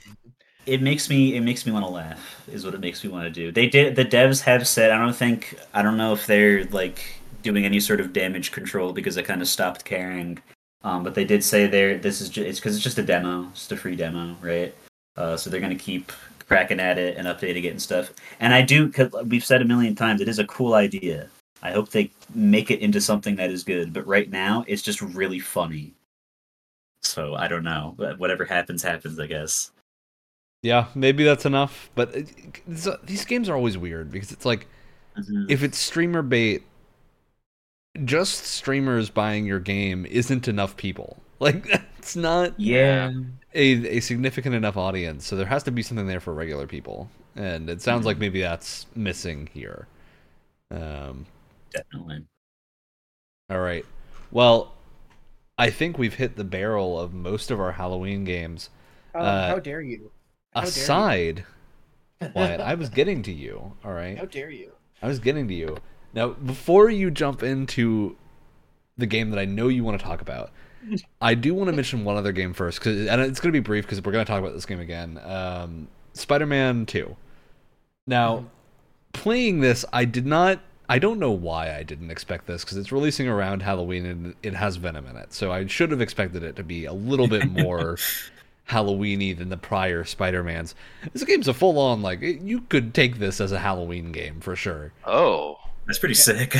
it 0.64 0.80
makes 0.80 1.10
me 1.10 1.36
it 1.36 1.42
makes 1.42 1.66
me 1.66 1.72
want 1.72 1.84
to 1.84 1.90
laugh. 1.90 2.48
Is 2.50 2.64
what 2.64 2.72
it 2.72 2.80
makes 2.80 3.04
me 3.04 3.10
want 3.10 3.24
to 3.24 3.30
do. 3.30 3.52
They 3.52 3.68
did 3.68 3.94
the 3.94 4.06
devs 4.06 4.40
have 4.40 4.66
said. 4.66 4.90
I 4.90 4.96
don't 4.96 5.14
think 5.14 5.58
I 5.74 5.82
don't 5.82 5.98
know 5.98 6.14
if 6.14 6.26
they're 6.26 6.64
like 6.66 7.02
doing 7.42 7.66
any 7.66 7.78
sort 7.78 8.00
of 8.00 8.14
damage 8.14 8.52
control 8.52 8.94
because 8.94 9.18
I 9.18 9.22
kind 9.22 9.42
of 9.42 9.48
stopped 9.48 9.84
caring. 9.84 10.38
Um, 10.82 11.04
but 11.04 11.14
they 11.14 11.26
did 11.26 11.44
say 11.44 11.66
they're 11.66 11.98
this 11.98 12.22
is 12.22 12.30
just, 12.30 12.46
it's 12.46 12.58
because 12.58 12.74
it's 12.74 12.84
just 12.84 12.96
a 12.96 13.02
demo, 13.02 13.50
just 13.52 13.70
a 13.70 13.76
free 13.76 13.96
demo, 13.96 14.34
right? 14.40 14.74
Uh, 15.14 15.36
so 15.36 15.50
they're 15.50 15.60
gonna 15.60 15.74
keep 15.74 16.10
cracking 16.48 16.80
at 16.80 16.98
it 16.98 17.16
and 17.16 17.26
updating 17.28 17.64
it 17.64 17.70
and 17.70 17.82
stuff. 17.82 18.12
And 18.40 18.54
I 18.54 18.62
do, 18.62 18.90
cause 18.92 19.10
we've 19.26 19.44
said 19.44 19.62
a 19.62 19.64
million 19.64 19.94
times, 19.94 20.20
it 20.20 20.28
is 20.28 20.38
a 20.38 20.46
cool 20.46 20.74
idea. 20.74 21.28
I 21.62 21.72
hope 21.72 21.90
they 21.90 22.10
make 22.34 22.70
it 22.70 22.80
into 22.80 23.00
something 23.00 23.36
that 23.36 23.50
is 23.50 23.64
good. 23.64 23.92
But 23.92 24.06
right 24.06 24.30
now, 24.30 24.64
it's 24.68 24.82
just 24.82 25.00
really 25.02 25.40
funny. 25.40 25.94
So 27.02 27.34
I 27.34 27.48
don't 27.48 27.64
know. 27.64 27.94
But 27.96 28.18
Whatever 28.18 28.44
happens, 28.44 28.82
happens. 28.82 29.18
I 29.18 29.26
guess. 29.26 29.70
Yeah, 30.62 30.88
maybe 30.94 31.24
that's 31.24 31.46
enough. 31.46 31.90
But 31.94 32.14
it, 32.14 32.30
uh, 32.86 32.96
these 33.04 33.24
games 33.24 33.48
are 33.48 33.54
always 33.56 33.78
weird 33.78 34.10
because 34.10 34.32
it's 34.32 34.44
like 34.44 34.66
Mhm. 35.16 35.50
if 35.50 35.62
it's 35.62 35.78
streamer 35.78 36.22
bait, 36.22 36.64
just 38.04 38.44
streamers 38.44 39.10
buying 39.10 39.46
your 39.46 39.60
game 39.60 40.06
isn't 40.06 40.48
enough 40.48 40.76
people. 40.76 41.22
Like 41.38 41.66
it's 41.98 42.16
not 42.16 42.58
Yeah. 42.58 43.10
A, 43.56 43.98
a 43.98 44.00
significant 44.00 44.54
enough 44.54 44.76
audience, 44.76 45.26
so 45.26 45.36
there 45.36 45.46
has 45.46 45.62
to 45.64 45.70
be 45.72 45.82
something 45.82 46.06
there 46.06 46.20
for 46.20 46.34
regular 46.34 46.66
people, 46.66 47.10
and 47.36 47.70
it 47.70 47.82
sounds 47.82 48.06
like 48.06 48.18
maybe 48.18 48.40
that's 48.40 48.86
missing 48.94 49.48
here. 49.52 49.88
Um, 50.70 51.26
Definitely. 51.72 52.26
all 53.50 53.60
right, 53.60 53.84
well, 54.30 54.74
I 55.58 55.70
think 55.70 55.98
we've 55.98 56.14
hit 56.14 56.36
the 56.36 56.44
barrel 56.44 56.98
of 57.00 57.14
most 57.14 57.50
of 57.50 57.60
our 57.60 57.72
Halloween 57.72 58.24
games. 58.24 58.70
Um, 59.14 59.22
Uh, 59.24 59.46
how 59.46 59.58
dare 59.60 59.80
you? 59.82 60.12
How 60.56 60.70
dare 60.70 60.90
you. 60.90 61.04
Aside, 61.04 61.44
Wyatt, 62.34 62.60
I 62.60 62.74
was 62.74 62.90
getting 62.90 63.22
to 63.24 63.32
you. 63.32 63.76
All 63.84 63.92
right, 63.92 64.20
How 64.20 64.24
dare 64.26 64.50
you? 64.50 64.72
I 65.02 65.08
was 65.08 65.18
getting 65.20 65.48
to 65.48 65.54
you. 65.54 65.80
Now, 66.14 66.30
before 66.30 66.90
you 66.90 67.10
jump 67.10 67.42
into 67.42 68.16
the 68.98 69.06
game 69.06 69.30
that 69.30 69.38
I 69.40 69.44
know 69.46 69.68
you 69.68 69.84
want 69.84 69.98
to 70.00 70.04
talk 70.06 70.20
about, 70.22 70.52
I 71.20 71.34
do 71.34 71.54
want 71.54 71.68
to 71.68 71.72
mention 71.72 72.04
one 72.04 72.16
other 72.16 72.32
game 72.32 72.52
first, 72.52 72.80
cause, 72.80 73.06
and 73.06 73.20
it's 73.20 73.40
going 73.40 73.52
to 73.52 73.56
be 73.56 73.60
brief 73.60 73.84
because 73.84 74.02
we're 74.02 74.12
going 74.12 74.24
to 74.24 74.30
talk 74.30 74.40
about 74.40 74.54
this 74.54 74.66
game 74.66 74.80
again. 74.80 75.18
Um, 75.24 75.88
Spider-Man 76.14 76.86
Two. 76.86 77.16
Now, 78.06 78.46
playing 79.12 79.60
this, 79.60 79.84
I 79.92 80.04
did 80.04 80.26
not. 80.26 80.60
I 80.88 81.00
don't 81.00 81.18
know 81.18 81.32
why 81.32 81.74
I 81.74 81.82
didn't 81.82 82.12
expect 82.12 82.46
this 82.46 82.64
because 82.64 82.76
it's 82.76 82.92
releasing 82.92 83.26
around 83.26 83.62
Halloween 83.62 84.06
and 84.06 84.34
it 84.44 84.54
has 84.54 84.76
Venom 84.76 85.06
in 85.06 85.16
it, 85.16 85.32
so 85.32 85.50
I 85.50 85.66
should 85.66 85.90
have 85.90 86.00
expected 86.00 86.44
it 86.44 86.54
to 86.56 86.62
be 86.62 86.84
a 86.84 86.92
little 86.92 87.26
bit 87.26 87.50
more 87.50 87.98
Halloweeny 88.68 89.36
than 89.36 89.48
the 89.48 89.56
prior 89.56 90.04
Spider-Mans. 90.04 90.74
This 91.12 91.24
game's 91.24 91.48
a 91.48 91.54
full-on 91.54 92.02
like 92.02 92.22
it, 92.22 92.40
you 92.40 92.60
could 92.62 92.94
take 92.94 93.18
this 93.18 93.40
as 93.40 93.50
a 93.50 93.58
Halloween 93.58 94.12
game 94.12 94.40
for 94.40 94.54
sure. 94.54 94.92
Oh, 95.04 95.58
That's 95.86 95.98
pretty 95.98 96.14
sick. 96.14 96.54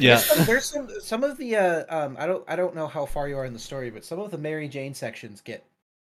Yeah. 0.00 0.16
Some- 0.18 0.44
there's 0.46 0.64
some 0.64 0.88
some 1.00 1.24
of 1.24 1.36
the 1.38 1.56
uh, 1.56 1.84
um 1.88 2.16
I 2.18 2.26
don't 2.26 2.44
I 2.48 2.56
don't 2.56 2.74
know 2.74 2.86
how 2.88 3.06
far 3.06 3.28
you 3.28 3.36
are 3.38 3.44
in 3.44 3.52
the 3.52 3.58
story, 3.58 3.90
but 3.90 4.04
some 4.04 4.18
of 4.18 4.30
the 4.30 4.38
Mary 4.38 4.68
Jane 4.68 4.94
sections 4.94 5.40
get 5.40 5.64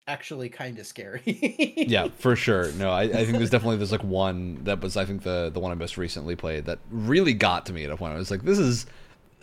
actually 0.07 0.49
kind 0.49 0.79
of 0.79 0.87
scary. 0.87 1.21
yeah, 1.87 2.07
for 2.17 2.35
sure. 2.35 2.71
No, 2.73 2.89
I, 2.91 3.03
I 3.03 3.25
think 3.25 3.37
there's 3.37 3.49
definitely 3.49 3.77
there's 3.77 3.91
like 3.91 4.03
one 4.03 4.63
that 4.63 4.81
was 4.81 4.95
I 4.97 5.05
think 5.05 5.23
the 5.23 5.49
the 5.53 5.59
one 5.59 5.71
I 5.71 5.75
most 5.75 5.97
recently 5.97 6.35
played 6.35 6.65
that 6.65 6.79
really 6.89 7.33
got 7.33 7.65
to 7.67 7.73
me 7.73 7.83
at 7.83 7.91
a 7.91 7.97
point. 7.97 8.13
I 8.13 8.17
was 8.17 8.31
like, 8.31 8.43
this 8.43 8.57
is 8.57 8.85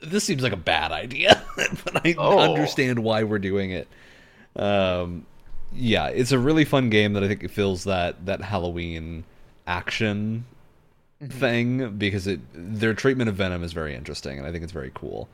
this 0.03 0.25
seems 0.25 0.43
like 0.43 0.53
a 0.53 0.57
bad 0.59 0.91
idea, 0.93 1.43
but 1.57 2.05
I 2.07 2.15
Oh. 2.19 2.39
understand 2.39 2.99
why 3.01 3.23
we're 3.25 3.39
doing 3.39 3.71
it. 3.73 3.89
Um, 4.57 5.27
yeah, 5.73 6.07
it's 6.09 6.33
a 6.33 6.39
really 6.39 6.65
fun 6.65 6.89
game 6.91 7.13
that 7.13 7.23
I 7.23 7.29
think 7.29 7.45
it 7.45 7.51
fills 7.51 7.85
that 7.85 8.25
that 8.27 8.41
Halloween 8.41 9.25
action 9.67 10.47
thing 11.21 11.97
because 11.97 12.27
it 12.27 12.41
their 12.53 12.95
treatment 12.95 13.29
of 13.29 13.37
Venom 13.37 13.63
is 13.63 13.73
very 13.73 13.95
interesting 13.95 14.39
and 14.39 14.47
I 14.47 14.53
think 14.53 14.63
it's 14.63 14.73
very 14.73 14.93
cool. 14.95 15.29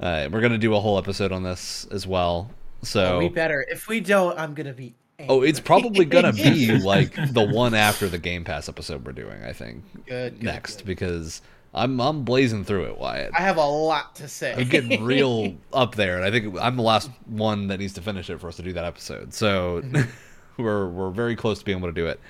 Uh, 0.00 0.28
we're 0.32 0.40
gonna 0.40 0.58
do 0.58 0.74
a 0.74 0.80
whole 0.80 0.98
episode 0.98 1.30
on 1.32 1.42
this 1.42 1.86
as 1.90 2.06
well. 2.06 2.50
So 2.82 3.18
we 3.18 3.28
better. 3.28 3.64
If 3.68 3.88
we 3.88 4.00
don't, 4.00 4.38
I'm 4.38 4.54
gonna 4.54 4.72
be. 4.72 4.94
Oh, 5.28 5.42
it's 5.42 5.60
probably 5.60 6.06
gonna 6.06 6.32
be 6.32 6.72
like 6.78 7.14
the 7.32 7.44
one 7.46 7.74
after 7.74 8.08
the 8.08 8.18
Game 8.18 8.42
Pass 8.42 8.68
episode 8.68 9.04
we're 9.04 9.12
doing. 9.12 9.42
I 9.44 9.52
think 9.52 9.84
good, 10.06 10.38
good, 10.38 10.42
next 10.42 10.78
good. 10.78 10.86
because 10.86 11.42
I'm 11.74 12.00
I'm 12.00 12.24
blazing 12.24 12.64
through 12.64 12.84
it, 12.86 12.98
Wyatt. 12.98 13.32
I 13.36 13.42
have 13.42 13.58
a 13.58 13.66
lot 13.66 14.16
to 14.16 14.28
say. 14.28 14.54
I'm 14.54 14.68
getting 14.68 15.04
real 15.04 15.54
up 15.72 15.94
there, 15.94 16.16
and 16.16 16.24
I 16.24 16.30
think 16.30 16.58
I'm 16.58 16.76
the 16.76 16.82
last 16.82 17.10
one 17.26 17.68
that 17.68 17.78
needs 17.78 17.92
to 17.94 18.02
finish 18.02 18.30
it 18.30 18.40
for 18.40 18.48
us 18.48 18.56
to 18.56 18.62
do 18.62 18.72
that 18.72 18.84
episode. 18.84 19.34
So 19.34 19.82
we're 20.56 20.88
we're 20.88 21.10
very 21.10 21.36
close 21.36 21.58
to 21.58 21.64
being 21.64 21.78
able 21.78 21.88
to 21.88 21.94
do 21.94 22.06
it. 22.06 22.20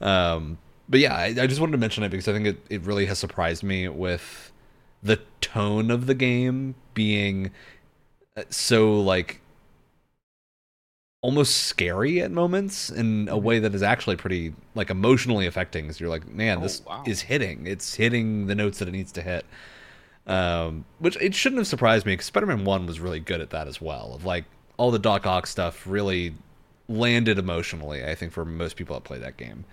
Um, 0.00 0.58
but 0.88 1.00
yeah, 1.00 1.14
I, 1.14 1.26
I 1.26 1.46
just 1.46 1.60
wanted 1.60 1.72
to 1.72 1.78
mention 1.78 2.04
it 2.04 2.10
because 2.10 2.28
I 2.28 2.32
think 2.32 2.46
it, 2.46 2.58
it 2.70 2.82
really 2.82 3.06
has 3.06 3.18
surprised 3.18 3.62
me 3.62 3.88
with 3.88 4.52
the 5.02 5.20
tone 5.40 5.90
of 5.90 6.06
the 6.06 6.14
game 6.14 6.74
being 6.94 7.50
uh, 8.36 8.44
so 8.50 9.00
like 9.00 9.40
almost 11.22 11.56
scary 11.64 12.20
at 12.20 12.30
moments 12.30 12.88
in 12.90 13.28
a 13.28 13.36
way 13.38 13.58
that 13.58 13.74
is 13.74 13.82
actually 13.82 14.16
pretty 14.16 14.54
like 14.74 14.90
emotionally 14.90 15.46
affecting. 15.46 15.90
So 15.92 16.04
you're 16.04 16.10
like, 16.10 16.26
man, 16.28 16.60
Oh, 16.60 16.62
this 16.62 16.82
wow. 16.84 17.02
is 17.04 17.22
hitting. 17.22 17.66
It's 17.66 17.94
hitting 17.94 18.46
the 18.46 18.54
notes 18.54 18.78
that 18.78 18.88
it 18.88 18.92
needs 18.92 19.12
to 19.12 19.22
hit. 19.22 19.44
Um, 20.26 20.86
which 20.98 21.16
it 21.20 21.34
shouldn't 21.34 21.58
have 21.60 21.68
surprised 21.68 22.06
me 22.06 22.14
because 22.14 22.26
Spider-Man 22.26 22.64
One 22.64 22.86
was 22.86 23.00
really 23.00 23.20
good 23.20 23.40
at 23.40 23.50
that 23.50 23.68
as 23.68 23.80
well. 23.80 24.14
Of 24.14 24.24
like 24.24 24.44
all 24.76 24.90
the 24.90 24.98
Doc 24.98 25.26
Ock 25.26 25.46
stuff 25.46 25.86
really 25.86 26.34
landed 26.88 27.38
emotionally. 27.38 28.04
I 28.04 28.14
think 28.14 28.32
for 28.32 28.44
most 28.44 28.76
people 28.76 28.94
that 28.96 29.04
play 29.04 29.18
that 29.18 29.36
game. 29.36 29.64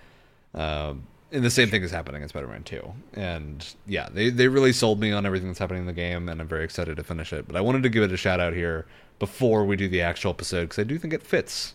Um, 0.53 1.03
and 1.31 1.43
the 1.43 1.49
same 1.49 1.69
thing 1.69 1.81
is 1.81 1.89
happening 1.91 2.21
in 2.21 2.29
Spider-Man 2.29 2.63
2. 2.63 2.93
And 3.13 3.65
yeah, 3.87 4.07
they, 4.11 4.29
they 4.29 4.47
really 4.47 4.71
sold 4.73 4.99
me 4.99 5.11
on 5.11 5.25
everything 5.25 5.47
that's 5.47 5.59
happening 5.59 5.81
in 5.81 5.87
the 5.87 5.93
game, 5.93 6.29
and 6.29 6.39
I'm 6.39 6.47
very 6.47 6.63
excited 6.63 6.97
to 6.97 7.03
finish 7.03 7.33
it. 7.33 7.47
But 7.47 7.55
I 7.55 7.61
wanted 7.61 7.81
to 7.83 7.89
give 7.89 8.03
it 8.03 8.11
a 8.11 8.17
shout 8.17 8.39
out 8.39 8.53
here 8.53 8.85
before 9.19 9.65
we 9.65 9.75
do 9.75 9.87
the 9.87 10.01
actual 10.01 10.29
episode 10.31 10.63
because 10.65 10.79
I 10.79 10.83
do 10.83 10.97
think 10.99 11.13
it 11.13 11.23
fits 11.23 11.73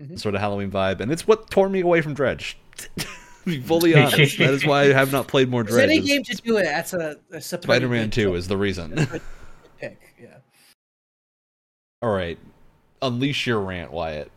Mhm. 0.00 0.10
the 0.10 0.18
sort 0.18 0.34
of 0.36 0.40
Halloween 0.40 0.70
vibe, 0.70 1.00
and 1.00 1.10
it's 1.12 1.26
what 1.26 1.50
tore 1.50 1.68
me 1.68 1.80
away 1.80 2.00
from 2.00 2.14
Dredge. 2.14 2.56
to 2.96 3.06
be 3.44 3.60
fully 3.60 3.94
honest, 3.96 4.38
that 4.38 4.50
is 4.54 4.64
why 4.64 4.82
I 4.82 4.92
have 4.92 5.10
not 5.12 5.26
played 5.28 5.48
more 5.48 5.62
there's 5.64 5.74
Dredge. 5.74 5.90
any 5.90 6.00
game 6.00 6.22
to 6.22 6.34
do 6.36 6.56
it. 6.56 6.62
That's 6.62 6.92
a, 6.94 7.16
a 7.32 7.40
Spider-Man 7.40 8.10
2 8.10 8.36
is 8.36 8.46
the 8.48 8.56
reason. 8.56 8.94
pick. 9.78 10.14
Yeah. 10.22 10.36
All 12.02 12.10
right, 12.12 12.38
unleash 13.02 13.46
your 13.46 13.60
rant, 13.60 13.90
Wyatt. 13.90 14.30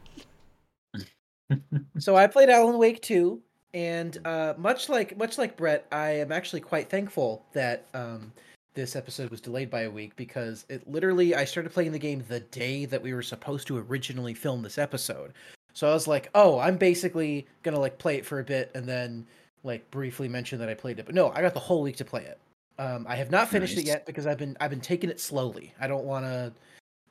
So 2.00 2.16
I 2.16 2.28
played 2.28 2.50
Alan 2.50 2.78
Wake 2.78 3.02
2, 3.02 3.40
and 3.74 4.18
uh, 4.26 4.54
much 4.58 4.90
like 4.90 5.18
much 5.18 5.38
like 5.38 5.58
Brett, 5.58 5.86
I 5.92 6.10
am 6.12 6.32
actually 6.32 6.62
quite 6.62 6.90
thankful 6.90 7.46
that 7.54 7.86
um, 7.94 8.32
this 8.74 8.96
episode 8.96 9.30
was 9.30 9.42
delayed 9.42 9.70
by 9.70 9.82
a 9.82 9.90
week 9.90 10.16
because 10.16 10.66
it 10.70 10.88
literally 10.90 11.36
I 11.36 11.46
started 11.46 11.72
playing 11.72 11.92
the 11.92 12.00
game 12.00 12.24
the 12.28 12.40
day 12.40 12.86
that 12.86 13.02
we 13.02 13.14
were 13.14 13.22
supposed 13.22 13.68
to 13.68 13.78
originally 13.78 14.34
film 14.34 14.62
this 14.62 14.78
episode. 14.78 15.34
So 15.74 15.90
I 15.90 15.94
was 15.94 16.08
like, 16.08 16.30
"Oh, 16.36 16.60
I'm 16.60 16.78
basically 16.78 17.48
going 17.64 17.74
to 17.76 17.80
like 17.80 17.98
play 17.98 18.18
it 18.18 18.26
for 18.26 18.40
a 18.40 18.44
bit 18.44 18.72
and 18.76 18.86
then 18.86 19.26
like 19.64 19.90
briefly 19.92 20.28
mention 20.28 20.60
that 20.60 20.70
I 20.70 20.74
played 20.74 21.00
it." 21.00 21.06
But 21.06 21.16
no, 21.16 21.32
I 21.32 21.42
got 21.42 21.54
the 21.54 21.60
whole 21.60 21.82
week 21.82 21.98
to 21.98 22.06
play 22.06 22.24
it. 22.24 22.40
Um, 22.80 23.06
I 23.08 23.16
have 23.16 23.32
not 23.32 23.50
finished 23.50 23.76
Nice. 23.76 23.86
it 23.86 23.88
yet 23.88 24.06
because 24.06 24.26
I've 24.28 24.38
been 24.38 24.58
I've 24.60 24.70
been 24.70 24.82
taking 24.82 25.10
it 25.10 25.20
slowly. 25.20 25.74
I 25.80 25.88
don't 25.88 26.06
want 26.06 26.26
to 26.26 26.52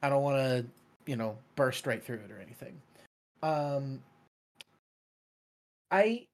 I 0.03 0.09
don't 0.09 0.23
want 0.23 0.37
to, 0.37 0.67
you 1.07 1.17
know, 1.17 1.39
burst 1.57 1.87
right 1.87 2.03
through 2.03 2.21
it 2.25 2.31
or 2.31 2.39
anything. 2.41 2.81
Um 3.43 4.03
I 5.91 6.27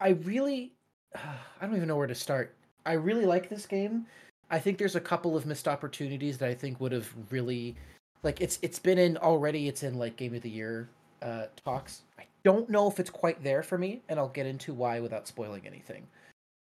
I 0.00 0.10
really 0.10 0.72
I 1.14 1.66
don't 1.66 1.76
even 1.76 1.88
know 1.88 1.96
where 1.96 2.06
to 2.06 2.14
start. 2.14 2.54
I 2.86 2.92
really 2.92 3.26
like 3.26 3.48
this 3.48 3.66
game. 3.66 4.06
I 4.50 4.58
think 4.58 4.78
there's 4.78 4.96
a 4.96 5.00
couple 5.00 5.36
of 5.36 5.46
missed 5.46 5.68
opportunities 5.68 6.38
that 6.38 6.48
I 6.48 6.54
think 6.54 6.80
would 6.80 6.92
have 6.92 7.08
really 7.30 7.76
like 8.22 8.40
it's 8.40 8.58
it's 8.62 8.78
been 8.78 8.98
in 8.98 9.16
already 9.18 9.68
it's 9.68 9.82
in 9.82 9.94
like 9.94 10.16
game 10.16 10.34
of 10.34 10.42
the 10.42 10.50
year 10.50 10.88
uh 11.22 11.46
talks. 11.64 12.02
I 12.18 12.24
don't 12.42 12.68
know 12.70 12.88
if 12.88 12.98
it's 12.98 13.10
quite 13.10 13.42
there 13.44 13.62
for 13.62 13.78
me 13.78 14.02
and 14.08 14.18
I'll 14.18 14.28
get 14.28 14.46
into 14.46 14.74
why 14.74 15.00
without 15.00 15.28
spoiling 15.28 15.66
anything. 15.66 16.06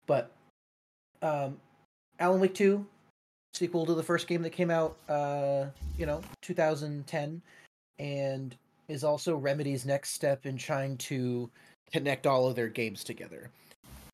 But 0.06 0.32
um 1.22 1.58
Alan 2.20 2.42
Wake 2.42 2.56
2 2.56 2.86
sequel 3.54 3.86
to 3.86 3.94
the 3.94 4.04
first 4.04 4.28
game 4.28 4.42
that 4.42 4.52
came 4.52 4.70
out 4.70 4.98
uh 5.08 5.66
you 5.98 6.06
know 6.06 6.22
2010 6.42 7.42
and 8.00 8.56
is 8.88 9.04
also 9.04 9.36
Remedy's 9.36 9.86
next 9.86 10.12
step 10.12 10.46
in 10.46 10.58
trying 10.58 10.98
to 10.98 11.50
connect 11.92 12.28
all 12.28 12.48
of 12.48 12.56
their 12.56 12.68
games 12.68 13.04
together. 13.04 13.50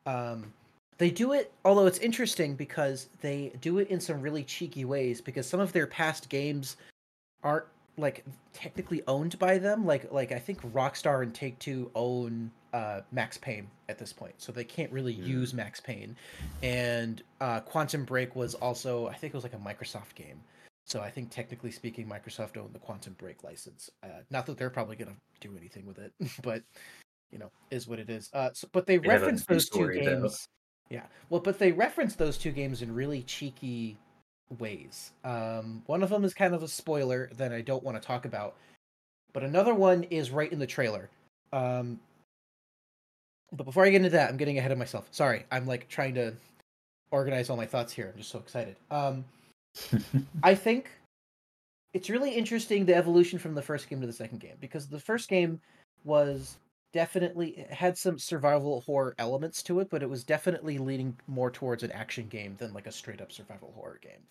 Um, 0.05 0.53
they 0.97 1.09
do 1.09 1.33
it, 1.33 1.51
although 1.65 1.85
it's 1.87 1.99
interesting 1.99 2.55
because 2.55 3.09
they 3.21 3.51
do 3.61 3.79
it 3.79 3.89
in 3.89 3.99
some 3.99 4.21
really 4.21 4.43
cheeky 4.43 4.85
ways. 4.85 5.21
Because 5.21 5.47
some 5.47 5.59
of 5.59 5.73
their 5.73 5.87
past 5.87 6.29
games 6.29 6.77
aren't 7.43 7.65
like 7.97 8.23
technically 8.53 9.01
owned 9.07 9.37
by 9.39 9.57
them. 9.57 9.85
Like, 9.85 10.11
like 10.11 10.31
I 10.31 10.39
think 10.39 10.61
Rockstar 10.73 11.23
and 11.23 11.33
Take 11.33 11.57
Two 11.59 11.91
own 11.95 12.51
uh, 12.73 13.01
Max 13.11 13.37
Payne 13.37 13.67
at 13.89 13.97
this 13.99 14.11
point, 14.13 14.33
so 14.37 14.51
they 14.51 14.63
can't 14.63 14.91
really 14.91 15.13
Hmm. 15.13 15.23
use 15.25 15.53
Max 15.53 15.79
Payne. 15.79 16.15
And 16.61 17.21
uh, 17.41 17.59
Quantum 17.61 18.03
Break 18.05 18.35
was 18.35 18.55
also, 18.55 19.07
I 19.07 19.13
think 19.13 19.33
it 19.33 19.37
was 19.37 19.43
like 19.43 19.53
a 19.53 19.57
Microsoft 19.57 20.15
game. 20.15 20.39
So 20.85 20.99
I 20.99 21.09
think 21.09 21.29
technically 21.29 21.71
speaking, 21.71 22.07
Microsoft 22.07 22.57
owned 22.57 22.73
the 22.73 22.79
Quantum 22.79 23.15
Break 23.17 23.43
license. 23.43 23.89
Uh, 24.03 24.07
not 24.31 24.45
that 24.47 24.57
they're 24.57 24.69
probably 24.69 24.95
going 24.95 25.11
to 25.11 25.47
do 25.47 25.55
anything 25.57 25.85
with 25.85 25.97
it, 25.99 26.11
but 26.43 26.63
you 27.33 27.39
know, 27.39 27.51
is 27.71 27.87
what 27.87 27.99
it 27.99 28.09
is. 28.09 28.29
Uh, 28.33 28.51
so, 28.53 28.69
but 28.71 28.85
they 28.85 28.97
They 28.97 29.07
reference 29.09 29.45
those 29.45 29.67
two 29.67 29.77
story, 29.77 30.05
though. 30.05 30.21
games. 30.21 30.47
Yeah, 30.89 31.03
well, 31.29 31.41
but 31.41 31.57
they 31.57 31.71
reference 31.71 32.15
those 32.15 32.37
two 32.37 32.51
games 32.51 32.83
in 32.83 32.93
really 32.93 33.23
cheeky 33.23 33.97
ways. 34.59 35.11
Um, 35.23 35.81
one 35.87 36.03
of 36.03 36.09
them 36.09 36.23
is 36.23 36.33
kind 36.33 36.53
of 36.53 36.61
a 36.61 36.67
spoiler 36.67 37.31
that 37.37 37.51
I 37.51 37.61
don't 37.61 37.83
want 37.83 37.99
to 37.99 38.05
talk 38.05 38.25
about, 38.25 38.55
but 39.33 39.43
another 39.43 39.73
one 39.73 40.03
is 40.03 40.29
right 40.29 40.51
in 40.51 40.59
the 40.59 40.67
trailer. 40.67 41.09
Um, 41.51 41.99
but 43.51 43.63
before 43.63 43.85
I 43.85 43.89
get 43.89 43.97
into 43.97 44.09
that, 44.11 44.29
I'm 44.29 44.37
getting 44.37 44.59
ahead 44.59 44.71
of 44.71 44.77
myself. 44.77 45.07
Sorry, 45.11 45.45
I'm 45.51 45.65
like 45.65 45.87
trying 45.87 46.13
to 46.15 46.33
organize 47.09 47.49
all 47.49 47.57
my 47.57 47.65
thoughts 47.65 47.91
here. 47.91 48.11
I'm 48.11 48.17
just 48.17 48.29
so 48.31 48.39
excited. 48.39 48.75
Um, 48.91 49.25
I 50.43 50.53
think 50.53 50.91
it's 51.93 52.09
really 52.09 52.31
interesting 52.31 52.85
the 52.85 52.95
evolution 52.95 53.39
from 53.39 53.55
the 53.55 53.61
first 53.61 53.89
game 53.89 54.01
to 54.01 54.07
the 54.07 54.13
second 54.13 54.39
game 54.39 54.57
because 54.59 54.87
the 54.87 54.99
first 54.99 55.29
game 55.29 55.59
was 56.03 56.57
definitely 56.93 57.65
had 57.69 57.97
some 57.97 58.17
survival 58.17 58.81
horror 58.81 59.15
elements 59.17 59.61
to 59.63 59.79
it, 59.79 59.89
but 59.89 60.03
it 60.03 60.09
was 60.09 60.23
definitely 60.23 60.77
leaning 60.77 61.17
more 61.27 61.51
towards 61.51 61.83
an 61.83 61.91
action 61.91 62.27
game 62.27 62.55
than 62.57 62.73
like 62.73 62.87
a 62.87 62.91
straight 62.91 63.19
up 63.19 63.31
survival 63.31 63.73
horror 63.75 63.99
game. 64.01 64.21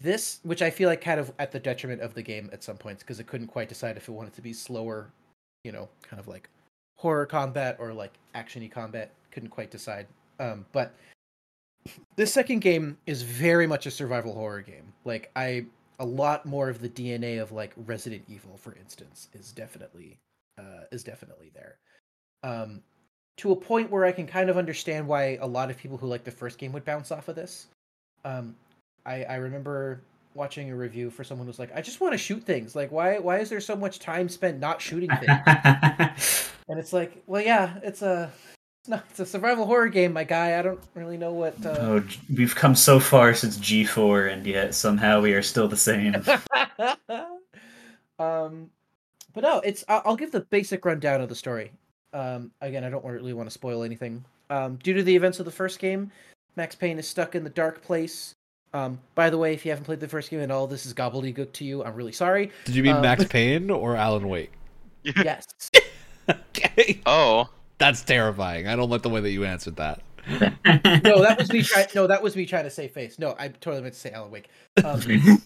This, 0.00 0.40
which 0.44 0.62
I 0.62 0.70
feel 0.70 0.88
like 0.88 1.00
kind 1.00 1.20
of 1.20 1.32
at 1.38 1.52
the 1.52 1.60
detriment 1.60 2.00
of 2.00 2.14
the 2.14 2.22
game 2.22 2.48
at 2.52 2.64
some 2.64 2.76
points 2.76 3.02
because 3.02 3.20
it 3.20 3.26
couldn't 3.26 3.48
quite 3.48 3.68
decide 3.68 3.96
if 3.96 4.08
it 4.08 4.12
wanted 4.12 4.32
to 4.34 4.42
be 4.42 4.52
slower, 4.52 5.10
you 5.64 5.72
know, 5.72 5.88
kind 6.02 6.18
of 6.18 6.28
like 6.28 6.48
horror 6.96 7.26
combat 7.26 7.76
or 7.78 7.92
like 7.92 8.12
actiony 8.34 8.70
combat, 8.70 9.10
couldn't 9.30 9.50
quite 9.50 9.70
decide. 9.70 10.06
Um, 10.40 10.64
but 10.72 10.94
this 12.16 12.32
second 12.32 12.60
game 12.60 12.96
is 13.06 13.22
very 13.22 13.66
much 13.66 13.86
a 13.86 13.90
survival 13.90 14.32
horror 14.32 14.62
game. 14.62 14.92
Like 15.04 15.30
I 15.36 15.66
a 15.98 16.06
lot 16.06 16.46
more 16.46 16.68
of 16.68 16.80
the 16.80 16.88
DNA 16.88 17.40
of 17.40 17.52
like 17.52 17.72
Resident 17.86 18.24
Evil, 18.28 18.56
for 18.56 18.74
instance, 18.74 19.28
is 19.34 19.52
definitely 19.52 20.18
uh, 20.58 20.84
is 20.90 21.04
definitely 21.04 21.52
there. 21.54 21.76
Um, 22.42 22.82
to 23.38 23.52
a 23.52 23.56
point 23.56 23.90
where 23.90 24.04
I 24.04 24.12
can 24.12 24.26
kind 24.26 24.50
of 24.50 24.58
understand 24.58 25.06
why 25.06 25.38
a 25.40 25.46
lot 25.46 25.70
of 25.70 25.78
people 25.78 25.96
who 25.96 26.06
like 26.06 26.24
the 26.24 26.30
first 26.30 26.58
game 26.58 26.72
would 26.72 26.84
bounce 26.84 27.10
off 27.10 27.28
of 27.28 27.36
this. 27.36 27.68
Um, 28.24 28.54
I 29.06 29.24
I 29.24 29.36
remember 29.36 30.00
watching 30.34 30.70
a 30.70 30.76
review 30.76 31.10
for 31.10 31.24
someone 31.24 31.46
who's 31.46 31.58
like, 31.58 31.74
I 31.74 31.82
just 31.82 32.00
want 32.00 32.12
to 32.12 32.18
shoot 32.18 32.42
things. 32.42 32.76
Like, 32.76 32.90
why 32.90 33.18
why 33.18 33.38
is 33.38 33.50
there 33.50 33.60
so 33.60 33.76
much 33.76 33.98
time 33.98 34.28
spent 34.28 34.60
not 34.60 34.80
shooting 34.80 35.10
things? 35.10 35.40
and 36.68 36.78
it's 36.78 36.92
like, 36.92 37.22
well, 37.26 37.42
yeah, 37.42 37.78
it's 37.82 38.02
a 38.02 38.30
it's 38.82 38.88
not 38.88 39.04
it's 39.10 39.20
a 39.20 39.26
survival 39.26 39.66
horror 39.66 39.88
game, 39.88 40.12
my 40.12 40.24
guy. 40.24 40.58
I 40.58 40.62
don't 40.62 40.80
really 40.94 41.16
know 41.16 41.32
what. 41.32 41.54
Uh... 41.64 41.76
oh, 41.80 42.04
we've 42.34 42.54
come 42.54 42.74
so 42.74 42.98
far 42.98 43.34
since 43.34 43.58
G4, 43.58 44.32
and 44.32 44.46
yet 44.46 44.74
somehow 44.74 45.20
we 45.20 45.34
are 45.34 45.42
still 45.42 45.68
the 45.68 45.76
same. 45.76 46.16
um, 48.18 48.70
but 49.34 49.42
no, 49.42 49.60
it's. 49.60 49.84
I'll, 49.88 50.02
I'll 50.04 50.16
give 50.16 50.32
the 50.32 50.40
basic 50.40 50.84
rundown 50.84 51.20
of 51.20 51.28
the 51.28 51.34
story. 51.34 51.72
Um, 52.12 52.50
again, 52.60 52.84
I 52.84 52.90
don't 52.90 53.04
really 53.04 53.32
want 53.32 53.48
to 53.48 53.52
spoil 53.52 53.82
anything. 53.82 54.24
Um, 54.50 54.76
due 54.82 54.92
to 54.94 55.02
the 55.02 55.16
events 55.16 55.38
of 55.40 55.46
the 55.46 55.50
first 55.52 55.78
game, 55.78 56.10
Max 56.56 56.74
Payne 56.74 56.98
is 56.98 57.08
stuck 57.08 57.34
in 57.34 57.42
the 57.44 57.50
dark 57.50 57.82
place. 57.82 58.34
Um, 58.74 58.98
by 59.14 59.30
the 59.30 59.38
way, 59.38 59.54
if 59.54 59.64
you 59.64 59.70
haven't 59.70 59.84
played 59.84 60.00
the 60.00 60.08
first 60.08 60.30
game 60.30 60.40
and 60.40 60.50
all 60.52 60.66
this 60.66 60.86
is 60.86 60.94
gobbledygook 60.94 61.52
to 61.52 61.64
you, 61.64 61.84
I'm 61.84 61.94
really 61.94 62.12
sorry. 62.12 62.50
Did 62.64 62.74
you 62.74 62.82
mean 62.82 62.96
Um, 62.96 63.02
Max 63.02 63.24
Payne 63.28 63.70
or 63.70 63.96
Alan 63.96 64.28
Wake? 64.28 64.52
Yes. 65.02 65.46
okay. 66.30 67.00
Oh, 67.06 67.48
That's 67.78 68.02
terrifying. 68.02 68.68
I 68.68 68.76
don't 68.76 68.88
like 68.90 69.02
the 69.02 69.08
way 69.10 69.20
that 69.20 69.30
you 69.30 69.44
answered 69.44 69.76
that. 69.76 70.00
no, 70.64 71.20
that 71.22 71.36
was 71.38 71.52
me 71.52 71.62
trying. 71.62 71.86
No, 71.94 72.06
that 72.06 72.22
was 72.22 72.36
me 72.36 72.46
trying 72.46 72.64
to 72.64 72.70
say 72.70 72.88
face. 72.88 73.18
No, 73.18 73.34
I 73.38 73.48
totally 73.48 73.82
meant 73.82 73.94
to 73.94 74.00
say 74.00 74.10
Alan 74.12 74.30
Wake. 74.30 74.48
Um, 74.84 75.00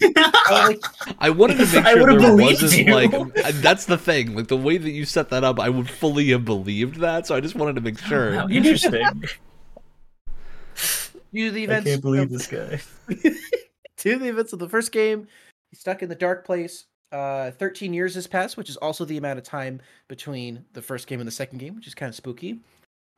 Alan 0.50 0.68
Wake 0.68 0.84
I 1.18 1.30
wanted 1.30 1.58
to 1.58 1.64
make 1.66 1.84
I 1.86 1.92
sure 1.94 2.00
would've 2.00 2.20
there 2.22 2.36
wasn't 2.36 2.86
you. 2.86 2.94
like 2.94 3.14
uh, 3.14 3.52
that's 3.54 3.86
the 3.86 3.96
thing. 3.98 4.34
Like 4.34 4.48
the 4.48 4.56
way 4.56 4.76
that 4.78 4.90
you 4.90 5.04
set 5.04 5.30
that 5.30 5.44
up, 5.44 5.58
I 5.58 5.68
would 5.70 5.88
fully 5.88 6.28
have 6.30 6.44
believed 6.44 6.96
that. 7.00 7.26
So 7.26 7.34
I 7.34 7.40
just 7.40 7.54
wanted 7.54 7.74
to 7.76 7.80
make 7.80 7.98
sure. 7.98 8.34
How 8.34 8.48
interesting. 8.48 9.02
due 11.32 11.48
to 11.48 11.50
the 11.52 11.60
I 11.62 11.64
events. 11.64 11.88
can't 11.90 12.02
believe 12.02 12.22
of- 12.22 12.30
this 12.30 12.46
guy. 12.46 12.80
to 13.98 14.18
the 14.18 14.28
events 14.28 14.52
of 14.52 14.58
the 14.58 14.68
first 14.68 14.92
game. 14.92 15.26
He's 15.70 15.80
stuck 15.80 16.02
in 16.02 16.08
the 16.08 16.14
dark 16.14 16.44
place. 16.44 16.84
Uh, 17.12 17.50
13 17.52 17.94
years 17.94 18.14
has 18.14 18.26
passed, 18.26 18.56
which 18.56 18.68
is 18.68 18.76
also 18.78 19.04
the 19.04 19.16
amount 19.16 19.38
of 19.38 19.44
time 19.44 19.80
between 20.08 20.64
the 20.72 20.82
first 20.82 21.06
game 21.06 21.20
and 21.20 21.26
the 21.26 21.32
second 21.32 21.58
game, 21.58 21.74
which 21.76 21.86
is 21.86 21.94
kind 21.94 22.08
of 22.10 22.14
spooky. 22.16 22.58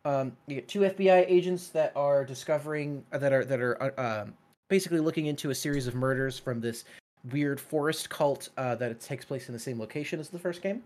Um, 0.08 0.32
you 0.46 0.54
get 0.54 0.68
two 0.68 0.80
FBI 0.80 1.26
agents 1.28 1.68
that 1.68 1.92
are 1.94 2.24
discovering 2.24 3.04
that 3.10 3.30
are 3.30 3.44
that 3.44 3.60
are 3.60 3.82
uh, 3.82 4.22
um, 4.22 4.32
basically 4.70 5.00
looking 5.00 5.26
into 5.26 5.50
a 5.50 5.54
series 5.54 5.86
of 5.86 5.94
murders 5.94 6.38
from 6.38 6.62
this 6.62 6.86
weird 7.30 7.60
forest 7.60 8.08
cult 8.08 8.48
uh, 8.56 8.74
that 8.76 8.90
it 8.90 9.00
takes 9.00 9.26
place 9.26 9.48
in 9.48 9.52
the 9.52 9.58
same 9.58 9.78
location 9.78 10.18
as 10.18 10.30
the 10.30 10.38
first 10.38 10.62
game. 10.62 10.82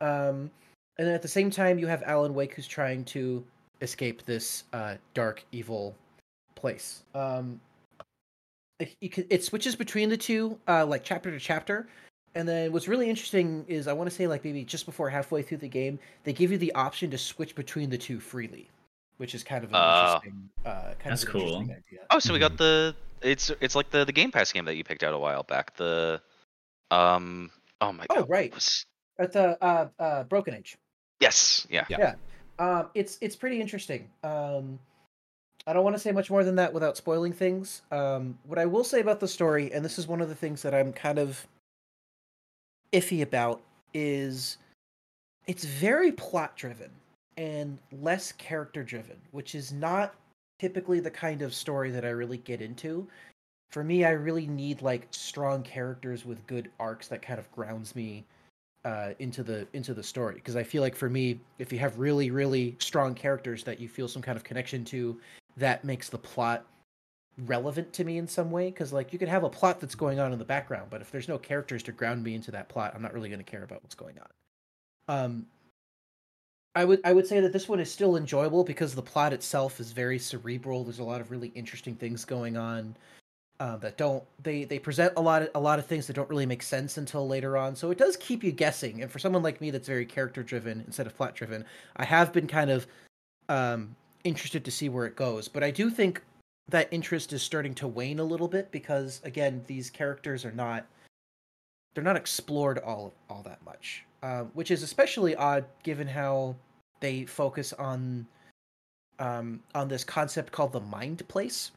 Um, 0.00 0.50
and 0.98 1.06
then 1.06 1.14
at 1.14 1.22
the 1.22 1.28
same 1.28 1.48
time, 1.48 1.78
you 1.78 1.86
have 1.86 2.02
Alan 2.02 2.34
Wake 2.34 2.54
who's 2.54 2.66
trying 2.66 3.04
to 3.04 3.44
escape 3.82 4.24
this 4.24 4.64
uh, 4.72 4.96
dark, 5.14 5.44
evil 5.52 5.94
place. 6.56 7.04
Um, 7.14 7.60
it, 8.80 9.12
can- 9.12 9.26
it 9.30 9.44
switches 9.44 9.76
between 9.76 10.08
the 10.08 10.16
two, 10.16 10.58
uh, 10.66 10.84
like 10.84 11.04
chapter 11.04 11.30
to 11.30 11.38
chapter. 11.38 11.86
And 12.36 12.46
then 12.46 12.70
what's 12.70 12.86
really 12.86 13.08
interesting 13.10 13.64
is 13.66 13.88
I 13.88 13.94
want 13.94 14.10
to 14.10 14.14
say 14.14 14.26
like 14.26 14.44
maybe 14.44 14.62
just 14.62 14.84
before 14.86 15.08
halfway 15.08 15.42
through 15.42 15.56
the 15.58 15.68
game, 15.68 15.98
they 16.24 16.32
give 16.34 16.52
you 16.52 16.58
the 16.58 16.72
option 16.74 17.10
to 17.10 17.18
switch 17.18 17.54
between 17.54 17.88
the 17.90 17.96
two 17.98 18.20
freely, 18.20 18.68
which 19.16 19.34
is 19.34 19.42
kind 19.42 19.64
of 19.64 19.70
an 19.70 19.76
Oh. 19.76 20.04
interesting, 20.16 20.50
uh, 20.66 20.70
kind 20.98 21.12
That's 21.12 21.22
of 21.22 21.28
cool. 21.30 21.40
interesting 21.62 21.70
idea. 21.92 22.06
oh, 22.10 22.18
so 22.18 22.32
we 22.34 22.38
got 22.38 22.56
the 22.58 22.94
it's 23.22 23.50
it's 23.60 23.74
like 23.74 23.90
the 23.90 24.04
the 24.04 24.12
Game 24.12 24.30
Pass 24.30 24.52
game 24.52 24.66
that 24.66 24.76
you 24.76 24.84
picked 24.84 25.02
out 25.02 25.14
a 25.14 25.18
while 25.18 25.42
back. 25.44 25.74
The 25.76 26.20
um 26.90 27.50
oh 27.80 27.92
my 27.92 28.06
god. 28.06 28.18
Oh, 28.18 28.20
god, 28.20 28.30
right. 28.30 28.50
what 28.50 28.56
was- 28.56 28.86
At 29.18 29.32
the 29.32 29.56
uh, 29.64 29.88
uh, 29.98 30.22
Broken 30.24 30.52
Age. 30.54 30.76
yes, 31.20 31.66
yeah. 31.70 31.86
Yeah. 31.88 32.14
Um, 32.58 32.88
it's 32.94 33.16
it's 33.22 33.34
pretty 33.34 33.60
interesting. 33.62 34.10
Um, 34.22 34.78
I 35.66 35.72
don't 35.72 35.84
want 35.84 35.96
to 35.96 36.00
say 36.00 36.12
much 36.12 36.30
more 36.30 36.44
than 36.44 36.56
that 36.56 36.72
without 36.74 36.96
spoiling 36.98 37.32
things. 37.32 37.80
Um, 37.90 38.38
what 38.44 38.58
I 38.58 38.66
will 38.66 38.84
say 38.84 39.00
about 39.00 39.20
the 39.20 39.26
story, 39.28 39.72
and 39.72 39.82
this 39.84 39.98
is 39.98 40.06
one 40.06 40.20
of 40.20 40.28
the 40.28 40.34
things 40.34 40.60
that 40.62 40.74
I'm 40.74 40.92
kind 40.92 41.18
of 41.18 41.46
iffy 42.96 43.22
about, 43.22 43.60
is 43.94 44.58
it's 45.46 45.64
very 45.64 46.12
plot 46.12 46.56
driven 46.56 46.90
and 47.36 47.78
less 48.00 48.32
character 48.32 48.82
driven, 48.82 49.16
which 49.30 49.54
is 49.54 49.72
not 49.72 50.14
typically 50.58 51.00
the 51.00 51.10
kind 51.10 51.42
of 51.42 51.54
story 51.54 51.90
that 51.90 52.04
I 52.04 52.10
really 52.10 52.38
get 52.38 52.62
into. 52.62 53.06
For 53.70 53.84
me, 53.84 54.04
I 54.04 54.10
really 54.10 54.46
need 54.46 54.80
like 54.82 55.06
strong 55.10 55.62
characters 55.62 56.24
with 56.24 56.46
good 56.46 56.70
arcs 56.80 57.08
that 57.08 57.20
kind 57.20 57.38
of 57.38 57.50
grounds 57.52 57.94
me 57.94 58.24
uh, 58.84 59.10
into 59.18 59.42
the 59.42 59.66
into 59.72 59.92
the 59.92 60.02
story 60.02 60.36
because 60.36 60.56
I 60.56 60.62
feel 60.62 60.80
like 60.80 60.94
for 60.94 61.10
me, 61.10 61.40
if 61.58 61.72
you 61.72 61.78
have 61.80 61.98
really 61.98 62.30
really 62.30 62.76
strong 62.78 63.14
characters 63.14 63.64
that 63.64 63.80
you 63.80 63.88
feel 63.88 64.08
some 64.08 64.22
kind 64.22 64.36
of 64.36 64.44
connection 64.44 64.84
to, 64.86 65.18
that 65.56 65.84
makes 65.84 66.08
the 66.08 66.18
plot 66.18 66.64
relevant 67.44 67.92
to 67.92 68.04
me 68.04 68.16
in 68.16 68.26
some 68.26 68.50
way 68.50 68.70
because 68.70 68.92
like 68.92 69.12
you 69.12 69.18
could 69.18 69.28
have 69.28 69.44
a 69.44 69.48
plot 69.48 69.78
that's 69.78 69.94
going 69.94 70.18
on 70.18 70.32
in 70.32 70.38
the 70.38 70.44
background 70.44 70.88
but 70.88 71.02
if 71.02 71.10
there's 71.10 71.28
no 71.28 71.36
characters 71.36 71.82
to 71.82 71.92
ground 71.92 72.22
me 72.22 72.34
into 72.34 72.50
that 72.50 72.68
plot 72.68 72.92
i'm 72.94 73.02
not 73.02 73.12
really 73.12 73.28
going 73.28 73.38
to 73.38 73.44
care 73.44 73.62
about 73.62 73.82
what's 73.82 73.94
going 73.94 74.16
on. 74.18 75.14
Um 75.14 75.46
i 76.74 76.84
would 76.84 77.00
i 77.04 77.12
would 77.12 77.26
say 77.26 77.40
that 77.40 77.52
this 77.52 77.68
one 77.68 77.78
is 77.78 77.92
still 77.92 78.16
enjoyable 78.16 78.64
because 78.64 78.94
the 78.94 79.02
plot 79.02 79.32
itself 79.32 79.80
is 79.80 79.92
very 79.92 80.18
cerebral. 80.18 80.84
There's 80.84 80.98
a 80.98 81.04
lot 81.04 81.20
of 81.20 81.30
really 81.30 81.48
interesting 81.54 81.94
things 81.94 82.24
going 82.24 82.56
on 82.56 82.96
uh, 83.60 83.76
that 83.78 83.96
don't 83.96 84.22
they 84.42 84.64
they 84.64 84.78
present 84.78 85.12
a 85.16 85.20
lot 85.20 85.42
of 85.42 85.50
a 85.54 85.60
lot 85.60 85.78
of 85.78 85.86
things 85.86 86.06
that 86.06 86.12
don't 86.14 86.28
really 86.28 86.46
make 86.46 86.62
sense 86.62 86.98
until 86.98 87.26
later 87.26 87.56
on. 87.56 87.74
So 87.76 87.90
it 87.90 87.98
does 87.98 88.16
keep 88.16 88.44
you 88.44 88.52
guessing 88.52 89.02
and 89.02 89.10
for 89.10 89.18
someone 89.18 89.42
like 89.42 89.60
me 89.60 89.70
that's 89.70 89.88
very 89.88 90.06
character 90.06 90.42
driven 90.42 90.82
instead 90.86 91.06
of 91.06 91.16
plot 91.16 91.34
driven 91.34 91.64
i 91.96 92.04
have 92.04 92.32
been 92.32 92.46
kind 92.46 92.70
of 92.70 92.86
um 93.48 93.94
interested 94.24 94.64
to 94.64 94.70
see 94.70 94.88
where 94.88 95.06
it 95.06 95.16
goes. 95.16 95.48
But 95.48 95.62
i 95.62 95.70
do 95.70 95.90
think 95.90 96.22
that 96.68 96.88
interest 96.90 97.32
is 97.32 97.42
starting 97.42 97.74
to 97.74 97.86
wane 97.86 98.18
a 98.18 98.24
little 98.24 98.48
bit 98.48 98.70
because 98.70 99.20
again 99.24 99.62
these 99.66 99.90
characters 99.90 100.44
are 100.44 100.52
not 100.52 100.86
they're 101.94 102.04
not 102.04 102.16
explored 102.16 102.78
all 102.78 103.12
all 103.30 103.42
that 103.42 103.64
much 103.64 104.04
uh, 104.22 104.42
which 104.54 104.70
is 104.70 104.82
especially 104.82 105.36
odd 105.36 105.64
given 105.82 106.06
how 106.06 106.54
they 107.00 107.24
focus 107.24 107.72
on 107.74 108.26
um, 109.18 109.60
on 109.74 109.88
this 109.88 110.04
concept 110.04 110.52
called 110.52 110.72
the 110.72 110.80
mind 110.80 111.26
place. 111.28 111.70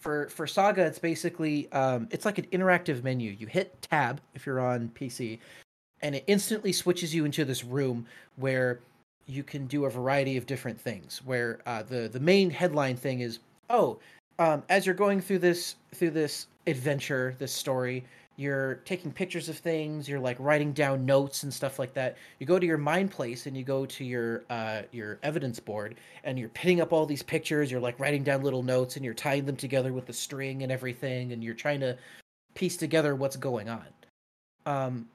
For 0.00 0.28
for 0.28 0.46
saga 0.46 0.84
it's 0.84 0.98
basically 0.98 1.70
um, 1.72 2.08
it's 2.10 2.24
like 2.24 2.38
an 2.38 2.46
interactive 2.46 3.02
menu. 3.02 3.30
You 3.30 3.46
hit 3.46 3.80
tab 3.82 4.20
if 4.34 4.44
you're 4.44 4.60
on 4.60 4.90
pc 4.94 5.38
and 6.02 6.14
it 6.14 6.24
instantly 6.26 6.72
switches 6.72 7.14
you 7.14 7.24
into 7.24 7.44
this 7.44 7.64
room 7.64 8.06
where 8.36 8.80
you 9.26 9.42
can 9.42 9.66
do 9.66 9.86
a 9.86 9.90
variety 9.90 10.36
of 10.36 10.44
different 10.46 10.78
things 10.78 11.22
where 11.24 11.60
uh, 11.64 11.82
the 11.82 12.08
the 12.08 12.20
main 12.20 12.50
headline 12.50 12.96
thing 12.96 13.20
is 13.20 13.38
oh 13.70 13.98
um, 14.38 14.62
as 14.68 14.86
you're 14.86 14.94
going 14.94 15.20
through 15.20 15.38
this 15.38 15.76
through 15.94 16.10
this 16.10 16.46
adventure, 16.66 17.34
this 17.38 17.52
story, 17.52 18.04
you're 18.36 18.76
taking 18.84 19.12
pictures 19.12 19.48
of 19.48 19.56
things, 19.56 20.08
you're 20.08 20.18
like 20.18 20.36
writing 20.40 20.72
down 20.72 21.06
notes 21.06 21.44
and 21.44 21.54
stuff 21.54 21.78
like 21.78 21.94
that. 21.94 22.16
You 22.40 22.46
go 22.46 22.58
to 22.58 22.66
your 22.66 22.78
mind 22.78 23.12
place 23.12 23.46
and 23.46 23.56
you 23.56 23.62
go 23.62 23.86
to 23.86 24.04
your 24.04 24.44
uh, 24.50 24.82
your 24.90 25.18
evidence 25.22 25.60
board 25.60 25.96
and 26.24 26.38
you're 26.38 26.48
pitting 26.48 26.80
up 26.80 26.92
all 26.92 27.06
these 27.06 27.22
pictures. 27.22 27.70
You're 27.70 27.80
like 27.80 27.98
writing 28.00 28.24
down 28.24 28.42
little 28.42 28.62
notes 28.62 28.96
and 28.96 29.04
you're 29.04 29.14
tying 29.14 29.44
them 29.44 29.56
together 29.56 29.92
with 29.92 30.06
the 30.06 30.12
string 30.12 30.62
and 30.62 30.72
everything, 30.72 31.32
and 31.32 31.44
you're 31.44 31.54
trying 31.54 31.80
to 31.80 31.96
piece 32.54 32.76
together 32.76 33.14
what's 33.14 33.36
going 33.36 33.68
on. 33.68 33.86
Um, 34.66 35.08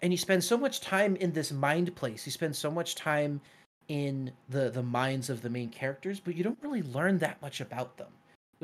and 0.00 0.12
you 0.12 0.16
spend 0.16 0.42
so 0.42 0.56
much 0.56 0.80
time 0.80 1.16
in 1.16 1.32
this 1.32 1.52
mind 1.52 1.94
place. 1.94 2.26
You 2.26 2.32
spend 2.32 2.56
so 2.56 2.70
much 2.70 2.96
time 2.96 3.40
in 3.86 4.32
the 4.48 4.70
the 4.70 4.82
minds 4.82 5.30
of 5.30 5.42
the 5.42 5.50
main 5.50 5.68
characters, 5.68 6.18
but 6.18 6.34
you 6.34 6.42
don't 6.42 6.58
really 6.60 6.82
learn 6.82 7.18
that 7.18 7.40
much 7.40 7.60
about 7.60 7.96
them 7.98 8.08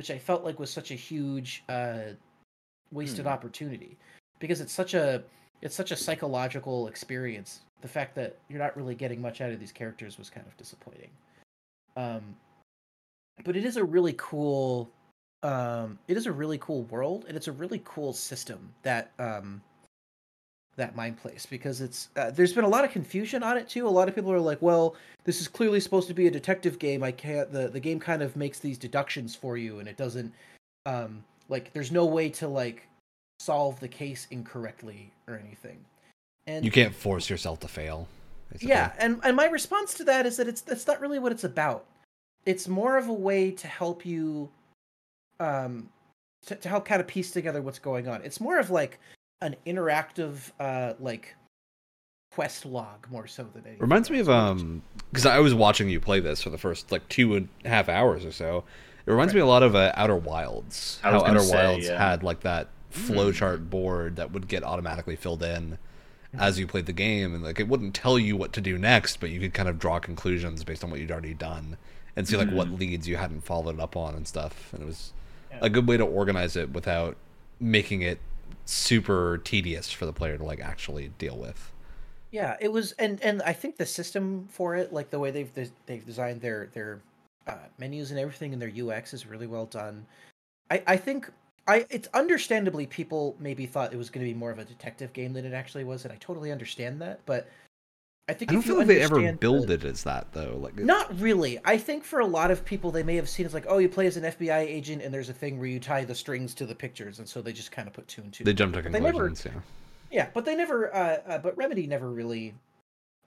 which 0.01 0.11
I 0.11 0.17
felt 0.19 0.45
like 0.45 0.59
was 0.59 0.71
such 0.71 0.93
a 0.93 0.95
huge 0.95 1.63
uh, 1.69 2.15
wasted 2.91 3.27
Hmm. 3.27 3.33
opportunity 3.33 3.99
because 4.39 4.63
it's 4.63 4.73
such 4.73 4.95
a 4.95 5.23
it's 5.61 5.75
such 5.75 5.91
a 5.91 5.97
psychological 5.97 6.89
experience. 6.89 7.61
The 7.83 7.89
fact 7.89 8.15
that 8.15 8.39
you're 8.49 8.59
not 8.59 8.75
really 8.79 8.95
getting 8.95 9.21
much 9.21 9.43
out 9.43 9.51
of 9.51 9.61
these 9.61 9.73
characters 9.73 10.17
was 10.17 10.31
kind 10.31 10.47
of 10.47 10.57
disappointing. 10.57 11.11
Um, 11.99 12.35
but 13.45 13.57
it 13.57 13.67
is 13.67 13.77
a 13.77 13.85
really 13.85 14.15
cool 14.17 14.91
um, 15.43 15.99
it 16.09 16.17
is 16.17 16.25
a 16.25 16.33
really 16.33 16.57
cool 16.57 16.85
world 16.85 17.27
and 17.29 17.37
it's 17.37 17.49
a 17.49 17.53
really 17.53 17.83
cool 17.85 18.15
system 18.15 18.73
that 18.85 19.13
um, 19.19 19.61
that 20.81 20.97
mind 20.97 21.17
place 21.17 21.47
because 21.47 21.81
it's 21.81 22.09
uh, 22.17 22.31
there's 22.31 22.53
been 22.53 22.65
a 22.65 22.69
lot 22.69 22.85
of 22.85 22.91
confusion 22.91 23.43
on 23.43 23.57
it 23.57 23.69
too. 23.69 23.87
A 23.87 23.89
lot 23.89 24.09
of 24.09 24.15
people 24.15 24.33
are 24.33 24.41
like, 24.41 24.61
"Well, 24.61 24.97
this 25.25 25.41
is 25.41 25.49
clearly 25.49 25.81
supposed 25.81 26.09
to 26.09 26.15
be 26.15 26.27
a 26.27 26.31
detective 26.31 26.79
game. 26.79 27.03
I 27.03 27.13
can't." 27.13 27.51
The 27.53 27.69
the 27.69 27.81
game 27.81 28.01
kind 28.01 28.23
of 28.23 28.37
makes 28.37 28.59
these 28.59 28.77
deductions 28.79 29.35
for 29.35 29.57
you, 29.57 29.79
and 29.79 29.89
it 29.89 29.97
doesn't. 29.97 30.33
Um, 30.87 31.25
like, 31.49 31.73
there's 31.73 31.93
no 31.93 32.07
way 32.07 32.29
to 32.31 32.49
like 32.49 32.87
solve 33.39 33.79
the 33.81 33.89
case 33.89 34.27
incorrectly 34.31 35.13
or 35.27 35.37
anything. 35.37 35.79
And 36.47 36.65
You 36.65 36.71
can't 36.71 36.95
force 36.95 37.31
yourself 37.31 37.61
to 37.61 37.69
fail. 37.69 38.07
basically. 38.51 38.69
yeah, 38.71 38.93
and 38.99 39.21
and 39.25 39.37
my 39.37 39.47
response 39.47 39.95
to 39.95 40.05
that 40.05 40.27
is 40.27 40.37
that 40.37 40.49
it's 40.49 40.61
that's 40.63 40.87
not 40.87 41.01
really 41.01 41.19
what 41.19 41.33
it's 41.33 41.45
about. 41.45 41.85
It's 42.47 42.67
more 42.69 42.97
of 42.99 43.09
a 43.09 43.13
way 43.13 43.51
to 43.51 43.67
help 43.67 44.07
you, 44.07 44.49
um, 45.39 45.91
to, 46.47 46.57
to 46.57 46.69
help 46.69 46.85
kind 46.87 47.01
of 47.01 47.07
piece 47.07 47.31
together 47.31 47.61
what's 47.63 47.79
going 47.79 48.09
on. 48.09 48.23
It's 48.25 48.41
more 48.41 48.59
of 48.59 48.71
like 48.71 48.99
an 49.41 49.57
interactive, 49.67 50.51
uh, 50.61 50.95
like 51.01 51.37
quest 52.33 52.65
log 52.65 53.07
more 53.11 53.27
so 53.27 53.43
than 53.45 53.63
anything. 53.67 53.81
Reminds 53.81 54.09
me 54.11 54.21
of 54.21 54.29
um 54.29 54.83
because 55.11 55.27
I 55.27 55.41
was 55.41 55.55
watching 55.55 55.89
you 55.89 55.99
play 56.01 56.21
this 56.21 56.43
for 56.43 56.51
the 56.51 56.59
first 56.59 56.93
like 56.93 57.09
two 57.09 57.35
and 57.35 57.49
a 57.65 57.69
half 57.69 57.89
hours 57.89 58.25
or 58.25 58.33
so. 58.33 58.65
It 59.07 59.11
reminds 59.11 59.35
me 59.35 59.41
a 59.41 59.47
lot 59.47 59.63
of 59.63 59.75
uh, 59.75 59.93
Outer 59.97 60.17
Wilds. 60.17 61.01
How 61.03 61.25
Outer 61.25 61.41
say, 61.41 61.55
Wilds 61.55 61.87
yeah. 61.87 61.99
had 61.99 62.23
like 62.23 62.41
that 62.41 62.69
flowchart 62.93 63.71
board 63.71 64.17
that 64.17 64.31
would 64.33 64.47
get 64.47 64.63
automatically 64.63 65.17
filled 65.17 65.43
in 65.43 65.79
as 66.39 66.61
you 66.61 66.67
played 66.67 66.87
the 66.87 66.93
game, 66.93 67.35
and 67.35 67.43
like 67.43 67.59
it 67.59 67.67
wouldn't 67.67 67.95
tell 67.95 68.19
you 68.19 68.37
what 68.37 68.53
to 68.53 68.61
do 68.61 68.79
next, 68.79 69.19
but 69.19 69.31
you 69.31 69.41
could 69.41 69.55
kind 69.55 69.69
of 69.69 69.79
draw 69.81 69.99
conclusions 69.99 70.63
based 70.63 70.85
on 70.85 70.91
what 70.91 71.01
you'd 71.01 71.11
already 71.11 71.35
done 71.35 71.77
and 72.15 72.29
see 72.29 72.37
like 72.37 72.51
what 72.51 72.69
leads 72.71 73.09
you 73.09 73.17
hadn't 73.17 73.41
followed 73.41 73.81
up 73.81 73.97
on 73.97 74.15
and 74.15 74.29
stuff. 74.29 74.73
And 74.73 74.83
it 74.83 74.87
was 74.87 75.13
Yeah. 75.51 75.59
a 75.63 75.71
good 75.71 75.89
way 75.89 75.97
to 75.97 76.05
organize 76.05 76.55
it 76.55 76.71
without 76.71 77.17
making 77.59 78.03
it 78.03 78.21
super 78.65 79.39
tedious 79.39 79.91
for 79.91 80.07
the 80.07 80.13
player 80.13 80.39
to 80.39 80.45
like 80.45 80.61
actually 80.61 81.09
deal 81.19 81.37
with. 81.37 81.73
Yeah, 82.31 82.57
it 82.61 82.71
was, 82.71 82.93
and 82.93 83.21
and 83.23 83.43
I 83.43 83.53
think 83.53 83.77
the 83.77 83.87
system 83.87 84.47
for 84.51 84.77
it, 84.77 84.93
like 84.93 85.11
the 85.11 85.19
way 85.19 85.31
they've 85.31 85.51
they've 85.87 86.07
designed 86.07 86.41
their 86.41 86.69
their 86.73 87.01
uh, 87.47 87.55
menus 87.79 88.11
and 88.11 88.21
everything, 88.21 88.53
and 88.53 88.63
their 88.63 88.71
UX 88.71 89.13
is 89.13 89.27
really 89.27 89.47
well 89.47 89.67
done. 89.67 90.07
I 90.71 90.83
I 90.87 90.97
think 90.97 91.31
I 91.67 91.87
it's 91.91 92.09
understandably 92.15 92.87
people 92.87 93.37
maybe 93.41 93.67
thought 93.67 93.93
it 93.93 93.97
was 93.97 94.11
going 94.11 94.25
to 94.25 94.33
be 94.33 94.39
more 94.39 94.51
of 94.51 94.59
a 94.59 94.65
detective 94.65 95.13
game 95.13 95.33
than 95.33 95.45
it 95.45 95.53
actually 95.53 95.85
was, 95.85 96.05
and 96.05 96.13
I 96.13 96.17
totally 96.17 96.53
understand 96.53 97.01
that. 97.03 97.21
But 97.27 97.49
I 98.31 98.35
think 98.35 98.51
I 98.51 98.55
don't 98.55 98.63
feel 98.63 98.79
like 98.79 98.87
they 98.87 99.01
ever 99.01 99.17
understand 99.17 99.37
the- 99.37 99.41
build 99.41 99.71
it 99.71 99.85
as 99.85 100.05
that 100.05 100.33
though. 100.33 100.57
Like 100.61 100.77
Not 100.77 101.19
really. 101.21 101.59
I 101.65 101.77
think 101.77 102.05
for 102.05 102.21
a 102.21 102.27
lot 102.27 102.51
of 102.51 102.65
people, 102.65 102.91
they 102.91 103.03
may 103.03 103.17
have 103.17 103.29
seen 103.29 103.45
it's 103.45 103.55
like, 103.55 103.67
oh, 103.69 103.79
you 103.79 103.89
play 103.89 104.07
as 104.07 104.17
an 104.17 104.25
FBI 104.25 104.61
agent, 104.61 105.03
and 105.03 105.13
there's 105.13 105.29
a 105.29 105.33
thing 105.35 105.59
where 105.59 105.69
you 105.69 105.81
tie 105.81 106.05
the 106.05 106.15
strings 106.15 106.55
to 106.55 106.67
the 106.67 106.75
pictures, 106.75 107.19
and 107.19 107.29
so 107.29 107.43
they 107.43 107.53
just 107.53 107.73
kind 107.73 107.89
of 107.89 107.95
put 107.95 108.07
two 108.09 108.23
and 108.23 108.33
two. 108.33 108.45
they 108.45 108.55
jump 108.55 108.75
to 108.75 108.83
they 108.83 108.89
never- 109.01 109.27
conclusions. 109.27 109.45
yeah. 109.45 109.61
Yeah, 110.13 110.29
but 110.35 110.45
they 110.45 110.57
never. 110.57 110.95
Uh, 110.95 111.19
uh, 111.27 111.39
but 111.39 111.57
Remedy 111.57 111.87
never 111.87 112.11
really 112.11 112.53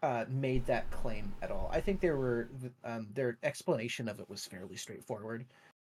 uh, 0.01 0.25
made 0.29 0.65
that 0.65 0.89
claim 0.91 1.31
at 1.41 1.49
all. 1.49 1.69
I 1.73 1.79
think 1.79 2.01
there 2.01 2.17
were 2.17 2.49
um, 2.83 3.07
their 3.13 3.37
explanation 3.43 4.09
of 4.09 4.19
it 4.19 4.29
was 4.29 4.45
fairly 4.45 4.75
straightforward. 4.75 5.45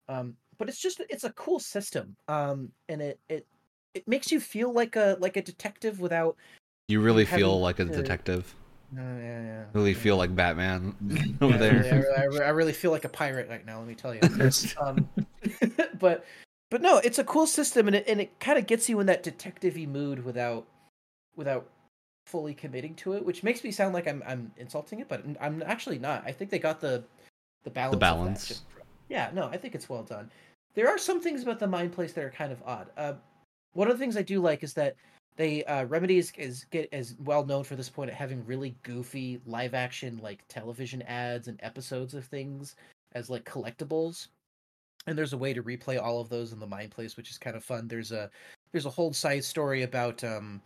Um, 0.08 0.34
but 0.56 0.68
it's 0.68 0.80
just 0.80 1.00
it's 1.10 1.24
a 1.24 1.32
cool 1.32 1.58
system, 1.58 2.16
um, 2.28 2.72
and 2.88 3.02
it 3.02 3.20
it 3.28 3.46
it 3.94 4.08
makes 4.08 4.32
you 4.32 4.40
feel 4.40 4.72
like 4.72 4.96
a 4.96 5.16
like 5.20 5.36
a 5.36 5.42
detective 5.42 6.00
without. 6.00 6.36
You 6.88 7.00
really 7.02 7.26
feel 7.26 7.60
like 7.60 7.78
a 7.80 7.84
to- 7.84 7.90
detective. 7.94 8.54
Uh, 8.96 9.00
yeah, 9.00 9.42
yeah. 9.42 9.64
Really 9.74 9.92
yeah. 9.92 9.98
feel 9.98 10.16
like 10.16 10.34
Batman 10.34 10.94
Yeah, 11.06 11.22
over 11.40 11.58
there. 11.58 11.84
yeah, 11.84 11.92
I, 11.92 11.96
really- 11.98 12.16
I 12.16 12.24
really- 12.24 12.44
I 12.44 12.48
really 12.50 12.72
feel 12.72 12.90
like 12.90 13.04
a 13.04 13.08
pirate 13.08 13.48
right 13.48 13.64
now. 13.66 13.78
Let 13.78 13.88
me 13.88 13.94
tell 13.94 14.14
you. 14.14 14.20
um, 14.80 15.08
but 15.98 16.24
but 16.70 16.80
no, 16.82 16.98
it's 16.98 17.18
a 17.18 17.24
cool 17.24 17.46
system, 17.46 17.86
and 17.86 17.96
it 17.96 18.04
and 18.08 18.20
it 18.20 18.38
kind 18.40 18.58
of 18.58 18.66
gets 18.66 18.88
you 18.88 19.00
in 19.00 19.06
that 19.06 19.22
detective-y 19.22 19.86
mood 19.86 20.24
without 20.24 20.66
without 21.36 21.68
fully 22.26 22.54
committing 22.54 22.94
to 22.94 23.14
it, 23.14 23.24
which 23.24 23.42
makes 23.42 23.62
me 23.64 23.70
sound 23.70 23.94
like 23.94 24.06
I'm 24.08 24.22
I'm 24.26 24.52
insulting 24.56 25.00
it, 25.00 25.08
but 25.08 25.22
I'm 25.40 25.62
actually 25.66 25.98
not. 25.98 26.22
I 26.26 26.32
think 26.32 26.50
they 26.50 26.58
got 26.58 26.80
the 26.80 27.04
the 27.64 27.70
balance. 27.70 27.94
of 27.94 28.00
that 28.00 28.06
balance. 28.06 28.48
just- 28.48 28.62
yeah, 29.08 29.30
no, 29.34 29.44
I 29.48 29.56
think 29.56 29.74
it's 29.74 29.88
well 29.88 30.02
done. 30.02 30.30
There 30.74 30.88
are 30.88 30.98
some 30.98 31.20
things 31.22 31.42
about 31.42 31.58
the 31.58 31.66
mind 31.66 31.92
place 31.92 32.12
that 32.12 32.22
are 32.24 32.30
kind 32.30 32.52
of 32.52 32.62
odd. 32.66 32.88
Uh, 32.96 33.14
one 33.72 33.90
of 33.90 33.96
the 33.98 34.02
things 34.02 34.16
I 34.16 34.22
do 34.22 34.40
like 34.40 34.62
is 34.62 34.74
that 34.74 34.96
they 35.38 35.64
uh, 35.64 35.84
Remedy 35.84 36.18
is, 36.18 36.32
get 36.70 36.88
is 36.92 37.14
well 37.24 37.46
known 37.46 37.62
for 37.62 37.76
this 37.76 37.88
point 37.88 38.10
at 38.10 38.16
having 38.16 38.44
really 38.44 38.76
goofy 38.82 39.40
live 39.46 39.72
action 39.72 40.18
like 40.20 40.44
television 40.48 41.00
ads 41.02 41.46
and 41.46 41.58
episodes 41.62 42.12
of 42.12 42.24
things 42.24 42.74
as 43.14 43.30
like 43.30 43.44
collectibles. 43.44 44.26
And 45.06 45.16
there's 45.16 45.32
a 45.32 45.38
way 45.38 45.54
to 45.54 45.62
replay 45.62 46.02
all 46.02 46.20
of 46.20 46.28
those 46.28 46.52
in 46.52 46.58
the 46.58 46.66
mind 46.66 46.90
place, 46.90 47.16
which 47.16 47.30
is 47.30 47.38
kind 47.38 47.56
of 47.56 47.64
fun. 47.64 47.86
There's 47.86 48.10
a 48.10 48.28
there's 48.72 48.84
a 48.84 48.90
whole 48.90 49.12
side 49.12 49.44
story 49.44 49.84
about 49.84 50.22
um 50.24 50.60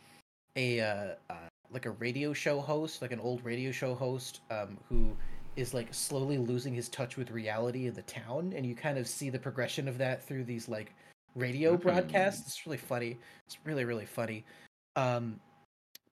a 0.56 0.80
uh, 0.80 1.06
uh 1.28 1.48
like 1.70 1.84
a 1.84 1.90
radio 1.90 2.32
show 2.32 2.58
host, 2.58 3.02
like 3.02 3.12
an 3.12 3.20
old 3.20 3.44
radio 3.44 3.72
show 3.72 3.94
host, 3.94 4.40
um, 4.50 4.78
who 4.88 5.14
is 5.56 5.74
like 5.74 5.92
slowly 5.92 6.38
losing 6.38 6.74
his 6.74 6.88
touch 6.88 7.18
with 7.18 7.30
reality 7.30 7.88
in 7.88 7.94
the 7.94 8.02
town, 8.02 8.54
and 8.56 8.64
you 8.64 8.74
kind 8.74 8.96
of 8.96 9.06
see 9.06 9.28
the 9.28 9.38
progression 9.38 9.86
of 9.86 9.98
that 9.98 10.26
through 10.26 10.44
these 10.44 10.66
like 10.66 10.94
radio 11.34 11.76
Mhm. 11.76 11.82
broadcasts. 11.82 12.46
It's 12.46 12.66
really 12.66 12.78
funny. 12.78 13.18
It's 13.46 13.58
really 13.64 13.84
really 13.84 14.06
funny. 14.06 14.44
Um, 14.96 15.40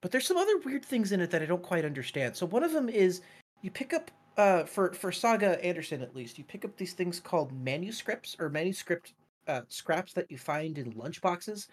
but 0.01 0.11
there's 0.11 0.27
some 0.27 0.37
other 0.39 0.57
weird 0.59 0.85
things 0.85 1.13
in 1.13 1.21
it 1.21 1.31
that 1.31 1.43
I 1.43 1.47
don't 1.47 1.63
quite 1.63 1.85
understand. 1.85 2.35
So 2.37 2.47
one 2.47 2.63
of 2.63 2.73
them 2.73 2.89
is 2.89 3.21
you 3.63 3.71
pick 3.71 3.93
up 3.93 4.11
uh 4.37 4.65
for 4.65 4.93
for 4.93 5.13
Saga 5.13 5.63
Anderson 5.65 6.03
at 6.03 6.15
least, 6.17 6.39
you 6.39 6.45
pick 6.45 6.65
up 6.65 6.77
these 6.77 6.93
things 6.95 7.21
called 7.21 7.53
manuscripts 7.53 8.37
or 8.39 8.49
manuscript 8.49 9.13
uh 9.49 9.63
scraps 9.69 10.13
that 10.15 10.31
you 10.31 10.39
find 10.39 10.79
in 10.79 10.93
lunchboxes. 10.95 11.67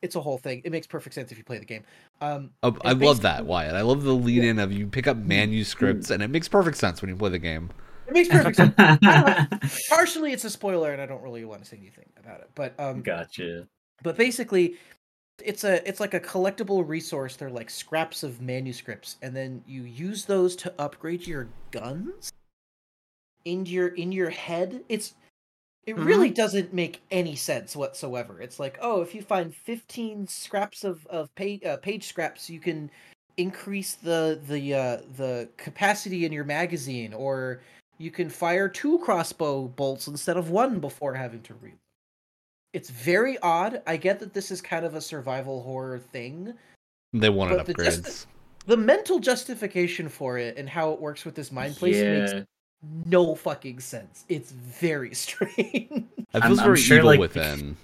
It's 0.00 0.16
a 0.16 0.20
whole 0.20 0.38
thing. 0.38 0.62
It 0.64 0.72
makes 0.72 0.86
perfect 0.86 1.14
sense 1.14 1.30
if 1.30 1.38
you 1.38 1.44
play 1.44 1.58
the 1.58 1.64
game. 1.64 1.84
Um 2.20 2.50
Oh, 2.62 2.76
I 2.84 2.92
love 2.92 3.20
that, 3.22 3.44
Wyatt. 3.44 3.74
I 3.74 3.82
love 3.82 4.02
the 4.02 4.14
lead 4.14 4.44
in 4.44 4.58
of 4.58 4.72
you 4.72 4.86
pick 4.86 5.06
up 5.06 5.16
manuscripts, 5.16 6.10
and 6.10 6.22
it 6.22 6.28
makes 6.28 6.48
perfect 6.48 6.76
sense 6.76 7.02
when 7.02 7.08
you 7.10 7.16
play 7.16 7.30
the 7.30 7.38
game. 7.38 7.70
It 8.06 8.12
makes 8.12 8.28
perfect 8.28 8.56
sense. 8.56 8.74
I 8.78 9.46
Partially, 9.88 10.32
it's 10.32 10.44
a 10.44 10.50
spoiler, 10.50 10.92
and 10.92 11.00
I 11.00 11.06
don't 11.06 11.22
really 11.22 11.44
want 11.44 11.62
to 11.62 11.68
say 11.68 11.76
anything 11.78 12.08
about 12.18 12.40
it. 12.40 12.50
But 12.54 12.74
um, 12.78 13.02
gotcha. 13.02 13.66
but 14.02 14.16
basically 14.16 14.76
it's 15.44 15.64
a 15.64 15.86
it's 15.88 16.00
like 16.00 16.14
a 16.14 16.20
collectible 16.20 16.86
resource 16.86 17.36
they're 17.36 17.50
like 17.50 17.70
scraps 17.70 18.22
of 18.22 18.40
manuscripts 18.40 19.16
and 19.22 19.34
then 19.34 19.62
you 19.66 19.82
use 19.82 20.24
those 20.24 20.54
to 20.56 20.72
upgrade 20.78 21.26
your 21.26 21.48
guns 21.70 22.32
in 23.44 23.66
your 23.66 23.88
in 23.88 24.12
your 24.12 24.30
head 24.30 24.82
it's 24.88 25.14
it 25.84 25.96
really 25.96 26.30
doesn't 26.30 26.72
make 26.72 27.02
any 27.10 27.34
sense 27.34 27.74
whatsoever 27.74 28.40
it's 28.40 28.60
like 28.60 28.78
oh 28.80 29.00
if 29.00 29.14
you 29.14 29.22
find 29.22 29.54
15 29.54 30.26
scraps 30.28 30.84
of 30.84 31.04
of 31.06 31.34
page, 31.34 31.64
uh, 31.64 31.76
page 31.78 32.06
scraps 32.06 32.48
you 32.48 32.60
can 32.60 32.90
increase 33.36 33.94
the 33.94 34.40
the 34.48 34.74
uh 34.74 34.98
the 35.16 35.48
capacity 35.56 36.24
in 36.24 36.32
your 36.32 36.44
magazine 36.44 37.12
or 37.14 37.62
you 38.02 38.10
can 38.10 38.28
fire 38.28 38.68
two 38.68 38.98
crossbow 38.98 39.68
bolts 39.68 40.08
instead 40.08 40.36
of 40.36 40.50
one 40.50 40.80
before 40.80 41.14
having 41.14 41.40
to 41.42 41.54
reload 41.54 41.78
it's 42.72 42.88
very 42.88 43.36
odd. 43.40 43.82
I 43.86 43.98
get 43.98 44.18
that 44.20 44.32
this 44.32 44.50
is 44.50 44.62
kind 44.62 44.86
of 44.86 44.94
a 44.94 45.00
survival 45.02 45.62
horror 45.62 45.98
thing. 45.98 46.54
They 47.12 47.28
wanted 47.28 47.58
But 47.58 47.66
the 47.66 47.74
justi- 47.74 48.26
The 48.64 48.78
mental 48.78 49.18
justification 49.18 50.08
for 50.08 50.38
it 50.38 50.56
and 50.56 50.66
how 50.68 50.90
it 50.92 50.98
works 50.98 51.26
with 51.26 51.34
this 51.34 51.52
mind 51.52 51.76
place 51.76 51.96
makes 52.02 52.46
no 53.04 53.34
fucking 53.34 53.80
sense. 53.80 54.24
It's 54.30 54.52
very 54.52 55.14
strange. 55.26 55.54
It 55.58 56.06
I'm- 56.32 56.42
feels 56.46 56.58
I'm 56.60 56.74
sure, 56.76 56.96
evil 56.96 57.10
like, 57.10 57.20
within. 57.20 57.76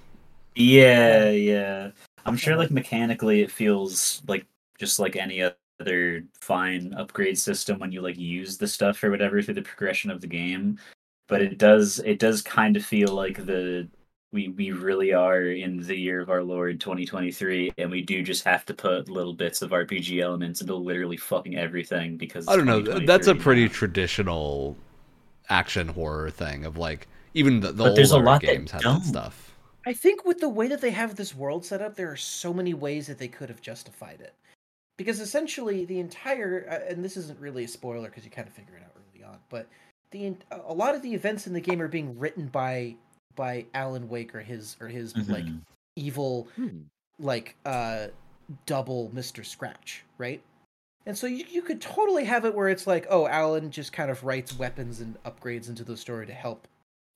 Yeah, 0.54 1.28
yeah. 1.32 1.90
I'm 2.24 2.38
sure 2.38 2.56
like 2.56 2.70
mechanically 2.70 3.42
it 3.42 3.50
feels 3.50 4.22
like 4.26 4.46
just 4.78 4.98
like 4.98 5.16
any 5.16 5.42
other 5.80 6.24
fine 6.40 6.92
upgrade 6.94 7.38
system 7.38 7.78
when 7.78 7.92
you 7.92 8.00
like 8.00 8.18
use 8.18 8.58
the 8.58 8.66
stuff 8.66 9.02
or 9.02 9.10
whatever 9.10 9.40
through 9.42 9.54
the 9.54 9.62
progression 9.62 10.10
of 10.10 10.20
the 10.20 10.26
game. 10.26 10.78
But 11.26 11.42
it 11.42 11.58
does 11.58 12.00
it 12.00 12.18
does 12.18 12.42
kind 12.42 12.76
of 12.76 12.84
feel 12.84 13.12
like 13.12 13.44
the 13.44 13.88
we 14.32 14.48
we 14.48 14.72
really 14.72 15.12
are 15.12 15.42
in 15.42 15.82
the 15.82 15.96
year 15.96 16.20
of 16.20 16.30
our 16.30 16.42
Lord 16.42 16.80
2023 16.80 17.72
and 17.78 17.90
we 17.90 18.02
do 18.02 18.22
just 18.22 18.44
have 18.44 18.64
to 18.66 18.74
put 18.74 19.08
little 19.08 19.34
bits 19.34 19.62
of 19.62 19.70
RPG 19.70 20.22
elements 20.22 20.60
into 20.60 20.74
literally 20.74 21.16
fucking 21.16 21.56
everything 21.56 22.16
because 22.16 22.48
I 22.48 22.56
don't 22.56 22.66
know. 22.66 22.80
That's 22.80 23.26
a 23.26 23.34
pretty 23.34 23.66
now. 23.66 23.72
traditional 23.72 24.76
action 25.48 25.88
horror 25.88 26.30
thing 26.30 26.64
of 26.64 26.76
like 26.76 27.08
even 27.34 27.60
the, 27.60 27.72
the 27.72 27.84
But 27.84 27.94
there's 27.96 28.12
a 28.12 28.16
older 28.16 28.26
lot 28.26 28.40
that 28.40 28.46
games 28.46 28.70
have 28.72 28.82
don't. 28.82 29.02
that 29.02 29.06
stuff. 29.06 29.54
I 29.86 29.92
think 29.92 30.24
with 30.24 30.38
the 30.38 30.48
way 30.48 30.66
that 30.68 30.80
they 30.80 30.90
have 30.90 31.16
this 31.16 31.34
world 31.34 31.64
set 31.64 31.80
up, 31.80 31.94
there 31.94 32.10
are 32.10 32.16
so 32.16 32.52
many 32.52 32.74
ways 32.74 33.06
that 33.06 33.18
they 33.18 33.28
could 33.28 33.48
have 33.48 33.62
justified 33.62 34.20
it. 34.20 34.34
Because 34.98 35.20
essentially, 35.20 35.84
the 35.86 35.98
entire 36.00 36.66
uh, 36.68 36.90
and 36.92 37.02
this 37.02 37.16
isn't 37.16 37.38
really 37.40 37.64
a 37.64 37.68
spoiler 37.68 38.08
because 38.10 38.24
you 38.24 38.30
kind 38.30 38.46
of 38.46 38.52
figure 38.52 38.74
it 38.76 38.82
out 38.82 38.90
early 38.96 39.24
on, 39.24 39.38
but 39.48 39.66
the 40.10 40.34
a 40.50 40.74
lot 40.74 40.94
of 40.94 41.00
the 41.02 41.14
events 41.14 41.46
in 41.46 41.52
the 41.54 41.60
game 41.60 41.80
are 41.80 41.88
being 41.88 42.18
written 42.18 42.48
by 42.48 42.96
by 43.36 43.64
Alan 43.74 44.08
Wake 44.08 44.34
or 44.34 44.40
his 44.40 44.76
or 44.80 44.88
his 44.88 45.16
like 45.28 45.44
Mhm. 45.44 45.60
evil 45.96 46.48
Hmm. 46.56 46.80
like 47.18 47.54
uh 47.64 48.08
double 48.66 49.10
Mr. 49.14 49.44
Scratch, 49.46 50.04
right? 50.18 50.42
And 51.06 51.16
so 51.16 51.26
you, 51.26 51.44
you 51.48 51.62
could 51.62 51.80
totally 51.80 52.24
have 52.24 52.44
it 52.44 52.54
where 52.54 52.68
it's 52.68 52.86
like, 52.86 53.06
oh, 53.08 53.26
Alan 53.28 53.70
just 53.70 53.92
kind 53.92 54.10
of 54.10 54.24
writes 54.24 54.58
weapons 54.58 55.00
and 55.00 55.16
upgrades 55.24 55.68
into 55.68 55.84
the 55.84 55.96
story 55.96 56.26
to 56.26 56.32
help 56.34 56.66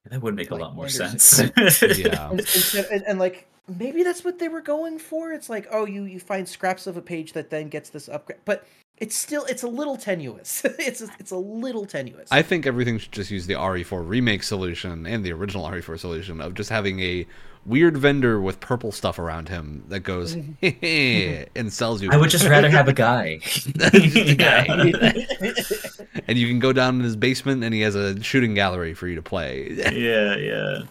that 0.08 0.20
would 0.20 0.34
make 0.34 0.50
a 0.50 0.54
lot 0.54 0.74
more 0.74 0.88
sense. 0.88 1.38
Yeah. 1.98 2.30
and, 2.30 2.40
instead, 2.40 2.86
and, 2.92 3.02
and 3.06 3.18
like 3.18 3.46
maybe 3.78 4.02
that's 4.02 4.24
what 4.24 4.38
they 4.38 4.48
were 4.48 4.60
going 4.60 4.98
for 4.98 5.32
it's 5.32 5.48
like 5.48 5.66
oh 5.70 5.86
you 5.86 6.04
you 6.04 6.18
find 6.18 6.48
scraps 6.48 6.86
of 6.86 6.96
a 6.96 7.02
page 7.02 7.32
that 7.32 7.50
then 7.50 7.68
gets 7.68 7.90
this 7.90 8.08
upgrade 8.08 8.40
but 8.44 8.66
it's 8.98 9.16
still 9.16 9.44
it's 9.46 9.62
a 9.62 9.68
little 9.68 9.96
tenuous 9.96 10.64
it's 10.78 11.00
a, 11.00 11.08
it's 11.18 11.30
a 11.30 11.36
little 11.36 11.86
tenuous 11.86 12.28
I 12.30 12.42
think 12.42 12.66
everything 12.66 12.98
should 12.98 13.12
just 13.12 13.30
use 13.30 13.46
the 13.46 13.54
RE4 13.54 14.06
remake 14.06 14.42
solution 14.42 15.06
and 15.06 15.24
the 15.24 15.32
original 15.32 15.64
RE4 15.66 15.98
solution 15.98 16.40
of 16.40 16.54
just 16.54 16.70
having 16.70 17.00
a 17.00 17.26
weird 17.64 17.96
vendor 17.96 18.40
with 18.40 18.60
purple 18.60 18.92
stuff 18.92 19.18
around 19.18 19.48
him 19.48 19.84
that 19.88 20.00
goes 20.00 20.34
and 20.62 21.72
sells 21.72 22.02
you. 22.02 22.10
I 22.10 22.16
would 22.16 22.30
just 22.30 22.48
rather 22.48 22.68
have 22.68 22.88
a 22.88 22.92
guy. 22.92 23.38
the 23.38 24.34
guy. 26.12 26.22
and 26.26 26.36
you 26.38 26.48
can 26.48 26.58
go 26.58 26.72
down 26.72 26.96
in 26.96 27.02
his 27.02 27.14
basement 27.16 27.62
and 27.62 27.72
he 27.72 27.80
has 27.82 27.94
a 27.94 28.20
shooting 28.22 28.54
gallery 28.54 28.94
for 28.94 29.06
you 29.06 29.14
to 29.14 29.22
play. 29.22 29.70
yeah, 29.92 30.36
yeah. 30.36 30.82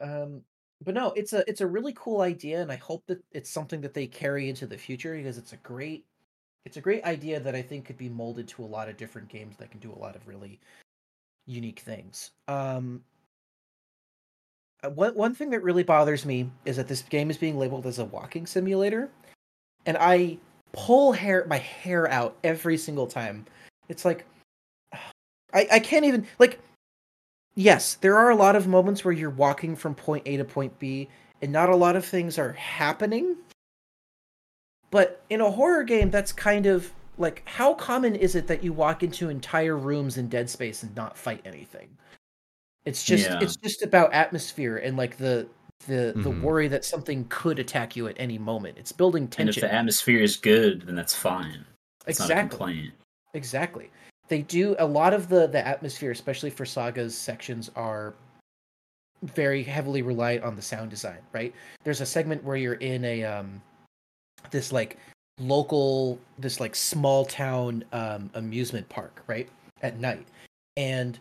um 0.00 0.42
but 0.84 0.94
no 0.94 1.12
it's 1.16 1.32
a 1.32 1.48
it's 1.48 1.60
a 1.60 1.66
really 1.66 1.92
cool 1.96 2.20
idea 2.20 2.60
and 2.60 2.70
i 2.70 2.76
hope 2.76 3.02
that 3.06 3.22
it's 3.32 3.50
something 3.50 3.80
that 3.80 3.94
they 3.94 4.06
carry 4.06 4.48
into 4.48 4.66
the 4.66 4.76
future 4.76 5.16
because 5.16 5.38
it's 5.38 5.52
a 5.52 5.58
great 5.58 6.04
it's 6.64 6.76
a 6.76 6.80
great 6.80 7.04
idea 7.04 7.40
that 7.40 7.54
i 7.54 7.62
think 7.62 7.84
could 7.84 7.96
be 7.96 8.08
molded 8.08 8.46
to 8.48 8.62
a 8.62 8.66
lot 8.66 8.88
of 8.88 8.96
different 8.96 9.28
games 9.28 9.56
that 9.56 9.70
can 9.70 9.80
do 9.80 9.92
a 9.92 9.98
lot 9.98 10.16
of 10.16 10.26
really 10.26 10.60
unique 11.46 11.80
things. 11.80 12.30
Um 12.48 13.02
uh, 14.82 14.90
one, 14.90 15.14
one 15.14 15.34
thing 15.34 15.50
that 15.50 15.62
really 15.62 15.82
bothers 15.82 16.26
me 16.26 16.50
is 16.64 16.76
that 16.76 16.88
this 16.88 17.02
game 17.02 17.30
is 17.30 17.38
being 17.38 17.58
labeled 17.58 17.86
as 17.86 17.98
a 17.98 18.04
walking 18.04 18.46
simulator 18.46 19.10
and 19.86 19.96
i 19.98 20.38
pull 20.72 21.12
hair 21.12 21.46
my 21.48 21.58
hair 21.58 22.10
out 22.10 22.36
every 22.44 22.76
single 22.76 23.06
time. 23.06 23.46
It's 23.88 24.04
like 24.04 24.26
i 25.54 25.66
i 25.72 25.78
can't 25.78 26.04
even 26.04 26.26
like 26.38 26.58
yes, 27.54 27.94
there 27.94 28.16
are 28.16 28.30
a 28.30 28.36
lot 28.36 28.56
of 28.56 28.66
moments 28.66 29.04
where 29.04 29.12
you're 29.12 29.30
walking 29.30 29.76
from 29.76 29.94
point 29.94 30.22
A 30.26 30.36
to 30.36 30.44
point 30.44 30.78
B 30.78 31.08
and 31.42 31.52
not 31.52 31.68
a 31.68 31.76
lot 31.76 31.96
of 31.96 32.04
things 32.04 32.38
are 32.38 32.52
happening. 32.52 33.36
But 34.90 35.22
in 35.30 35.40
a 35.40 35.50
horror 35.50 35.82
game, 35.82 36.10
that's 36.10 36.32
kind 36.32 36.66
of 36.66 36.92
like 37.18 37.42
how 37.46 37.74
common 37.74 38.14
is 38.14 38.34
it 38.34 38.46
that 38.46 38.62
you 38.62 38.72
walk 38.72 39.02
into 39.02 39.28
entire 39.28 39.76
rooms 39.76 40.16
in 40.18 40.28
Dead 40.28 40.48
Space 40.48 40.82
and 40.82 40.94
not 40.94 41.16
fight 41.16 41.40
anything? 41.44 41.88
It's 42.84 43.02
just 43.04 43.28
Yeah. 43.30 43.38
it's 43.40 43.56
just 43.56 43.82
about 43.82 44.12
atmosphere 44.12 44.76
and 44.76 44.96
like 44.96 45.16
the 45.16 45.48
the 45.86 46.12
the 46.16 46.30
Mhm. 46.30 46.40
worry 46.42 46.68
that 46.68 46.84
something 46.84 47.26
could 47.28 47.58
attack 47.58 47.94
you 47.96 48.06
at 48.08 48.16
any 48.18 48.38
moment. 48.38 48.78
It's 48.78 48.92
building 48.92 49.26
tension. 49.28 49.48
And 49.48 49.56
if 49.56 49.60
the 49.70 49.74
atmosphere 49.74 50.20
is 50.22 50.36
good, 50.36 50.82
then 50.86 50.94
that's 50.94 51.14
fine. 51.14 51.64
It's 52.06 52.18
not 52.20 52.30
a 52.30 52.32
exactly. 52.32 52.56
complaint. 52.58 52.94
Exactly. 53.34 53.90
They 54.34 54.42
do 54.42 54.74
a 54.80 54.84
lot 54.84 55.14
of 55.14 55.28
the 55.28 55.46
the 55.46 55.64
atmosphere, 55.64 56.10
especially 56.10 56.50
for 56.50 56.66
sagas 56.66 57.16
sections, 57.16 57.70
are 57.76 58.14
very 59.22 59.62
heavily 59.62 60.02
reliant 60.02 60.42
on 60.42 60.56
the 60.56 60.60
sound 60.60 60.90
design. 60.90 61.20
Right? 61.32 61.54
There's 61.84 62.00
a 62.00 62.06
segment 62.06 62.42
where 62.42 62.56
you're 62.56 62.74
in 62.74 63.04
a 63.04 63.22
um 63.22 63.62
this 64.50 64.72
like 64.72 64.98
local 65.38 66.18
this 66.36 66.58
like 66.58 66.74
small 66.74 67.24
town 67.24 67.84
um 67.92 68.28
amusement 68.34 68.88
park 68.88 69.22
right 69.28 69.48
at 69.82 70.00
night 70.00 70.26
and 70.76 71.20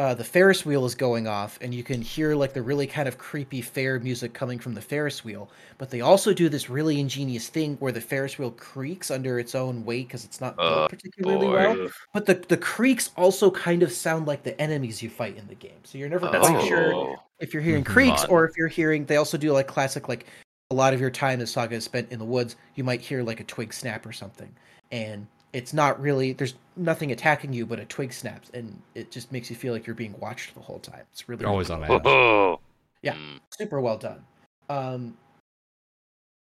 uh, 0.00 0.12
the 0.12 0.24
Ferris 0.24 0.66
wheel 0.66 0.84
is 0.84 0.94
going 0.96 1.28
off, 1.28 1.56
and 1.60 1.72
you 1.72 1.84
can 1.84 2.02
hear 2.02 2.34
like 2.34 2.52
the 2.52 2.62
really 2.62 2.86
kind 2.86 3.06
of 3.06 3.16
creepy 3.16 3.60
fair 3.60 4.00
music 4.00 4.34
coming 4.34 4.58
from 4.58 4.74
the 4.74 4.80
Ferris 4.80 5.24
wheel. 5.24 5.48
But 5.78 5.90
they 5.90 6.00
also 6.00 6.34
do 6.34 6.48
this 6.48 6.68
really 6.68 6.98
ingenious 6.98 7.48
thing 7.48 7.76
where 7.76 7.92
the 7.92 8.00
Ferris 8.00 8.36
wheel 8.36 8.50
creaks 8.50 9.12
under 9.12 9.38
its 9.38 9.54
own 9.54 9.84
weight 9.84 10.08
because 10.08 10.24
it's 10.24 10.40
not 10.40 10.56
built 10.56 10.68
Oh, 10.68 10.88
particularly 10.88 11.46
boy. 11.46 11.52
well. 11.52 11.88
But 12.12 12.26
the 12.26 12.34
the 12.34 12.56
creaks 12.56 13.10
also 13.16 13.52
kind 13.52 13.84
of 13.84 13.92
sound 13.92 14.26
like 14.26 14.42
the 14.42 14.60
enemies 14.60 15.00
you 15.00 15.10
fight 15.10 15.36
in 15.36 15.46
the 15.46 15.54
game, 15.54 15.78
so 15.84 15.96
you're 15.96 16.08
never 16.08 16.28
quite 16.28 16.66
sure 16.66 16.92
Oh. 16.92 17.16
if 17.38 17.54
you're 17.54 17.62
hearing 17.62 17.84
Mhm. 17.84 17.92
creaks 17.92 18.24
or 18.24 18.44
if 18.48 18.56
you're 18.56 18.66
hearing. 18.68 19.04
They 19.06 19.16
also 19.16 19.38
do 19.38 19.52
like 19.52 19.68
classic 19.68 20.08
like 20.08 20.26
a 20.72 20.74
lot 20.74 20.92
of 20.92 21.00
your 21.00 21.10
time 21.10 21.40
as 21.40 21.52
Saga 21.52 21.76
is 21.76 21.84
spent 21.84 22.10
in 22.10 22.18
the 22.18 22.24
woods. 22.24 22.56
You 22.74 22.82
might 22.82 23.00
hear 23.00 23.22
like 23.22 23.38
a 23.38 23.44
twig 23.44 23.72
snap 23.72 24.04
or 24.06 24.12
something, 24.12 24.52
and 24.90 25.28
it's 25.54 25.72
not 25.72 25.98
really 26.00 26.32
there's 26.32 26.54
nothing 26.76 27.12
attacking 27.12 27.52
you, 27.52 27.64
but 27.64 27.78
a 27.78 27.84
twig 27.84 28.12
snaps, 28.12 28.50
and 28.52 28.82
it 28.94 29.10
just 29.10 29.32
makes 29.32 29.48
you 29.48 29.56
feel 29.56 29.72
like 29.72 29.86
you're 29.86 29.94
being 29.94 30.14
watched 30.18 30.54
the 30.54 30.60
whole 30.60 30.80
time. 30.80 31.02
It's 31.12 31.28
really 31.28 31.42
You're 31.42 31.50
always 31.50 31.70
really 31.70 31.84
on 31.84 31.96
edge. 31.96 32.02
Oh. 32.04 32.60
Yeah. 33.02 33.16
Mm. 33.16 33.38
super 33.50 33.82
well 33.82 33.98
done. 33.98 34.24
Um, 34.70 35.18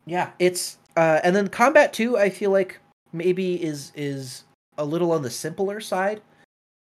yeah, 0.06 0.30
it's 0.40 0.78
uh, 0.96 1.20
and 1.22 1.36
then 1.36 1.50
combat 1.50 1.92
too. 1.92 2.18
I 2.18 2.30
feel 2.30 2.52
like 2.52 2.80
maybe 3.12 3.62
is 3.62 3.92
is 3.96 4.46
a 4.78 4.86
little 4.86 5.12
on 5.12 5.24
the 5.24 5.30
simpler 5.30 5.82
side, 5.82 6.22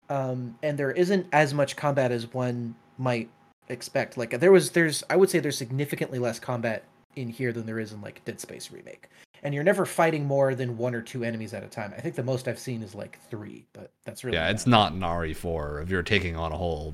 um, 0.09 0.57
and 0.63 0.79
there 0.79 0.89
isn't 0.91 1.27
as 1.31 1.53
much 1.53 1.75
combat 1.75 2.11
as 2.11 2.33
one 2.33 2.73
might 2.97 3.29
expect. 3.69 4.17
Like 4.17 4.31
there 4.39 4.51
was, 4.51 4.71
there's 4.71 5.03
I 5.11 5.15
would 5.15 5.29
say 5.29 5.37
there's 5.37 5.59
significantly 5.59 6.17
less 6.17 6.39
combat 6.39 6.83
in 7.15 7.29
here 7.29 7.53
than 7.53 7.67
there 7.67 7.79
is 7.79 7.93
in 7.93 8.01
like 8.01 8.25
Dead 8.25 8.39
Space 8.39 8.71
remake. 8.71 9.09
And 9.43 9.53
you're 9.55 9.63
never 9.63 9.85
fighting 9.85 10.25
more 10.25 10.53
than 10.53 10.77
one 10.77 10.93
or 10.93 11.01
two 11.01 11.23
enemies 11.23 11.53
at 11.53 11.63
a 11.63 11.67
time. 11.67 11.93
I 11.97 12.01
think 12.01 12.15
the 12.15 12.23
most 12.23 12.47
I've 12.47 12.59
seen 12.59 12.83
is 12.83 12.93
like 12.93 13.19
three, 13.29 13.65
but 13.73 13.91
that's 14.05 14.23
really 14.23 14.37
yeah, 14.37 14.45
bad. 14.47 14.55
it's 14.55 14.67
not 14.67 14.93
an 14.93 14.99
RE4 14.99 15.81
if 15.81 15.89
you're 15.89 16.03
taking 16.03 16.35
on 16.35 16.51
a 16.51 16.57
whole 16.57 16.93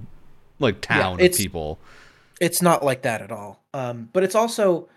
like 0.59 0.81
town 0.81 1.21
of 1.21 1.33
people. 1.33 1.79
it's 2.39 2.61
not 2.61 2.83
like 2.83 3.01
that 3.03 3.21
at 3.21 3.31
all 3.31 3.63
um 3.73 4.09
but 4.13 4.23
it's 4.23 4.35
also 4.35 4.87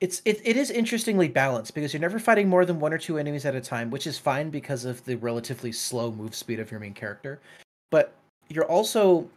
it's 0.00 0.20
it, 0.24 0.40
it 0.44 0.56
is 0.56 0.70
interestingly 0.70 1.28
balanced 1.28 1.74
because 1.74 1.92
you're 1.92 2.00
never 2.00 2.18
fighting 2.18 2.48
more 2.48 2.64
than 2.64 2.80
one 2.80 2.92
or 2.92 2.98
two 2.98 3.18
enemies 3.18 3.44
at 3.44 3.54
a 3.54 3.60
time 3.60 3.90
which 3.90 4.06
is 4.06 4.18
fine 4.18 4.50
because 4.50 4.84
of 4.84 5.04
the 5.04 5.14
relatively 5.16 5.72
slow 5.72 6.10
move 6.10 6.34
speed 6.34 6.58
of 6.60 6.70
your 6.70 6.80
main 6.80 6.94
character 6.94 7.40
but 7.90 8.12
you're 8.48 8.64
also 8.64 9.28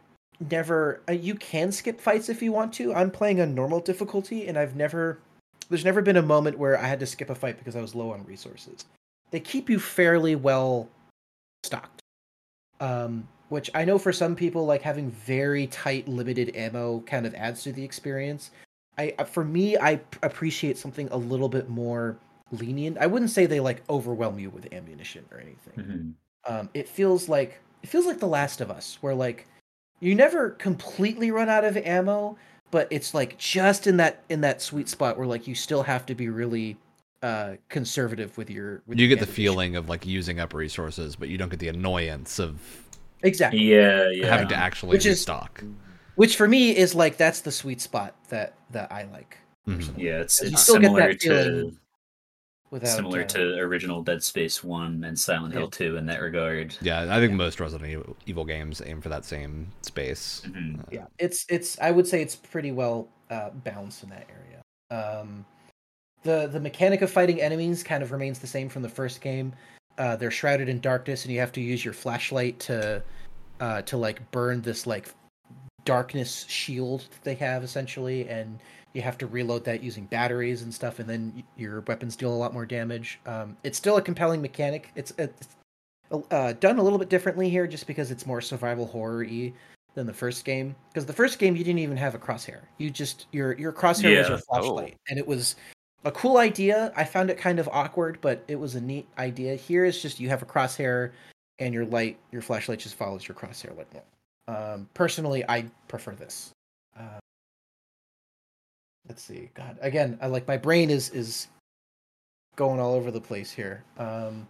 never 0.50 1.00
uh, 1.08 1.12
you 1.12 1.34
can 1.34 1.70
skip 1.70 2.00
fights 2.00 2.28
if 2.28 2.42
you 2.42 2.52
want 2.52 2.72
to 2.72 2.94
i'm 2.94 3.10
playing 3.10 3.40
on 3.40 3.54
normal 3.54 3.80
difficulty 3.80 4.48
and 4.48 4.58
i've 4.58 4.76
never 4.76 5.18
there's 5.68 5.84
never 5.84 6.02
been 6.02 6.16
a 6.16 6.22
moment 6.22 6.58
where 6.58 6.78
i 6.78 6.86
had 6.86 7.00
to 7.00 7.06
skip 7.06 7.30
a 7.30 7.34
fight 7.34 7.58
because 7.58 7.76
i 7.76 7.80
was 7.80 7.94
low 7.94 8.12
on 8.12 8.24
resources 8.24 8.84
they 9.30 9.40
keep 9.40 9.68
you 9.68 9.78
fairly 9.78 10.36
well 10.36 10.88
stocked 11.64 12.02
um 12.80 13.26
which 13.48 13.70
I 13.74 13.84
know 13.84 13.98
for 13.98 14.12
some 14.12 14.34
people, 14.34 14.66
like 14.66 14.82
having 14.82 15.10
very 15.10 15.66
tight, 15.68 16.08
limited 16.08 16.56
ammo 16.56 17.00
kind 17.06 17.26
of 17.26 17.34
adds 17.34 17.62
to 17.62 17.72
the 17.72 17.84
experience. 17.84 18.50
I, 18.98 19.14
uh, 19.18 19.24
for 19.24 19.44
me, 19.44 19.76
I 19.76 20.00
appreciate 20.22 20.78
something 20.78 21.08
a 21.10 21.16
little 21.16 21.48
bit 21.48 21.68
more 21.68 22.16
lenient. 22.50 22.98
I 22.98 23.06
wouldn't 23.06 23.30
say 23.30 23.46
they 23.46 23.60
like 23.60 23.82
overwhelm 23.88 24.38
you 24.38 24.50
with 24.50 24.72
ammunition 24.72 25.24
or 25.30 25.38
anything. 25.38 26.16
Mhm. 26.46 26.50
Um, 26.50 26.70
it 26.74 26.88
feels 26.88 27.28
like 27.28 27.60
it 27.82 27.88
feels 27.88 28.06
like 28.06 28.18
The 28.18 28.26
Last 28.26 28.60
of 28.60 28.70
Us, 28.70 28.98
where 29.00 29.14
like 29.14 29.46
you 30.00 30.14
never 30.14 30.50
completely 30.50 31.30
run 31.30 31.48
out 31.48 31.64
of 31.64 31.76
ammo, 31.76 32.36
but 32.70 32.88
it's 32.90 33.14
like 33.14 33.38
just 33.38 33.86
in 33.86 33.96
that 33.98 34.22
in 34.28 34.40
that 34.42 34.60
sweet 34.62 34.88
spot 34.88 35.16
where 35.18 35.26
like 35.26 35.46
you 35.46 35.54
still 35.54 35.82
have 35.82 36.04
to 36.06 36.14
be 36.14 36.28
really 36.28 36.76
uh 37.22 37.54
conservative 37.68 38.36
with 38.36 38.50
your 38.50 38.82
with 38.86 38.98
You 38.98 39.06
your 39.06 39.16
get 39.16 39.26
the 39.26 39.32
feeling 39.32 39.76
of 39.76 39.88
like 39.88 40.04
using 40.06 40.38
up 40.40 40.52
resources, 40.54 41.16
but 41.16 41.28
you 41.28 41.38
don't 41.38 41.48
get 41.48 41.60
the 41.60 41.68
annoyance 41.68 42.38
of 42.38 42.60
exactly 43.22 43.60
Yeah, 43.60 44.08
yeah. 44.10 44.26
having 44.26 44.48
to 44.48 44.54
actually 44.56 44.90
Which 44.90 45.06
is- 45.06 45.18
restock. 45.18 45.62
which 46.16 46.36
for 46.36 46.46
me 46.48 46.76
is 46.76 46.94
like 46.94 47.16
that's 47.16 47.40
the 47.40 47.52
sweet 47.52 47.80
spot 47.80 48.14
that 48.28 48.54
that 48.70 48.90
I 48.92 49.04
like 49.04 49.38
Mhm. 49.66 49.98
Yeah, 49.98 50.20
it's 50.20 50.40
You 50.42 50.48
it's 50.48 50.62
still 50.62 50.76
get 50.76 50.84
similar 50.86 51.08
that 51.12 51.20
feeling 51.22 51.70
to 51.72 51.76
without 52.70 52.88
similar 52.88 53.22
uh, 53.22 53.26
to 53.26 53.58
original 53.58 54.02
Dead 54.02 54.22
Space 54.22 54.62
One 54.64 55.04
and 55.04 55.18
Silent 55.18 55.54
Yeah. 55.54 55.60
Hill 55.60 55.70
Two 55.70 55.96
in 55.96 56.06
that 56.06 56.20
regard. 56.20 56.76
Yeah, 56.80 57.06
I 57.14 57.20
think 57.20 57.32
most 57.34 57.60
Resident 57.60 57.90
Evil- 57.90 58.16
Evil 58.26 58.44
games 58.44 58.82
aim 58.84 59.00
for 59.00 59.08
that 59.08 59.24
same 59.24 59.68
space. 59.82 60.42
Mhm. 60.46 60.80
Uh, 60.80 60.82
yeah 60.90 61.06
it's 61.18 61.46
it's 61.48 61.78
i 61.80 61.90
would 61.90 62.06
say 62.06 62.20
it's 62.22 62.36
pretty 62.36 62.72
well 62.72 63.08
uh, 63.30 63.50
balanced 63.64 64.02
in 64.02 64.10
that 64.10 64.26
area 64.30 64.62
um 64.90 65.44
the 66.22 66.46
the 66.48 66.60
mechanic 66.60 67.02
of 67.02 67.10
fighting 67.10 67.40
enemies 67.40 67.82
kind 67.82 68.02
of 68.02 68.12
remains 68.12 68.38
the 68.38 68.46
same 68.46 68.68
from 68.68 68.82
the 68.82 68.88
first 68.88 69.20
game 69.20 69.52
uh 69.98 70.14
they're 70.16 70.30
shrouded 70.30 70.68
in 70.68 70.80
darkness 70.80 71.24
and 71.24 71.32
you 71.32 71.40
have 71.40 71.52
to 71.52 71.60
use 71.60 71.84
your 71.84 71.94
flashlight 71.94 72.58
to 72.60 73.02
uh 73.60 73.82
to 73.82 73.96
like 73.96 74.28
burn 74.30 74.60
this 74.62 74.86
like 74.86 75.08
darkness 75.84 76.44
shield 76.48 77.00
that 77.10 77.22
they 77.24 77.34
have 77.34 77.62
essentially 77.64 78.28
and 78.28 78.58
you 78.96 79.02
have 79.02 79.18
to 79.18 79.26
reload 79.26 79.62
that 79.64 79.82
using 79.82 80.06
batteries 80.06 80.62
and 80.62 80.72
stuff 80.72 80.98
and 80.98 81.08
then 81.08 81.44
your 81.56 81.82
weapons 81.82 82.16
deal 82.16 82.32
a 82.32 82.34
lot 82.34 82.54
more 82.54 82.64
damage. 82.64 83.20
Um 83.26 83.56
it's 83.62 83.76
still 83.76 83.98
a 83.98 84.02
compelling 84.02 84.40
mechanic. 84.40 84.90
It's 84.96 85.12
it's 85.18 85.48
uh, 86.10 86.52
done 86.54 86.78
a 86.78 86.82
little 86.82 86.98
bit 86.98 87.08
differently 87.08 87.50
here 87.50 87.66
just 87.66 87.86
because 87.86 88.10
it's 88.10 88.26
more 88.26 88.40
survival 88.40 88.86
horror-y 88.86 89.52
than 89.94 90.06
the 90.06 90.12
first 90.12 90.44
game. 90.44 90.74
Because 90.88 91.04
the 91.04 91.12
first 91.12 91.38
game 91.38 91.56
you 91.56 91.64
didn't 91.64 91.80
even 91.80 91.96
have 91.96 92.14
a 92.14 92.18
crosshair. 92.18 92.60
You 92.78 92.90
just 92.90 93.26
your 93.32 93.52
your 93.58 93.72
crosshair 93.72 94.18
was 94.18 94.28
your 94.28 94.38
flashlight 94.38 94.96
and 95.08 95.18
it 95.18 95.26
was 95.26 95.56
a 96.04 96.12
cool 96.12 96.38
idea. 96.38 96.92
I 96.96 97.04
found 97.04 97.28
it 97.28 97.36
kind 97.36 97.58
of 97.58 97.68
awkward 97.68 98.18
but 98.22 98.42
it 98.48 98.56
was 98.56 98.76
a 98.76 98.80
neat 98.80 99.06
idea. 99.18 99.56
Here 99.56 99.84
it's 99.84 100.00
just 100.00 100.18
you 100.18 100.30
have 100.30 100.42
a 100.42 100.46
crosshair 100.46 101.12
and 101.58 101.74
your 101.74 101.84
light 101.84 102.18
your 102.32 102.42
flashlight 102.42 102.78
just 102.78 102.94
follows 102.94 103.28
your 103.28 103.34
crosshair 103.34 103.76
like 103.76 103.90
that. 103.90 104.06
Um 104.48 104.88
personally 104.94 105.44
i 105.50 105.66
prefer 105.86 106.14
this. 106.14 106.52
Uh, 106.98 107.18
let's 109.08 109.22
see 109.22 109.50
god 109.54 109.78
again 109.80 110.18
i 110.20 110.26
like 110.26 110.46
my 110.46 110.56
brain 110.56 110.90
is 110.90 111.10
is 111.10 111.48
going 112.56 112.80
all 112.80 112.94
over 112.94 113.10
the 113.10 113.20
place 113.20 113.50
here 113.50 113.84
um 113.98 114.46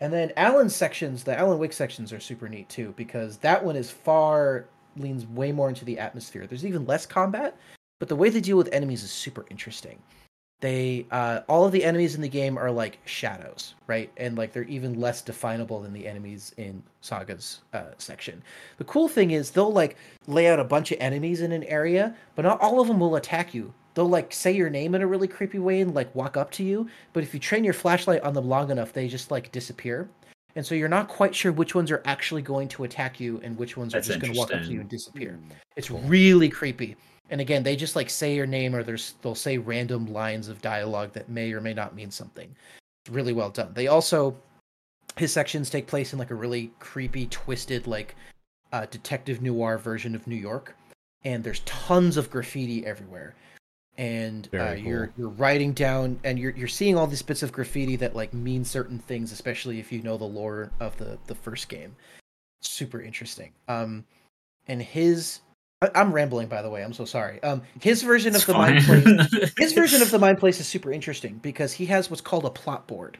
and 0.00 0.12
then 0.12 0.32
Alan's 0.36 0.74
sections, 0.76 1.24
the 1.24 1.38
Alan 1.38 1.58
Wake 1.58 1.72
sections 1.72 2.12
are 2.12 2.20
super 2.20 2.48
neat 2.48 2.68
too, 2.68 2.92
because 2.96 3.38
that 3.38 3.64
one 3.64 3.76
is 3.76 3.90
far 3.90 4.66
leans 4.96 5.26
way 5.26 5.52
more 5.52 5.68
into 5.68 5.84
the 5.84 5.98
atmosphere. 5.98 6.46
There's 6.46 6.66
even 6.66 6.86
less 6.86 7.06
combat, 7.06 7.56
but 7.98 8.08
the 8.08 8.16
way 8.16 8.28
they 8.28 8.40
deal 8.40 8.56
with 8.56 8.68
enemies 8.72 9.02
is 9.02 9.10
super 9.10 9.46
interesting. 9.50 9.98
They 10.60 11.06
uh, 11.10 11.40
all 11.48 11.66
of 11.66 11.72
the 11.72 11.84
enemies 11.84 12.14
in 12.14 12.22
the 12.22 12.28
game 12.28 12.56
are 12.56 12.70
like 12.70 12.98
shadows, 13.04 13.74
right? 13.86 14.10
And 14.16 14.38
like 14.38 14.52
they're 14.52 14.64
even 14.64 14.98
less 14.98 15.20
definable 15.20 15.80
than 15.80 15.92
the 15.92 16.06
enemies 16.06 16.54
in 16.56 16.82
Saga's 17.02 17.60
uh, 17.74 17.90
section. 17.98 18.42
The 18.78 18.84
cool 18.84 19.06
thing 19.08 19.32
is 19.32 19.50
they'll 19.50 19.72
like 19.72 19.96
lay 20.26 20.48
out 20.48 20.58
a 20.58 20.64
bunch 20.64 20.92
of 20.92 20.98
enemies 21.00 21.42
in 21.42 21.52
an 21.52 21.64
area, 21.64 22.16
but 22.34 22.42
not 22.42 22.60
all 22.60 22.80
of 22.80 22.88
them 22.88 23.00
will 23.00 23.16
attack 23.16 23.52
you. 23.52 23.72
They'll 23.94 24.08
like 24.08 24.32
say 24.32 24.52
your 24.52 24.70
name 24.70 24.94
in 24.94 25.02
a 25.02 25.06
really 25.06 25.28
creepy 25.28 25.58
way 25.58 25.80
and 25.80 25.94
like 25.94 26.14
walk 26.14 26.36
up 26.36 26.50
to 26.52 26.62
you, 26.62 26.88
but 27.12 27.22
if 27.22 27.34
you 27.34 27.40
train 27.40 27.64
your 27.64 27.74
flashlight 27.74 28.22
on 28.22 28.32
them 28.32 28.48
long 28.48 28.70
enough, 28.70 28.92
they 28.92 29.08
just 29.08 29.30
like 29.30 29.52
disappear. 29.52 30.08
And 30.54 30.64
so 30.64 30.74
you're 30.74 30.88
not 30.88 31.08
quite 31.08 31.34
sure 31.34 31.52
which 31.52 31.74
ones 31.74 31.90
are 31.90 32.02
actually 32.06 32.40
going 32.40 32.68
to 32.68 32.84
attack 32.84 33.20
you 33.20 33.40
and 33.44 33.58
which 33.58 33.76
ones 33.76 33.92
That's 33.92 34.08
are 34.08 34.14
just 34.14 34.20
going 34.20 34.32
to 34.32 34.38
walk 34.38 34.54
up 34.54 34.62
to 34.62 34.72
you 34.72 34.80
and 34.80 34.88
disappear. 34.88 35.38
It's 35.76 35.90
really 35.90 36.48
creepy. 36.48 36.96
And 37.30 37.40
again, 37.40 37.62
they 37.62 37.76
just 37.76 37.96
like 37.96 38.08
say 38.08 38.34
your 38.34 38.46
name 38.46 38.74
or 38.74 38.82
there's 38.82 39.14
they'll 39.22 39.34
say 39.34 39.58
random 39.58 40.12
lines 40.12 40.48
of 40.48 40.62
dialogue 40.62 41.12
that 41.12 41.28
may 41.28 41.52
or 41.52 41.60
may 41.60 41.74
not 41.74 41.94
mean 41.94 42.10
something. 42.10 42.54
It's 43.04 43.14
really 43.14 43.32
well 43.32 43.50
done. 43.50 43.72
They 43.74 43.88
also 43.88 44.36
his 45.16 45.32
sections 45.32 45.70
take 45.70 45.86
place 45.86 46.12
in 46.12 46.18
like 46.18 46.30
a 46.30 46.34
really 46.34 46.72
creepy, 46.78 47.26
twisted, 47.26 47.86
like 47.86 48.14
uh, 48.72 48.86
detective 48.90 49.42
noir 49.42 49.78
version 49.78 50.14
of 50.14 50.26
New 50.26 50.36
York, 50.36 50.76
and 51.24 51.42
there's 51.42 51.60
tons 51.60 52.16
of 52.16 52.30
graffiti 52.30 52.86
everywhere. 52.86 53.34
And 53.98 54.48
uh, 54.52 54.72
you're 54.72 55.06
cool. 55.06 55.14
you're 55.16 55.28
writing 55.30 55.72
down, 55.72 56.20
and 56.22 56.38
you're 56.38 56.52
you're 56.52 56.68
seeing 56.68 56.98
all 56.98 57.06
these 57.06 57.22
bits 57.22 57.42
of 57.42 57.50
graffiti 57.50 57.96
that 57.96 58.14
like 58.14 58.34
mean 58.34 58.64
certain 58.64 58.98
things, 58.98 59.32
especially 59.32 59.80
if 59.80 59.90
you 59.90 60.02
know 60.02 60.18
the 60.18 60.24
lore 60.24 60.70
of 60.80 60.96
the 60.98 61.18
the 61.26 61.34
first 61.34 61.68
game. 61.68 61.96
Super 62.60 63.00
interesting. 63.00 63.52
Um, 63.68 64.04
and 64.68 64.82
his 64.82 65.40
I- 65.82 65.90
I'm 65.94 66.12
rambling 66.12 66.48
by 66.48 66.62
the 66.62 66.70
way. 66.70 66.82
I'm 66.82 66.92
so 66.92 67.04
sorry. 67.04 67.42
Um, 67.42 67.62
his 67.80 68.02
version 68.02 68.34
It's 68.34 68.42
of 68.42 68.46
the 68.46 68.52
mind 68.54 68.84
place 68.84 69.52
his 69.58 69.72
version 69.72 70.02
of 70.02 70.10
the 70.10 70.18
mind 70.18 70.38
place 70.38 70.60
is 70.60 70.66
super 70.66 70.92
interesting 70.92 71.38
because 71.42 71.72
he 71.72 71.86
has 71.86 72.10
what's 72.10 72.20
called 72.20 72.44
a 72.44 72.50
plot 72.50 72.86
board. 72.86 73.18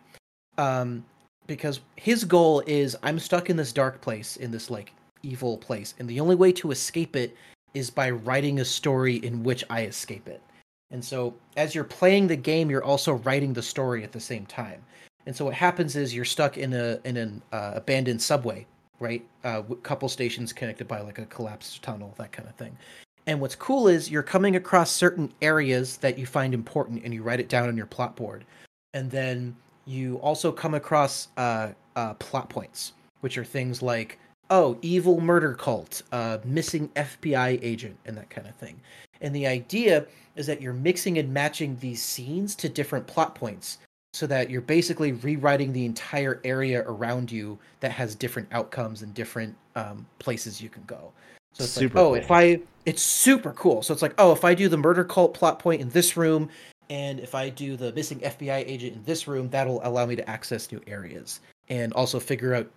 Um 0.58 1.04
because 1.46 1.80
his 1.94 2.24
goal 2.24 2.60
is 2.66 2.96
i'm 3.04 3.20
stuck 3.20 3.50
in 3.50 3.56
this 3.56 3.72
dark 3.72 4.00
place 4.00 4.36
in 4.36 4.50
this 4.50 4.68
like 4.68 4.92
evil 5.22 5.56
place 5.58 5.94
and 6.00 6.08
the 6.08 6.18
only 6.18 6.34
way 6.34 6.50
to 6.50 6.72
escape 6.72 7.14
it 7.14 7.36
is 7.72 7.88
by 7.88 8.10
writing 8.10 8.58
a 8.58 8.64
story 8.64 9.16
in 9.16 9.42
which 9.44 9.62
i 9.70 9.84
escape 9.84 10.26
it. 10.28 10.42
And 10.90 11.04
so 11.04 11.34
as 11.56 11.74
you're 11.74 11.84
playing 11.84 12.26
the 12.26 12.36
game 12.36 12.70
you're 12.70 12.84
also 12.84 13.14
writing 13.14 13.52
the 13.52 13.62
story 13.62 14.02
at 14.02 14.12
the 14.12 14.20
same 14.20 14.46
time. 14.46 14.82
And 15.26 15.36
so 15.36 15.44
what 15.44 15.54
happens 15.54 15.94
is 15.96 16.14
you're 16.14 16.24
stuck 16.24 16.56
in 16.58 16.72
a 16.72 16.98
in 17.04 17.16
an 17.16 17.42
uh, 17.52 17.72
abandoned 17.74 18.22
subway 18.22 18.66
right 19.00 19.24
uh 19.44 19.62
couple 19.82 20.08
stations 20.08 20.52
connected 20.52 20.88
by 20.88 21.00
like 21.00 21.18
a 21.18 21.26
collapsed 21.26 21.82
tunnel 21.82 22.14
that 22.18 22.32
kind 22.32 22.48
of 22.48 22.54
thing 22.54 22.76
and 23.26 23.40
what's 23.40 23.56
cool 23.56 23.88
is 23.88 24.10
you're 24.10 24.22
coming 24.22 24.54
across 24.54 24.90
certain 24.90 25.32
areas 25.42 25.96
that 25.98 26.16
you 26.16 26.26
find 26.26 26.54
important 26.54 27.02
and 27.04 27.12
you 27.12 27.22
write 27.22 27.40
it 27.40 27.48
down 27.48 27.68
on 27.68 27.76
your 27.76 27.86
plot 27.86 28.14
board. 28.14 28.44
And 28.94 29.10
then 29.10 29.56
you 29.84 30.16
also 30.18 30.52
come 30.52 30.74
across 30.74 31.28
uh, 31.36 31.72
uh, 31.96 32.14
plot 32.14 32.48
points, 32.48 32.92
which 33.20 33.36
are 33.36 33.44
things 33.44 33.82
like, 33.82 34.18
oh, 34.50 34.78
evil 34.80 35.20
murder 35.20 35.54
cult, 35.54 36.02
uh, 36.12 36.38
missing 36.44 36.88
FBI 36.90 37.58
agent, 37.62 37.96
and 38.06 38.16
that 38.16 38.30
kind 38.30 38.46
of 38.46 38.54
thing. 38.54 38.80
And 39.20 39.34
the 39.34 39.46
idea 39.46 40.06
is 40.36 40.46
that 40.46 40.62
you're 40.62 40.72
mixing 40.72 41.18
and 41.18 41.34
matching 41.34 41.76
these 41.80 42.00
scenes 42.00 42.54
to 42.56 42.68
different 42.68 43.08
plot 43.08 43.34
points 43.34 43.78
so 44.16 44.26
that 44.26 44.48
you're 44.48 44.62
basically 44.62 45.12
rewriting 45.12 45.74
the 45.74 45.84
entire 45.84 46.40
area 46.42 46.82
around 46.86 47.30
you 47.30 47.58
that 47.80 47.92
has 47.92 48.14
different 48.14 48.48
outcomes 48.50 49.02
and 49.02 49.12
different 49.12 49.54
um, 49.74 50.06
places 50.18 50.58
you 50.58 50.70
can 50.70 50.82
go. 50.86 51.12
So 51.52 51.64
it's 51.64 51.74
Super 51.74 51.98
like, 51.98 52.02
oh, 52.02 52.08
cool. 52.08 52.14
if 52.14 52.30
I, 52.30 52.60
it's 52.86 53.02
super 53.02 53.52
cool. 53.52 53.82
So 53.82 53.92
it's 53.92 54.00
like, 54.00 54.14
oh, 54.16 54.32
if 54.32 54.42
I 54.42 54.54
do 54.54 54.70
the 54.70 54.78
murder 54.78 55.04
cult 55.04 55.34
plot 55.34 55.58
point 55.58 55.82
in 55.82 55.90
this 55.90 56.16
room, 56.16 56.48
and 56.88 57.20
if 57.20 57.34
I 57.34 57.50
do 57.50 57.76
the 57.76 57.92
missing 57.92 58.20
FBI 58.20 58.64
agent 58.66 58.94
in 58.94 59.04
this 59.04 59.28
room, 59.28 59.50
that'll 59.50 59.86
allow 59.86 60.06
me 60.06 60.16
to 60.16 60.30
access 60.30 60.72
new 60.72 60.80
areas 60.86 61.40
and 61.68 61.92
also 61.92 62.18
figure 62.18 62.54
out 62.54 62.70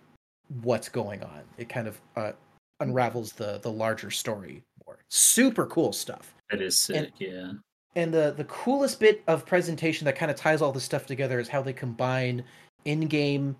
what's 0.60 0.90
going 0.90 1.22
on. 1.22 1.40
It 1.56 1.70
kind 1.70 1.86
of 1.88 1.98
uh, 2.16 2.32
unravels 2.80 3.32
the 3.32 3.60
the 3.62 3.70
larger 3.70 4.10
story 4.10 4.62
more. 4.84 4.98
Super 5.08 5.64
cool 5.66 5.92
stuff. 5.92 6.34
That 6.50 6.60
is 6.60 6.78
sick, 6.78 7.12
yeah. 7.18 7.52
And 7.96 8.14
the 8.14 8.34
the 8.36 8.44
coolest 8.44 9.00
bit 9.00 9.22
of 9.26 9.44
presentation 9.44 10.04
that 10.04 10.16
kind 10.16 10.30
of 10.30 10.36
ties 10.36 10.62
all 10.62 10.72
this 10.72 10.84
stuff 10.84 11.06
together 11.06 11.40
is 11.40 11.48
how 11.48 11.62
they 11.62 11.72
combine 11.72 12.44
in-game 12.84 13.56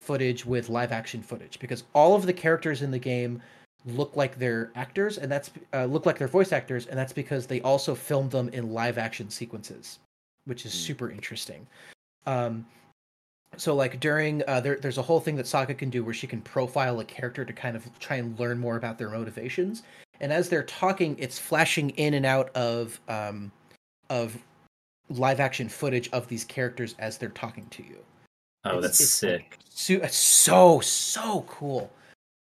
footage 0.00 0.46
with 0.46 0.68
live 0.68 0.92
action 0.92 1.22
footage 1.22 1.58
because 1.58 1.84
all 1.94 2.14
of 2.14 2.24
the 2.24 2.32
characters 2.32 2.82
in 2.82 2.90
the 2.90 2.98
game 2.98 3.42
look 3.84 4.16
like 4.16 4.38
they're 4.38 4.70
actors 4.74 5.18
and 5.18 5.30
that's 5.30 5.50
uh, 5.74 5.84
look 5.84 6.06
like 6.06 6.18
they're 6.18 6.28
voice 6.28 6.52
actors 6.52 6.86
and 6.86 6.98
that's 6.98 7.12
because 7.12 7.46
they 7.46 7.60
also 7.62 7.94
filmed 7.94 8.30
them 8.30 8.48
in 8.50 8.72
live 8.72 8.98
action 8.98 9.28
sequences 9.28 9.98
which 10.46 10.64
is 10.64 10.72
Hmm. 10.72 10.78
super 10.78 11.10
interesting 11.10 11.66
um 12.26 12.66
so 13.56 13.74
like 13.74 13.98
during 14.00 14.42
uh 14.46 14.60
there, 14.60 14.76
there's 14.76 14.98
a 14.98 15.02
whole 15.02 15.20
thing 15.20 15.36
that 15.36 15.46
saga 15.46 15.74
can 15.74 15.90
do 15.90 16.04
where 16.04 16.14
she 16.14 16.26
can 16.26 16.40
profile 16.40 17.00
a 17.00 17.04
character 17.04 17.44
to 17.44 17.52
kind 17.52 17.76
of 17.76 17.98
try 17.98 18.16
and 18.16 18.38
learn 18.38 18.58
more 18.58 18.76
about 18.76 18.98
their 18.98 19.10
motivations 19.10 19.82
and 20.20 20.32
as 20.32 20.48
they're 20.48 20.62
talking 20.64 21.16
it's 21.18 21.38
flashing 21.38 21.90
in 21.90 22.14
and 22.14 22.26
out 22.26 22.50
of 22.56 23.00
um 23.08 23.50
of 24.10 24.36
live 25.10 25.40
action 25.40 25.68
footage 25.68 26.08
of 26.10 26.28
these 26.28 26.44
characters 26.44 26.94
as 26.98 27.18
they're 27.18 27.28
talking 27.30 27.66
to 27.70 27.82
you 27.82 27.98
Oh, 28.64 28.70
It's- 28.78 28.82
that's 28.82 29.00
it's, 29.00 29.10
sick. 29.10 29.40
like, 29.40 29.58
su- 29.70 30.00
it's 30.02 30.16
so 30.16 30.80
so 30.80 31.42
cool 31.48 31.90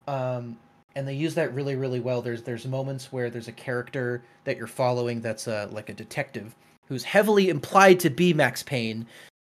um 0.08 0.58
and 0.96 1.08
they 1.08 1.14
use 1.14 1.34
that 1.36 1.54
really 1.54 1.76
really 1.76 2.00
well 2.00 2.22
there's 2.22 2.44
there's 2.44 2.66
moments 2.66 3.12
where 3.12 3.30
there's 3.30 3.48
a 3.48 3.52
character 3.54 4.22
that 4.44 4.56
you're 4.58 4.68
following 4.68 5.20
that's 5.22 5.48
uh 5.48 5.68
like 5.72 5.90
a 5.90 5.94
detective 5.94 6.56
who's 6.88 7.04
heavily 7.04 7.50
implied 7.50 8.00
to 8.00 8.10
be 8.10 8.34
max 8.34 8.62
payne 8.64 9.06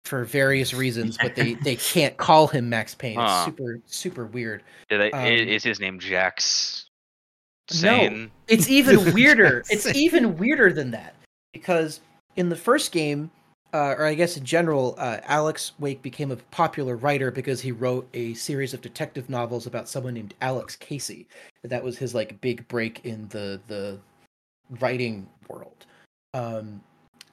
for 0.07 0.25
various 0.25 0.73
reasons, 0.73 1.19
but 1.21 1.35
they 1.37 1.53
they 1.55 1.77
can't 1.93 2.17
call 2.17 2.47
him 2.47 2.71
Max 2.71 2.95
Payne. 2.95 3.21
It's 3.21 3.45
super 3.45 3.79
super 3.85 4.25
weird. 4.25 4.63
Did 4.89 5.01
they, 5.03 5.11
Um, 5.13 5.27
is 5.27 5.63
his 5.63 5.81
name 5.81 5.99
Jax? 5.99 6.88
No. 7.82 8.28
It's 8.47 8.69
even 8.69 9.12
weirder. 9.15 9.65
It's 9.70 9.86
even 9.95 10.36
weirder 10.36 10.73
than 10.73 10.90
that 10.93 11.15
because 11.53 12.01
in 12.36 12.49
the 12.49 12.57
first 12.57 12.93
game, 12.93 13.31
uh, 13.74 13.95
or 13.99 14.07
I 14.07 14.15
guess 14.15 14.36
in 14.36 14.45
general, 14.45 14.95
uh, 14.97 15.19
Alex 15.24 15.73
Wake 15.78 16.01
became 16.01 16.31
a 16.31 16.36
popular 16.36 16.97
writer 16.97 17.31
because 17.31 17.61
he 17.61 17.73
wrote 17.73 18.09
a 18.15 18.32
series 18.35 18.73
of 18.73 18.81
detective 18.81 19.28
novels 19.28 19.66
about 19.66 19.89
someone 19.89 20.15
named 20.15 20.35
Alex 20.40 20.77
Casey. 20.77 21.27
That 21.62 21.85
was 21.85 21.99
his 21.99 22.15
like 22.15 22.40
big 22.40 22.66
break 22.69 23.05
in 23.05 23.28
the 23.28 23.61
the 23.66 23.99
writing 24.81 25.28
world. 25.49 25.86
Um, 26.32 26.81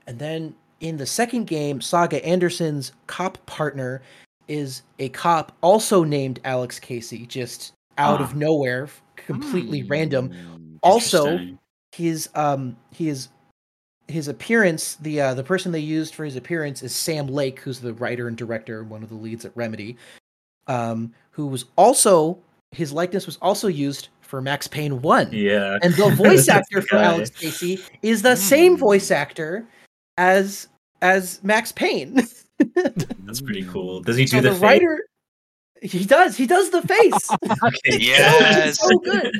and 0.07 0.19
then 0.19 0.55
in 0.81 0.97
the 0.97 1.05
second 1.05 1.47
game, 1.47 1.79
Saga 1.79 2.23
Anderson's 2.25 2.91
cop 3.07 3.43
partner 3.45 4.01
is 4.47 4.83
a 4.99 5.09
cop 5.09 5.51
also 5.61 6.03
named 6.03 6.39
Alex 6.43 6.79
Casey, 6.79 7.25
just 7.25 7.73
out 7.97 8.21
Ah. 8.21 8.23
of 8.23 8.35
nowhere, 8.35 8.89
completely 9.15 9.81
Hmm. 9.81 9.87
random 9.87 10.79
also 10.83 11.39
his 11.93 12.29
um 12.35 12.75
his 12.91 13.29
his 14.07 14.27
appearance 14.27 14.95
the 14.97 15.19
uh 15.19 15.33
the 15.33 15.43
person 15.43 15.71
they 15.71 15.79
used 15.79 16.13
for 16.13 16.23
his 16.25 16.35
appearance 16.35 16.83
is 16.83 16.93
sam 16.93 17.25
lake 17.27 17.59
who's 17.61 17.79
the 17.79 17.93
writer 17.93 18.27
and 18.27 18.37
director 18.37 18.83
one 18.83 19.01
of 19.01 19.09
the 19.09 19.15
leads 19.15 19.45
at 19.45 19.51
remedy 19.55 19.97
um 20.67 21.11
who 21.31 21.47
was 21.47 21.65
also 21.75 22.37
his 22.71 22.91
likeness 22.91 23.25
was 23.25 23.37
also 23.41 23.67
used 23.67 24.09
for 24.21 24.41
max 24.41 24.67
payne 24.67 25.01
1 25.01 25.29
yeah. 25.31 25.79
and 25.81 25.93
the 25.95 26.09
voice 26.15 26.47
actor 26.49 26.81
the 26.81 26.87
for 26.87 26.97
alex 26.97 27.31
casey 27.31 27.79
is 28.03 28.21
the 28.21 28.35
same 28.35 28.73
Hmm. 28.73 28.79
voice 28.79 29.09
actor 29.09 29.65
as 30.19 30.67
as 31.01 31.41
max 31.43 31.71
payne 31.71 32.21
That's 33.25 33.41
pretty 33.41 33.65
cool. 33.65 33.99
Does 34.01 34.15
he 34.15 34.23
do 34.25 34.37
so 34.37 34.41
the, 34.41 34.51
the 34.51 34.55
writer 34.59 34.99
he 35.91 36.05
does 36.05 36.35
he 36.35 36.45
does 36.47 36.69
the 36.69 36.81
face 36.81 37.29
Okay. 37.63 37.97
Yes. 37.99 38.79
so 38.79 38.97
good. 38.99 39.31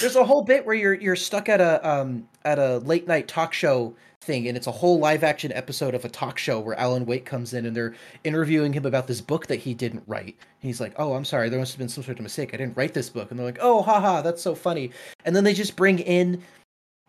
There's 0.00 0.16
a 0.16 0.24
whole 0.24 0.42
bit 0.42 0.64
where 0.66 0.74
you're 0.74 0.94
you're 0.94 1.16
stuck 1.16 1.48
at 1.48 1.60
a 1.60 1.86
um 1.88 2.28
at 2.44 2.58
a 2.58 2.78
late 2.78 3.06
night 3.06 3.28
talk 3.28 3.52
show 3.52 3.94
thing, 4.22 4.48
and 4.48 4.56
it's 4.56 4.66
a 4.66 4.72
whole 4.72 4.98
live 4.98 5.24
action 5.24 5.50
episode 5.52 5.94
of 5.94 6.04
a 6.04 6.08
talk 6.08 6.38
show 6.38 6.60
where 6.60 6.78
Alan 6.78 7.06
Wake 7.06 7.24
comes 7.24 7.54
in 7.54 7.64
and 7.64 7.74
they're 7.74 7.94
interviewing 8.24 8.72
him 8.72 8.84
about 8.84 9.06
this 9.06 9.20
book 9.20 9.46
that 9.46 9.56
he 9.56 9.72
didn't 9.72 10.02
write. 10.06 10.36
And 10.36 10.68
he's 10.68 10.80
like, 10.80 10.92
"Oh, 10.96 11.14
I'm 11.14 11.24
sorry, 11.24 11.48
there 11.48 11.58
must 11.58 11.72
have 11.72 11.78
been 11.78 11.88
some 11.88 12.04
sort 12.04 12.18
of 12.18 12.22
mistake. 12.22 12.52
I 12.52 12.58
didn't 12.58 12.76
write 12.76 12.92
this 12.92 13.08
book." 13.08 13.30
And 13.30 13.38
they're 13.38 13.46
like, 13.46 13.58
"Oh, 13.60 13.82
haha, 13.82 14.20
that's 14.20 14.42
so 14.42 14.54
funny." 14.54 14.90
And 15.24 15.34
then 15.34 15.44
they 15.44 15.54
just 15.54 15.76
bring 15.76 15.98
in 16.00 16.42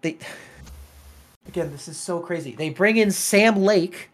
they 0.01 0.17
again, 1.47 1.71
this 1.71 1.87
is 1.87 1.97
so 1.97 2.19
crazy. 2.19 2.53
They 2.55 2.69
bring 2.69 2.97
in 2.97 3.11
Sam 3.11 3.57
Lake, 3.57 4.09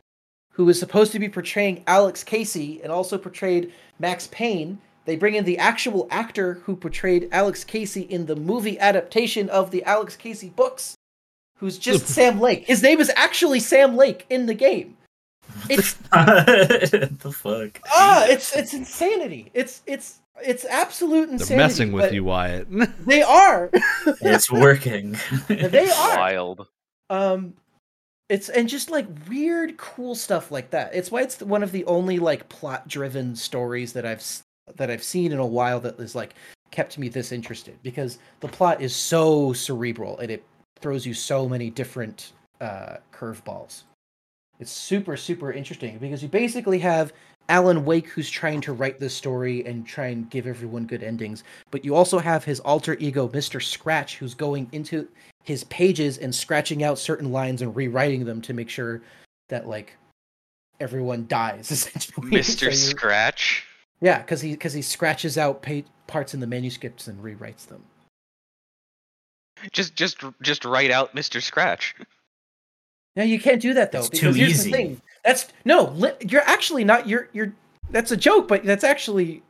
who 0.52 0.68
is 0.70 0.80
supposed 0.80 1.12
to 1.14 1.20
be 1.20 1.30
portraying 1.30 1.84
Alex 1.88 2.24
Casey 2.24 2.82
and 2.82 2.92
also 2.92 3.18
portrayed 3.18 3.74
Max 4.00 4.28
Payne. 4.32 4.80
They 5.06 5.16
bring 5.16 5.36
in 5.36 5.46
the 5.46 5.58
actual 5.58 6.08
actor 6.12 6.56
who 6.66 6.76
portrayed 6.76 7.30
Alex 7.32 7.64
Casey 7.64 8.02
in 8.02 8.26
the 8.26 8.36
movie 8.36 8.78
adaptation 8.78 9.50
of 9.50 9.72
the 9.72 9.84
Alex 9.86 10.16
Casey 10.18 10.50
books, 10.50 10.96
who's 11.58 11.78
just 11.78 12.08
Sam 12.14 12.40
Lake. 12.40 12.66
His 12.66 12.84
name 12.84 13.00
is 13.00 13.12
actually 13.16 13.60
Sam 13.62 13.96
Lake 13.96 14.26
in 14.30 14.46
the 14.48 14.54
game. 14.54 14.98
It's 15.70 15.94
the 16.12 17.34
fuck? 17.34 17.80
ah, 17.90 18.26
it's 18.28 18.56
it's 18.56 18.74
insanity. 18.74 19.50
It's 19.54 19.82
it's 19.86 20.20
it's 20.44 20.66
absolute 20.66 21.30
insanity. 21.30 21.48
They're 21.48 21.58
messing 21.58 21.92
with 21.94 22.14
you, 22.14 22.24
Wyatt. 22.26 22.68
They 23.06 23.22
are. 23.22 23.70
It's 24.22 24.52
working. 24.52 25.18
they 25.48 25.90
are. 25.90 26.18
Wild. 26.18 26.68
um 27.10 27.54
it's 28.30 28.50
and 28.50 28.68
just 28.68 28.90
like 28.90 29.08
weird 29.30 29.78
cool 29.78 30.16
stuff 30.16 30.52
like 30.52 30.72
that. 30.72 30.94
It's 30.94 31.12
why 31.12 31.22
it's 31.22 31.42
one 31.42 31.64
of 31.64 31.72
the 31.72 31.86
only 31.86 32.20
like 32.20 32.50
plot 32.50 32.88
driven 32.88 33.36
stories 33.36 33.94
that 33.94 34.06
i've 34.06 34.24
that 34.76 34.92
i've 34.92 35.04
seen 35.04 35.32
in 35.32 35.40
a 35.40 35.46
while 35.46 35.80
that 35.80 36.00
is 36.00 36.14
like 36.14 36.36
kept 36.72 36.98
me 36.98 37.08
this 37.08 37.32
interested 37.32 37.78
because 37.84 38.20
the 38.42 38.48
plot 38.48 38.82
is 38.82 38.94
so 38.94 39.54
cerebral 39.54 40.18
and 40.20 40.30
it 40.30 40.44
throws 40.82 41.06
you 41.06 41.14
so 41.14 41.48
many 41.48 41.70
different 41.70 42.34
uh 42.60 42.98
curveballs. 43.14 43.84
It's 44.60 44.72
super 44.72 45.16
super 45.16 45.54
interesting 45.54 45.98
because 45.98 46.22
you 46.22 46.28
basically 46.28 46.80
have 46.80 47.14
alan 47.50 47.86
wake 47.86 48.10
who's 48.10 48.30
trying 48.30 48.60
to 48.60 48.74
write 48.74 49.00
this 49.00 49.14
story 49.14 49.66
and 49.66 49.88
try 49.88 50.08
and 50.08 50.30
give 50.30 50.48
everyone 50.48 50.86
good 50.86 51.02
endings 51.02 51.46
but 51.72 51.86
you 51.86 51.96
also 51.96 52.20
have 52.20 52.44
his 52.44 52.60
alter 52.60 52.98
ego 53.00 53.30
mr 53.30 53.64
scratch 53.64 54.18
who's 54.18 54.34
going 54.34 54.68
into 54.74 55.08
his 55.48 55.64
pages 55.66 56.18
and 56.18 56.36
scratching 56.36 56.84
out 56.84 57.00
certain 57.00 57.32
lines 57.32 57.62
and 57.62 57.74
rewriting 57.74 58.26
them 58.26 58.42
to 58.42 58.54
make 58.54 58.70
sure 58.70 59.02
that 59.48 59.66
like 59.66 59.96
everyone 60.82 61.26
dies 61.28 61.72
essentially. 61.72 62.30
Mr. 62.32 62.64
you're- 62.64 62.74
Scratch. 62.76 63.66
yeah, 64.02 64.20
because 64.20 64.42
he 64.42 64.52
because 64.52 64.74
he 64.74 64.82
scratches 64.82 65.38
out 65.38 65.62
pa- 65.62 65.88
parts 66.06 66.34
in 66.34 66.42
the 66.42 66.48
manuscripts 66.48 67.08
and 67.08 67.24
rewrites 67.24 67.66
them. 67.68 67.82
Just 69.72 69.96
just 69.96 70.18
just 70.42 70.66
write 70.66 70.92
out 70.92 71.16
Mr. 71.16 71.42
Scratch. 71.42 71.96
No, 73.16 73.24
you 73.24 73.40
can't 73.40 73.62
do 73.62 73.74
that 73.74 73.92
though 73.92 74.00
It's 74.00 74.10
because 74.10 74.36
too 74.36 74.40
here's 74.40 74.52
easy. 74.60 74.70
the 74.72 74.78
thing. 74.78 75.02
That's 75.24 75.48
no, 75.66 75.86
li- 75.96 76.12
you're 76.28 76.42
actually 76.44 76.84
not. 76.84 77.08
You're 77.08 77.30
you're. 77.34 77.54
That's 77.90 78.12
a 78.12 78.18
joke, 78.18 78.50
but 78.50 78.66
that's 78.66 78.84
actually 78.84 79.42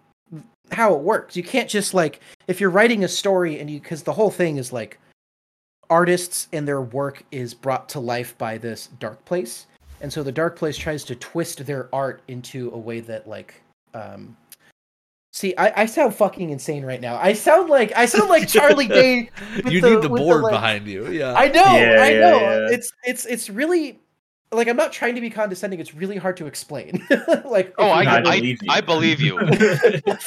how 0.71 0.93
it 0.93 1.01
works. 1.01 1.35
You 1.35 1.43
can't 1.43 1.67
just 1.69 1.93
like 1.95 2.21
if 2.47 2.61
you're 2.61 2.69
writing 2.69 3.03
a 3.03 3.07
story 3.07 3.59
and 3.59 3.67
you 3.69 3.79
because 3.81 4.03
the 4.03 4.13
whole 4.13 4.29
thing 4.31 4.57
is 4.57 4.71
like 4.71 4.99
artists 5.89 6.47
and 6.53 6.67
their 6.67 6.81
work 6.81 7.23
is 7.31 7.53
brought 7.53 7.89
to 7.89 7.99
life 7.99 8.37
by 8.37 8.57
this 8.57 8.87
dark 8.99 9.23
place, 9.25 9.67
and 10.01 10.11
so 10.11 10.23
the 10.23 10.31
dark 10.31 10.55
place 10.57 10.77
tries 10.77 11.03
to 11.05 11.15
twist 11.15 11.65
their 11.65 11.89
art 11.93 12.21
into 12.27 12.71
a 12.73 12.77
way 12.77 12.99
that 13.01 13.27
like 13.27 13.61
um. 13.93 14.35
See, 15.33 15.55
I, 15.55 15.83
I 15.83 15.85
sound 15.85 16.15
fucking 16.15 16.49
insane 16.49 16.83
right 16.83 16.99
now. 16.99 17.15
I 17.17 17.33
sound 17.33 17.69
like 17.69 17.91
I 17.95 18.07
sound 18.07 18.27
like 18.27 18.47
Charlie 18.47 18.87
Day. 19.01 19.29
you 19.67 19.81
the- 19.81 19.89
need 19.91 20.01
the 20.01 20.09
with 20.09 20.21
board 20.23 20.41
like- 20.41 20.51
behind 20.51 20.87
you. 20.87 21.11
Yeah. 21.11 21.33
I 21.33 21.49
know, 21.49 21.63
Yeah, 21.63 21.97
I 22.01 22.09
yeah, 22.09 22.19
know. 22.21 22.39
yeah. 22.39 22.67
It's 22.71 22.91
it's 23.03 23.25
it's 23.27 23.47
really 23.47 23.99
like 24.51 24.67
I'm 24.67 24.77
not 24.77 24.91
trying 24.93 25.13
to 25.13 25.21
be 25.21 25.29
condescending. 25.29 25.79
It's 25.79 25.93
really 25.93 26.17
hard 26.17 26.37
to 26.37 26.47
explain. 26.47 27.05
like, 27.45 27.71
Oh, 27.77 27.85
I, 27.87 28.03
I 28.03 28.15
I, 28.17 28.21
believe 28.21 28.63
you. 28.63 28.67
I 28.71 28.81
believe 28.81 29.19
you. 29.21 29.39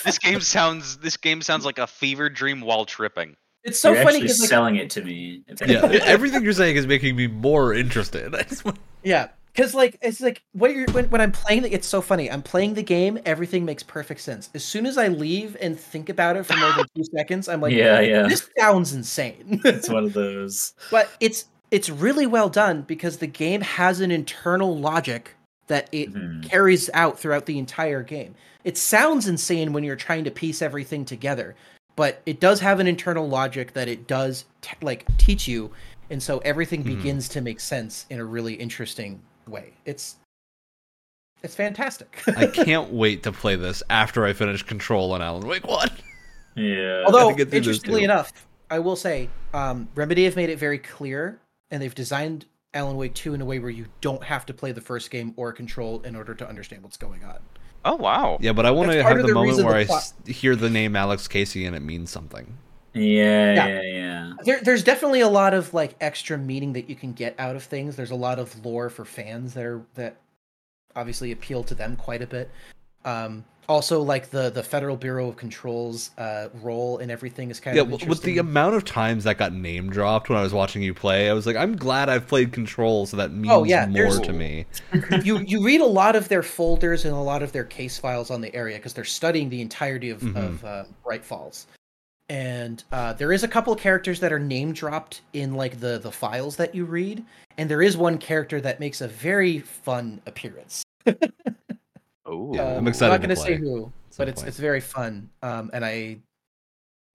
this 0.05 0.19
game 0.21 0.41
sounds 0.41 0.99
this 0.99 1.17
game 1.17 1.43
sounds 1.43 1.65
like 1.65 1.79
a 1.79 1.89
fever 1.89 2.29
dream 2.31 2.61
while 2.61 2.85
tripping. 2.85 3.35
It's 3.65 3.79
so 3.79 3.93
You're 3.93 4.03
funny 4.05 4.21
because 4.21 4.41
like, 4.41 4.49
selling 4.49 4.77
it 4.77 4.91
to 4.91 5.03
me. 5.05 5.43
yeah. 5.67 5.83
Everything 6.05 6.43
you're 6.43 6.53
saying 6.53 6.77
is 6.77 6.87
making 6.87 7.17
me 7.17 7.27
more 7.27 7.75
interested. 7.75 8.35
I 8.35 8.43
just 8.43 8.65
want- 8.65 8.79
yeah, 9.03 9.29
because 9.53 9.75
like 9.75 9.99
it's 10.03 10.21
like 10.21 10.43
when 10.53 10.75
you're 10.77 10.91
when, 10.93 11.11
when 11.11 11.21
I'm 11.21 11.33
playing 11.33 11.63
the, 11.63 11.73
it's 11.75 11.87
so 11.87 12.01
funny. 12.01 12.31
I'm 12.31 12.43
playing 12.43 12.75
the 12.75 12.83
game, 12.83 13.19
everything 13.25 13.65
makes 13.65 13.83
perfect 13.83 14.21
sense. 14.21 14.51
As 14.55 14.65
soon 14.65 14.87
as 14.87 14.97
I 14.99 15.09
leave 15.09 15.57
and 15.61 15.79
think 15.79 16.09
about 16.09 16.37
it 16.37 16.45
for 16.47 16.57
more 16.57 16.73
than 16.73 16.85
two 16.95 17.05
seconds, 17.17 17.49
I'm 17.49 17.61
like, 17.61 17.73
yeah, 17.73 18.01
yeah. 18.01 18.23
this 18.29 18.49
sounds 18.59 18.93
insane. 18.95 19.61
It's 19.65 19.89
one 19.89 20.05
of 20.05 20.13
those. 20.13 20.75
but 20.91 21.09
it's 21.21 21.47
it's 21.71 21.89
really 21.89 22.27
well 22.27 22.49
done 22.49 22.83
because 22.83 23.19
the 23.19 23.27
game 23.27 23.61
has 23.61 24.01
an 24.01 24.11
internal 24.11 24.77
logic 24.77 25.35
that 25.69 25.89
it 25.93 26.13
Mhm. 26.13 26.49
carries 26.51 26.91
out 26.95 27.19
throughout 27.21 27.47
the 27.47 27.59
entire 27.59 28.03
game. 28.03 28.35
It 28.65 28.77
sounds 28.77 29.29
insane 29.29 29.73
when 29.73 29.85
you're 29.85 29.95
trying 29.97 30.25
to 30.25 30.31
piece 30.33 30.61
everything 30.63 31.05
together, 31.05 31.55
but 32.01 32.23
it 32.25 32.41
does 32.41 32.61
have 32.61 32.81
an 32.81 32.87
internal 32.87 33.29
logic 33.29 33.75
that 33.75 33.87
it 33.87 34.07
does 34.07 34.47
t- 34.63 34.75
like 34.81 35.05
teach 35.19 35.47
you, 35.47 35.71
and 36.09 36.23
so 36.23 36.39
everything 36.39 36.83
Mhm. 36.83 36.97
begins 36.97 37.29
to 37.29 37.43
make 37.43 37.61
sense 37.61 38.07
in 38.09 38.19
a 38.19 38.25
really 38.25 38.55
interesting 38.55 39.21
way. 39.47 39.75
It's 39.85 40.17
it's 41.43 41.55
fantastic. 41.55 42.23
I 42.39 42.47
can't 42.47 42.91
wait 42.91 43.23
to 43.25 43.33
play 43.33 43.55
this 43.55 43.83
after 43.91 44.25
I 44.25 44.33
finish 44.33 44.63
Control 44.63 45.13
on 45.13 45.21
Alan 45.21 45.47
Wake 45.47 45.67
One. 45.67 45.91
Yeah. 46.55 47.03
Although, 47.05 47.33
to 47.33 47.37
get 47.37 47.51
through 47.51 47.61
this 47.61 47.67
interestingly 47.67 48.03
enough, 48.05 48.33
I 48.71 48.79
will 48.79 48.97
say, 48.97 49.29
um, 49.53 49.87
Remedy 49.95 50.25
have 50.25 50.37
made 50.37 50.49
it 50.49 50.59
very 50.59 50.79
clear, 50.79 51.39
and 51.71 51.83
they've 51.83 51.95
designed 51.95 52.47
Alan 52.73 52.97
Wake 52.97 53.13
2 53.13 53.35
in 53.35 53.43
a 53.43 53.45
way 53.45 53.59
where 53.59 53.69
you 53.69 53.85
don't 54.01 54.25
have 54.25 54.47
to 54.47 54.55
play 54.55 54.73
the 54.73 54.81
first 54.81 55.11
game 55.11 55.35
or 55.37 55.53
Control 55.53 56.01
in 56.01 56.17
order 56.17 56.35
to 56.35 56.49
understand 56.49 56.83
what's 56.83 56.97
going 56.97 57.23
on. 57.25 57.41
Oh 57.85 57.97
wow. 57.97 58.39
Yeah, 58.41 58.53
but 58.53 58.67
I 58.67 58.71
want 58.71 58.91
to 58.93 59.03
have 59.03 59.17
the 59.19 59.29
the 59.29 59.35
moment 59.35 59.59
where 59.65 59.73
the 59.75 59.81
I 59.81 59.85
plot- 59.87 60.13
hear 60.27 60.55
the 60.57 60.69
name 60.71 60.97
Alex 60.97 61.27
Casey 61.29 61.65
and 61.65 61.75
it 61.75 61.81
means 61.81 62.11
something. 62.11 62.47
yeah, 62.95 63.55
Yeah. 63.55 63.67
yeah, 63.69 63.81
yeah. 63.83 64.33
There, 64.45 64.61
there's 64.63 64.85
definitely 64.85 65.21
a 65.21 65.29
lot 65.29 65.55
of 65.55 65.73
like 65.75 65.95
extra 66.01 66.37
meaning 66.39 66.73
that 66.75 66.89
you 66.91 66.97
can 66.97 67.13
get 67.13 67.35
out 67.39 67.57
of 67.57 67.63
things. 67.63 67.97
There's 67.97 68.11
a 68.11 68.15
lot 68.17 68.39
of 68.39 68.65
lore 68.65 68.91
for 68.91 69.05
fans 69.05 69.55
that 69.55 69.65
are 69.65 69.83
that 69.95 70.17
obviously 70.97 71.33
appeal 71.33 71.63
to 71.65 71.75
them 71.75 71.97
quite 71.97 72.21
a 72.23 72.27
bit. 72.27 72.51
Um, 73.05 73.45
also, 73.71 74.03
like 74.03 74.31
the 74.31 74.51
the 74.51 74.63
Federal 74.63 74.97
Bureau 74.97 75.29
of 75.29 75.37
Control's 75.37 76.11
uh, 76.19 76.49
role 76.55 76.99
and 76.99 77.11
everything 77.11 77.51
is 77.51 77.61
kind 77.61 77.77
Yeah, 77.77 77.83
of 77.83 77.91
yeah 78.03 78.09
with 78.09 78.23
the 78.23 78.39
amount 78.39 78.75
of 78.75 78.85
times 78.85 79.25
that 79.25 79.39
got 79.39 79.53
name 79.53 79.91
dropped 79.91 80.29
when 80.29 80.37
I 80.39 80.43
was 80.43 80.53
watching 80.53 80.83
you 80.83 80.93
play, 80.93 81.31
I 81.31 81.33
was 81.33 81.47
like, 81.47 81.57
I'm 81.57 81.77
glad 81.77 82.09
I've 82.09 82.27
played 82.27 82.53
Control, 82.53 83.07
so 83.07 83.17
that 83.17 83.31
means 83.33 83.53
Oh, 83.55 83.65
yeah, 83.65 83.87
more 83.87 84.19
to 84.19 84.33
me. 84.33 84.67
you 85.23 85.39
you 85.39 85.63
read 85.65 85.81
a 85.81 85.87
lot 85.87 86.17
of 86.17 86.29
their 86.29 86.43
folders 86.43 87.05
and 87.05 87.15
a 87.15 87.19
lot 87.21 87.43
of 87.43 87.53
their 87.53 87.65
case 87.65 87.97
files 87.97 88.31
on 88.31 88.41
the 88.41 88.55
area 88.55 88.77
because 88.77 88.93
they're 88.93 89.05
studying 89.05 89.49
the 89.49 89.61
entirety 89.61 90.11
of, 90.11 90.21
Mhm. 90.21 90.37
of 90.37 90.65
uh, 90.65 90.85
Bright 91.05 91.25
Falls, 91.25 91.67
and 92.29 92.83
uh, 92.93 93.13
there 93.15 93.33
is 93.33 93.45
a 93.45 93.49
couple 93.49 93.73
of 93.73 93.79
characters 93.79 94.19
that 94.21 94.33
are 94.33 94.39
name 94.39 94.73
dropped 94.73 95.23
in 95.33 95.55
like 95.55 95.79
the 95.81 95.99
the 95.99 96.11
files 96.13 96.57
that 96.57 96.75
you 96.75 96.85
read, 96.85 97.25
and 97.57 97.71
there 97.71 97.83
is 97.83 97.97
one 97.97 98.19
character 98.19 98.61
that 98.61 98.81
makes 98.81 99.01
a 99.01 99.09
very 99.09 99.61
fun 99.61 100.21
appearance. 100.27 100.83
Ooh. 102.31 102.53
Yeah, 102.55 102.73
I'm 102.73 102.79
Um, 102.79 102.89
excited 102.89 103.13
I'm 103.15 103.21
not 103.21 103.27
going 103.27 103.37
to 103.37 103.43
say 103.43 103.57
who, 103.57 103.93
but 104.17 104.29
it's 104.29 104.41
point. 104.43 104.49
it's 104.49 104.59
very 104.59 104.81
fun. 104.81 105.29
Um, 105.43 105.71
and 105.73 105.85
I, 105.85 106.19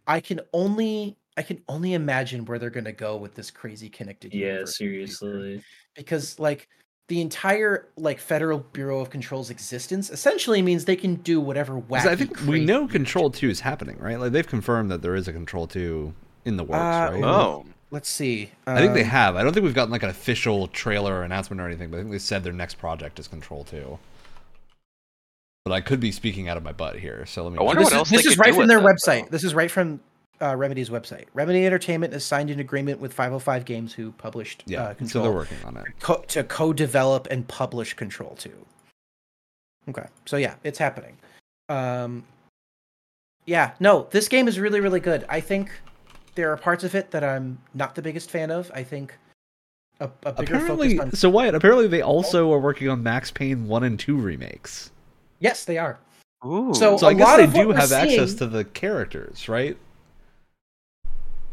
I 0.07 0.19
can 0.19 0.41
only 0.53 1.15
I 1.37 1.41
can 1.41 1.61
only 1.67 1.93
imagine 1.93 2.45
where 2.45 2.57
they're 2.59 2.69
going 2.69 2.85
to 2.85 2.91
go 2.93 3.17
with 3.17 3.35
this 3.35 3.51
crazy 3.51 3.89
connected. 3.89 4.33
Yeah, 4.33 4.45
universe 4.47 4.79
in 4.79 4.87
the 4.87 4.93
future. 4.97 5.11
seriously. 5.13 5.63
because 5.95 6.39
like 6.39 6.67
the 7.07 7.21
entire 7.21 7.87
like 7.97 8.19
Federal 8.19 8.59
Bureau 8.59 8.99
of 8.99 9.09
Control's 9.09 9.49
existence 9.49 10.09
essentially 10.09 10.61
means 10.61 10.85
they 10.85 10.95
can 10.95 11.15
do 11.15 11.39
whatever 11.41 11.79
wacky. 11.79 11.97
'Cause 12.03 12.07
I 12.07 12.15
think 12.15 12.39
we 12.47 12.63
know 12.65 12.87
Control. 12.87 13.29
Two 13.29 13.49
is 13.49 13.59
happening, 13.59 13.97
right? 13.99 14.19
Like 14.19 14.31
they've 14.31 14.47
confirmed 14.47 14.89
that 14.91 15.01
there 15.01 15.15
is 15.15 15.27
a 15.27 15.33
Control 15.33 15.67
Two 15.67 16.13
in 16.45 16.57
the 16.57 16.63
works, 16.63 16.79
Uh, 16.81 17.09
right? 17.13 17.23
Oh. 17.23 17.65
Let's 17.91 18.09
see. 18.09 18.49
I 18.65 18.79
think 18.79 18.93
they 18.93 19.03
Um, 19.03 19.09
have. 19.09 19.35
I 19.35 19.43
don't 19.43 19.53
think 19.53 19.63
we've 19.63 19.73
gotten 19.75 19.91
like 19.91 20.03
an 20.03 20.09
official 20.09 20.67
trailer 20.67 21.13
or 21.19 21.23
announcement 21.23 21.61
or 21.61 21.67
anything, 21.67 21.91
but 21.91 21.97
I 21.97 21.99
think 22.01 22.11
they 22.11 22.19
said 22.19 22.43
their 22.43 22.51
next 22.51 22.75
project 22.75 23.19
is 23.19 23.27
Control 23.27 23.63
Two. 23.63 23.99
But 25.65 25.73
I 25.73 25.81
could 25.81 25.99
be 25.99 26.11
speaking 26.11 26.47
out 26.47 26.57
of 26.57 26.63
my 26.63 26.71
butt 26.73 26.95
here, 26.99 27.25
so 27.25 27.43
let 27.43 27.53
me. 27.53 27.57
I 27.57 27.63
wonder 27.63 27.79
This 27.81 27.85
what 27.85 27.93
is, 27.93 27.97
else 27.97 28.09
this 28.11 28.23
they 28.23 28.29
is 28.29 28.35
could 28.35 28.41
right 28.45 28.53
do 28.53 28.59
from 28.59 28.67
their 28.67 28.77
it, 28.77 28.83
website. 28.83 29.23
though. 29.23 29.29
This 29.31 29.43
is 29.43 29.55
right 29.55 29.71
from 29.71 29.99
uh, 30.39 30.55
Remedy's 30.55 30.91
website. 30.91 31.25
Remedy 31.33 31.65
Entertainment 31.65 32.13
has 32.13 32.23
signed 32.23 32.51
an 32.51 32.59
agreement 32.59 32.99
with 32.99 33.11
505 33.11 33.65
Games, 33.65 33.91
who 33.91 34.11
published 34.11 34.63
Yeah, 34.67 34.83
uh, 35.01 35.05
so 35.07 35.23
they're 35.23 35.31
working 35.31 35.57
on 35.65 35.75
it. 35.77 35.85
co- 35.99 36.23
to 36.27 36.43
co-develop 36.43 37.27
and 37.31 37.47
publish 37.47 37.95
Control 37.95 38.35
2. 38.37 38.51
Okay, 39.89 40.05
so 40.27 40.37
yeah, 40.37 40.53
it's 40.63 40.77
happening. 40.77 41.17
Um, 41.67 42.23
yeah, 43.47 43.71
no, 43.79 44.07
this 44.11 44.27
game 44.27 44.47
is 44.47 44.59
really, 44.59 44.81
really 44.81 44.99
good. 44.99 45.25
I 45.29 45.39
think 45.39 45.71
there 46.35 46.51
are 46.51 46.57
parts 46.57 46.83
of 46.83 46.93
it 46.93 47.09
that 47.09 47.23
I'm 47.23 47.57
not 47.73 47.95
the 47.95 48.03
biggest 48.03 48.29
fan 48.29 48.51
of. 48.51 48.71
I 48.75 48.83
think 48.83 49.17
a, 49.99 50.11
a 50.25 50.33
bigger 50.33 50.57
Apparently, 50.57 50.97
focus 50.97 51.13
on. 51.13 51.17
so 51.17 51.29
Wyatt. 51.31 51.55
Apparently, 51.55 51.87
they 51.87 52.03
also 52.03 52.53
are 52.53 52.59
working 52.59 52.87
on 52.87 53.01
Max 53.01 53.31
Payne 53.31 53.67
one 53.67 53.83
and 53.83 53.99
two 53.99 54.15
remakes. 54.15 54.91
Yes, 55.45 55.65
they 55.65 55.77
are. 55.77 55.97
Ooh. 56.45 56.73
So- 56.73 56.97
So 56.97 57.07
I 57.07 57.11
A 57.11 57.15
guess 57.15 57.27
lot 57.27 57.37
they 57.37 57.43
of 57.45 57.53
do 57.53 57.67
we're 57.69 57.75
have 57.75 57.91
access 57.91 58.33
to 58.35 58.45
the 58.47 58.63
characters, 58.65 59.47
right? 59.49 59.77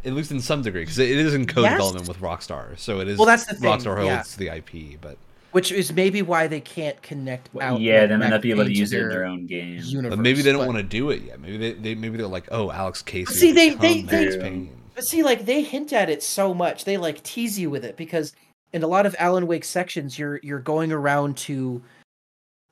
At 0.05 0.15
least 0.15 0.33
in 0.33 0.41
some 0.41 0.63
degree, 0.63 0.83
because 0.83 0.99
it 0.99 1.11
is 1.11 1.33
in 1.35 1.43
Yes. 1.43 1.51
co-development 1.53 2.09
with 2.09 2.19
Rockstar, 2.21 2.77
so 2.79 2.99
it 3.01 3.07
is. 3.09 3.19
Well, 3.19 3.27
that's 3.27 3.47
the 3.47 3.55
thing, 3.55 3.71
Rockstar 3.71 3.97
holds 3.97 4.07
yeah. 4.07 4.23
the 4.37 4.49
IP, 4.57 4.97
but 5.01 5.17
Which 5.53 5.71
is 5.71 5.93
maybe 5.93 6.23
why 6.23 6.49
they 6.49 6.61
can't 6.61 7.01
connect 7.03 7.51
out. 7.61 7.81
yeah, 7.81 8.01
like, 8.01 8.09
they 8.09 8.17
might 8.17 8.31
not 8.31 8.43
be 8.43 8.51
able 8.51 8.65
to 8.65 8.73
use 8.73 8.93
it 8.93 8.97
in 9.01 9.03
their 9.09 9.19
their 9.19 9.25
own 9.27 9.47
game. 9.47 9.79
Universe, 9.85 10.11
but 10.17 10.19
maybe 10.19 10.43
they 10.43 10.51
don't 10.51 10.63
but- 10.63 10.67
want 10.67 10.79
to 10.79 10.83
do 10.83 11.11
it 11.11 11.23
yet. 11.23 11.41
Maybe 11.41 11.57
they, 11.57 11.73
they 11.75 11.95
maybe 11.95 12.17
they're 12.17 12.27
like, 12.27 12.49
oh, 12.51 12.71
Alex 12.73 13.01
Casey. 13.03 13.35
See, 13.35 13.53
they- 13.53 13.71
they- 13.75 14.03
they- 14.03 14.39
Payne. 14.39 14.71
But 14.95 15.05
see, 15.05 15.23
like 15.23 15.47
they 15.47 15.63
hint 15.63 15.93
at 15.93 16.11
it 16.11 16.23
so 16.23 16.53
much. 16.53 16.85
They 16.85 16.97
like 16.97 17.23
tease 17.23 17.59
you 17.59 17.71
with 17.71 17.85
it 17.85 17.97
because 17.97 18.33
in 18.73 18.83
a 18.83 18.87
lot 18.89 19.07
of 19.07 19.15
Alan 19.21 19.47
Wake 19.47 19.65
sections, 19.65 20.19
you're 20.19 20.41
you're 20.43 20.59
going 20.59 20.91
around 20.93 21.37
to 21.39 21.81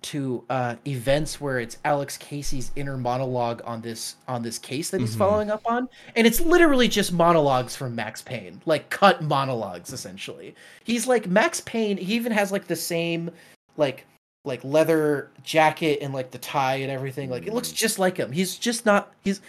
to 0.03 0.45
uh 0.51 0.77
events 0.87 1.41
where 1.41 1.59
it's 1.61 1.77
Alex 1.85 2.17
Casey's 2.17 2.71
inner 2.77 2.97
monologue 2.97 3.61
on 3.65 3.81
this 3.83 4.17
on 4.29 4.43
this 4.43 4.59
case 4.59 4.91
that 4.91 5.01
he's 5.01 5.15
Mhm. 5.15 5.19
following 5.19 5.51
up 5.51 5.63
on, 5.67 5.89
and 6.17 6.27
it's 6.27 6.41
literally 6.41 6.89
just 6.89 7.13
monologues 7.13 7.77
from 7.77 7.95
Max 7.95 8.23
Payne, 8.23 8.61
like 8.67 8.89
cut 8.91 9.23
monologues 9.23 9.93
essentially. 9.93 10.55
He's 10.85 11.07
like 11.07 11.27
Max 11.27 11.61
Payne. 11.61 11.97
He 11.99 12.15
even 12.15 12.33
has 12.33 12.51
like 12.53 12.67
the 12.67 12.77
same 12.77 13.31
like 13.77 14.07
like 14.47 14.65
leather 14.65 15.31
jacket 15.43 15.99
and 16.01 16.15
like 16.15 16.31
the 16.31 16.39
tie 16.39 16.77
and 16.77 16.91
everything. 16.91 17.29
Like 17.29 17.47
it 17.47 17.53
looks 17.53 17.71
just 17.73 17.99
like 17.99 18.17
him. 18.17 18.33
He's 18.33 18.57
just 18.57 18.87
not. 18.87 19.13
He's 19.23 19.41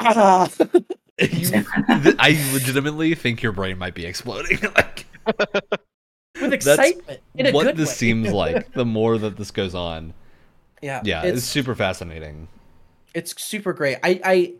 ah. 0.00 0.48
You- 1.18 1.64
I 2.18 2.38
legitimately 2.52 3.14
think 3.14 3.42
your 3.42 3.52
brain 3.52 3.78
might 3.78 3.94
be 3.94 4.04
exploding. 4.04 4.58
like 4.76 5.06
with 6.50 6.54
excitement 6.54 7.20
in 7.36 7.46
a 7.46 7.52
what 7.52 7.64
good 7.64 7.76
this 7.76 7.88
way. 7.90 7.94
seems 7.94 8.32
like. 8.32 8.72
The 8.72 8.84
more 8.84 9.18
that 9.18 9.36
this 9.36 9.50
goes 9.50 9.74
on, 9.74 10.12
yeah 10.82 11.00
yeah, 11.04 11.22
it's, 11.22 11.38
it's 11.38 11.46
super 11.46 11.74
fascinating. 11.74 12.48
it's 13.14 13.40
super 13.42 13.72
great 13.72 13.98
i 14.02 14.20
i 14.24 14.52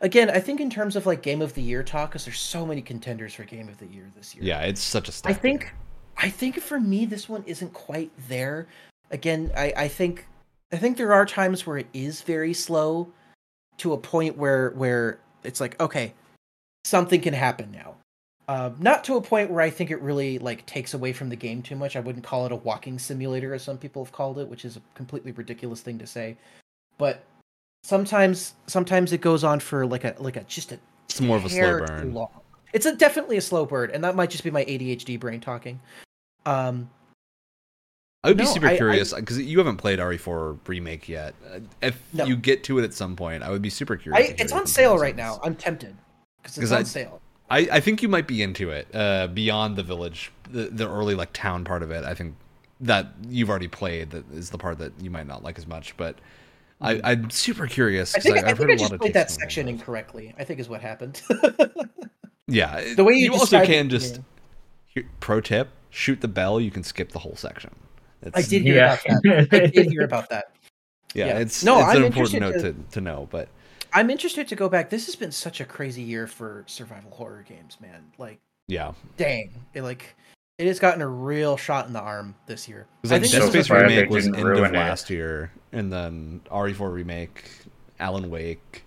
again 0.00 0.30
i 0.30 0.38
think 0.40 0.60
in 0.60 0.70
terms 0.70 0.96
of 0.96 1.04
like 1.06 1.22
game 1.22 1.42
of 1.42 1.52
the 1.54 1.62
year 1.62 1.82
talk 1.82 2.10
because 2.10 2.24
there's 2.24 2.38
so 2.40 2.64
many 2.64 2.80
contenders 2.82 3.34
for 3.34 3.44
game 3.44 3.68
of 3.68 3.76
the 3.78 3.86
year 3.86 4.10
this 4.16 4.34
year 4.34 4.44
Yeah, 4.44 4.60
it's 4.62 4.80
such 4.80 5.08
a. 5.08 5.12
i 5.28 5.32
think 5.34 5.72
i 6.16 6.28
think 6.28 6.58
for 6.60 6.78
me 6.80 7.04
this 7.04 7.28
one 7.28 7.42
isn't 7.46 7.72
quite 7.74 8.10
there 8.28 8.66
again 9.10 9.50
i 9.56 9.72
i 9.76 9.88
think 9.88 10.26
i 10.72 10.76
think 10.76 10.96
there 10.96 11.12
are 11.12 11.26
times 11.26 11.66
where 11.66 11.78
it 11.78 11.86
is 11.92 12.22
very 12.22 12.54
slow 12.54 13.08
to 13.78 13.92
a 13.92 13.98
point 13.98 14.38
where 14.38 14.70
where 14.70 15.18
it's 15.44 15.60
like 15.60 15.78
okay 15.80 16.14
something 16.84 17.20
can 17.20 17.34
happen 17.34 17.70
now 17.72 17.95
um, 18.48 18.76
not 18.78 19.02
to 19.04 19.16
a 19.16 19.20
point 19.22 19.50
where 19.50 19.60
I 19.60 19.70
think 19.70 19.90
it 19.90 20.00
really 20.00 20.38
like 20.38 20.64
takes 20.66 20.94
away 20.94 21.12
from 21.12 21.28
the 21.28 21.36
game 21.36 21.62
too 21.62 21.74
much. 21.76 21.96
I 21.96 22.00
wouldn't 22.00 22.24
call 22.24 22.46
it 22.46 22.52
a 22.52 22.56
walking 22.56 22.98
simulator, 22.98 23.54
as 23.54 23.62
some 23.62 23.78
people 23.78 24.04
have 24.04 24.12
called 24.12 24.38
it, 24.38 24.48
which 24.48 24.64
is 24.64 24.76
a 24.76 24.82
completely 24.94 25.32
ridiculous 25.32 25.80
thing 25.80 25.98
to 25.98 26.06
say. 26.06 26.36
But 26.98 27.24
sometimes, 27.82 28.54
sometimes 28.66 29.12
it 29.12 29.20
goes 29.20 29.42
on 29.44 29.60
for 29.60 29.86
like 29.86 30.04
a 30.04 30.14
like 30.18 30.36
a 30.36 30.44
just 30.44 30.72
a 30.72 30.78
It's 31.08 31.20
more 31.20 31.36
of 31.36 31.44
a 31.44 31.48
slow 31.48 31.78
burn. 31.86 32.14
long. 32.14 32.28
It's 32.72 32.86
a 32.86 32.94
definitely 32.94 33.36
a 33.36 33.40
slow 33.40 33.64
burn, 33.66 33.90
and 33.92 34.04
that 34.04 34.14
might 34.14 34.30
just 34.30 34.44
be 34.44 34.50
my 34.50 34.64
ADHD 34.64 35.18
brain 35.18 35.40
talking. 35.40 35.80
Um, 36.44 36.90
I 38.22 38.28
would 38.28 38.36
be 38.36 38.44
super 38.46 38.66
I- 38.66 38.72
I- 38.72 38.76
curious 38.76 39.12
because 39.14 39.38
you 39.38 39.58
haven't 39.58 39.76
played 39.76 39.98
RE4 40.00 40.58
remake 40.66 41.08
yet. 41.08 41.34
Uh, 41.48 41.60
If 41.80 42.00
No. 42.12 42.24
you 42.24 42.36
get 42.36 42.64
to 42.64 42.78
it 42.78 42.84
at 42.84 42.92
some 42.92 43.14
point, 43.16 43.42
I 43.42 43.50
would 43.50 43.62
be 43.62 43.70
super 43.70 43.96
curious. 43.96 44.30
I, 44.30 44.34
it's 44.38 44.52
on 44.52 44.66
sale 44.66 44.98
right 44.98 45.14
now. 45.16 45.40
I'm 45.44 45.54
tempted 45.54 45.96
because 46.42 46.58
it's 46.58 46.72
I- 46.72 46.78
on 46.78 46.84
sale. 46.84 47.20
I, 47.48 47.58
I 47.72 47.80
think 47.80 48.02
you 48.02 48.08
might 48.08 48.26
be 48.26 48.42
into 48.42 48.70
it. 48.70 48.88
Uh, 48.94 49.28
beyond 49.28 49.76
the 49.76 49.82
village, 49.82 50.32
the, 50.50 50.64
the 50.64 50.88
early 50.88 51.14
like 51.14 51.32
town 51.32 51.64
part 51.64 51.82
of 51.82 51.90
it. 51.90 52.04
I 52.04 52.14
think 52.14 52.34
that 52.80 53.06
you've 53.28 53.48
already 53.50 53.68
played. 53.68 54.10
That 54.10 54.24
is 54.32 54.50
the 54.50 54.58
part 54.58 54.78
that 54.78 54.92
you 55.00 55.10
might 55.10 55.26
not 55.26 55.42
like 55.44 55.58
as 55.58 55.66
much. 55.66 55.96
But 55.96 56.16
I, 56.80 57.00
I'm 57.04 57.30
super 57.30 57.66
curious. 57.66 58.14
I 58.14 58.18
'cause 58.18 58.24
think, 58.24 58.36
I, 58.38 58.50
I've 58.50 58.58
think 58.58 58.58
heard 58.58 58.70
I 58.70 58.72
a 58.72 58.76
lot 58.76 58.78
just 58.80 58.92
of 58.94 59.00
played 59.00 59.14
takes 59.14 59.34
that 59.36 59.40
section 59.40 59.68
it. 59.68 59.72
incorrectly. 59.72 60.34
I 60.38 60.44
think 60.44 60.60
is 60.60 60.68
what 60.68 60.80
happened. 60.80 61.22
Yeah, 62.48 62.80
The 62.94 63.04
way 63.04 63.14
you 63.14 63.32
also 63.32 63.64
can 63.64 63.86
it, 63.86 63.90
just 63.90 64.20
yeah. 64.94 65.02
pro 65.20 65.40
tip: 65.40 65.68
shoot 65.90 66.20
the 66.20 66.28
bell. 66.28 66.60
You 66.60 66.70
can 66.70 66.84
skip 66.84 67.10
the 67.12 67.18
whole 67.18 67.34
section. 67.36 67.74
I 68.34 68.42
did 68.42 68.62
hear 68.62 68.76
Yeah. 68.76 68.94
about 69.04 69.22
that. 69.24 69.48
I 69.62 69.66
did 69.66 69.86
hear 69.90 70.02
about 70.04 70.28
that. 70.30 70.52
Yeah, 71.14 71.26
yeah. 71.26 71.38
it's 71.38 71.64
No, 71.64 71.80
it's 71.80 71.88
I'm 71.88 71.96
an 71.98 72.04
important 72.04 72.40
note 72.40 72.54
interested 72.54 72.86
to, 72.90 72.94
to 72.94 73.00
know. 73.00 73.28
But 73.30 73.48
I'm 73.92 74.10
interested 74.10 74.48
to 74.48 74.56
go 74.56 74.68
back. 74.68 74.90
This 74.90 75.06
has 75.06 75.16
been 75.16 75.32
such 75.32 75.60
a 75.60 75.64
crazy 75.64 76.02
year 76.02 76.26
for 76.26 76.64
survival 76.66 77.10
horror 77.10 77.44
games, 77.48 77.78
man. 77.80 78.12
Like, 78.18 78.40
yeah, 78.68 78.92
dang, 79.16 79.52
it, 79.74 79.82
like 79.82 80.16
it 80.58 80.66
has 80.66 80.78
gotten 80.78 81.02
a 81.02 81.08
real 81.08 81.56
shot 81.56 81.86
in 81.86 81.92
the 81.92 82.00
arm 82.00 82.34
this 82.46 82.68
year. 82.68 82.86
because 83.02 83.12
I 83.12 83.20
think 83.20 83.32
Dead 83.32 83.42
this 83.42 83.66
Space 83.66 83.70
a 83.70 83.80
remake 83.80 84.10
was 84.10 84.24
didn't 84.24 84.40
end 84.40 84.58
of 84.58 84.64
it. 84.64 84.72
last 84.72 85.10
year, 85.10 85.50
and 85.72 85.92
then 85.92 86.40
RE4 86.50 86.92
remake, 86.92 87.48
Alan 87.98 88.30
Wake, 88.30 88.84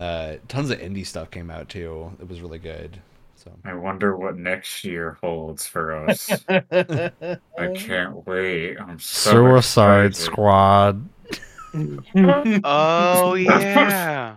uh, 0.00 0.34
tons 0.48 0.70
of 0.70 0.78
indie 0.78 1.06
stuff 1.06 1.30
came 1.30 1.50
out 1.50 1.68
too. 1.68 2.12
It 2.20 2.28
was 2.28 2.40
really 2.40 2.58
good. 2.58 3.00
So 3.36 3.52
I 3.64 3.74
wonder 3.74 4.16
what 4.16 4.36
next 4.36 4.82
year 4.82 5.18
holds 5.22 5.66
for 5.66 5.94
us. 5.94 6.30
I 6.48 7.72
can't 7.74 8.26
wait. 8.26 8.76
I'm 8.78 8.98
so 8.98 9.56
excited. 9.56 10.16
Squad. 10.16 11.08
Oh 12.64 13.34
yeah. 13.34 14.36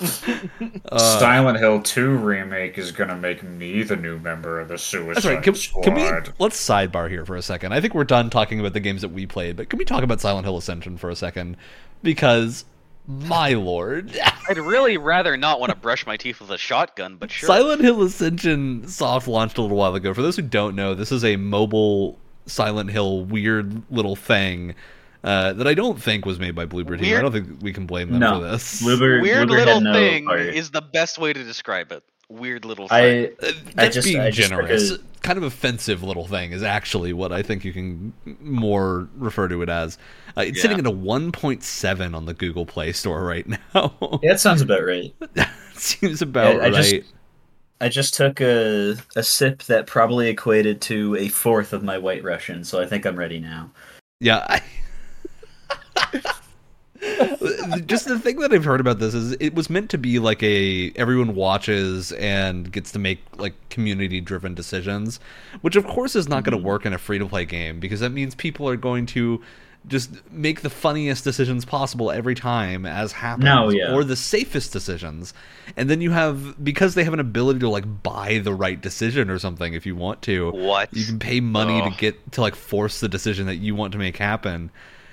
Uh, 0.00 1.18
Silent 1.18 1.58
Hill 1.58 1.82
2 1.82 2.16
remake 2.18 2.78
is 2.78 2.92
gonna 2.92 3.16
make 3.16 3.42
me 3.42 3.82
the 3.82 3.96
new 3.96 4.18
member 4.18 4.60
of 4.60 4.68
the 4.68 4.78
Suicide 4.78 5.14
That's 5.16 5.26
right. 5.26 5.42
Can, 5.42 5.54
Squad. 5.54 5.84
can 5.84 5.94
we 5.94 6.02
let's 6.38 6.56
sidebar 6.56 7.10
here 7.10 7.26
for 7.26 7.36
a 7.36 7.42
second? 7.42 7.72
I 7.72 7.80
think 7.80 7.94
we're 7.94 8.04
done 8.04 8.30
talking 8.30 8.60
about 8.60 8.74
the 8.74 8.80
games 8.80 9.02
that 9.02 9.08
we 9.08 9.26
played, 9.26 9.56
but 9.56 9.68
can 9.68 9.78
we 9.78 9.84
talk 9.84 10.02
about 10.04 10.20
Silent 10.20 10.44
Hill 10.44 10.56
Ascension 10.56 10.96
for 10.98 11.10
a 11.10 11.16
second? 11.16 11.56
Because 12.02 12.64
my 13.08 13.54
lord, 13.54 14.16
I'd 14.48 14.58
really 14.58 14.98
rather 14.98 15.36
not 15.36 15.58
want 15.58 15.70
to 15.70 15.76
brush 15.76 16.06
my 16.06 16.16
teeth 16.16 16.40
with 16.40 16.50
a 16.50 16.58
shotgun, 16.58 17.16
but 17.16 17.30
sure. 17.30 17.48
Silent 17.48 17.82
Hill 17.82 18.02
Ascension 18.02 18.86
soft 18.86 19.26
launched 19.26 19.58
a 19.58 19.62
little 19.62 19.76
while 19.76 19.94
ago. 19.94 20.14
For 20.14 20.22
those 20.22 20.36
who 20.36 20.42
don't 20.42 20.76
know, 20.76 20.94
this 20.94 21.10
is 21.10 21.24
a 21.24 21.36
mobile 21.36 22.18
Silent 22.46 22.90
Hill 22.90 23.24
weird 23.24 23.82
little 23.90 24.14
thing 24.14 24.74
uh, 25.24 25.52
that 25.54 25.66
I 25.66 25.74
don't 25.74 26.00
think 26.00 26.24
was 26.24 26.38
made 26.38 26.54
by 26.54 26.66
Bloober 26.66 26.98
Team. 27.00 27.16
I 27.16 27.20
don't 27.20 27.32
think 27.32 27.60
we 27.60 27.72
can 27.72 27.86
blame 27.86 28.10
them 28.10 28.20
No. 28.20 28.40
for 28.40 28.46
this. 28.50 28.82
Bloober, 28.82 29.20
Weird 29.22 29.48
Bloober 29.48 29.56
little 29.58 29.80
no 29.80 29.92
thing 29.92 30.26
part. 30.26 30.40
is 30.40 30.70
the 30.70 30.82
best 30.82 31.18
way 31.18 31.32
to 31.32 31.42
describe 31.44 31.90
it. 31.92 32.02
Weird 32.30 32.64
little 32.66 32.88
thing. 32.88 32.96
I 33.42 33.46
Uh, 33.46 33.48
I 33.48 33.52
That's 33.74 33.94
just- 33.96 34.06
being 34.06 34.20
I 34.20 34.30
just 34.30 34.50
took 34.50 34.58
generous. 34.60 34.90
a- 34.92 34.98
Kind 35.20 35.36
of 35.36 35.42
offensive 35.44 36.02
little 36.04 36.26
thing 36.26 36.52
is 36.52 36.62
actually 36.62 37.12
what 37.12 37.32
I 37.32 37.42
think 37.42 37.64
you 37.64 37.72
can 37.72 38.12
more 38.40 39.08
refer 39.16 39.48
to 39.48 39.60
it 39.62 39.68
as. 39.68 39.98
Uh, 40.36 40.42
it's 40.42 40.58
Yeah. 40.58 40.62
sitting 40.62 40.78
at 40.78 40.86
a 40.86 40.90
1.7 40.90 42.14
on 42.14 42.24
the 42.24 42.34
Google 42.34 42.64
Play 42.64 42.92
Store 42.92 43.24
right 43.24 43.46
now. 43.74 43.92
yeah, 44.22 44.32
that 44.32 44.40
sounds 44.40 44.60
about 44.62 44.84
right. 44.86 45.12
Seems 45.74 46.22
about 46.22 46.56
Yeah, 46.56 46.62
I 46.66 46.70
just- 46.70 46.92
right. 46.92 47.04
I 47.80 47.88
just 47.88 48.14
took 48.14 48.40
a 48.40 48.96
a 49.16 49.22
sip 49.22 49.62
that 49.64 49.86
probably 49.86 50.28
equated 50.28 50.80
to 50.82 51.14
a 51.16 51.28
fourth 51.28 51.72
of 51.72 51.82
my 51.84 51.96
White 51.98 52.24
Russian, 52.24 52.64
so 52.64 52.80
I 52.80 52.86
think 52.86 53.04
I'm 53.06 53.16
ready 53.16 53.38
now. 53.40 53.70
Yeah. 54.20 54.44
I... 54.48 54.62
Just 57.86 58.06
the 58.06 58.18
thing 58.18 58.38
that 58.40 58.52
I've 58.52 58.64
heard 58.64 58.80
about 58.80 58.98
this 58.98 59.14
is 59.14 59.32
it 59.40 59.54
was 59.54 59.70
meant 59.70 59.90
to 59.90 59.98
be 59.98 60.18
like 60.18 60.42
a 60.42 60.92
everyone 60.96 61.34
watches 61.34 62.12
and 62.12 62.70
gets 62.70 62.92
to 62.92 62.98
make 62.98 63.20
like 63.36 63.54
community 63.70 64.20
driven 64.20 64.54
decisions, 64.54 65.20
which 65.60 65.76
of 65.76 65.86
course 65.86 66.16
is 66.16 66.28
not 66.28 66.44
going 66.44 66.52
to 66.52 66.58
mm-hmm. 66.58 66.66
work 66.66 66.86
in 66.86 66.92
a 66.92 66.98
free 66.98 67.18
to 67.18 67.26
play 67.26 67.44
game 67.44 67.80
because 67.80 68.00
that 68.00 68.10
means 68.10 68.34
people 68.34 68.68
are 68.68 68.76
going 68.76 69.06
to 69.06 69.42
just 69.86 70.10
make 70.30 70.60
the 70.62 70.70
funniest 70.70 71.24
decisions 71.24 71.64
possible 71.64 72.10
every 72.10 72.34
time 72.34 72.84
as 72.84 73.12
happens 73.12 73.44
No, 73.44 73.70
yeah. 73.70 73.94
or 73.94 74.02
the 74.04 74.16
safest 74.16 74.72
decisions 74.72 75.32
and 75.76 75.88
then 75.88 76.00
you 76.00 76.10
have 76.10 76.62
because 76.62 76.94
they 76.94 77.04
have 77.04 77.14
an 77.14 77.20
ability 77.20 77.60
to 77.60 77.68
like 77.68 78.02
buy 78.02 78.38
the 78.38 78.52
right 78.52 78.78
decision 78.80 79.30
or 79.30 79.38
something 79.38 79.74
if 79.74 79.86
you 79.86 79.94
want 79.94 80.20
to 80.22 80.50
What? 80.50 80.92
you 80.92 81.06
can 81.06 81.18
pay 81.20 81.40
money 81.40 81.80
Oh. 81.80 81.88
to 81.88 81.96
get 81.96 82.32
to 82.32 82.40
like 82.40 82.56
force 82.56 82.98
the 83.00 83.08
decision 83.08 83.46
that 83.46 83.56
you 83.56 83.74
want 83.76 83.92
to 83.92 83.98
make 83.98 84.16
happen 84.16 84.70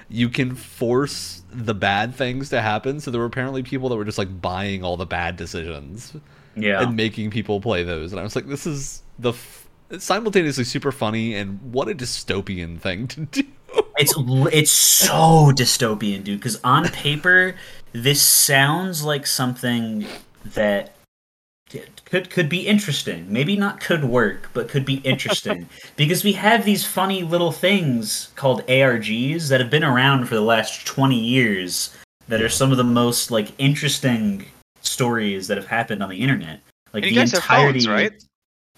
you 0.09 0.29
can 0.29 0.55
force 0.55 1.43
the 1.51 1.73
bad 1.73 2.13
things 2.15 2.49
to 2.49 2.61
happen 2.61 2.99
so 2.99 3.09
there 3.11 3.19
were 3.19 3.25
apparently 3.27 3.63
people 3.63 3.89
that 3.89 3.95
were 3.95 4.05
just 4.05 4.17
like 4.17 4.41
buying 4.41 4.83
all 4.83 4.97
the 4.97 5.05
bad 5.05 5.35
decisions 5.37 6.13
Yeah. 6.55 6.81
and 6.81 6.95
making 6.95 7.31
people 7.31 7.59
play 7.61 7.83
those 7.83 8.11
and 8.11 8.19
i 8.19 8.23
was 8.23 8.35
like 8.35 8.47
this 8.47 8.65
is 8.67 9.01
the 9.19 9.29
f- 9.31 9.67
simultaneously 9.99 10.63
super 10.63 10.91
funny 10.91 11.33
and 11.35 11.59
what 11.73 11.87
a 11.89 11.93
dystopian 11.95 12.79
thing 12.79 13.07
to 13.09 13.21
do 13.25 13.43
It's 13.97 14.13
it's 14.53 14.71
so 14.71 15.51
dystopian, 15.53 16.23
dude. 16.23 16.39
Because 16.39 16.59
on 16.63 16.87
paper, 16.89 17.55
this 17.93 18.21
sounds 18.21 19.03
like 19.03 19.25
something 19.27 20.05
that 20.53 20.94
could 22.05 22.29
could 22.29 22.49
be 22.49 22.67
interesting. 22.67 23.25
Maybe 23.31 23.57
not 23.57 23.81
could 23.81 24.05
work, 24.05 24.49
but 24.53 24.69
could 24.69 24.85
be 24.85 24.95
interesting. 25.03 25.67
because 25.95 26.23
we 26.23 26.33
have 26.33 26.63
these 26.65 26.85
funny 26.85 27.23
little 27.23 27.51
things 27.51 28.29
called 28.35 28.65
ARGs 28.67 29.49
that 29.49 29.59
have 29.59 29.69
been 29.69 29.83
around 29.83 30.27
for 30.27 30.35
the 30.35 30.41
last 30.41 30.85
twenty 30.85 31.19
years. 31.19 31.95
That 32.27 32.41
are 32.41 32.49
some 32.49 32.71
of 32.71 32.77
the 32.77 32.83
most 32.83 33.29
like 33.29 33.51
interesting 33.59 34.45
stories 34.81 35.47
that 35.47 35.57
have 35.57 35.67
happened 35.67 36.01
on 36.01 36.09
the 36.09 36.19
internet. 36.19 36.59
Like 36.91 37.03
the 37.03 37.09
you 37.09 37.15
guys 37.15 37.31
have 37.33 37.41
entirety, 37.41 37.79
phones, 37.81 37.87
right? 37.87 38.23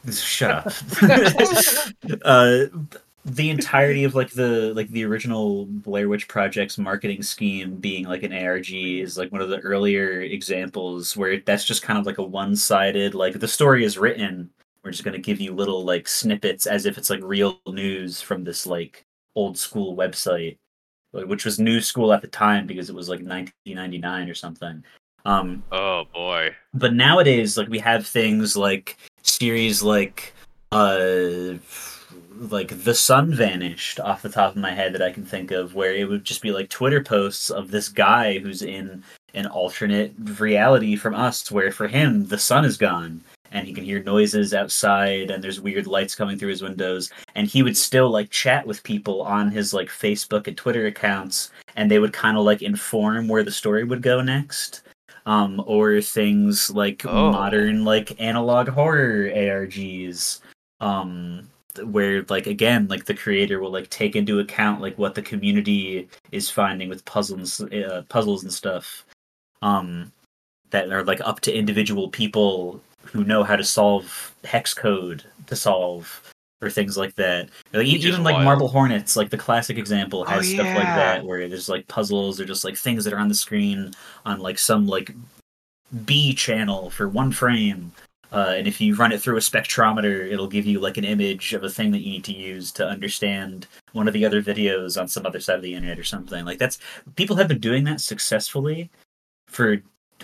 Shut 0.14 0.52
up. 0.52 0.74
uh, 2.24 2.66
the 3.28 3.50
entirety 3.50 4.04
of 4.06 4.16
like 4.16 4.32
the 4.32 4.74
like 4.74 4.88
the 4.90 5.04
original 5.06 5.66
Blair 5.66 6.08
Witch 6.08 6.28
Project's 6.28 6.78
marketing 6.78 7.22
scheme 7.22 7.76
being 7.76 8.06
like 8.06 8.24
an 8.24 8.32
ARG 8.34 8.72
is 8.72 9.18
like 9.18 9.32
one 9.32 9.42
of 9.42 9.50
the 9.50 9.60
earlier 9.60 10.22
examples 10.22 11.16
where 11.18 11.40
that's 11.42 11.66
just 11.66 11.82
kind 11.84 12.00
of 12.00 12.06
like 12.06 12.20
a 12.20 12.24
one-sided 12.24 13.14
like 13.14 13.40
the 13.40 13.48
story 13.48 13.84
is 13.84 13.98
written. 13.98 14.50
We're 14.84 14.92
just 14.92 15.04
gonna 15.04 15.18
give 15.18 15.42
you 15.42 15.54
little 15.54 15.84
like 15.84 16.08
snippets 16.08 16.66
as 16.68 16.86
if 16.86 16.98
it's 16.98 17.10
like 17.10 17.20
real 17.22 17.60
news 17.68 18.22
from 18.22 18.44
this 18.46 18.66
like 18.66 19.04
old 19.36 19.58
school 19.58 19.96
website, 19.98 20.58
which 21.12 21.44
was 21.44 21.60
new 21.60 21.82
school 21.82 22.14
at 22.14 22.22
the 22.22 22.28
time 22.30 22.66
because 22.66 22.90
it 22.90 22.96
was 22.96 23.10
like 23.10 23.20
1999 23.20 24.30
or 24.30 24.34
something. 24.36 24.84
Um, 25.26 25.64
Oh 25.74 26.06
boy. 26.14 26.56
but 26.74 26.94
nowadays 26.94 27.58
like 27.58 27.68
we 27.68 27.80
have 27.80 28.08
things 28.08 28.56
like 28.56 28.98
series 29.24 29.84
like 29.84 30.34
uh 30.72 31.56
like 32.40 32.84
the 32.84 32.94
sun 32.94 33.34
vanished 33.34 34.00
off 34.00 34.22
the 34.22 34.30
top 34.30 34.52
of 34.56 34.62
my 34.62 34.72
head 34.72 34.94
that 34.94 35.02
i 35.02 35.12
can 35.12 35.26
think 35.26 35.52
of 35.52 35.76
where 35.76 35.94
it 35.94 36.08
would 36.08 36.24
just 36.24 36.42
be 36.42 36.52
like 36.52 36.70
twitter 36.70 37.02
posts 37.04 37.50
of 37.50 37.72
this 37.72 37.90
guy 37.90 38.38
who's 38.40 38.62
in 38.62 39.04
an 39.34 39.46
alternate 39.48 40.14
reality 40.40 40.96
from 40.96 41.14
us 41.16 41.52
where 41.52 41.72
for 41.72 41.88
him 41.88 42.26
the 42.28 42.38
sun 42.38 42.64
is 42.66 42.78
gone 42.78 43.22
and 43.52 43.66
he 43.66 43.74
can 43.74 43.84
hear 43.84 44.04
noises 44.04 44.54
outside 44.54 45.32
and 45.32 45.44
there's 45.44 45.62
weird 45.62 45.88
lights 45.88 46.16
coming 46.16 46.38
through 46.38 46.50
his 46.50 46.62
windows 46.62 47.12
and 47.36 47.48
he 47.48 47.64
would 47.64 47.78
still 47.78 48.10
like 48.10 48.30
chat 48.30 48.66
with 48.68 48.84
people 48.84 49.22
on 49.22 49.50
his 49.52 49.74
like 49.74 49.88
facebook 49.90 50.48
and 50.48 50.58
twitter 50.58 50.88
accounts 50.88 51.52
and 51.76 51.90
they 51.90 52.00
would 52.00 52.14
kind 52.14 52.38
of 52.38 52.44
like 52.44 52.62
inform 52.62 53.28
where 53.28 53.44
the 53.44 53.52
story 53.52 53.84
would 53.84 54.02
go 54.02 54.22
next 54.22 54.82
um, 55.26 55.62
or 55.68 56.02
things 56.02 56.70
like 56.72 57.06
Oh. 57.06 57.32
modern 57.32 57.84
like 57.84 58.20
analog 58.20 58.70
horror 58.70 59.30
ARGs, 59.30 60.40
um, 60.80 61.50
where 61.86 62.24
like 62.30 62.48
again 62.48 62.88
like 62.88 63.06
the 63.06 63.14
creator 63.14 63.60
will 63.60 63.72
like 63.72 63.90
take 63.90 64.16
into 64.16 64.40
account 64.40 64.82
like 64.82 64.98
what 64.98 65.16
the 65.16 65.22
community 65.22 66.08
is 66.32 66.50
finding 66.50 66.90
with 66.90 67.06
puzzles 67.06 67.62
uh, 67.62 68.04
puzzles 68.10 68.44
and 68.44 68.52
stuff, 68.54 69.06
um, 69.62 70.12
that 70.72 70.92
are 70.92 71.04
like 71.04 71.22
up 71.22 71.40
to 71.42 71.54
individual 71.54 72.10
people 72.10 72.82
who 73.04 73.24
know 73.24 73.44
how 73.44 73.56
to 73.56 73.64
solve 73.64 74.34
hex 74.44 74.74
code 74.74 75.24
to 75.48 75.56
solve 75.56 76.22
or 76.62 76.70
things 76.70 76.98
like 76.98 77.16
that. 77.16 77.50
Like, 77.72 77.86
e- 77.86 77.94
Which 77.94 78.06
even 78.06 78.24
like 78.24 78.34
wild. 78.34 78.46
Marble 78.46 78.68
Hornets, 78.68 79.16
like 79.16 79.30
the 79.30 79.38
classic 79.38 79.78
example, 79.78 80.26
Oh, 80.28 80.32
has 80.32 80.50
stuff 80.50 80.66
like 80.66 80.86
that 80.86 81.24
where 81.24 81.48
there's 81.48 81.70
like 81.70 81.88
puzzles 81.88 82.40
or 82.40 82.46
just 82.46 82.64
like 82.64 82.76
things 82.76 83.04
that 83.06 83.14
are 83.14 83.20
on 83.20 83.30
the 83.30 83.36
screen 83.36 83.94
on 84.26 84.40
like 84.40 84.58
some 84.58 84.88
like 84.88 85.14
B 86.06 86.34
channel 86.34 86.90
for 86.90 87.08
one 87.08 87.32
frame. 87.32 87.92
Uh, 88.32 88.54
and 88.58 88.68
if 88.68 88.82
you 88.82 88.94
run 88.96 89.12
it 89.14 89.22
through 89.22 89.38
a 89.38 89.40
spectrometer, 89.42 90.30
it'll 90.32 90.48
give 90.48 90.66
you 90.66 90.80
like 90.80 90.98
an 90.98 91.06
image 91.06 91.54
of 91.54 91.64
a 91.64 91.70
thing 91.70 91.92
that 91.92 92.00
you 92.02 92.12
need 92.12 92.24
to 92.26 92.34
use 92.34 92.72
to 92.74 92.86
understand 92.86 93.68
one 93.94 94.08
of 94.08 94.14
the 94.14 94.26
other 94.26 94.42
videos 94.42 95.00
on 95.00 95.08
some 95.08 95.26
other 95.26 95.40
side 95.40 95.56
of 95.56 95.62
the 95.62 95.74
internet 95.74 95.98
or 95.98 96.04
something. 96.04 96.44
Like 96.46 96.58
that's 96.60 96.78
people 97.16 97.36
have 97.38 97.48
been 97.48 97.60
doing 97.60 97.84
that 97.86 98.02
successfully 98.02 98.90
for 99.48 99.78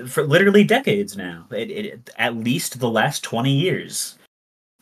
for 0.07 0.23
literally 0.25 0.63
decades 0.63 1.15
now. 1.15 1.45
It, 1.51 1.69
it, 1.71 2.09
at 2.17 2.35
least 2.35 2.79
the 2.79 2.89
last 2.89 3.23
twenty 3.23 3.53
years. 3.53 4.17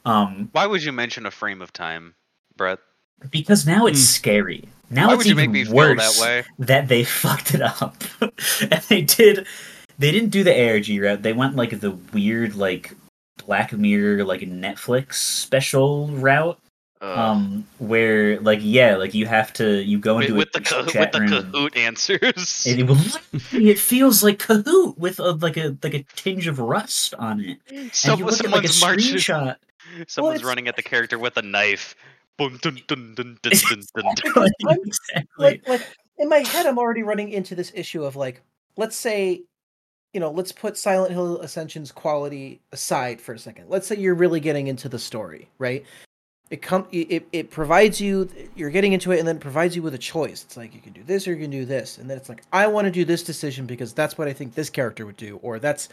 Um, 0.03 0.49
Why 0.53 0.65
would 0.65 0.83
you 0.83 0.91
mention 0.91 1.25
a 1.27 1.31
frame 1.31 1.61
of 1.61 1.71
time, 1.73 2.15
Brett? 2.57 2.79
because 3.29 3.67
now 3.67 3.85
it's 3.85 3.99
Hmm. 3.99 4.03
scary. 4.05 4.67
Now 4.89 5.07
Why 5.09 5.13
it's 5.13 5.17
would 5.19 5.27
you 5.27 5.35
make 5.35 5.43
even 5.43 5.53
me 5.53 5.63
feel 5.65 5.75
worse 5.75 6.17
that 6.17 6.23
way? 6.25 6.43
that 6.57 6.87
they 6.87 7.03
fucked 7.21 7.53
it 7.53 7.61
up. 7.61 8.01
and 8.21 8.81
they 8.89 9.03
did 9.03 9.45
they 9.99 10.11
didn't 10.11 10.29
do 10.29 10.43
the 10.43 10.69
ARG 10.71 10.87
route. 10.89 11.21
They 11.21 11.33
went 11.33 11.55
like 11.55 11.79
the 11.81 11.91
weird 11.91 12.55
like 12.55 12.95
Black 13.45 13.73
Mirror 13.73 14.23
like 14.25 14.41
Netflix 14.41 15.15
special 15.15 16.07
route. 16.07 16.57
Ugh. 17.01 17.17
Um 17.17 17.67
where 17.79 18.39
like 18.41 18.59
yeah, 18.61 18.95
like 18.95 19.13
you 19.15 19.25
have 19.25 19.51
to 19.53 19.81
you 19.81 19.97
go 19.97 20.19
into 20.19 20.35
with 20.35 20.49
a 20.55 20.59
the 20.59 20.65
Ca- 20.65 20.83
with 20.83 20.93
chat 20.93 21.11
the. 21.13 21.19
Kahoot 21.19 21.75
answers. 21.75 22.65
and 22.67 22.79
it, 22.79 22.83
will, 22.83 22.97
it 23.53 23.79
feels 23.79 24.23
like 24.23 24.37
Kahoot 24.37 24.97
with 24.97 25.19
a, 25.19 25.31
like 25.31 25.57
a 25.57 25.75
like 25.81 25.95
a 25.95 26.03
tinge 26.15 26.45
of 26.47 26.59
rust 26.59 27.15
on 27.15 27.39
it. 27.39 27.57
And 27.71 27.85
you 27.85 27.89
Someone, 27.91 28.29
look 28.31 28.43
at 28.43 28.51
like 28.51 28.65
a 28.65 28.67
someone's 28.67 28.81
marching. 29.09 29.15
screenshot. 29.15 29.55
Someone's 30.07 30.35
it's- 30.41 30.47
running 30.47 30.67
at 30.67 30.75
the 30.75 30.83
character 30.83 31.17
with 31.17 31.37
a 31.37 31.41
knife. 31.41 31.95
Boom, 32.37 32.57
dun, 32.61 32.79
dun, 32.87 33.13
dun. 33.15 33.37
Like, 34.35 34.51
exactly. 34.61 35.27
like 35.37 35.67
like 35.67 35.87
in 36.17 36.29
my 36.29 36.39
head 36.39 36.65
i'm 36.65 36.77
already 36.79 37.03
running 37.03 37.29
into 37.29 37.53
this 37.55 37.71
issue 37.75 38.03
of 38.03 38.15
like 38.15 38.41
let's 38.77 38.95
say 38.95 39.43
you 40.13 40.19
know 40.19 40.29
let's 40.31 40.51
put 40.51 40.77
silent 40.77 41.11
hill 41.11 41.39
ascension's 41.41 41.91
quality 41.91 42.59
aside 42.71 43.21
for 43.21 43.33
a 43.33 43.39
second 43.39 43.65
let's 43.69 43.87
say 43.87 43.95
you're 43.95 44.15
really 44.15 44.39
getting 44.39 44.67
into 44.67 44.89
the 44.89 44.99
story 44.99 45.47
right 45.57 45.85
it 46.49 46.61
come 46.61 46.85
it, 46.91 47.25
it 47.31 47.49
provides 47.49 48.01
you 48.01 48.27
you're 48.55 48.69
getting 48.69 48.91
into 48.93 49.11
it 49.11 49.19
and 49.19 49.27
then 49.27 49.37
it 49.37 49.41
provides 49.41 49.75
you 49.75 49.81
with 49.81 49.93
a 49.93 49.97
choice 49.97 50.43
it's 50.43 50.57
like 50.57 50.75
you 50.75 50.81
can 50.81 50.91
do 50.93 51.01
this 51.03 51.27
or 51.27 51.33
you 51.33 51.39
can 51.41 51.49
do 51.51 51.63
this 51.65 51.97
and 51.97 52.09
then 52.09 52.17
it's 52.17 52.27
like 52.29 52.43
i 52.51 52.67
want 52.67 52.85
to 52.85 52.91
do 52.91 53.05
this 53.05 53.23
decision 53.23 53.65
because 53.65 53.93
that's 53.93 54.17
what 54.17 54.27
i 54.27 54.33
think 54.33 54.53
this 54.53 54.69
character 54.69 55.05
would 55.05 55.15
do 55.17 55.37
or 55.43 55.59
that's 55.59 55.87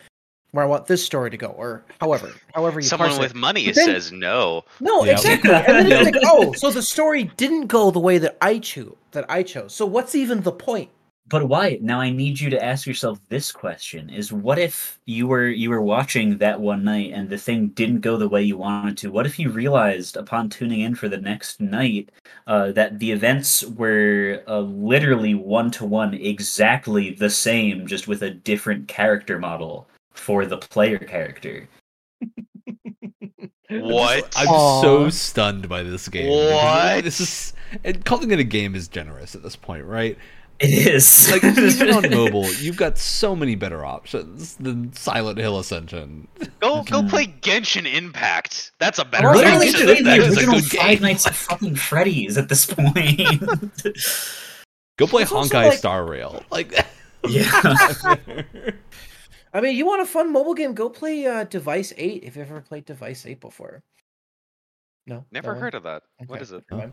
where 0.50 0.64
i 0.64 0.66
want 0.66 0.86
this 0.86 1.04
story 1.04 1.30
to 1.30 1.36
go 1.36 1.48
or 1.48 1.84
however 2.00 2.32
however 2.54 2.80
you 2.80 2.86
Someone 2.88 3.16
with 3.20 3.30
it. 3.32 3.36
money 3.36 3.66
But 3.66 3.74
then- 3.76 3.86
says 3.86 4.10
no. 4.10 4.64
No, 4.80 5.04
Yep. 5.04 5.16
exactly. 5.18 5.50
And 5.52 5.64
then 5.66 6.06
it's 6.06 6.16
like, 6.16 6.24
oh, 6.26 6.52
so 6.54 6.70
the 6.72 6.82
story 6.82 7.24
didn't 7.36 7.66
go 7.66 7.90
the 7.92 8.00
way 8.00 8.18
that 8.18 8.36
I 8.40 8.58
chose. 8.58 8.96
That 9.12 9.26
I 9.30 9.42
chose. 9.42 9.74
So 9.74 9.84
what's 9.86 10.14
even 10.14 10.40
the 10.40 10.52
point? 10.52 10.90
But 11.28 11.48
why? 11.48 11.78
Now 11.82 12.00
I 12.00 12.10
need 12.10 12.40
you 12.40 12.48
to 12.50 12.64
ask 12.64 12.86
yourself 12.86 13.20
this 13.28 13.52
question: 13.52 14.08
Is 14.08 14.32
what 14.32 14.58
if 14.58 14.98
you 15.04 15.26
were 15.26 15.48
you 15.48 15.68
were 15.68 15.82
watching 15.82 16.38
that 16.38 16.60
one 16.60 16.84
night 16.84 17.12
and 17.12 17.28
the 17.28 17.36
thing 17.36 17.68
didn't 17.68 18.00
go 18.00 18.16
the 18.16 18.28
way 18.28 18.42
you 18.42 18.56
wanted 18.56 18.96
to? 18.98 19.10
What 19.10 19.26
if 19.26 19.38
you 19.38 19.50
realized 19.50 20.16
upon 20.16 20.48
tuning 20.48 20.80
in 20.80 20.94
for 20.94 21.08
the 21.08 21.18
next 21.18 21.60
night 21.60 22.10
uh, 22.46 22.72
that 22.72 22.98
the 22.98 23.12
events 23.12 23.62
were 23.64 24.42
uh, 24.48 24.60
literally 24.60 25.34
one 25.34 25.70
to 25.72 25.84
one, 25.84 26.14
exactly 26.14 27.10
the 27.10 27.30
same, 27.30 27.86
just 27.86 28.08
with 28.08 28.22
a 28.22 28.30
different 28.30 28.88
character 28.88 29.38
model 29.38 29.88
for 30.12 30.46
the 30.46 30.56
player 30.56 30.98
character? 30.98 31.68
What? 33.68 34.32
I'm 34.36 34.48
Aw. 34.48 34.82
so 34.82 35.10
stunned 35.10 35.68
by 35.68 35.82
this 35.82 36.08
game. 36.08 36.30
What? 36.30 37.04
This 37.04 37.20
is 37.20 37.52
and 37.84 38.04
calling 38.04 38.30
it 38.30 38.38
a 38.38 38.44
game 38.44 38.74
is 38.74 38.88
generous 38.88 39.34
at 39.34 39.42
this 39.42 39.56
point, 39.56 39.84
right? 39.84 40.16
It 40.60 40.88
is 40.88 41.30
Like 41.30 41.44
even 41.58 41.90
on 41.94 42.10
mobile, 42.10 42.50
you've 42.54 42.76
got 42.76 42.98
so 42.98 43.36
many 43.36 43.54
better 43.54 43.84
options 43.84 44.56
than 44.56 44.92
Silent 44.92 45.38
Hill 45.38 45.58
Ascension. 45.58 46.26
Go 46.60 46.82
go 46.90 47.02
play 47.08 47.26
Genshin 47.28 47.86
Impact. 47.92 48.72
That's 48.80 48.98
a 48.98 49.04
better 49.04 49.28
Well, 49.30 49.40
game. 49.42 49.58
Literally 49.60 49.96
Genshin 49.96 50.02
play 50.02 50.18
the 50.18 50.28
original 50.28 50.60
Five. 50.60 51.00
Nights 51.00 51.26
at 51.28 51.34
fucking 51.36 51.76
Freddy's 51.76 52.36
at 52.36 52.48
this 52.48 52.66
point. 52.66 53.20
Go 54.96 55.06
play 55.06 55.22
It's 55.22 55.30
Honkai 55.32 55.68
like- 55.68 55.78
Star 55.78 56.04
Rail. 56.04 56.42
Like 56.50 56.72
yeah. 57.28 57.44
I 59.54 59.60
mean, 59.60 59.76
you 59.76 59.86
want 59.86 60.02
a 60.02 60.06
fun 60.06 60.32
mobile 60.32 60.54
game? 60.54 60.74
Go 60.74 60.88
play 60.90 61.26
uh, 61.26 61.44
Device 61.44 61.92
Eight. 61.96 62.22
If 62.24 62.36
you've 62.36 62.50
ever 62.50 62.60
played 62.60 62.84
Device 62.84 63.26
Eight 63.26 63.40
before. 63.40 63.82
No, 65.06 65.24
Never 65.32 65.54
heard 65.54 65.74
of 65.74 65.84
that. 65.84 66.02
What 66.26 66.36
Okay, 66.36 66.42
is 66.42 66.52
it? 66.52 66.64
Uh, 66.70 66.88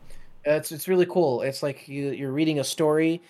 It's 0.46 0.72
it's 0.72 0.88
really 0.88 1.06
cool. 1.06 1.42
It's 1.42 1.62
like 1.62 1.88
you 1.88 2.12
you're 2.12 2.32
reading 2.32 2.60
a 2.60 2.64
story, 2.64 3.22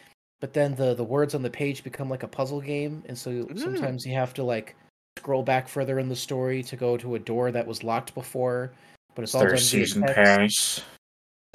but 0.46 0.54
then 0.54 0.76
the 0.76 0.94
the 0.94 1.04
words 1.04 1.34
on 1.34 1.42
the 1.42 1.50
page 1.50 1.84
become 1.84 2.08
like 2.08 2.22
a 2.22 2.28
puzzle 2.28 2.62
game, 2.62 3.02
and 3.08 3.18
so 3.18 3.32
Mm. 3.32 3.58
sometimes 3.60 4.06
you 4.06 4.14
have 4.14 4.32
to 4.36 4.44
like 4.44 4.76
scroll 5.18 5.42
back 5.42 5.68
further 5.68 5.98
in 5.98 6.08
the 6.08 6.16
story 6.16 6.62
to 6.62 6.76
go 6.76 6.98
to 6.98 7.16
a 7.16 7.20
door 7.20 7.50
that 7.52 7.66
was 7.66 7.84
locked 7.84 8.14
before. 8.14 8.72
But 9.16 9.24
it's 9.24 9.34
all 9.34 9.42
done 9.42 9.50
Third 9.52 9.60
season 9.60 10.04
text. 10.04 10.84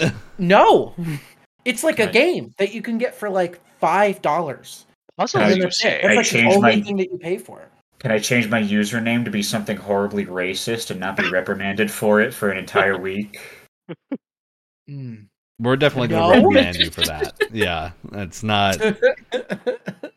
pass. 0.01 0.13
No, 0.39 0.93
it's 1.65 1.85
like 1.85 2.01
a 2.01 2.09
game 2.11 2.53
that 2.59 2.75
you 2.75 2.83
can 2.83 2.99
get 2.99 3.15
for 3.15 3.31
like 3.31 3.61
five 3.79 4.21
dollars. 4.23 4.87
Puzzles, 5.17 5.41
Can 5.41 5.53
I- 5.53 5.55
you 5.55 5.63
That's 5.63 5.81
say? 5.81 6.03
I 6.03 6.15
like 6.15 6.29
the 6.29 6.47
only 6.47 6.59
my- 6.61 6.81
thing 6.81 6.97
that 6.97 7.13
you 7.13 7.19
pay 7.19 7.39
for. 7.39 7.69
Can 8.01 8.11
I 8.11 8.19
change 8.19 8.49
my 8.49 8.61
username 8.61 9.25
to 9.25 9.31
be 9.31 9.43
something 9.45 9.77
horribly 9.77 10.27
racist 10.27 10.91
and 10.91 10.99
not 10.99 11.17
be 11.17 11.31
reprimanded 11.31 11.93
for 11.93 12.21
it 12.21 12.35
for 12.35 12.51
an 12.51 12.59
entire 12.59 12.99
week? 12.99 13.39
Mm. 14.91 15.27
We're 15.61 15.77
definitely 15.77 16.09
going 16.09 16.23
No. 16.23 16.33
to 16.33 16.49
reprimand 16.49 16.77
you 16.79 16.91
for 16.91 17.03
that. 17.03 17.35
Yeah, 17.53 17.91
it's 18.13 18.43
not. 18.43 18.79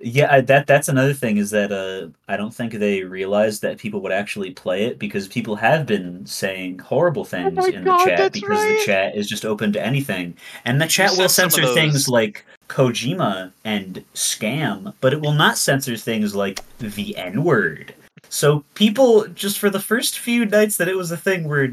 Yeah, 0.00 0.32
I, 0.32 0.40
that 0.42 0.66
that's 0.66 0.88
another 0.88 1.12
thing 1.12 1.36
is 1.36 1.50
that 1.50 1.70
uh, 1.70 2.08
I 2.26 2.36
don't 2.36 2.54
think 2.54 2.72
they 2.72 3.02
realized 3.02 3.62
that 3.62 3.78
people 3.78 4.00
would 4.00 4.12
actually 4.12 4.50
play 4.52 4.84
it 4.84 4.98
because 4.98 5.28
people 5.28 5.56
have 5.56 5.86
been 5.86 6.24
saying 6.24 6.78
horrible 6.78 7.24
things 7.24 7.54
my 7.54 7.68
in 7.68 7.84
God, 7.84 8.00
the 8.00 8.04
chat 8.04 8.32
because 8.32 8.48
right. 8.58 8.78
the 8.78 8.84
chat 8.84 9.16
is 9.16 9.28
just 9.28 9.44
open 9.44 9.72
to 9.74 9.84
anything, 9.84 10.34
and 10.64 10.80
the 10.80 10.86
chat 10.86 11.12
You 11.12 11.18
will 11.18 11.28
said 11.28 11.52
some 11.52 11.62
of 11.64 11.68
censor 11.68 11.74
things 11.74 12.08
like 12.08 12.44
Kojima 12.68 13.52
and 13.64 14.04
scam, 14.14 14.94
but 15.00 15.12
it 15.12 15.20
will 15.20 15.34
not 15.34 15.58
censor 15.58 15.96
things 15.96 16.34
like 16.34 16.62
the 16.78 17.16
N 17.16 17.44
word. 17.44 17.94
So 18.28 18.64
people 18.74 19.26
just 19.28 19.58
for 19.58 19.68
the 19.68 19.80
first 19.80 20.18
few 20.18 20.46
nights 20.46 20.78
that 20.78 20.88
it 20.88 20.96
was 20.96 21.12
a 21.12 21.16
thing 21.16 21.44
were 21.44 21.68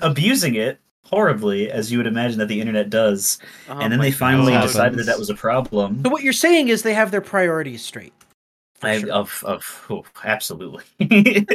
abusing 0.00 0.54
it 0.54 0.78
horribly, 1.10 1.70
as 1.70 1.90
you 1.90 1.98
would 1.98 2.06
imagine 2.06 2.38
that 2.38 2.48
the 2.48 2.60
internet 2.60 2.90
does, 2.90 3.38
Oh 3.68 3.78
and 3.78 3.92
then 3.92 4.00
they 4.00 4.10
finally 4.10 4.52
God. 4.52 4.62
decided 4.62 4.98
that 4.98 5.06
that 5.06 5.18
was 5.18 5.30
a 5.30 5.34
problem. 5.34 6.02
So 6.04 6.10
what 6.10 6.22
you're 6.22 6.32
saying 6.32 6.68
is 6.68 6.82
they 6.82 6.94
have 6.94 7.10
their 7.10 7.20
priorities 7.20 7.82
straight. 7.82 8.12
I, 8.82 9.00
sure. 9.00 9.10
of 9.10 9.42
of 9.46 9.86
oh, 9.88 10.04
absolutely. 10.24 10.84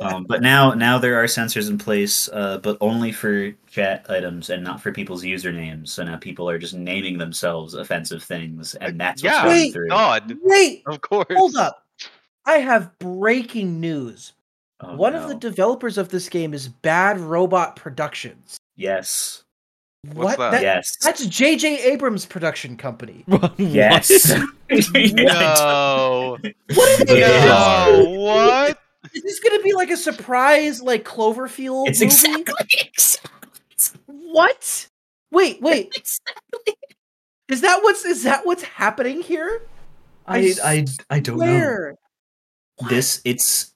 um, 0.00 0.24
but 0.24 0.40
now 0.40 0.72
now 0.72 0.98
there 0.98 1.22
are 1.22 1.26
sensors 1.26 1.68
in 1.68 1.76
place, 1.76 2.30
uh, 2.32 2.58
but 2.62 2.78
only 2.80 3.12
for 3.12 3.52
chat 3.68 4.06
items 4.08 4.48
and 4.48 4.64
not 4.64 4.80
for 4.80 4.90
people's 4.90 5.22
usernames. 5.22 5.88
So 5.88 6.02
now 6.04 6.16
people 6.16 6.48
are 6.48 6.58
just 6.58 6.72
naming 6.74 7.18
themselves 7.18 7.74
offensive 7.74 8.22
things, 8.22 8.74
and 8.76 8.98
that's 8.98 9.22
what's 9.22 9.34
Yeah. 9.36 9.44
going 9.44 9.54
Wait, 9.56 9.72
through. 9.74 9.88
God, 9.88 10.32
Wait, 10.42 10.82
of 10.86 11.00
course. 11.02 11.26
hold 11.30 11.56
up. 11.56 11.84
I 12.46 12.54
have 12.58 12.98
breaking 13.00 13.78
news. 13.78 14.32
Oh, 14.80 14.96
One 14.96 15.12
no. 15.12 15.22
of 15.22 15.28
the 15.28 15.34
developers 15.34 15.98
of 15.98 16.08
this 16.08 16.28
game 16.28 16.54
is 16.54 16.68
Bad 16.68 17.18
Robot 17.20 17.76
Productions. 17.76 18.56
Yes, 18.76 19.42
What's 20.12 20.38
what? 20.38 20.52
that? 20.52 20.62
yes, 20.62 20.96
That's 21.02 21.26
J.J. 21.26 21.82
Abrams' 21.92 22.26
production 22.26 22.76
company. 22.76 23.24
yes. 23.56 24.32
No, 24.70 26.38
What 26.74 27.00
are 27.00 27.04
they 27.04 27.20
Yeah. 27.20 27.44
no, 27.46 28.04
what? 28.20 28.78
Is 29.14 29.22
this 29.22 29.40
going 29.40 29.56
to 29.58 29.62
be 29.62 29.72
like 29.72 29.90
a 29.90 29.96
surprise, 29.96 30.80
like 30.82 31.04
Cloverfield 31.04 31.88
it's 31.88 32.00
movie? 32.00 32.42
exactly, 32.42 32.54
exactly 32.92 34.00
What? 34.06 34.88
Wait, 35.32 35.60
wait. 35.60 35.92
Is 37.48 37.60
that 37.60 37.78
what's 37.82 38.04
is 38.04 38.24
that 38.24 38.44
what's 38.44 38.64
happening 38.64 39.22
here? 39.22 39.62
I 40.26 40.52
I 40.64 40.86
I 41.10 41.20
don't 41.20 41.38
know. 41.38 41.44
Where? 41.44 41.94
this 42.90 43.20
it's 43.24 43.72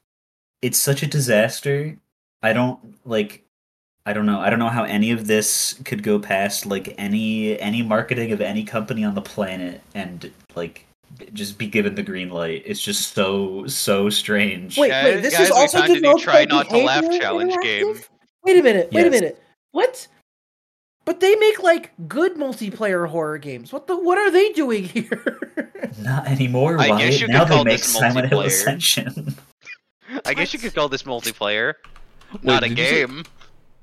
it's 0.61 0.77
such 0.77 1.03
a 1.03 1.07
disaster 1.07 1.97
i 2.43 2.53
don't 2.53 2.99
like 3.07 3.45
i 4.07 4.13
don't 4.13 4.27
know 4.27 4.41
i 4.41 4.49
don't 4.51 4.59
know 4.59 4.69
how 4.69 4.85
any 4.85 5.11
of 5.11 5.27
this 5.27 5.75
could 5.85 6.03
go 6.03 6.19
past 6.19 6.67
like 6.67 6.95
any 6.99 7.59
any 7.61 7.83
marketing 7.83 8.33
of 8.33 8.41
any 8.41 8.65
company 8.65 9.05
on 9.05 9.15
the 9.15 9.21
planet 9.23 9.81
and 9.95 10.31
like 10.55 10.87
just 11.35 11.59
be 11.59 11.67
given 11.67 11.95
the 11.95 12.03
green 12.03 12.31
light 12.31 12.63
it's 12.65 12.81
just 12.81 13.13
so 13.15 13.67
so 13.67 14.09
strange 14.09 14.79
Wait, 14.79 14.89
Guys- 14.89 15.05
wait. 15.05 15.21
This 15.23 15.37
guys, 15.37 15.49
is 15.49 15.55
we 15.55 15.61
also 15.61 15.79
found 15.79 15.91
a 15.91 15.95
developed 15.97 16.23
try 16.23 16.45
not 16.45 16.69
to 16.71 16.79
laugh 16.79 17.05
challenge 17.21 17.53
Interactive? 17.53 17.63
game. 17.63 18.01
Wait 18.45 18.57
a 18.59 18.63
minute. 18.63 18.89
Wait 18.93 19.07
a 19.07 19.11
minute. 19.11 19.43
What? 19.73 20.07
But 21.05 21.21
they 21.21 21.35
make 21.37 21.63
like 21.63 21.93
good 22.09 22.37
multiplayer 22.37 23.07
horror 23.09 23.37
games. 23.37 23.71
What 23.73 23.87
the? 23.87 23.97
What 23.97 24.17
are 24.17 24.31
they 24.31 24.51
doing 24.53 24.85
here? 24.85 25.39
not 25.99 26.27
anymore 26.27 26.79
I 26.81 26.97
guess 26.97 27.21
you 27.21 27.27
could 27.27 27.33
now 27.35 27.45
they 27.45 27.55
call 27.55 27.65
make 27.65 27.79
this 27.81 27.93
silent 27.93 28.29
hill 28.31 28.41
multiplayer. 28.41 28.47
ascension 28.47 29.35
I 30.25 30.33
guess 30.33 30.55
you 30.55 30.59
could 30.59 30.75
call 30.75 30.89
this 30.89 31.03
multiplayer, 31.03 31.75
not 32.43 32.63
a 32.63 32.69
did 32.69 32.79
you 32.79 32.85
say- 32.85 33.07
game. 33.07 33.25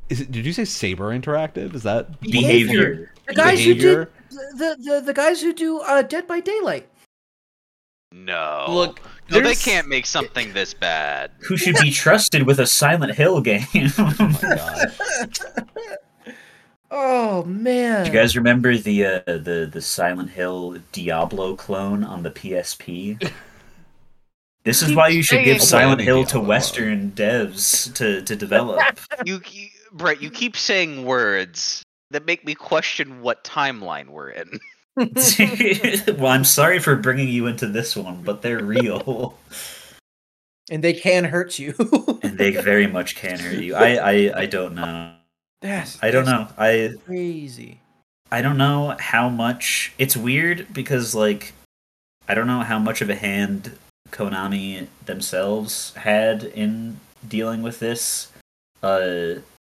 Is 0.09 0.21
it, 0.21 0.31
did 0.31 0.45
you 0.45 0.53
say 0.53 0.65
Saber 0.65 1.09
Interactive? 1.17 1.75
Is 1.75 1.83
that 1.83 2.19
behavior 2.21 3.11
the 3.27 3.33
guys 3.33 3.57
Behavior? 3.57 4.09
who 4.29 4.37
did 4.39 4.57
the, 4.57 4.77
the 4.79 5.01
the 5.07 5.13
guys 5.13 5.41
who 5.41 5.53
do 5.53 5.79
uh, 5.79 6.01
Dead 6.01 6.27
by 6.27 6.39
Daylight. 6.39 6.87
No. 8.13 8.65
Look, 8.69 9.01
no, 9.29 9.41
they 9.41 9.53
can't 9.53 9.87
make 9.87 10.05
something 10.05 10.53
this 10.53 10.73
bad. 10.73 11.31
who 11.39 11.57
should 11.57 11.75
be 11.81 11.91
trusted 11.91 12.43
with 12.43 12.59
a 12.59 12.65
silent 12.65 13.15
hill 13.15 13.41
game 13.41 13.65
Oh 13.97 14.15
my 14.19 14.39
god! 14.41 15.37
Oh 16.89 17.43
man. 17.43 18.05
Do 18.05 18.11
you 18.11 18.17
guys 18.17 18.37
remember 18.37 18.77
the 18.77 19.05
uh, 19.05 19.21
the 19.25 19.69
the 19.69 19.81
Silent 19.81 20.29
Hill 20.29 20.77
Diablo 20.93 21.53
clone 21.57 22.01
on 22.05 22.23
the 22.23 22.31
PSP? 22.31 23.29
This 24.63 24.81
is 24.81 24.93
why 24.95 25.09
you 25.09 25.21
should 25.21 25.43
give 25.43 25.61
Silent 25.61 26.01
Hill 26.01 26.25
to 26.25 26.39
Western 26.39 27.11
devs 27.11 27.93
to, 27.95 28.21
to 28.21 28.35
develop. 28.35 28.81
You, 29.25 29.41
you, 29.49 29.67
Brett, 29.97 30.21
you 30.21 30.29
keep 30.29 30.55
saying 30.55 31.05
words 31.05 31.83
that 32.11 32.25
make 32.25 32.45
me 32.45 32.55
question 32.55 33.21
what 33.21 33.43
timeline 33.43 34.09
we're 34.09 34.29
in. 34.29 34.59
well, 36.17 36.31
I'm 36.31 36.43
sorry 36.43 36.79
for 36.79 36.95
bringing 36.95 37.27
you 37.27 37.47
into 37.47 37.67
this 37.67 37.95
one, 37.95 38.23
but 38.23 38.41
they're 38.41 38.63
real, 38.63 39.37
and 40.71 40.83
they 40.83 40.93
can 40.93 41.23
hurt 41.23 41.59
you. 41.59 41.75
and 42.23 42.37
they 42.37 42.51
very 42.51 42.87
much 42.87 43.15
can 43.15 43.37
hurt 43.37 43.59
you. 43.59 43.75
I 43.75 43.95
I, 43.95 44.39
I 44.41 44.45
don't 44.47 44.73
know. 44.73 45.13
That's, 45.61 46.01
I 46.03 46.09
don't 46.09 46.25
that's 46.25 46.49
know. 46.49 46.55
I 46.57 46.95
Crazy. 47.05 47.79
I 48.31 48.41
don't 48.41 48.57
know 48.57 48.95
how 48.99 49.29
much 49.29 49.93
it's 49.99 50.17
weird 50.17 50.67
because 50.73 51.13
like 51.13 51.53
I 52.27 52.33
don't 52.33 52.47
know 52.47 52.61
how 52.61 52.79
much 52.79 53.01
of 53.01 53.09
a 53.11 53.15
hand 53.15 53.77
Konami 54.09 54.87
themselves 55.05 55.93
had 55.93 56.43
in 56.43 56.99
dealing 57.27 57.61
with 57.61 57.77
this. 57.79 58.31
Uh 58.81 59.35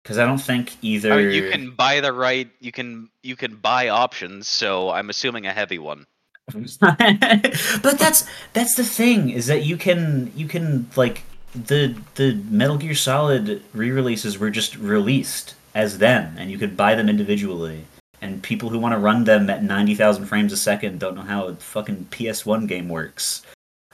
because 0.07 0.19
I 0.19 0.25
don't 0.25 0.37
think 0.37 0.77
either 0.81 1.11
I 1.11 1.17
mean, 1.17 1.31
you 1.31 1.51
can 1.51 1.71
buy 1.71 1.99
the 1.99 2.13
right. 2.13 2.49
You 2.61 2.71
can 2.71 3.09
you 3.23 3.35
can 3.35 3.57
buy 3.57 3.89
options. 3.89 4.47
So 4.47 4.89
I'm 4.89 5.09
assuming 5.09 5.45
a 5.45 5.51
heavy 5.51 5.79
one. 5.79 6.07
but 6.53 7.99
that's 7.99 8.25
that's 8.53 8.75
the 8.75 8.85
thing 8.85 9.31
is 9.31 9.47
that 9.47 9.65
you 9.65 9.75
can 9.75 10.31
you 10.33 10.47
can 10.47 10.89
like 10.95 11.23
the 11.53 11.93
the 12.15 12.35
Metal 12.49 12.77
Gear 12.77 12.95
Solid 12.95 13.61
re-releases 13.73 14.39
were 14.39 14.49
just 14.49 14.77
released 14.77 15.55
as 15.75 15.97
them 15.97 16.37
and 16.37 16.49
you 16.49 16.57
could 16.57 16.77
buy 16.77 16.95
them 16.95 17.09
individually 17.09 17.83
and 18.21 18.41
people 18.41 18.69
who 18.69 18.79
want 18.79 18.93
to 18.93 18.99
run 18.99 19.25
them 19.25 19.49
at 19.49 19.61
90,000 19.61 20.25
frames 20.25 20.53
a 20.53 20.57
second 20.57 21.01
don't 21.01 21.15
know 21.15 21.21
how 21.21 21.47
a 21.47 21.55
fucking 21.55 22.07
PS1 22.11 22.65
game 22.65 22.87
works. 22.87 23.43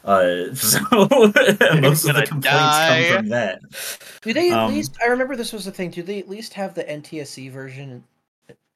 Uh, 0.03 0.53
so 0.55 0.79
most 0.89 2.05
of 2.07 2.15
the 2.15 2.25
complaints 2.27 2.43
die. 2.43 3.05
come 3.07 3.17
from 3.17 3.29
that. 3.29 3.59
Do 4.21 4.33
they 4.33 4.51
at 4.51 4.57
Um, 4.57 4.73
least? 4.73 4.97
I 5.01 5.07
remember 5.07 5.35
this 5.35 5.53
was 5.53 5.65
the 5.65 5.71
thing. 5.71 5.91
Do 5.91 6.03
they 6.03 6.19
at 6.19 6.29
least 6.29 6.53
have 6.55 6.73
the 6.75 6.83
NTSC 6.83 7.49
version 7.51 8.03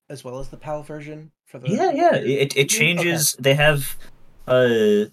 as 0.10 0.24
well 0.24 0.40
as 0.40 0.48
the 0.48 0.58
PAL 0.58 0.84
version 0.84 1.32
for 1.46 1.60
the? 1.60 1.70
Yeah, 1.70 1.92
yeah. 1.92 2.16
It 2.16 2.56
it 2.56 2.70
changes. 2.70 3.36
They 3.40 3.54
have 3.56 3.96
uh 4.48 5.06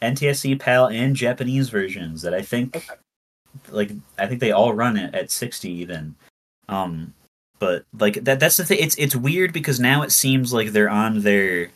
NTSC 0.00 0.58
PAL 0.58 0.88
and 0.88 1.14
Japanese 1.14 1.68
versions 1.68 2.22
that 2.22 2.32
I 2.32 2.40
think 2.40 2.74
Okay. 2.76 2.94
like 3.68 3.90
I 4.18 4.26
think 4.26 4.40
they 4.40 4.52
all 4.52 4.72
run 4.72 4.96
it 4.96 5.14
at 5.14 5.30
60 5.30 5.68
even. 5.70 6.14
Um 6.68 7.12
but 7.58 7.84
like 7.98 8.14
that 8.24 8.40
that's 8.40 8.56
the 8.56 8.64
thing 8.64 8.78
it's 8.80 8.96
it's 8.96 9.14
weird 9.14 9.52
because 9.52 9.78
now 9.78 10.00
it 10.00 10.10
seems 10.12 10.54
like 10.54 10.68
they're 10.68 10.88
on 10.88 11.20
their 11.20 11.68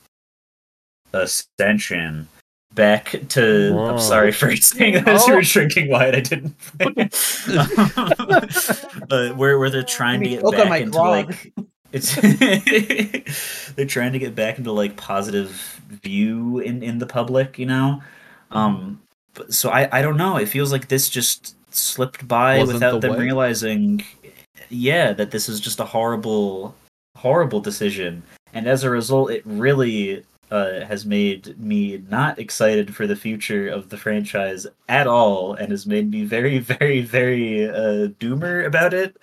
ascension 1.12 2.28
back 2.74 3.16
to 3.30 3.72
Whoa. 3.74 3.90
I'm 3.92 3.98
sorry 4.00 4.32
for 4.32 4.54
saying 4.56 4.94
that 4.94 5.08
as 5.08 5.26
you 5.26 5.34
Oh. 5.34 5.36
were 5.36 5.42
drinking 5.42 5.90
wine 5.90 6.14
I 6.14 6.20
didn't 6.20 6.54
uh, 9.10 9.30
where 9.34 9.58
where 9.58 9.70
they're 9.70 9.82
trying 9.82 10.20
to 10.22 10.28
get 10.28 10.42
back 10.42 10.80
into 10.80 10.90
grog. 10.92 11.26
like 11.28 11.52
it's 11.92 12.14
they're 13.74 13.86
trying 13.86 14.12
to 14.12 14.18
get 14.18 14.34
back 14.34 14.58
into 14.58 14.72
like 14.72 14.96
positive 14.96 15.80
view 16.02 16.58
in 16.60 16.82
in 16.82 16.98
the 16.98 17.06
public 17.06 17.58
you 17.58 17.66
know 17.66 18.02
um 18.50 19.00
but, 19.34 19.52
so 19.52 19.70
i 19.70 19.88
i 19.98 20.02
don't 20.02 20.16
know 20.16 20.36
it 20.36 20.46
feels 20.46 20.72
like 20.72 20.88
this 20.88 21.08
just 21.08 21.56
slipped 21.72 22.26
by 22.26 22.58
Wasn't 22.58 22.74
without 22.74 23.00
the 23.00 23.08
them 23.08 23.16
way. 23.16 23.24
realizing 23.24 24.04
yeah 24.70 25.12
that 25.12 25.30
this 25.30 25.48
is 25.48 25.60
just 25.60 25.80
a 25.80 25.84
horrible 25.84 26.74
horrible 27.16 27.60
decision 27.60 28.22
and 28.52 28.66
as 28.66 28.84
a 28.84 28.90
result 28.90 29.30
it 29.30 29.42
really 29.44 30.24
uh, 30.54 30.84
has 30.86 31.04
made 31.04 31.58
me 31.58 32.02
not 32.08 32.38
excited 32.38 32.94
for 32.94 33.06
the 33.06 33.16
future 33.16 33.68
of 33.68 33.88
the 33.88 33.96
franchise 33.96 34.66
at 34.88 35.06
all 35.06 35.54
and 35.54 35.70
has 35.70 35.86
made 35.86 36.10
me 36.10 36.24
very 36.24 36.58
very 36.74 37.00
very 37.00 37.68
uh, 37.68 38.08
doomer 38.20 38.64
about 38.64 38.94
it 38.94 39.16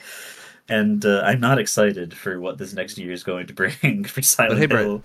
and 0.71 1.05
uh, 1.05 1.21
I'm 1.25 1.39
not 1.39 1.59
excited 1.59 2.13
for 2.13 2.39
what 2.39 2.57
this 2.57 2.73
next 2.73 2.97
year 2.97 3.11
is 3.11 3.23
going 3.23 3.47
to 3.47 3.53
bring 3.53 4.03
for 4.05 4.21
Silent 4.21 4.59
hey, 4.59 4.65
Brett, 4.65 4.85
Hill. 4.85 5.03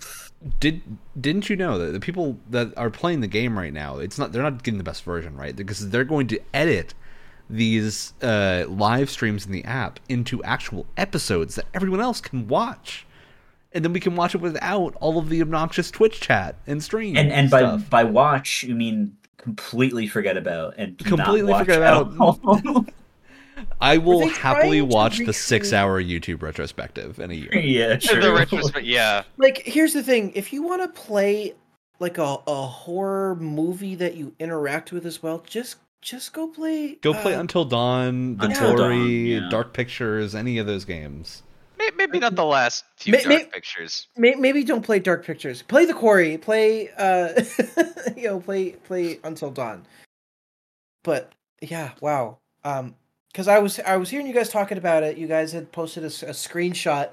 Did 0.59 0.81
didn't 1.19 1.49
you 1.49 1.55
know 1.55 1.77
that 1.77 1.91
the 1.91 1.99
people 1.99 2.37
that 2.49 2.75
are 2.77 2.89
playing 2.89 3.21
the 3.21 3.27
game 3.27 3.57
right 3.57 3.73
now, 3.73 3.97
it's 3.97 4.17
not 4.17 4.31
they're 4.31 4.43
not 4.43 4.63
getting 4.63 4.77
the 4.77 4.83
best 4.83 5.03
version, 5.03 5.35
right? 5.35 5.55
Because 5.55 5.89
they're 5.89 6.03
going 6.03 6.27
to 6.27 6.39
edit 6.53 6.93
these 7.49 8.13
uh, 8.21 8.65
live 8.67 9.09
streams 9.09 9.45
in 9.45 9.51
the 9.51 9.63
app 9.65 9.99
into 10.09 10.43
actual 10.43 10.85
episodes 10.95 11.55
that 11.55 11.65
everyone 11.73 12.01
else 12.01 12.21
can 12.21 12.47
watch. 12.47 13.06
And 13.73 13.83
then 13.83 13.93
we 13.93 13.99
can 13.99 14.15
watch 14.15 14.33
it 14.33 14.41
without 14.41 14.95
all 14.95 15.17
of 15.19 15.29
the 15.29 15.41
obnoxious 15.41 15.91
Twitch 15.91 16.21
chat 16.21 16.55
and 16.65 16.81
stream. 16.81 17.17
And 17.17 17.31
and 17.31 17.49
by 17.49 17.59
stuff. 17.59 17.89
by 17.89 18.03
watch 18.03 18.63
you 18.63 18.75
mean 18.75 19.17
completely 19.37 20.07
forget 20.07 20.37
about 20.37 20.75
and 20.77 20.99
not 20.99 21.07
Completely 21.07 21.51
watch 21.51 21.65
forget 21.65 21.81
about. 21.81 22.89
I 23.81 23.97
will 23.97 24.27
happily 24.27 24.81
watch 24.81 25.19
the 25.19 25.33
six-hour 25.33 26.01
YouTube 26.01 26.41
retrospective 26.41 27.19
in 27.19 27.31
a 27.31 27.33
year. 27.33 27.55
yeah, 27.57 27.97
true. 27.97 28.21
The 28.21 28.31
retrospect, 28.33 28.85
yeah. 28.85 29.23
like 29.37 29.59
here's 29.59 29.93
the 29.93 30.03
thing 30.03 30.31
if 30.35 30.53
you 30.53 30.63
want 30.63 30.81
to 30.81 31.01
play 31.01 31.53
like 31.99 32.17
a, 32.17 32.37
a 32.45 32.67
horror 32.67 33.35
movie 33.35 33.95
that 33.95 34.15
you 34.15 34.33
interact 34.39 34.91
with 34.91 35.05
as 35.05 35.23
well 35.23 35.43
just 35.47 35.77
just 36.01 36.33
go 36.33 36.47
play 36.47 36.95
Go 37.01 37.13
play 37.13 37.33
uh, 37.35 37.39
Until 37.39 37.65
Dawn, 37.65 38.37
The 38.37 38.45
Until 38.45 38.75
Tory, 38.75 38.95
Dawn, 38.95 39.43
yeah. 39.43 39.49
Dark 39.49 39.73
Pictures, 39.73 40.35
any 40.35 40.57
of 40.59 40.67
those 40.67 40.85
games. 40.85 41.43
May- 41.77 41.91
Maybe 41.95 42.19
not 42.19 42.35
the 42.35 42.45
last 42.45 42.85
few 42.97 43.13
dark 43.17 43.51
pictures. 43.51 44.07
may, 44.17 44.33
maybe 44.35 44.63
don't 44.63 44.83
play 44.83 44.99
dark 44.99 45.25
pictures. 45.25 45.61
Play 45.61 45.85
the 45.85 45.93
quarry. 45.93 46.37
Play 46.37 46.89
uh 46.97 47.41
you 48.15 48.23
know 48.23 48.39
play 48.39 48.71
play 48.71 49.19
until 49.23 49.51
dawn. 49.51 49.85
But 51.03 51.31
yeah 51.61 51.91
wow. 52.01 52.37
Um 52.63 52.95
because 53.31 53.47
i 53.47 53.59
was 53.59 53.79
i 53.81 53.95
was 53.97 54.09
hearing 54.09 54.25
you 54.25 54.33
guys 54.33 54.49
talking 54.49 54.77
about 54.77 55.03
it. 55.03 55.17
You 55.17 55.27
guys 55.27 55.51
had 55.51 55.71
posted 55.71 56.03
a 56.03 56.07
screenshot 56.09 57.09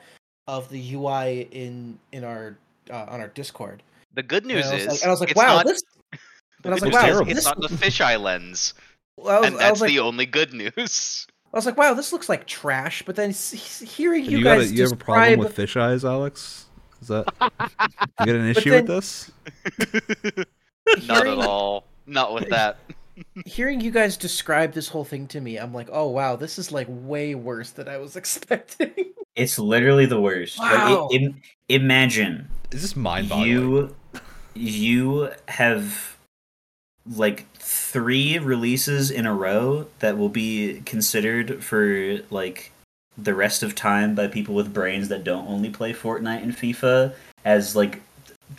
of 0.46 0.68
the 0.70 0.94
ui 0.94 1.42
in 1.50 1.98
in 2.12 2.24
our 2.24 2.56
uh, 2.90 3.06
on 3.08 3.20
our 3.20 3.28
discord. 3.28 3.82
The 4.14 4.22
good 4.22 4.46
news 4.46 4.66
and 4.70 4.80
is, 4.80 4.86
like, 4.86 5.02
and 5.02 5.08
I 5.08 5.10
was 5.10 5.20
like 5.20 5.36
wow 5.36 5.56
not, 5.56 5.66
this 5.66 5.82
and 6.12 6.72
I 6.72 6.74
was 6.74 6.82
like, 6.82 6.92
wow, 6.92 7.08
is 7.08 7.18
this- 7.26 7.36
it's 7.38 7.44
not 7.46 7.60
the 7.60 7.68
fisheye 7.68 8.20
lens, 8.20 8.74
I 9.18 9.20
was, 9.40 9.46
and 9.46 9.58
that's 9.58 9.80
like, 9.80 9.88
the 9.88 10.00
only 10.00 10.24
good 10.26 10.52
news. 10.54 11.26
I 11.55 11.56
was 11.56 11.66
like, 11.66 11.76
wow, 11.76 11.94
this 11.94 12.12
looks 12.12 12.28
like 12.28 12.47
trash. 12.47 13.02
But 13.06 13.14
then 13.16 13.31
s- 13.31 13.55
s- 13.55 13.81
hearing 13.97 14.24
you, 14.24 14.39
You, 14.39 14.44
got 14.44 14.59
a, 14.59 14.60
guys 14.62 14.72
you 14.72 14.82
have 14.82 14.93
a 14.93 14.97
problem 14.97 15.22
describe, 15.24 15.39
with 15.39 15.55
fish 15.56 15.76
eyes, 15.76 16.05
Alex? 16.05 16.66
Is 17.01 17.09
that 17.09 17.26
you 17.40 18.26
got 18.26 18.28
an 18.28 18.48
issue 18.56 18.70
then- 18.70 18.85
with 18.85 18.89
this? 18.89 19.31
Not 21.06 21.24
hearing, 21.24 21.40
at 21.40 21.47
all. 21.47 21.85
Not 22.06 22.35
with 22.35 22.48
that. 22.51 22.78
hearing 23.47 23.81
you 23.81 23.90
guys 23.90 24.16
describe 24.16 24.72
this 24.72 24.89
whole 24.89 25.05
thing 25.05 25.26
to 25.28 25.40
me, 25.40 25.56
I'm 25.56 25.72
like, 25.72 25.89
oh 25.93 26.09
wow, 26.09 26.36
this 26.36 26.59
is 26.59 26.72
like 26.72 26.86
way 26.90 27.35
worse 27.35 27.70
than 27.70 27.89
I 27.89 27.97
was 27.98 28.16
expecting. 28.16 28.90
It's 29.36 29.59
literally 29.59 30.06
the 30.06 30.20
worst. 30.20 30.59
Wow. 30.59 31.09
Like, 31.10 31.20
i- 31.20 31.22
im- 31.24 31.40
imagine 31.68 32.48
Is 32.72 32.82
this 32.82 32.97
mind-boggling? 32.97 33.48
you 33.48 33.97
you 34.55 35.31
have 35.48 36.16
like 37.12 37.47
three 37.56 38.39
releases 38.39 39.10
in 39.10 39.26
a 39.26 39.35
row 39.35 39.86
that 39.98 40.16
will 40.16 40.28
be 40.28 40.81
considered 40.86 41.62
for 41.62 42.18
like 42.31 42.72
the 43.18 43.35
rest 43.35 43.62
of 43.62 43.74
time 43.74 44.14
by 44.14 44.26
people 44.26 44.55
with 44.55 44.72
brains 44.72 45.09
that 45.09 45.24
don't 45.24 45.48
only 45.48 45.70
play 45.70 45.93
Fortnite 45.93 46.43
and 46.43 46.56
FIFA 46.56 47.14
as 47.44 47.76
like 47.76 48.01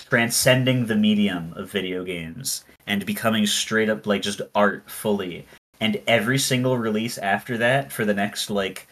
transcending 0.10 0.86
the 0.86 0.96
medium 0.96 1.54
of 1.56 1.72
video 1.72 2.04
games 2.04 2.64
and 2.88 3.06
becoming 3.06 3.46
straight 3.46 3.90
up 3.90 4.06
like 4.06 4.22
just 4.22 4.42
art 4.54 4.90
fully. 4.90 5.46
And 5.82 6.02
every 6.08 6.38
single 6.38 6.78
release 6.78 7.18
after 7.18 7.58
that 7.58 7.92
for 7.92 8.06
the 8.06 8.14
next 8.14 8.50
like 8.50 8.88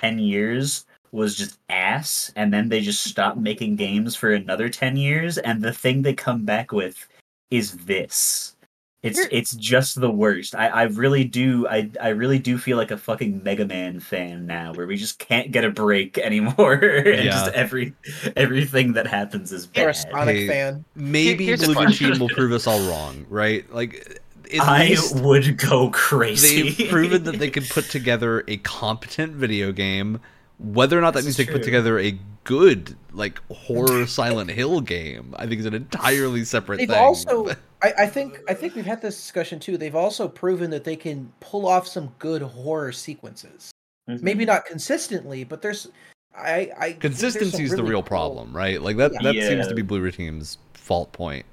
10 0.00 0.18
years 0.18 0.86
was 1.10 1.36
just 1.36 1.58
ass 1.68 2.32
and 2.36 2.52
then 2.54 2.68
they 2.68 2.80
just 2.80 3.04
stopped 3.04 3.36
making 3.36 3.76
games 3.76 4.16
for 4.16 4.32
another 4.32 4.68
10 4.68 4.96
years 4.96 5.36
and 5.38 5.60
the 5.60 5.72
thing 5.72 6.00
they 6.00 6.14
come 6.14 6.44
back 6.44 6.72
with 6.72 7.06
is 7.50 7.72
this 7.84 8.54
it's 9.02 9.18
Here- 9.18 9.28
it's 9.32 9.52
just 9.56 10.00
the 10.00 10.10
worst 10.10 10.54
i 10.54 10.68
i 10.68 10.82
really 10.84 11.24
do 11.24 11.66
i 11.68 11.90
i 12.00 12.08
really 12.10 12.38
do 12.38 12.56
feel 12.58 12.76
like 12.76 12.90
a 12.90 12.96
fucking 12.96 13.42
mega 13.42 13.66
man 13.66 13.98
fan 14.00 14.46
now 14.46 14.72
where 14.74 14.86
we 14.86 14.96
just 14.96 15.18
can't 15.18 15.50
get 15.50 15.64
a 15.64 15.70
break 15.70 16.18
anymore 16.28 16.74
and 16.74 17.24
Yeah. 17.24 17.30
just 17.32 17.52
every 17.52 17.94
everything 18.36 18.92
that 18.94 19.06
happens 19.06 19.52
is 19.52 19.68
You're 19.74 19.90
a 19.90 19.92
bad 19.92 19.96
Sonic 19.96 20.36
Hey, 20.36 20.46
fan. 20.48 20.84
Maybe 20.94 21.46
Here's 21.46 21.62
a 21.62 21.72
Blue. 21.72 21.84
Machine 21.84 22.18
will 22.18 22.28
prove 22.28 22.52
us 22.52 22.66
all 22.66 22.80
wrong, 22.88 23.26
right? 23.28 23.70
Like, 23.72 24.20
at 24.54 24.60
i 24.60 24.96
would 25.14 25.56
go 25.56 25.88
crazy 25.90 26.70
they've 26.70 26.90
proven 26.90 27.24
that 27.24 27.38
they 27.38 27.48
can 27.50 27.64
put 27.70 27.86
together 27.86 28.44
a 28.48 28.58
competent 28.58 29.32
video 29.32 29.72
game. 29.72 30.20
Whether 30.62 30.96
or 30.98 31.00
not 31.00 31.14
that 31.14 31.20
This 31.20 31.38
means 31.38 31.38
is 31.40 31.46
they 31.46 31.52
put 31.52 31.62
together 31.62 31.98
a 31.98 32.18
good, 32.44 32.96
like, 33.12 33.40
horror 33.50 34.06
Silent 34.06 34.50
Hill 34.50 34.80
game, 34.80 35.34
I 35.36 35.46
think 35.46 35.60
is 35.60 35.66
an 35.66 35.74
entirely 35.74 36.44
separate 36.44 36.78
They've 36.78 36.88
thing. 36.88 36.98
also, 36.98 37.48
I, 37.82 37.92
I 38.00 38.06
think, 38.06 38.38
I 38.48 38.54
think 38.54 38.74
we've 38.74 38.86
had 38.86 39.02
this 39.02 39.16
discussion 39.16 39.58
too. 39.58 39.76
They've 39.76 39.94
also 39.96 40.28
proven 40.28 40.70
that 40.70 40.84
they 40.84 40.96
can 40.96 41.32
pull 41.40 41.66
off 41.66 41.86
some 41.88 42.14
good 42.18 42.42
horror 42.42 42.92
sequences. 42.92 43.70
Mhm. 44.08 44.22
Maybe 44.22 44.44
not 44.44 44.64
consistently, 44.66 45.44
but 45.44 45.62
there's, 45.62 45.88
I, 46.36 46.70
I 46.78 46.88
think 46.92 47.00
there's 47.02 47.18
some 47.18 47.30
Consistency 47.32 47.64
is 47.64 47.70
the 47.72 47.82
real 47.82 47.94
cool- 47.94 48.02
problem, 48.04 48.56
right? 48.56 48.80
Like 48.80 48.96
that 48.96 49.12
Yeah. 49.12 49.32
that 49.32 49.34
seems 49.48 49.68
to 49.68 49.74
be 49.74 49.82
Blue 49.82 50.10
Team's 50.10 50.58
fault 50.74 51.12
point. 51.12 51.44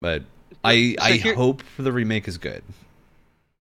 But 0.00 0.22
I 0.64 0.94
I 1.00 1.12
here- 1.12 1.34
hope 1.34 1.62
the 1.78 1.92
remake 1.92 2.28
is 2.28 2.38
good. 2.38 2.62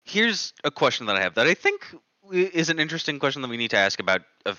Here's 0.03 0.53
a 0.64 0.72
question 0.72 1.06
that 1.07 1.15
I 1.15 1.22
have 1.22 1.36
that 1.36 1.48
I 1.48 1.53
think 1.53 1.86
is 2.32 2.70
an 2.70 2.80
interesting 2.80 3.20
question 3.20 3.42
that 3.42 3.50
we 3.50 3.58
need 3.58 3.72
to 3.72 3.78
ask 3.78 4.00
about 4.00 4.22
a 4.46 4.56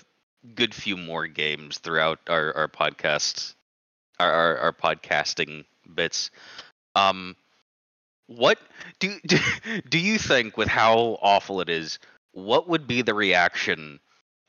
good 0.55 0.73
few 0.73 0.97
more 0.97 1.27
games 1.27 1.77
throughout 1.79 2.19
our, 2.27 2.55
our 2.55 2.67
podcast, 2.67 3.53
our, 4.19 4.31
our, 4.31 4.57
our 4.57 4.73
podcasting 4.73 5.65
bits. 5.93 6.31
Um, 6.95 7.35
what 8.27 8.57
do, 8.99 9.15
do 9.25 9.37
do 9.89 9.99
you 9.99 10.17
think 10.17 10.57
with 10.57 10.67
how 10.67 11.17
awful 11.21 11.61
it 11.61 11.69
is? 11.69 11.99
What 12.33 12.67
would 12.69 12.87
be 12.87 13.01
the 13.01 13.13
reaction 13.13 13.99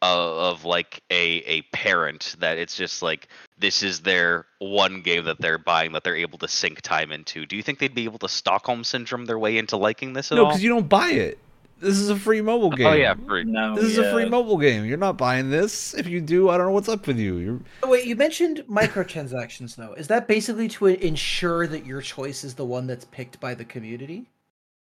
of, 0.03 0.57
of 0.57 0.65
like 0.65 1.03
a 1.11 1.43
a 1.45 1.62
parent 1.73 2.36
that 2.40 2.59
it's 2.59 2.77
just 2.77 3.03
like 3.03 3.28
this 3.59 3.82
is 3.82 4.01
their 4.01 4.47
one 4.59 5.01
game 5.03 5.24
that 5.24 5.40
they're 5.40 5.59
buying 5.59 5.93
that 5.93 6.05
they're 6.05 6.16
able 6.16 6.39
to 6.39 6.49
sink 6.49 6.81
time 6.81 7.12
into? 7.12 7.47
Do 7.47 7.57
you 7.57 7.62
think 7.62 7.78
they'd 7.78 7.95
be 7.95 8.05
able 8.05 8.19
to 8.20 8.28
Stockholm 8.28 8.85
syndrome 8.85 9.27
their 9.27 9.39
way 9.39 9.59
into 9.59 9.77
liking 9.77 10.12
this 10.12 10.32
at 10.32 10.36
No, 10.36 10.45
all? 10.45 10.49
because 10.51 10.62
you 10.62 10.70
don't 10.70 10.89
buy 10.89 11.11
it. 11.11 11.39
This 11.80 11.96
is 11.98 12.09
a 12.10 12.16
free 12.16 12.40
mobile 12.40 12.70
game. 12.70 12.86
Oh 12.86 12.92
yeah, 12.92 13.14
free. 13.14 13.44
no 13.44 13.74
This 13.76 13.84
is 13.84 13.98
a 13.98 14.10
free 14.12 14.28
mobile 14.28 14.59
game. 14.59 14.84
You're 14.84 14.96
not 14.98 15.16
buying 15.16 15.48
this. 15.50 15.94
If 15.94 16.06
you 16.09 16.20
do, 16.20 16.48
I 16.50 16.56
don't 16.56 16.66
know 16.66 16.72
what's 16.72 16.88
up 16.88 17.06
with 17.06 17.18
you. 17.18 17.36
You're 17.36 17.60
Oh, 17.82 17.88
wait, 17.88 18.05
you 18.06 18.16
mentioned 18.16 18.64
microtransactions 18.68 19.76
though. 19.76 19.92
Is 19.94 20.09
that 20.09 20.26
basically 20.26 20.68
to 20.68 20.86
ensure 20.86 21.66
that 21.68 21.86
your 21.86 22.00
choice 22.02 22.42
is 22.44 22.55
the 22.55 22.64
one 22.64 22.86
that's 22.86 23.05
picked 23.06 23.38
by 23.40 23.55
the 23.55 23.64
community, 23.64 24.28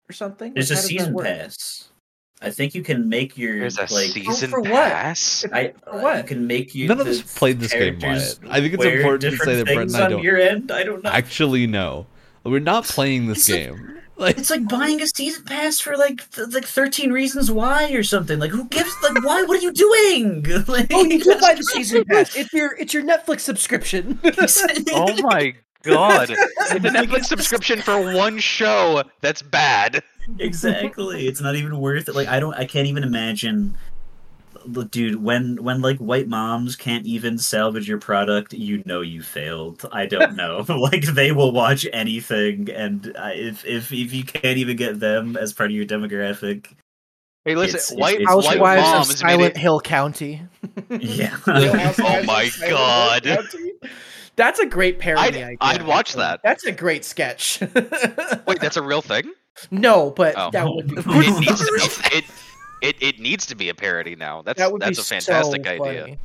or 0.09 0.13
something? 0.13 0.53
There's 0.53 0.69
Like, 0.71 0.79
a 0.79 0.81
how 0.81 0.81
does 0.81 0.89
that 0.89 0.99
season 0.99 1.17
pass. 1.19 1.89
I 2.39 2.51
think 2.51 2.75
you 2.75 2.83
can 2.83 3.09
make 3.09 3.35
your 3.37 3.59
There's 3.61 3.77
a 3.77 3.81
like. 3.81 3.89
season 4.11 4.49
oh, 4.49 4.51
for 4.51 4.61
what? 4.61 4.71
pass. 4.91 5.45
I 5.51 5.73
For 5.91 6.01
what? 6.01 6.17
you 6.17 6.23
can 6.23 6.45
make 6.47 6.75
you. 6.75 6.87
None 6.87 6.99
of 7.01 7.07
us 7.07 7.21
played 7.37 7.59
this 7.59 7.73
game, 7.73 7.99
characters 7.99 8.39
Wyatt. 8.43 8.53
I 8.55 8.59
think 8.61 8.73
it's 8.75 8.85
important 8.85 9.21
to 9.21 9.37
say 9.43 9.55
that 9.55 9.65
Brett 9.65 9.77
and 9.87 9.95
I 9.95 10.03
on 10.05 10.11
don't- 10.11 10.23
your 10.23 10.37
end. 10.39 10.71
I 10.71 10.83
don't 10.83 11.03
know. 11.03 11.09
actually 11.09 11.65
no. 11.67 12.05
We're 12.43 12.59
not 12.59 12.85
playing 12.85 13.27
this 13.27 13.49
It's 13.49 13.49
like- 13.49 13.59
game. 13.77 13.93
Like 14.17 14.37
It's 14.37 14.49
like 14.49 14.67
buying 14.67 15.01
a 15.01 15.07
season 15.07 15.43
pass 15.45 15.79
for 15.79 15.95
like 15.95 16.29
th- 16.31 16.49
like 16.49 16.65
thirteen 16.65 17.11
reasons 17.11 17.51
why 17.51 17.91
or 17.91 18.03
something. 18.03 18.39
Like 18.39 18.51
who 18.51 18.65
gives 18.65 18.91
like 19.03 19.23
why? 19.23 19.43
What 19.43 19.59
are 19.59 19.61
you 19.61 19.71
doing? 19.73 20.45
Like, 20.67 20.87
Oh, 20.93 21.03
you 21.03 21.23
do 21.23 21.35
buy 21.39 21.53
the 21.53 21.63
season 21.63 22.03
pass. 22.09 22.35
It's 22.35 22.51
your 22.53 22.75
it's 22.77 22.93
your 22.93 23.03
Netflix 23.03 23.41
subscription. 23.41 24.19
Oh 24.93 25.21
my 25.21 25.53
god! 25.83 26.29
It's 26.69 26.71
a 26.71 26.79
Netflix 26.79 27.25
subscription 27.25 27.81
for 27.81 28.13
one 28.15 28.39
show 28.39 29.03
that's 29.21 29.41
bad. 29.41 30.03
exactly. 30.39 31.27
It's 31.27 31.39
not 31.41 31.55
even 31.55 31.79
worth 31.79 32.09
it. 32.09 32.15
Like 32.15 32.27
I 32.27 32.39
don't. 32.39 32.53
I 32.55 32.65
can't 32.65 32.87
even 32.87 33.03
imagine. 33.03 33.77
Look, 34.67 34.91
dude, 34.91 35.23
when 35.23 35.63
when 35.63 35.81
like 35.81 35.97
white 35.97 36.27
moms 36.27 36.75
can't 36.75 37.05
even 37.05 37.37
salvage 37.37 37.87
your 37.87 37.99
product, 37.99 38.53
you 38.53 38.83
know 38.85 39.01
you 39.01 39.21
failed. 39.21 39.85
I 39.91 40.05
don't 40.05 40.35
know. 40.35 40.65
like 40.69 41.03
they 41.05 41.31
will 41.31 41.51
watch 41.51 41.87
anything, 41.93 42.69
and 42.69 43.07
uh, 43.17 43.31
if 43.33 43.65
if 43.65 43.91
if 43.91 44.13
you 44.13 44.23
can't 44.23 44.57
even 44.57 44.75
get 44.77 44.99
them 44.99 45.37
as 45.37 45.53
part 45.53 45.69
of 45.71 45.75
your 45.75 45.85
demographic, 45.85 46.73
Hey, 47.45 47.55
listen, 47.55 47.75
It's- 47.77 47.91
it's- 47.91 48.01
white, 48.01 48.19
it's 48.19 48.29
white. 48.29 48.45
Housewives 48.59 48.81
of 48.87 48.93
moms 48.93 49.07
made 49.09 49.17
Silent 49.31 49.55
it. 49.55 49.57
Hill 49.57 49.79
County. 49.79 50.41
yeah. 50.89 51.37
Oh 51.47 52.23
my 52.23 52.49
god! 52.67 53.37
That's 54.35 54.59
a 54.59 54.65
great 54.65 54.99
parody. 54.99 55.21
I'd- 55.37 55.43
idea, 55.43 55.57
I'd 55.61 55.87
watch 55.87 56.09
actually. 56.09 56.21
that. 56.23 56.39
That's 56.43 56.65
a 56.65 56.71
great 56.73 57.05
sketch. 57.05 57.59
Wait, 57.61 58.59
that's 58.59 58.77
a 58.77 58.83
real 58.83 59.01
thing. 59.01 59.31
no, 59.71 60.11
but 60.11 60.35
Oh. 60.37 60.51
that 60.51 60.67
would 60.67 60.87
be. 60.89 60.95
It 60.97 61.39
needs 61.39 61.59
to 61.59 61.71
be. 62.11 62.17
It, 62.17 62.25
it, 62.81 62.95
it 63.01 63.19
needs 63.19 63.45
to 63.47 63.55
be 63.55 63.69
a 63.69 63.73
parody 63.73 64.15
now. 64.15 64.41
That's 64.41 64.59
that 64.59 64.79
that's 64.79 64.99
a 64.99 65.03
fantastic 65.03 65.65
so 65.65 65.71
idea. 65.71 66.17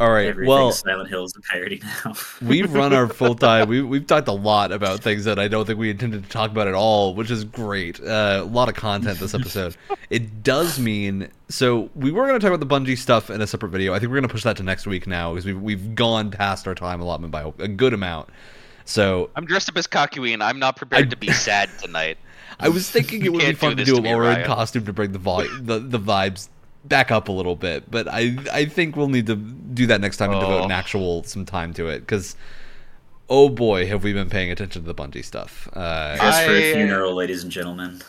All 0.00 0.10
right. 0.10 0.28
Everything 0.28 0.48
well, 0.48 0.72
Silent 0.72 1.10
Hill 1.10 1.24
is 1.24 1.34
a 1.36 1.42
parody 1.42 1.82
now. 1.82 2.14
we've 2.42 2.72
run 2.72 2.94
our 2.94 3.06
full 3.06 3.34
time. 3.36 3.68
We, 3.68 3.82
we've 3.82 4.06
talked 4.06 4.28
a 4.28 4.32
lot 4.32 4.72
about 4.72 5.00
things 5.00 5.26
that 5.26 5.38
I 5.38 5.46
don't 5.46 5.66
think 5.66 5.78
we 5.78 5.90
intended 5.90 6.24
to 6.24 6.30
talk 6.30 6.50
about 6.50 6.66
at 6.66 6.72
all, 6.72 7.14
which 7.14 7.30
is 7.30 7.44
great. 7.44 8.00
Uh, 8.00 8.40
a 8.42 8.44
lot 8.44 8.70
of 8.70 8.74
content 8.74 9.18
this 9.18 9.34
episode. 9.34 9.76
it 10.10 10.42
does 10.42 10.78
mean 10.78 11.28
so 11.50 11.90
we 11.94 12.12
were 12.12 12.26
going 12.26 12.40
to 12.40 12.42
talk 12.42 12.54
about 12.54 12.66
the 12.66 12.74
Bungie 12.74 12.96
stuff 12.96 13.28
in 13.28 13.42
a 13.42 13.46
separate 13.46 13.68
video. 13.68 13.92
I 13.92 13.98
think 13.98 14.10
we're 14.10 14.20
going 14.20 14.28
to 14.28 14.32
push 14.32 14.44
that 14.44 14.56
to 14.56 14.62
next 14.62 14.86
week 14.86 15.06
now 15.06 15.34
because 15.34 15.44
we've 15.44 15.60
we've 15.60 15.94
gone 15.94 16.30
past 16.30 16.66
our 16.66 16.74
time 16.74 17.02
allotment 17.02 17.30
by 17.30 17.52
a 17.58 17.68
good 17.68 17.92
amount. 17.92 18.30
So 18.86 19.28
I'm 19.36 19.44
dressed 19.44 19.68
up 19.68 19.76
as 19.76 19.86
Kakyoin 19.86 20.32
and 20.32 20.42
I'm 20.42 20.58
not 20.58 20.76
prepared 20.76 21.08
I- 21.08 21.10
to 21.10 21.16
be 21.16 21.30
sad 21.30 21.68
tonight. 21.78 22.16
I 22.60 22.68
was 22.68 22.90
thinking 22.90 23.24
it 23.24 23.32
would 23.32 23.38
be 23.38 23.44
Can't 23.46 23.56
do 23.56 23.66
fun 23.66 23.76
to 23.76 23.84
do 23.84 23.92
to 23.94 23.98
a 23.98 24.02
me, 24.02 24.14
lower 24.14 24.26
end 24.26 24.44
costume 24.46 24.84
to 24.86 24.92
bring 24.92 25.12
the, 25.12 25.18
vol- 25.18 25.46
the 25.60 25.78
the 25.78 25.98
vibes 25.98 26.48
back 26.84 27.10
up 27.10 27.28
a 27.28 27.32
little 27.32 27.56
bit, 27.56 27.90
but 27.90 28.08
I 28.08 28.36
I 28.52 28.64
think 28.66 28.96
we'll 28.96 29.08
need 29.08 29.26
to 29.26 29.36
do 29.36 29.86
that 29.86 30.00
next 30.00 30.16
time 30.18 30.30
and 30.30 30.40
devote 30.40 30.64
an 30.64 30.72
Oh. 30.72 30.74
actual 30.74 31.24
some 31.24 31.44
time 31.44 31.72
to 31.74 31.88
it 31.88 32.00
because 32.00 32.36
oh 33.28 33.48
boy 33.48 33.86
have 33.86 34.02
we 34.02 34.12
been 34.12 34.30
paying 34.30 34.50
attention 34.50 34.82
to 34.84 34.92
the 34.92 34.94
Bungie 34.94 35.24
stuff. 35.24 35.68
Uh, 35.72 36.16
Just 36.16 36.42
for 36.44 36.52
a 36.52 36.70
I- 36.70 36.74
funeral, 36.74 37.14
ladies 37.14 37.42
and 37.42 37.52
gentlemen. 37.52 38.02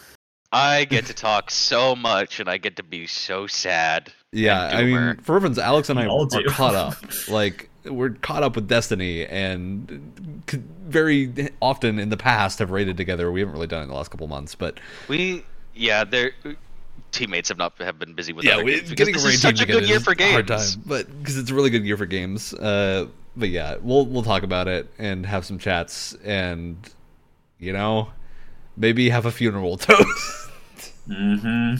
I 0.54 0.84
get 0.90 1.06
to 1.06 1.14
talk 1.14 1.50
so 1.52 1.96
much 1.96 2.40
and 2.40 2.50
I 2.50 2.58
get 2.58 2.76
to 2.78 2.84
be 2.84 3.08
so 3.08 3.48
sad. 3.48 4.12
yeah, 4.34 4.64
I 4.74 4.84
mean 4.84 5.18
for 5.22 5.34
reference, 5.36 5.58
Alex 5.58 5.90
and 5.90 6.00
I 6.00 6.04
We 6.04 6.10
all 6.10 6.24
are 6.26 6.42
do. 6.44 6.50
caught 6.50 6.76
up. 6.76 6.96
Like 7.30 7.70
we're 7.86 8.12
caught 8.12 8.44
up 8.44 8.56
with 8.56 8.68
Destiny 8.68 9.26
and 9.26 10.44
c- 10.50 10.62
very 10.92 11.50
often 11.62 12.00
in 12.00 12.10
the 12.10 12.18
past 12.18 12.60
have 12.60 12.72
raided 12.72 12.98
together. 12.98 13.32
We 13.32 13.40
haven't 13.42 13.54
really 13.56 13.68
done 13.68 13.82
it 13.82 13.84
in 13.84 13.90
the 13.90 13.96
last 13.96 14.12
couple 14.12 14.28
months, 14.28 14.56
but 14.56 14.80
We 15.08 15.46
yeah, 15.74 16.04
their 16.04 16.34
teammates 17.12 17.50
have 17.50 17.58
not 17.58 17.78
have 17.80 18.00
been 18.00 18.14
busy 18.16 18.34
with 18.34 18.48
yeah, 18.48 18.50
other 18.50 18.64
we, 18.64 18.82
games 18.82 18.90
because 18.90 19.10
getting 19.10 19.12
this 19.12 19.26
a 19.26 19.28
raid 19.28 19.42
is 19.42 19.42
team 19.42 19.58
such 19.58 19.62
a 19.62 19.66
good 19.66 19.86
year 19.86 20.00
for 20.00 20.12
a 20.12 20.16
hard 20.24 20.48
games. 20.48 20.48
time, 20.48 20.82
but 20.86 21.08
because 21.20 21.38
it's 21.38 21.52
a 21.52 21.54
really 21.54 21.70
good 21.70 21.86
year 21.86 21.98
for 21.98 22.06
games. 22.06 22.54
Uh, 22.54 23.08
but 23.36 23.50
yeah, 23.50 23.78
we'll 23.82 24.06
we'll 24.06 24.24
talk 24.24 24.44
about 24.44 24.68
it 24.68 24.88
and 24.98 25.26
have 25.26 25.46
some 25.46 25.60
chats 25.60 26.14
and 26.24 26.90
you 27.60 27.74
know 27.74 28.10
maybe 28.78 29.10
have 29.10 29.26
a 29.26 29.32
funeral 29.32 29.78
toast. 29.80 30.52
hmm 31.08 31.76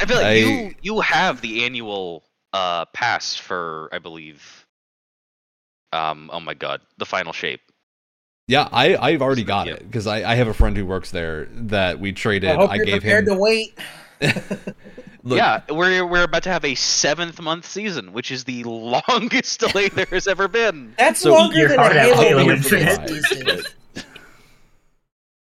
I 0.00 0.06
feel 0.06 0.16
like 0.16 0.30
I- 0.30 0.34
you 0.34 0.74
you 0.80 1.00
have 1.00 1.40
the 1.40 1.64
annual 1.64 2.24
uh 2.52 2.84
pass 2.86 3.36
for 3.36 3.88
I 3.92 3.98
believe 3.98 4.66
um 5.92 6.30
oh 6.32 6.40
my 6.40 6.54
god, 6.54 6.80
the 6.98 7.06
final 7.06 7.32
shape. 7.32 7.60
Yeah, 8.48 8.68
I 8.72 8.96
I've 8.96 9.22
already 9.22 9.44
got 9.44 9.68
Yeah. 9.68 9.74
it 9.74 9.84
because 9.86 10.08
I, 10.08 10.32
I 10.32 10.34
have 10.34 10.48
a 10.48 10.54
friend 10.54 10.76
who 10.76 10.84
works 10.84 11.12
there 11.12 11.46
that 11.52 12.00
we 12.00 12.10
traded. 12.12 12.50
I 12.50 12.54
hope 12.54 12.70
I 12.70 12.74
you're 12.76 12.84
gave 12.86 13.00
prepared 13.02 13.28
him. 13.28 13.34
to 13.34 13.40
wait. 13.40 13.78
Look, 15.24 15.36
yeah, 15.36 15.60
we're 15.68 16.06
we're 16.06 16.22
about 16.24 16.44
to 16.44 16.48
have 16.50 16.64
a 16.64 16.74
seventh 16.74 17.40
month 17.42 17.66
season, 17.66 18.12
which 18.12 18.30
is 18.30 18.44
the 18.44 18.64
longest 19.08 19.60
delay 19.60 19.88
there 19.94 20.06
has 20.06 20.26
ever 20.26 20.48
been. 20.48 20.94
That's 20.98 21.20
So 21.20 21.32
longer 21.34 21.68
than 21.68 21.78
a 21.78 21.88
Halo, 21.92 22.14
Halo 22.22 22.50
Infinite 22.50 23.10
Infinite. 23.10 23.24
season. 23.24 23.64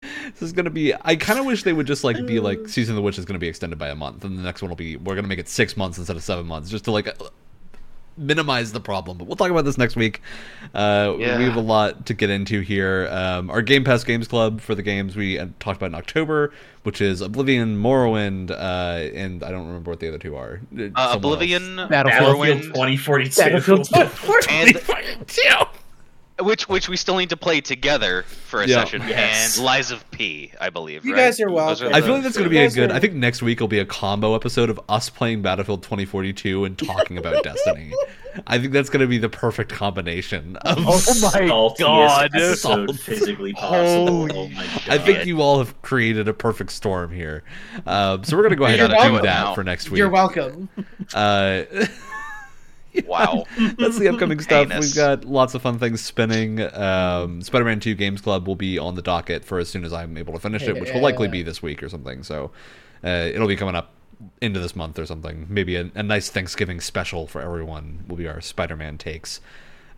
This 0.02 0.42
is 0.42 0.52
gonna 0.52 0.70
be. 0.70 0.92
I 1.02 1.14
kind 1.16 1.38
of 1.38 1.46
wish 1.46 1.62
they 1.62 1.72
would 1.72 1.86
just 1.86 2.04
like 2.04 2.26
be 2.26 2.40
like 2.40 2.68
season 2.68 2.92
of 2.94 2.96
the 2.96 3.02
witch 3.02 3.18
is 3.18 3.24
gonna 3.24 3.38
be 3.38 3.48
extended 3.48 3.78
by 3.78 3.88
a 3.88 3.94
month, 3.94 4.24
and 4.24 4.36
the 4.38 4.42
next 4.42 4.60
one 4.62 4.68
will 4.70 4.76
be 4.76 4.96
we're 4.96 5.14
gonna 5.14 5.28
make 5.28 5.38
it 5.38 5.48
six 5.48 5.76
months 5.76 5.98
instead 5.98 6.16
of 6.16 6.22
seven 6.22 6.46
months, 6.46 6.68
just 6.68 6.84
to 6.86 6.90
like 6.90 7.06
minimize 8.16 8.72
the 8.72 8.80
problem. 8.80 9.18
But 9.18 9.26
we'll 9.26 9.36
talk 9.36 9.50
about 9.50 9.64
this 9.64 9.78
next 9.78 9.96
week. 9.96 10.20
Uh, 10.74 11.14
Yeah. 11.18 11.38
We 11.38 11.44
have 11.44 11.56
a 11.56 11.60
lot 11.60 12.06
to 12.06 12.14
get 12.14 12.30
into 12.30 12.60
here. 12.60 13.08
Um, 13.10 13.50
our 13.50 13.62
Game 13.62 13.84
Pass 13.84 14.04
Games 14.04 14.28
Club 14.28 14.60
for 14.60 14.74
the 14.74 14.82
games 14.82 15.16
we 15.16 15.38
uh, 15.38 15.46
talked 15.60 15.76
about 15.78 15.86
in 15.86 15.94
October, 15.94 16.52
which 16.82 17.00
is 17.00 17.20
Oblivion, 17.20 17.76
Morrowind, 17.80 18.50
uh, 18.50 18.54
and 19.14 19.42
I 19.42 19.50
don't 19.50 19.66
remember 19.66 19.90
what 19.90 20.00
the 20.00 20.08
other 20.08 20.18
two 20.18 20.36
are. 20.36 20.60
Uh, 20.72 20.76
someone 20.76 20.92
else. 20.96 21.14
Oblivion, 21.16 21.76
Battlefield 21.88 22.36
Morrowind, 22.36 22.62
2042. 22.62 23.40
Battlefield 23.40 23.88
and 24.50 24.80
which 26.40 26.68
which 26.68 26.88
we 26.88 26.96
still 26.96 27.16
need 27.16 27.30
to 27.30 27.36
play 27.36 27.60
together 27.60 28.24
for 28.46 28.62
a 28.62 28.66
Yeah. 28.68 28.84
session, 28.84 29.02
Yes. 29.08 29.56
and 29.56 29.64
Lies 29.64 29.90
of 29.90 30.08
P, 30.10 30.52
I 30.60 30.68
believe. 30.70 31.04
You 31.04 31.14
right? 31.14 31.20
guys 31.26 31.40
are 31.40 31.46
Those 31.46 31.54
welcome. 31.80 31.94
I 31.94 32.00
feel 32.02 32.14
like 32.14 32.22
that's 32.24 32.36
going 32.36 32.44
to 32.48 32.50
be 32.50 32.58
a 32.58 32.70
good. 32.70 32.90
are- 32.90 32.94
I 32.94 33.00
think 33.00 33.14
next 33.14 33.42
week 33.42 33.60
will 33.60 33.68
be 33.68 33.78
a 33.78 33.86
combo 33.86 34.34
episode 34.34 34.68
of 34.70 34.78
us 34.88 35.08
playing 35.08 35.42
Battlefield 35.42 35.82
2042 35.82 36.64
and 36.64 36.78
talking 36.78 37.16
about 37.18 37.42
Destiny. 37.44 37.92
I 38.46 38.58
think 38.58 38.74
that's 38.74 38.90
going 38.90 39.00
to 39.00 39.06
be 39.06 39.16
the 39.16 39.30
perfect 39.30 39.72
combination. 39.72 40.56
Of, 40.56 40.76
Oh 40.80 40.82
my 40.82 41.40
Saltiest 41.40 41.78
God. 41.78 42.30
episode 42.34 42.56
Salty. 42.58 42.92
physically 42.92 43.52
possible. 43.54 44.28
Oh 44.30 44.48
my 44.48 44.62
god. 44.66 44.82
I 44.88 44.98
think 44.98 45.24
you 45.24 45.40
all 45.40 45.58
have 45.58 45.80
created 45.80 46.28
a 46.28 46.34
perfect 46.34 46.70
storm 46.72 47.10
here. 47.12 47.44
Um, 47.86 48.24
so 48.24 48.36
we're 48.36 48.42
going 48.42 48.50
to 48.50 48.56
go 48.56 48.66
ahead 48.66 48.80
and 48.80 48.90
do 48.90 48.94
welcome. 48.96 49.22
that 49.24 49.54
for 49.54 49.64
next 49.64 49.90
week. 49.90 49.98
You're 49.98 50.10
welcome. 50.10 50.68
Uh, 51.14 51.62
Wow. 53.06 53.44
that's 53.78 53.98
the 53.98 54.08
upcoming 54.08 54.40
stuff. 54.40 54.68
Heinous. 54.68 54.86
We've 54.86 54.94
got 54.96 55.24
lots 55.24 55.54
of 55.54 55.62
fun 55.62 55.78
things 55.78 56.00
spinning. 56.00 56.60
Um, 56.74 57.42
Spider-Man 57.42 57.80
2 57.80 57.94
Games 57.94 58.20
Club 58.20 58.46
will 58.46 58.56
be 58.56 58.78
on 58.78 58.94
the 58.94 59.02
docket 59.02 59.44
for 59.44 59.58
as 59.58 59.68
soon 59.68 59.84
as 59.84 59.92
I'm 59.92 60.16
able 60.16 60.32
to 60.32 60.40
finish 60.40 60.62
it, 60.62 60.80
which 60.80 60.92
will 60.92 61.00
likely 61.02 61.28
be 61.28 61.42
this 61.42 61.62
week 61.62 61.82
or 61.82 61.88
something. 61.88 62.22
So 62.22 62.50
uh, 63.04 63.08
it'll 63.32 63.48
be 63.48 63.56
coming 63.56 63.74
up 63.74 63.92
into 64.40 64.60
this 64.60 64.74
month 64.74 64.98
or 64.98 65.06
something. 65.06 65.46
Maybe 65.48 65.76
a, 65.76 65.90
a 65.94 66.02
nice 66.02 66.30
Thanksgiving 66.30 66.80
special 66.80 67.26
for 67.26 67.40
everyone 67.40 68.04
will 68.08 68.16
be 68.16 68.26
our 68.28 68.40
Spider-Man 68.40 68.98
takes. 68.98 69.40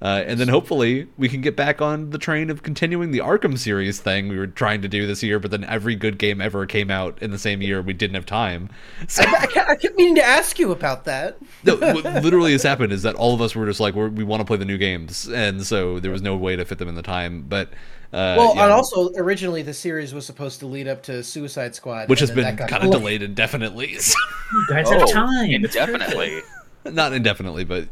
Uh, 0.01 0.23
and 0.27 0.39
then 0.39 0.47
hopefully 0.47 1.09
we 1.17 1.29
can 1.29 1.41
get 1.41 1.57
back 1.57 1.83
on 1.83 2.11
the 2.11 2.19
train 2.19 2.51
of 2.51 2.63
continuing 2.63 3.11
the 3.11 3.19
Arkham 3.19 3.59
series 3.59 3.99
thing 3.99 4.29
we 4.29 4.39
were 4.39 4.47
trying 4.47 4.81
to 4.83 4.89
do 4.89 5.07
this 5.09 5.25
year, 5.25 5.41
but 5.41 5.51
then 5.51 5.65
every 5.65 5.97
good 5.97 6.19
game 6.19 6.41
ever 6.41 6.67
came 6.67 6.89
out 6.91 7.21
in 7.21 7.33
the 7.33 7.39
same 7.39 7.61
year. 7.63 7.83
We 7.83 7.95
didn't 7.95 8.15
have 8.15 8.25
time. 8.27 8.71
So 9.09 9.23
I, 9.27 9.33
I, 9.41 9.47
kept, 9.47 9.71
I 9.71 9.75
kept 9.75 9.97
meaning 9.97 10.15
to 10.15 10.25
ask 10.25 10.59
you 10.61 10.71
about 10.71 11.05
that. 11.07 11.39
no, 11.65 11.75
what 11.77 12.05
literally 12.23 12.53
has 12.53 12.63
happened 12.63 12.93
is 12.93 13.03
that 13.03 13.17
all 13.17 13.35
of 13.35 13.41
us 13.41 13.57
were 13.57 13.67
just 13.67 13.81
like 13.81 13.95
we're, 13.95 14.09
we 14.09 14.23
want 14.23 14.41
to 14.41 14.45
play 14.45 14.57
the 14.57 14.65
new 14.65 14.79
games, 14.79 15.27
and 15.29 15.67
so 15.67 15.99
there 15.99 16.13
was 16.13 16.23
no 16.23 16.37
way 16.37 16.55
to 16.55 16.65
fit 16.65 16.79
them 16.79 16.89
in 16.89 16.95
the 16.95 17.03
time. 17.03 17.43
But 17.49 17.71
uh, 18.13 18.37
Well, 18.39 18.55
yeah, 18.55 18.65
and 18.65 18.73
also 18.73 19.11
originally 19.17 19.63
the 19.63 19.75
series 19.75 20.15
was 20.15 20.25
supposed 20.25 20.61
to 20.61 20.67
lead 20.67 20.87
up 20.87 21.03
to 21.05 21.25
Suicide 21.25 21.75
Squad, 21.75 22.09
which 22.09 22.21
has 22.21 22.31
been 22.31 22.57
kind 22.57 22.73
of 22.73 22.83
delayed. 22.83 22.93
delayed 22.93 23.23
indefinitely. 23.23 23.95
So- 23.97 24.15
you 24.53 24.67
guys 24.69 24.87
Oh, 24.89 24.99
have 25.01 25.11
time. 25.11 25.65
It's 25.65 25.75
Definitely. 25.75 26.41
Not 26.85 27.13
indefinitely, 27.13 27.65
but 27.65 27.89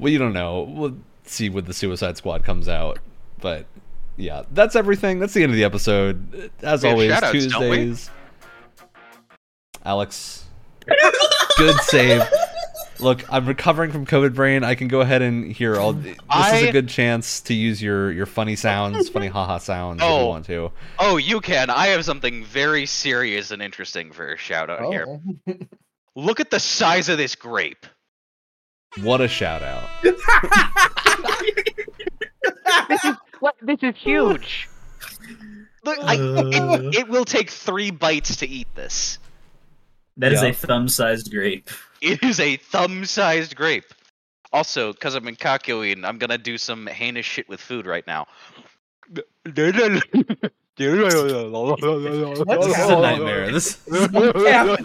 well, 0.00 0.12
you 0.12 0.18
don't 0.18 0.32
know. 0.32 0.62
We'll 0.62 0.96
see 1.24 1.48
when 1.48 1.64
the 1.64 1.74
Suicide 1.74 2.16
Squad 2.16 2.44
comes 2.44 2.68
out. 2.68 2.98
But 3.40 3.66
yeah, 4.16 4.42
that's 4.52 4.76
everything. 4.76 5.18
That's 5.18 5.34
the 5.34 5.42
end 5.42 5.52
of 5.52 5.56
the 5.56 5.64
episode. 5.64 6.50
As 6.62 6.82
We 6.82 6.90
always, 6.90 7.10
shoutouts, 7.12 7.50
don't? 7.50 7.60
Tuesdays. 7.62 8.10
Alex, 9.84 10.44
good 11.58 11.76
save. 11.82 12.22
Look, 13.00 13.24
I'm 13.32 13.44
recovering 13.46 13.90
from 13.90 14.06
COVID 14.06 14.34
brain. 14.34 14.62
I 14.64 14.76
can 14.76 14.88
go 14.88 15.00
ahead 15.00 15.20
and 15.20 15.50
hear 15.50 15.76
all. 15.76 15.92
This 15.94 16.16
is 16.16 16.62
a 16.62 16.72
good 16.72 16.88
chance 16.88 17.40
to 17.42 17.54
use 17.54 17.82
your 17.82 18.10
your 18.12 18.24
funny 18.24 18.56
sounds, 18.56 19.08
funny 19.08 19.26
haha 19.26 19.58
sounds 19.58 20.00
if 20.00 20.08
you 20.08 20.14
Oh. 20.14 20.26
want 20.28 20.46
to. 20.46 20.70
Oh, 20.98 21.16
you 21.16 21.40
can. 21.40 21.70
I 21.70 21.88
have 21.88 22.04
something 22.04 22.44
very 22.44 22.86
serious 22.86 23.50
and 23.50 23.60
interesting 23.60 24.12
for 24.12 24.32
a 24.32 24.38
shout 24.38 24.70
out 24.70 24.92
here. 24.92 25.06
Oh. 25.48 25.54
Look 26.16 26.38
at 26.38 26.50
the 26.50 26.60
size 26.60 27.08
of 27.08 27.18
this 27.18 27.34
grape. 27.34 27.84
What 29.02 29.20
a 29.20 29.28
shout 29.28 29.62
out! 29.62 29.88
this, 32.88 33.04
What? 33.40 33.56
This 33.60 33.78
is 33.82 33.94
huge. 33.96 34.68
Look, 35.84 35.98
I, 36.02 36.14
it, 36.14 36.60
uh. 36.60 36.90
it 36.92 37.08
will 37.08 37.24
take 37.24 37.50
three 37.50 37.90
bites 37.90 38.36
to 38.36 38.48
eat 38.48 38.68
this. 38.74 39.18
That 40.16 40.32
is 40.32 40.42
Yeah. 40.42 40.48
a 40.48 40.52
thumb-sized 40.54 41.30
grape. 41.30 41.70
It 42.00 42.22
is 42.22 42.38
a 42.40 42.56
thumb-sized 42.56 43.56
grape. 43.56 43.92
Also, 44.52 44.92
because 44.92 45.14
I'm 45.16 45.26
in 45.26 45.34
Kakyoin, 45.36 46.04
I'm 46.06 46.18
gonna 46.18 46.38
do 46.38 46.56
some 46.56 46.86
heinous 46.86 47.26
shit 47.26 47.48
with 47.48 47.60
food 47.60 47.86
right 47.86 48.06
now. 48.06 48.26
This 49.10 49.24
is 49.56 50.94
a 52.88 53.00
nightmare. 53.00 53.50
This 53.50 53.80
Yeah. 53.90 54.76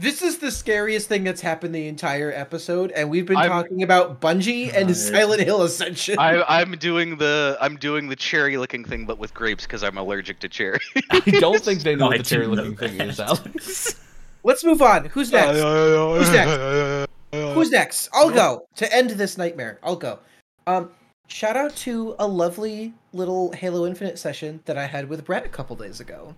This 0.00 0.22
is 0.22 0.38
the 0.38 0.52
scariest 0.52 1.08
thing 1.08 1.24
that's 1.24 1.40
happened 1.40 1.74
the 1.74 1.88
entire 1.88 2.30
episode, 2.32 2.92
and 2.92 3.10
we've 3.10 3.26
been 3.26 3.36
I'm- 3.36 3.50
talking 3.50 3.82
about 3.82 4.20
Bungie 4.20 4.72
and 4.72 4.86
Right. 4.86 4.96
Silent 4.96 5.40
Hill 5.40 5.62
Ascension. 5.62 6.16
I, 6.20 6.40
I'm 6.60 6.70
doing 6.76 7.16
the 7.16 7.58
I'm 7.60 7.76
doing 7.76 8.08
the 8.08 8.14
cherry 8.14 8.56
looking 8.58 8.84
thing, 8.84 9.06
but 9.06 9.18
with 9.18 9.34
grapes 9.34 9.64
because 9.64 9.82
I'm 9.82 9.98
allergic 9.98 10.38
to 10.38 10.48
cherry. 10.48 10.78
I 11.10 11.18
don't 11.18 11.60
think 11.60 11.82
they 11.82 11.94
know 11.96 12.04
No, 12.04 12.06
what 12.06 12.14
I 12.14 12.18
the 12.18 12.22
cherry 12.24 12.46
looking 12.46 12.76
thing 12.76 13.00
is. 13.00 13.18
Alex. 13.18 14.00
Let's 14.44 14.62
move 14.64 14.80
on. 14.82 15.06
Who's 15.06 15.32
next? 15.32 15.58
Who's 15.58 16.30
next? 16.30 17.10
Who's 17.32 17.70
next? 17.70 18.08
I'll 18.12 18.30
go 18.30 18.68
to 18.76 18.94
end 18.94 19.10
this 19.10 19.36
nightmare. 19.36 19.80
I'll 19.82 19.96
go. 19.96 20.20
Um, 20.68 20.90
shout 21.26 21.56
out 21.56 21.74
to 21.78 22.14
a 22.20 22.26
lovely 22.28 22.94
little 23.12 23.50
Halo 23.50 23.84
Infinite 23.84 24.16
session 24.20 24.60
that 24.66 24.78
I 24.78 24.86
had 24.86 25.08
with 25.08 25.24
Brett 25.24 25.44
a 25.44 25.48
couple 25.48 25.74
days 25.74 25.98
ago. 25.98 26.36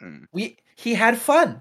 Hmm. 0.00 0.24
We 0.32 0.56
he 0.74 0.94
had 0.94 1.18
fun. 1.18 1.60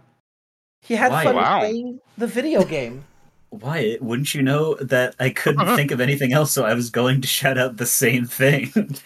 He 0.83 0.95
had 0.95 1.11
Why? 1.11 1.23
fun 1.23 1.35
Wow. 1.35 1.59
playing 1.59 1.99
the 2.17 2.27
video 2.27 2.63
game. 2.63 3.05
Why? 3.49 3.97
wouldn't 4.01 4.33
you 4.35 4.41
know 4.41 4.75
that 4.75 5.15
I 5.19 5.29
couldn't 5.29 5.75
think 5.75 5.91
of 5.91 5.99
anything 6.01 6.33
else, 6.33 6.51
so 6.51 6.65
I 6.65 6.73
was 6.73 6.89
going 6.89 7.21
to 7.21 7.27
shout 7.27 7.57
out 7.57 7.77
the 7.77 7.85
same 7.85 8.25
thing. 8.25 8.71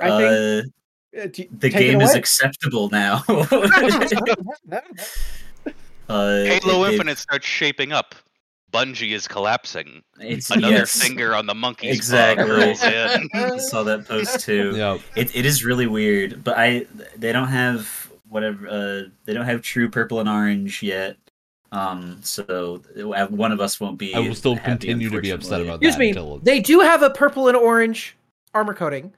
I 0.00 0.08
uh, 0.10 0.62
Uh, 1.16 1.26
do- 1.30 1.48
the 1.58 1.68
game 1.70 2.00
is 2.00 2.14
acceptable 2.14 2.88
now. 2.90 3.22
uh, 3.28 3.44
Halo 6.08 6.84
it- 6.84 6.88
it- 6.88 6.92
Infinite 6.94 7.18
starts 7.18 7.46
shaping 7.46 7.92
up. 7.92 8.14
Bungie 8.72 9.12
is 9.12 9.28
collapsing. 9.28 10.02
It's 10.18 10.50
Another 10.50 10.74
yes, 10.74 11.00
finger 11.00 11.32
on 11.36 11.46
the 11.46 11.54
monkey's 11.54 11.94
Exactly. 11.94 12.44
paw 12.44 12.56
rolls 12.56 12.82
in. 12.82 13.28
I 13.32 13.56
saw 13.58 13.84
that 13.84 14.04
post 14.08 14.40
too. 14.40 14.72
Yep. 14.74 15.00
It 15.14 15.36
it 15.36 15.46
is 15.46 15.64
really 15.64 15.86
weird, 15.86 16.42
but 16.42 16.58
I 16.58 16.84
they 17.16 17.30
don't 17.30 17.46
have 17.46 18.03
whatever 18.28 18.68
uh 18.68 19.08
they 19.24 19.32
don't 19.34 19.44
have 19.44 19.62
true 19.62 19.88
purple 19.88 20.20
and 20.20 20.28
orange 20.28 20.82
yet. 20.82 21.16
Um, 21.72 22.18
so 22.22 22.80
uh, 23.16 23.26
one 23.26 23.50
of 23.50 23.60
us 23.60 23.80
won't 23.80 23.98
be. 23.98 24.14
I 24.14 24.20
will 24.20 24.34
still 24.36 24.54
happy, 24.54 24.86
continue 24.86 25.10
to 25.10 25.20
be 25.20 25.30
upset 25.30 25.60
unfortunately. 25.60 25.68
about 25.68 25.74
Excuse 25.82 25.94
that 25.94 25.98
me. 26.00 26.08
until 26.10 26.38
They 26.38 26.60
do 26.60 26.78
have 26.80 27.02
a 27.02 27.10
purple 27.10 27.48
and 27.48 27.56
orange 27.56 28.16
armor 28.54 28.74
coating. 28.74 29.12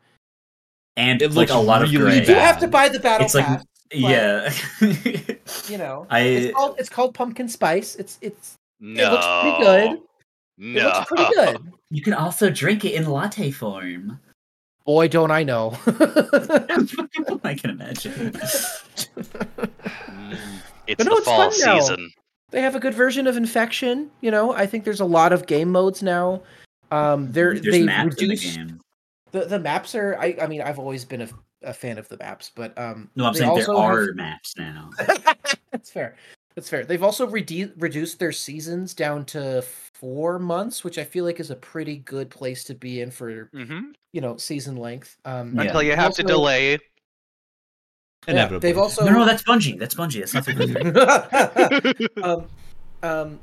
And 0.97 1.21
It 1.21 1.29
like 1.33 1.51
looks 1.51 1.53
a 1.53 1.59
lot 1.59 1.83
of 1.83 1.91
really 1.93 2.21
gray. 2.21 2.27
You 2.27 2.41
have 2.41 2.59
to 2.61 2.69
buy 2.69 2.89
the 2.89 2.99
battle 2.99 3.27
It's 3.27 3.35
like 3.35 3.45
pass. 3.45 3.65
yeah. 3.93 4.51
You 5.69 5.77
know, 5.79 6.07
I 6.09 6.21
it's 6.21 6.55
called 6.55 6.77
it's 6.79 6.89
called 6.89 7.15
pumpkin 7.15 7.49
spice. 7.49 7.95
It's 7.97 8.17
it's 8.23 8.55
No. 8.81 9.07
it 9.07 9.11
looks 9.13 9.27
pretty 9.43 9.59
good. 9.65 10.01
No. 10.59 10.81
It 10.81 10.85
looks 10.85 11.09
pretty 11.09 11.35
good. 11.35 11.73
you 11.91 12.01
can 12.03 12.15
also 12.15 12.49
drink 12.49 12.85
it 12.87 12.95
in 12.95 13.05
latte 13.11 13.51
form. 13.51 14.19
Boy, 14.87 15.09
don't 15.09 15.31
I 15.33 15.43
know. 15.43 15.77
I 17.45 17.55
can 17.55 17.71
imagine. 17.71 18.33
Mm, 19.17 20.37
It's 20.87 20.97
But 20.99 21.07
no, 21.07 21.15
the 21.15 21.17
it's 21.19 21.25
fall 21.27 21.51
season. 21.51 22.11
they 22.51 22.61
have 22.61 22.75
a 22.75 22.81
good 22.81 22.95
version 22.95 23.27
of 23.27 23.37
infection. 23.37 24.11
You 24.21 24.31
know, 24.31 24.53
I 24.53 24.67
think 24.67 24.85
there's 24.85 25.01
a 25.01 25.05
lot 25.05 25.33
of 25.33 25.47
game 25.47 25.71
modes 25.71 26.03
now. 26.03 26.43
Um, 26.91 27.31
they're 27.33 27.55
There's 27.59 27.75
they 27.75 27.83
maps 27.83 28.17
in 28.23 28.29
the 28.29 28.35
reduce 28.35 28.57
game. 28.57 28.81
the 29.33 29.45
the 29.47 29.59
maps 29.59 29.95
are. 29.95 30.17
I 30.19 30.37
I 30.41 30.47
mean, 30.47 30.63
I've 30.63 30.79
always 30.79 31.05
been 31.05 31.23
a, 31.23 31.29
a 31.63 31.73
fan 31.75 31.99
of 31.99 32.09
the 32.09 32.17
maps, 32.19 32.51
but 32.55 32.77
um, 32.79 33.11
No, 33.17 33.27
I'm 33.27 33.35
saying 33.35 33.55
there 33.57 33.71
are 33.75 34.07
have- 34.07 34.15
maps 34.17 34.55
now. 34.57 34.91
That's 35.73 35.91
fair. 35.91 36.17
That's 36.57 36.71
fair. 36.71 36.85
They've 36.87 37.03
also 37.03 37.27
rede- 37.27 37.73
reduced 37.77 38.19
their 38.19 38.33
seasons 38.33 38.95
down 38.95 39.27
to 39.27 39.61
four 39.63 40.39
months, 40.39 40.83
which 40.85 40.97
I 40.99 41.05
feel 41.05 41.25
like 41.25 41.39
is 41.39 41.51
a 41.51 41.57
pretty 41.57 41.99
good 41.99 42.31
place 42.31 42.65
to 42.65 42.75
be 42.75 43.03
in 43.03 43.11
for 43.11 43.51
hmm 43.53 43.91
you 44.13 44.21
know 44.23 44.37
season 44.39 44.77
length. 44.77 45.19
Um, 45.27 45.55
Yeah. 45.55 45.63
Until 45.65 45.83
you 45.83 45.91
they've 45.91 45.99
have 45.99 46.15
to 46.15 46.23
also- 46.23 46.35
delay. 46.35 46.73
yeah, 46.73 46.79
Inevitably. 48.29 48.69
they've 48.69 48.79
also 48.79 49.05
No, 49.05 49.13
no, 49.13 49.25
that's 49.27 49.43
Bungie. 49.43 49.79
That's 49.79 49.95
Bungie. 49.95 50.21
That's 50.25 50.35
not 52.25 52.25
um, 52.25 52.47
um, 53.03 53.41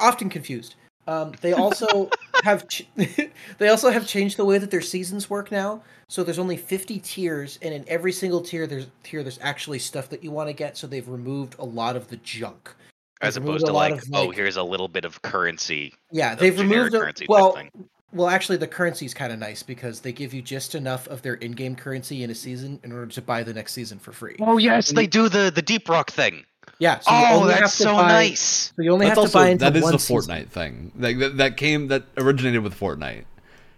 often 0.00 0.28
confused. 0.30 0.74
Um, 1.08 1.32
they 1.40 1.54
also 1.54 2.10
have 2.44 2.68
ch- 2.68 2.86
they 3.58 3.68
also 3.68 3.90
have 3.90 4.06
changed 4.06 4.36
the 4.36 4.44
way 4.44 4.58
that 4.58 4.70
their 4.70 4.82
seasons 4.82 5.28
work 5.28 5.50
now. 5.50 5.82
So 6.06 6.22
there's 6.22 6.38
only 6.38 6.56
50 6.56 7.00
tiers, 7.00 7.58
and 7.62 7.74
in 7.74 7.84
every 7.88 8.12
single 8.12 8.40
tier, 8.42 8.66
there's 8.66 8.86
tier 9.02 9.22
there's 9.22 9.38
actually 9.42 9.78
stuff 9.78 10.10
that 10.10 10.22
you 10.22 10.30
want 10.30 10.48
to 10.48 10.52
get. 10.52 10.76
So 10.76 10.86
they've 10.86 11.08
removed 11.08 11.56
a 11.58 11.64
lot 11.64 11.96
of 11.96 12.08
the 12.08 12.16
junk. 12.18 12.74
As 13.20 13.34
They've 13.34 13.42
opposed 13.42 13.66
to 13.66 13.72
a 13.72 13.74
lot 13.74 13.90
like, 13.90 14.02
oh, 14.12 14.30
here's 14.30 14.56
a 14.56 14.62
little 14.62 14.86
bit 14.86 15.04
of 15.04 15.20
currency. 15.22 15.94
Yeah, 16.12 16.34
they've 16.34 16.56
removed 16.58 16.94
a, 16.94 17.00
currency 17.00 17.26
well. 17.28 17.52
thing. 17.52 17.70
Well, 18.12 18.28
actually, 18.28 18.58
the 18.58 18.68
currency 18.68 19.04
is 19.06 19.12
kind 19.12 19.32
of 19.32 19.38
nice 19.38 19.62
because 19.62 20.00
they 20.00 20.12
give 20.12 20.32
you 20.32 20.40
just 20.40 20.74
enough 20.74 21.06
of 21.08 21.20
their 21.20 21.34
in-game 21.34 21.76
currency 21.76 22.22
in 22.22 22.30
a 22.30 22.34
season 22.34 22.80
in 22.84 22.92
order 22.92 23.06
to 23.06 23.20
buy 23.20 23.42
the 23.42 23.52
next 23.52 23.72
season 23.72 23.98
for 23.98 24.12
free. 24.12 24.36
Oh 24.40 24.56
yes, 24.56 24.90
And 24.90 24.98
they 24.98 25.06
do 25.06 25.28
the 25.28 25.50
the 25.54 25.62
deep 25.62 25.88
rock 25.88 26.10
thing. 26.10 26.44
Yeah. 26.78 26.98
So 27.00 27.10
Oh, 27.10 27.46
that's 27.46 27.74
so 27.74 27.94
buy, 27.94 28.08
nice. 28.08 28.72
So 28.76 28.82
you 28.82 28.92
only 28.92 29.06
That's 29.06 29.16
have 29.16 29.18
also 29.18 29.38
to 29.38 29.44
buy 29.44 29.48
into 29.50 29.64
that 29.64 29.76
is 29.76 29.82
one 29.82 29.92
the 29.92 29.98
season. 29.98 30.34
Fortnite 30.34 30.48
thing. 30.48 30.92
Like 30.98 31.18
that, 31.18 31.36
that 31.38 31.56
came 31.56 31.88
that 31.88 32.04
originated 32.16 32.62
with 32.62 32.78
Fortnite. 32.78 33.24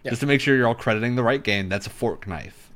Yeah. 0.03 0.11
Just 0.11 0.21
to 0.21 0.27
make 0.27 0.41
sure 0.41 0.57
you're 0.57 0.67
all 0.69 0.75
crediting 0.75 1.15
the 1.17 1.23
right 1.23 1.43
game, 1.43 1.69
that's 1.69 1.87
a 1.87 1.91
fork 1.91 2.27
knife. 2.27 2.71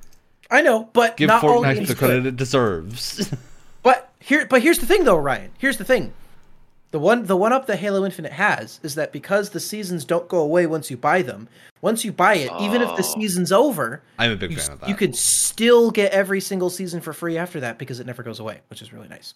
I 0.50 0.60
know, 0.62 0.88
but 0.92 1.16
Give 1.16 1.28
not 1.28 1.42
all 1.42 1.62
Fortnite 1.62 1.74
games 1.76 1.88
the 1.88 1.94
credit 1.94 2.26
it. 2.26 2.28
it 2.28 2.36
deserves. 2.36 3.32
But 3.82 4.10
here, 4.18 4.46
but 4.46 4.62
here's 4.62 4.78
the 4.78 4.86
thing, 4.86 5.04
though, 5.04 5.18
Ryan. 5.18 5.50
Here's 5.58 5.76
the 5.76 5.84
thing. 5.84 6.14
The 6.90 6.98
one, 6.98 7.26
the 7.26 7.36
one 7.36 7.52
up 7.52 7.66
that 7.66 7.76
Halo 7.78 8.06
Infinite 8.06 8.32
has 8.32 8.80
is 8.82 8.94
that 8.94 9.12
because 9.12 9.50
the 9.50 9.60
seasons 9.60 10.06
don't 10.06 10.26
go 10.26 10.38
away 10.38 10.66
once 10.66 10.90
you 10.90 10.96
buy 10.96 11.20
them. 11.20 11.48
Once 11.82 12.02
you 12.02 12.10
buy 12.10 12.36
it, 12.36 12.50
even 12.60 12.80
if 12.80 12.88
the 12.96 13.02
Oh. 13.02 13.14
season's 13.18 13.52
over, 13.52 14.00
I'm 14.18 14.30
a 14.30 14.36
big 14.36 14.52
you, 14.52 14.56
fan 14.56 14.70
of 14.72 14.80
that. 14.80 14.88
you 14.88 14.94
can 14.94 15.12
still 15.12 15.90
get 15.90 16.12
every 16.12 16.40
single 16.40 16.70
season 16.70 17.02
for 17.02 17.12
free 17.12 17.36
after 17.36 17.60
that 17.60 17.76
because 17.78 18.00
it 18.00 18.06
never 18.06 18.22
goes 18.22 18.40
away, 18.40 18.60
which 18.70 18.80
is 18.80 18.90
really 18.90 19.08
nice. 19.08 19.34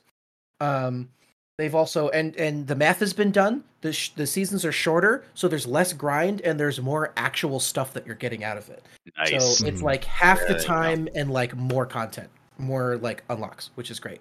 Um, 0.60 1.08
they've 1.56 1.74
also 1.74 2.08
and 2.10 2.34
and 2.36 2.66
the 2.66 2.74
math 2.74 3.00
has 3.00 3.12
been 3.12 3.30
done. 3.30 3.64
The 3.80 3.92
sh- 3.92 4.10
the 4.10 4.26
seasons 4.26 4.64
are 4.64 4.72
shorter, 4.72 5.24
so 5.34 5.46
there's 5.48 5.66
less 5.66 5.92
grind 5.92 6.40
and 6.40 6.58
there's 6.58 6.80
more 6.80 7.12
actual 7.16 7.60
stuff 7.60 7.92
that 7.94 8.06
you're 8.06 8.16
getting 8.16 8.42
out 8.44 8.56
of 8.58 8.68
it. 8.70 8.82
Nice. 9.16 9.58
So 9.58 9.66
it's 9.66 9.82
like 9.82 10.04
half 10.04 10.38
Yeah, 10.40 10.46
the 10.48 10.52
there 10.54 10.62
you 10.62 10.68
go. 10.68 10.74
time 10.74 11.08
and 11.14 11.30
like 11.30 11.56
more 11.56 11.86
content, 11.86 12.28
more 12.58 12.96
like 12.98 13.22
unlocks, 13.30 13.70
which 13.76 13.90
is 13.90 14.00
great. 14.00 14.20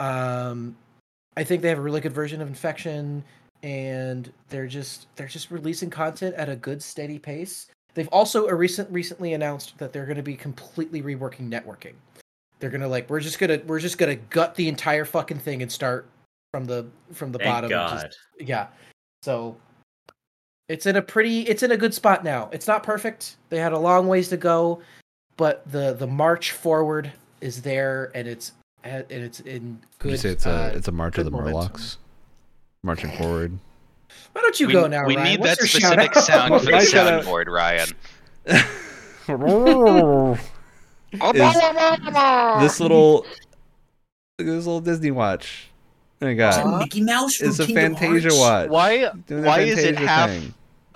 Um, 0.00 0.76
I 1.36 1.44
think 1.44 1.62
they 1.62 1.68
have 1.68 1.78
a 1.78 1.82
really 1.82 2.00
good 2.00 2.12
version 2.12 2.40
of 2.40 2.48
Infection, 2.48 3.22
and 3.62 4.32
they're 4.48 4.66
just 4.66 5.06
they're 5.16 5.28
just 5.28 5.50
releasing 5.50 5.90
content 5.90 6.34
at 6.34 6.48
a 6.48 6.56
good 6.56 6.82
steady 6.82 7.18
pace. 7.18 7.68
They've 7.94 8.08
also 8.08 8.46
a 8.48 8.54
recent 8.54 8.90
recently 8.90 9.32
announced 9.34 9.78
that 9.78 9.92
they're 9.92 10.04
going 10.06 10.16
to 10.16 10.22
be 10.22 10.36
completely 10.36 11.02
reworking 11.02 11.48
networking. 11.50 11.94
They're 12.60 12.70
gonna 12.70 12.88
like 12.88 13.08
we're 13.08 13.20
just 13.20 13.38
gonna 13.38 13.60
we're 13.66 13.78
just 13.80 13.98
gonna 13.98 14.16
gut 14.16 14.54
the 14.56 14.68
entire 14.68 15.04
fucking 15.04 15.38
thing 15.38 15.62
and 15.62 15.70
start 15.70 16.08
from 16.52 16.64
the 16.64 16.86
from 17.12 17.30
the 17.32 17.38
Thank 17.38 17.50
bottom. 17.50 17.72
and 17.72 18.00
just- 18.02 18.18
yeah. 18.40 18.66
So 19.22 19.56
it's 20.68 20.86
in 20.86 20.96
a 20.96 21.02
pretty 21.02 21.42
it's 21.42 21.62
in 21.62 21.70
a 21.72 21.76
good 21.76 21.94
spot 21.94 22.24
now. 22.24 22.48
It's 22.52 22.66
not 22.66 22.82
perfect. 22.82 23.36
They 23.48 23.58
had 23.58 23.72
a 23.72 23.78
long 23.78 24.08
ways 24.08 24.28
to 24.30 24.36
go, 24.36 24.80
but 25.36 25.62
the 25.70 25.94
the 25.94 26.06
march 26.06 26.52
forward 26.52 27.12
is 27.40 27.62
there 27.62 28.10
and 28.14 28.26
it's 28.26 28.52
and 28.84 29.04
it's 29.10 29.40
in 29.40 29.78
good 29.98 30.10
you 30.12 30.16
say 30.16 30.30
it's 30.30 30.46
a 30.46 30.50
uh, 30.50 30.72
it's 30.74 30.88
a 30.88 30.92
march 30.92 31.16
of 31.18 31.24
the 31.26 31.30
good 31.30 31.38
momentum. 31.44 31.70
Murlocs, 31.72 31.96
marching 32.82 33.12
forward. 33.16 33.56
Why 34.32 34.42
don't 34.42 34.58
you 34.60 34.66
we, 34.68 34.72
go 34.72 34.86
now, 34.86 35.04
we 35.06 35.16
Ryan? 35.16 35.28
need 35.30 35.40
What's 35.40 35.58
that 35.60 35.68
specific 35.68 36.14
sound 36.14 36.54
for 36.60 36.64
the 36.66 36.72
My 36.72 36.84
shout-out- 36.84 37.24
soundboard, 37.24 37.46
Ryan. 37.46 37.88
this 41.12 42.80
little 42.80 43.26
this 44.38 44.66
little 44.66 44.80
Disney 44.80 45.10
watch. 45.10 45.68
Oh 46.20 46.26
my 46.26 46.34
god, 46.34 46.66
Aw. 46.66 46.78
Mickey 46.78 47.00
Mouse 47.00 47.36
from 47.36 47.48
it's 47.48 47.58
a 47.60 47.66
Kingdom 47.66 47.94
Fantasia 47.96 48.28
Hearts. 48.28 48.38
watch. 48.38 48.68
Why? 48.70 49.10
Doing 49.26 49.44
Why 49.44 49.60
is 49.60 49.78
it 49.78 49.96
half? 49.96 50.30
thing. 50.30 50.54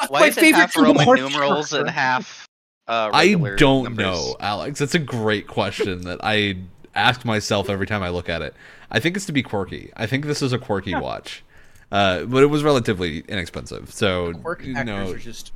Why 0.09 0.21
My 0.21 0.27
is 0.27 0.37
it 0.37 0.41
favorite 0.41 0.61
half 0.61 0.75
Kingdom 0.75 0.97
Roman 0.97 1.05
Hearts 1.07 1.21
numerals 1.33 1.73
and 1.73 1.89
half? 1.91 2.49
Uh, 2.89 3.11
I 3.13 3.35
don't 3.35 3.85
numbers? 3.85 3.97
know, 3.97 4.37
Alex. 4.41 4.81
That's 4.81 4.95
a 4.97 4.99
great 4.99 5.47
question 5.47 6.03
that 6.03 6.19
I 6.23 6.57
ask 6.95 7.25
myself 7.25 7.71
every 7.71 7.87
time 7.87 8.03
I 8.03 8.09
look 8.09 8.29
at 8.29 8.43
it. 8.43 8.55
I 8.91 8.99
think 8.99 9.17
it's 9.17 9.27
to 9.27 9.33
be 9.33 9.43
quirky. 9.43 9.93
I 9.97 10.07
think 10.07 10.27
this 10.27 10.43
is 10.43 10.53
a 10.53 10.59
quirky 10.59 10.95
watch, 10.95 11.45
uh, 11.93 12.25
but 12.25 12.43
it 12.43 12.47
was 12.47 12.65
relatively 12.65 13.21
inexpensive. 13.29 13.93
So 13.93 14.33
Quirky 14.35 14.69
you 14.69 14.85
know, 14.85 15.13
are 15.13 15.17
just. 15.17 15.53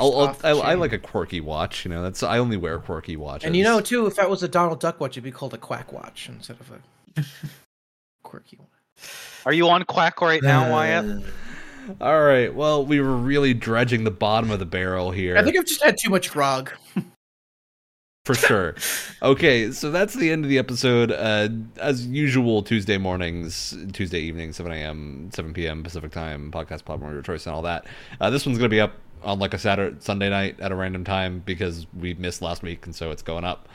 I, 0.00 0.50
I 0.50 0.70
chain. 0.72 0.80
like 0.80 0.92
a 0.92 0.98
quirky 0.98 1.40
watch. 1.40 1.84
You 1.84 1.90
know, 1.90 2.02
that's 2.02 2.22
I 2.22 2.38
only 2.38 2.56
wear 2.56 2.78
quirky 2.78 3.16
watches. 3.16 3.46
And 3.46 3.56
you 3.56 3.64
know 3.64 3.80
too, 3.80 4.06
if 4.06 4.16
that 4.16 4.28
was 4.28 4.42
a 4.42 4.48
Donald 4.48 4.80
Duck 4.80 5.00
watch, 5.00 5.12
it'd 5.12 5.24
be 5.24 5.30
called 5.30 5.54
a 5.54 5.58
Quack 5.58 5.92
watch 5.92 6.28
instead 6.28 6.58
of 6.60 6.72
a 7.16 7.24
quirky 8.22 8.56
one. 8.56 8.68
Are 9.46 9.52
you 9.52 9.68
on 9.68 9.84
Quack 9.84 10.20
right 10.20 10.42
now, 10.42 10.70
Wyatt? 10.70 11.04
Uh, 11.04 11.92
All 12.00 12.22
right. 12.22 12.54
Well, 12.54 12.84
we 12.84 13.00
were 13.00 13.16
really 13.16 13.52
dredging 13.54 14.04
the 14.04 14.10
bottom 14.10 14.50
of 14.50 14.58
the 14.58 14.66
barrel 14.66 15.10
here. 15.10 15.36
I 15.36 15.42
think 15.42 15.58
I've 15.58 15.66
just 15.66 15.82
had 15.82 15.96
too 15.98 16.08
much 16.10 16.30
grog. 16.30 16.70
for 18.24 18.34
sure. 18.34 18.74
Okay, 19.22 19.70
so 19.70 19.90
that's 19.90 20.14
the 20.14 20.30
end 20.30 20.44
of 20.44 20.48
the 20.48 20.58
episode. 20.58 21.12
Uh, 21.12 21.48
as 21.78 22.06
usual, 22.06 22.62
Tuesday 22.62 22.96
mornings, 22.96 23.76
Tuesday 23.92 24.20
evenings, 24.20 24.56
7 24.56 24.72
a.m., 24.72 25.30
7 25.32 25.52
p.m. 25.52 25.82
Pacific 25.82 26.10
time, 26.10 26.50
podcast 26.50 26.84
platform 26.84 27.10
of 27.10 27.12
your 27.12 27.22
choice, 27.22 27.46
and 27.46 27.54
all 27.54 27.62
that. 27.62 27.86
Uh, 28.20 28.30
this 28.30 28.46
one's 28.46 28.56
going 28.56 28.70
to 28.70 28.74
be 28.74 28.80
up 28.80 28.92
on 29.24 29.38
like 29.38 29.54
a 29.54 29.58
Saturday, 29.58 29.96
Sunday 30.00 30.30
night 30.30 30.60
at 30.60 30.72
a 30.72 30.74
random 30.74 31.04
time 31.04 31.42
because 31.44 31.86
we 31.98 32.14
missed 32.14 32.42
last 32.42 32.62
week, 32.62 32.86
and 32.86 32.94
so 32.94 33.10
it's 33.10 33.22
going 33.22 33.44
up 33.44 33.68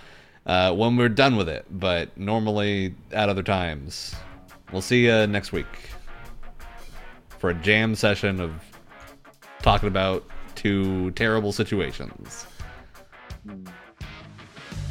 uh, 0.46 0.74
when 0.74 0.96
we're 0.96 1.10
done 1.10 1.36
with 1.36 1.50
it. 1.50 1.66
But 1.70 2.18
normally 2.18 2.96
at 3.12 3.30
other 3.30 3.44
times. 3.44 4.16
We'll 4.72 4.84
see 4.84 5.06
you 5.06 5.26
next 5.26 5.52
week 5.52 5.66
for 7.40 7.50
a 7.50 7.56
jam 7.56 7.96
session 7.96 8.40
of 8.40 8.54
talking 9.64 9.88
about 9.88 10.24
two 10.54 11.10
terrible 11.12 11.52
situations. 11.52 12.46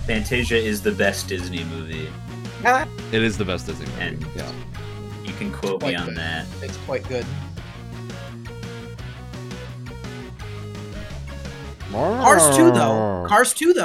Fantasia 0.06 0.56
is 0.56 0.82
the 0.82 0.90
best 0.92 1.28
Disney 1.28 1.62
movie. 1.64 2.08
It 3.12 3.22
is 3.22 3.38
the 3.38 3.44
best 3.44 3.66
Disney 3.66 3.86
movie. 3.86 4.00
And- 4.00 4.26
yeah. 4.34 4.50
You 5.24 5.34
can 5.34 5.52
quote 5.52 5.82
me 5.82 5.94
on 5.94 6.06
good. 6.06 6.16
that. 6.16 6.46
It's 6.62 6.78
quite 6.78 7.06
good. 7.06 7.26
Cars 11.92 12.56
2 12.56 12.70
though. 12.72 13.22
Oh. 13.24 13.26
Cars 13.28 13.54
2 13.54 13.66
though. 13.66 13.76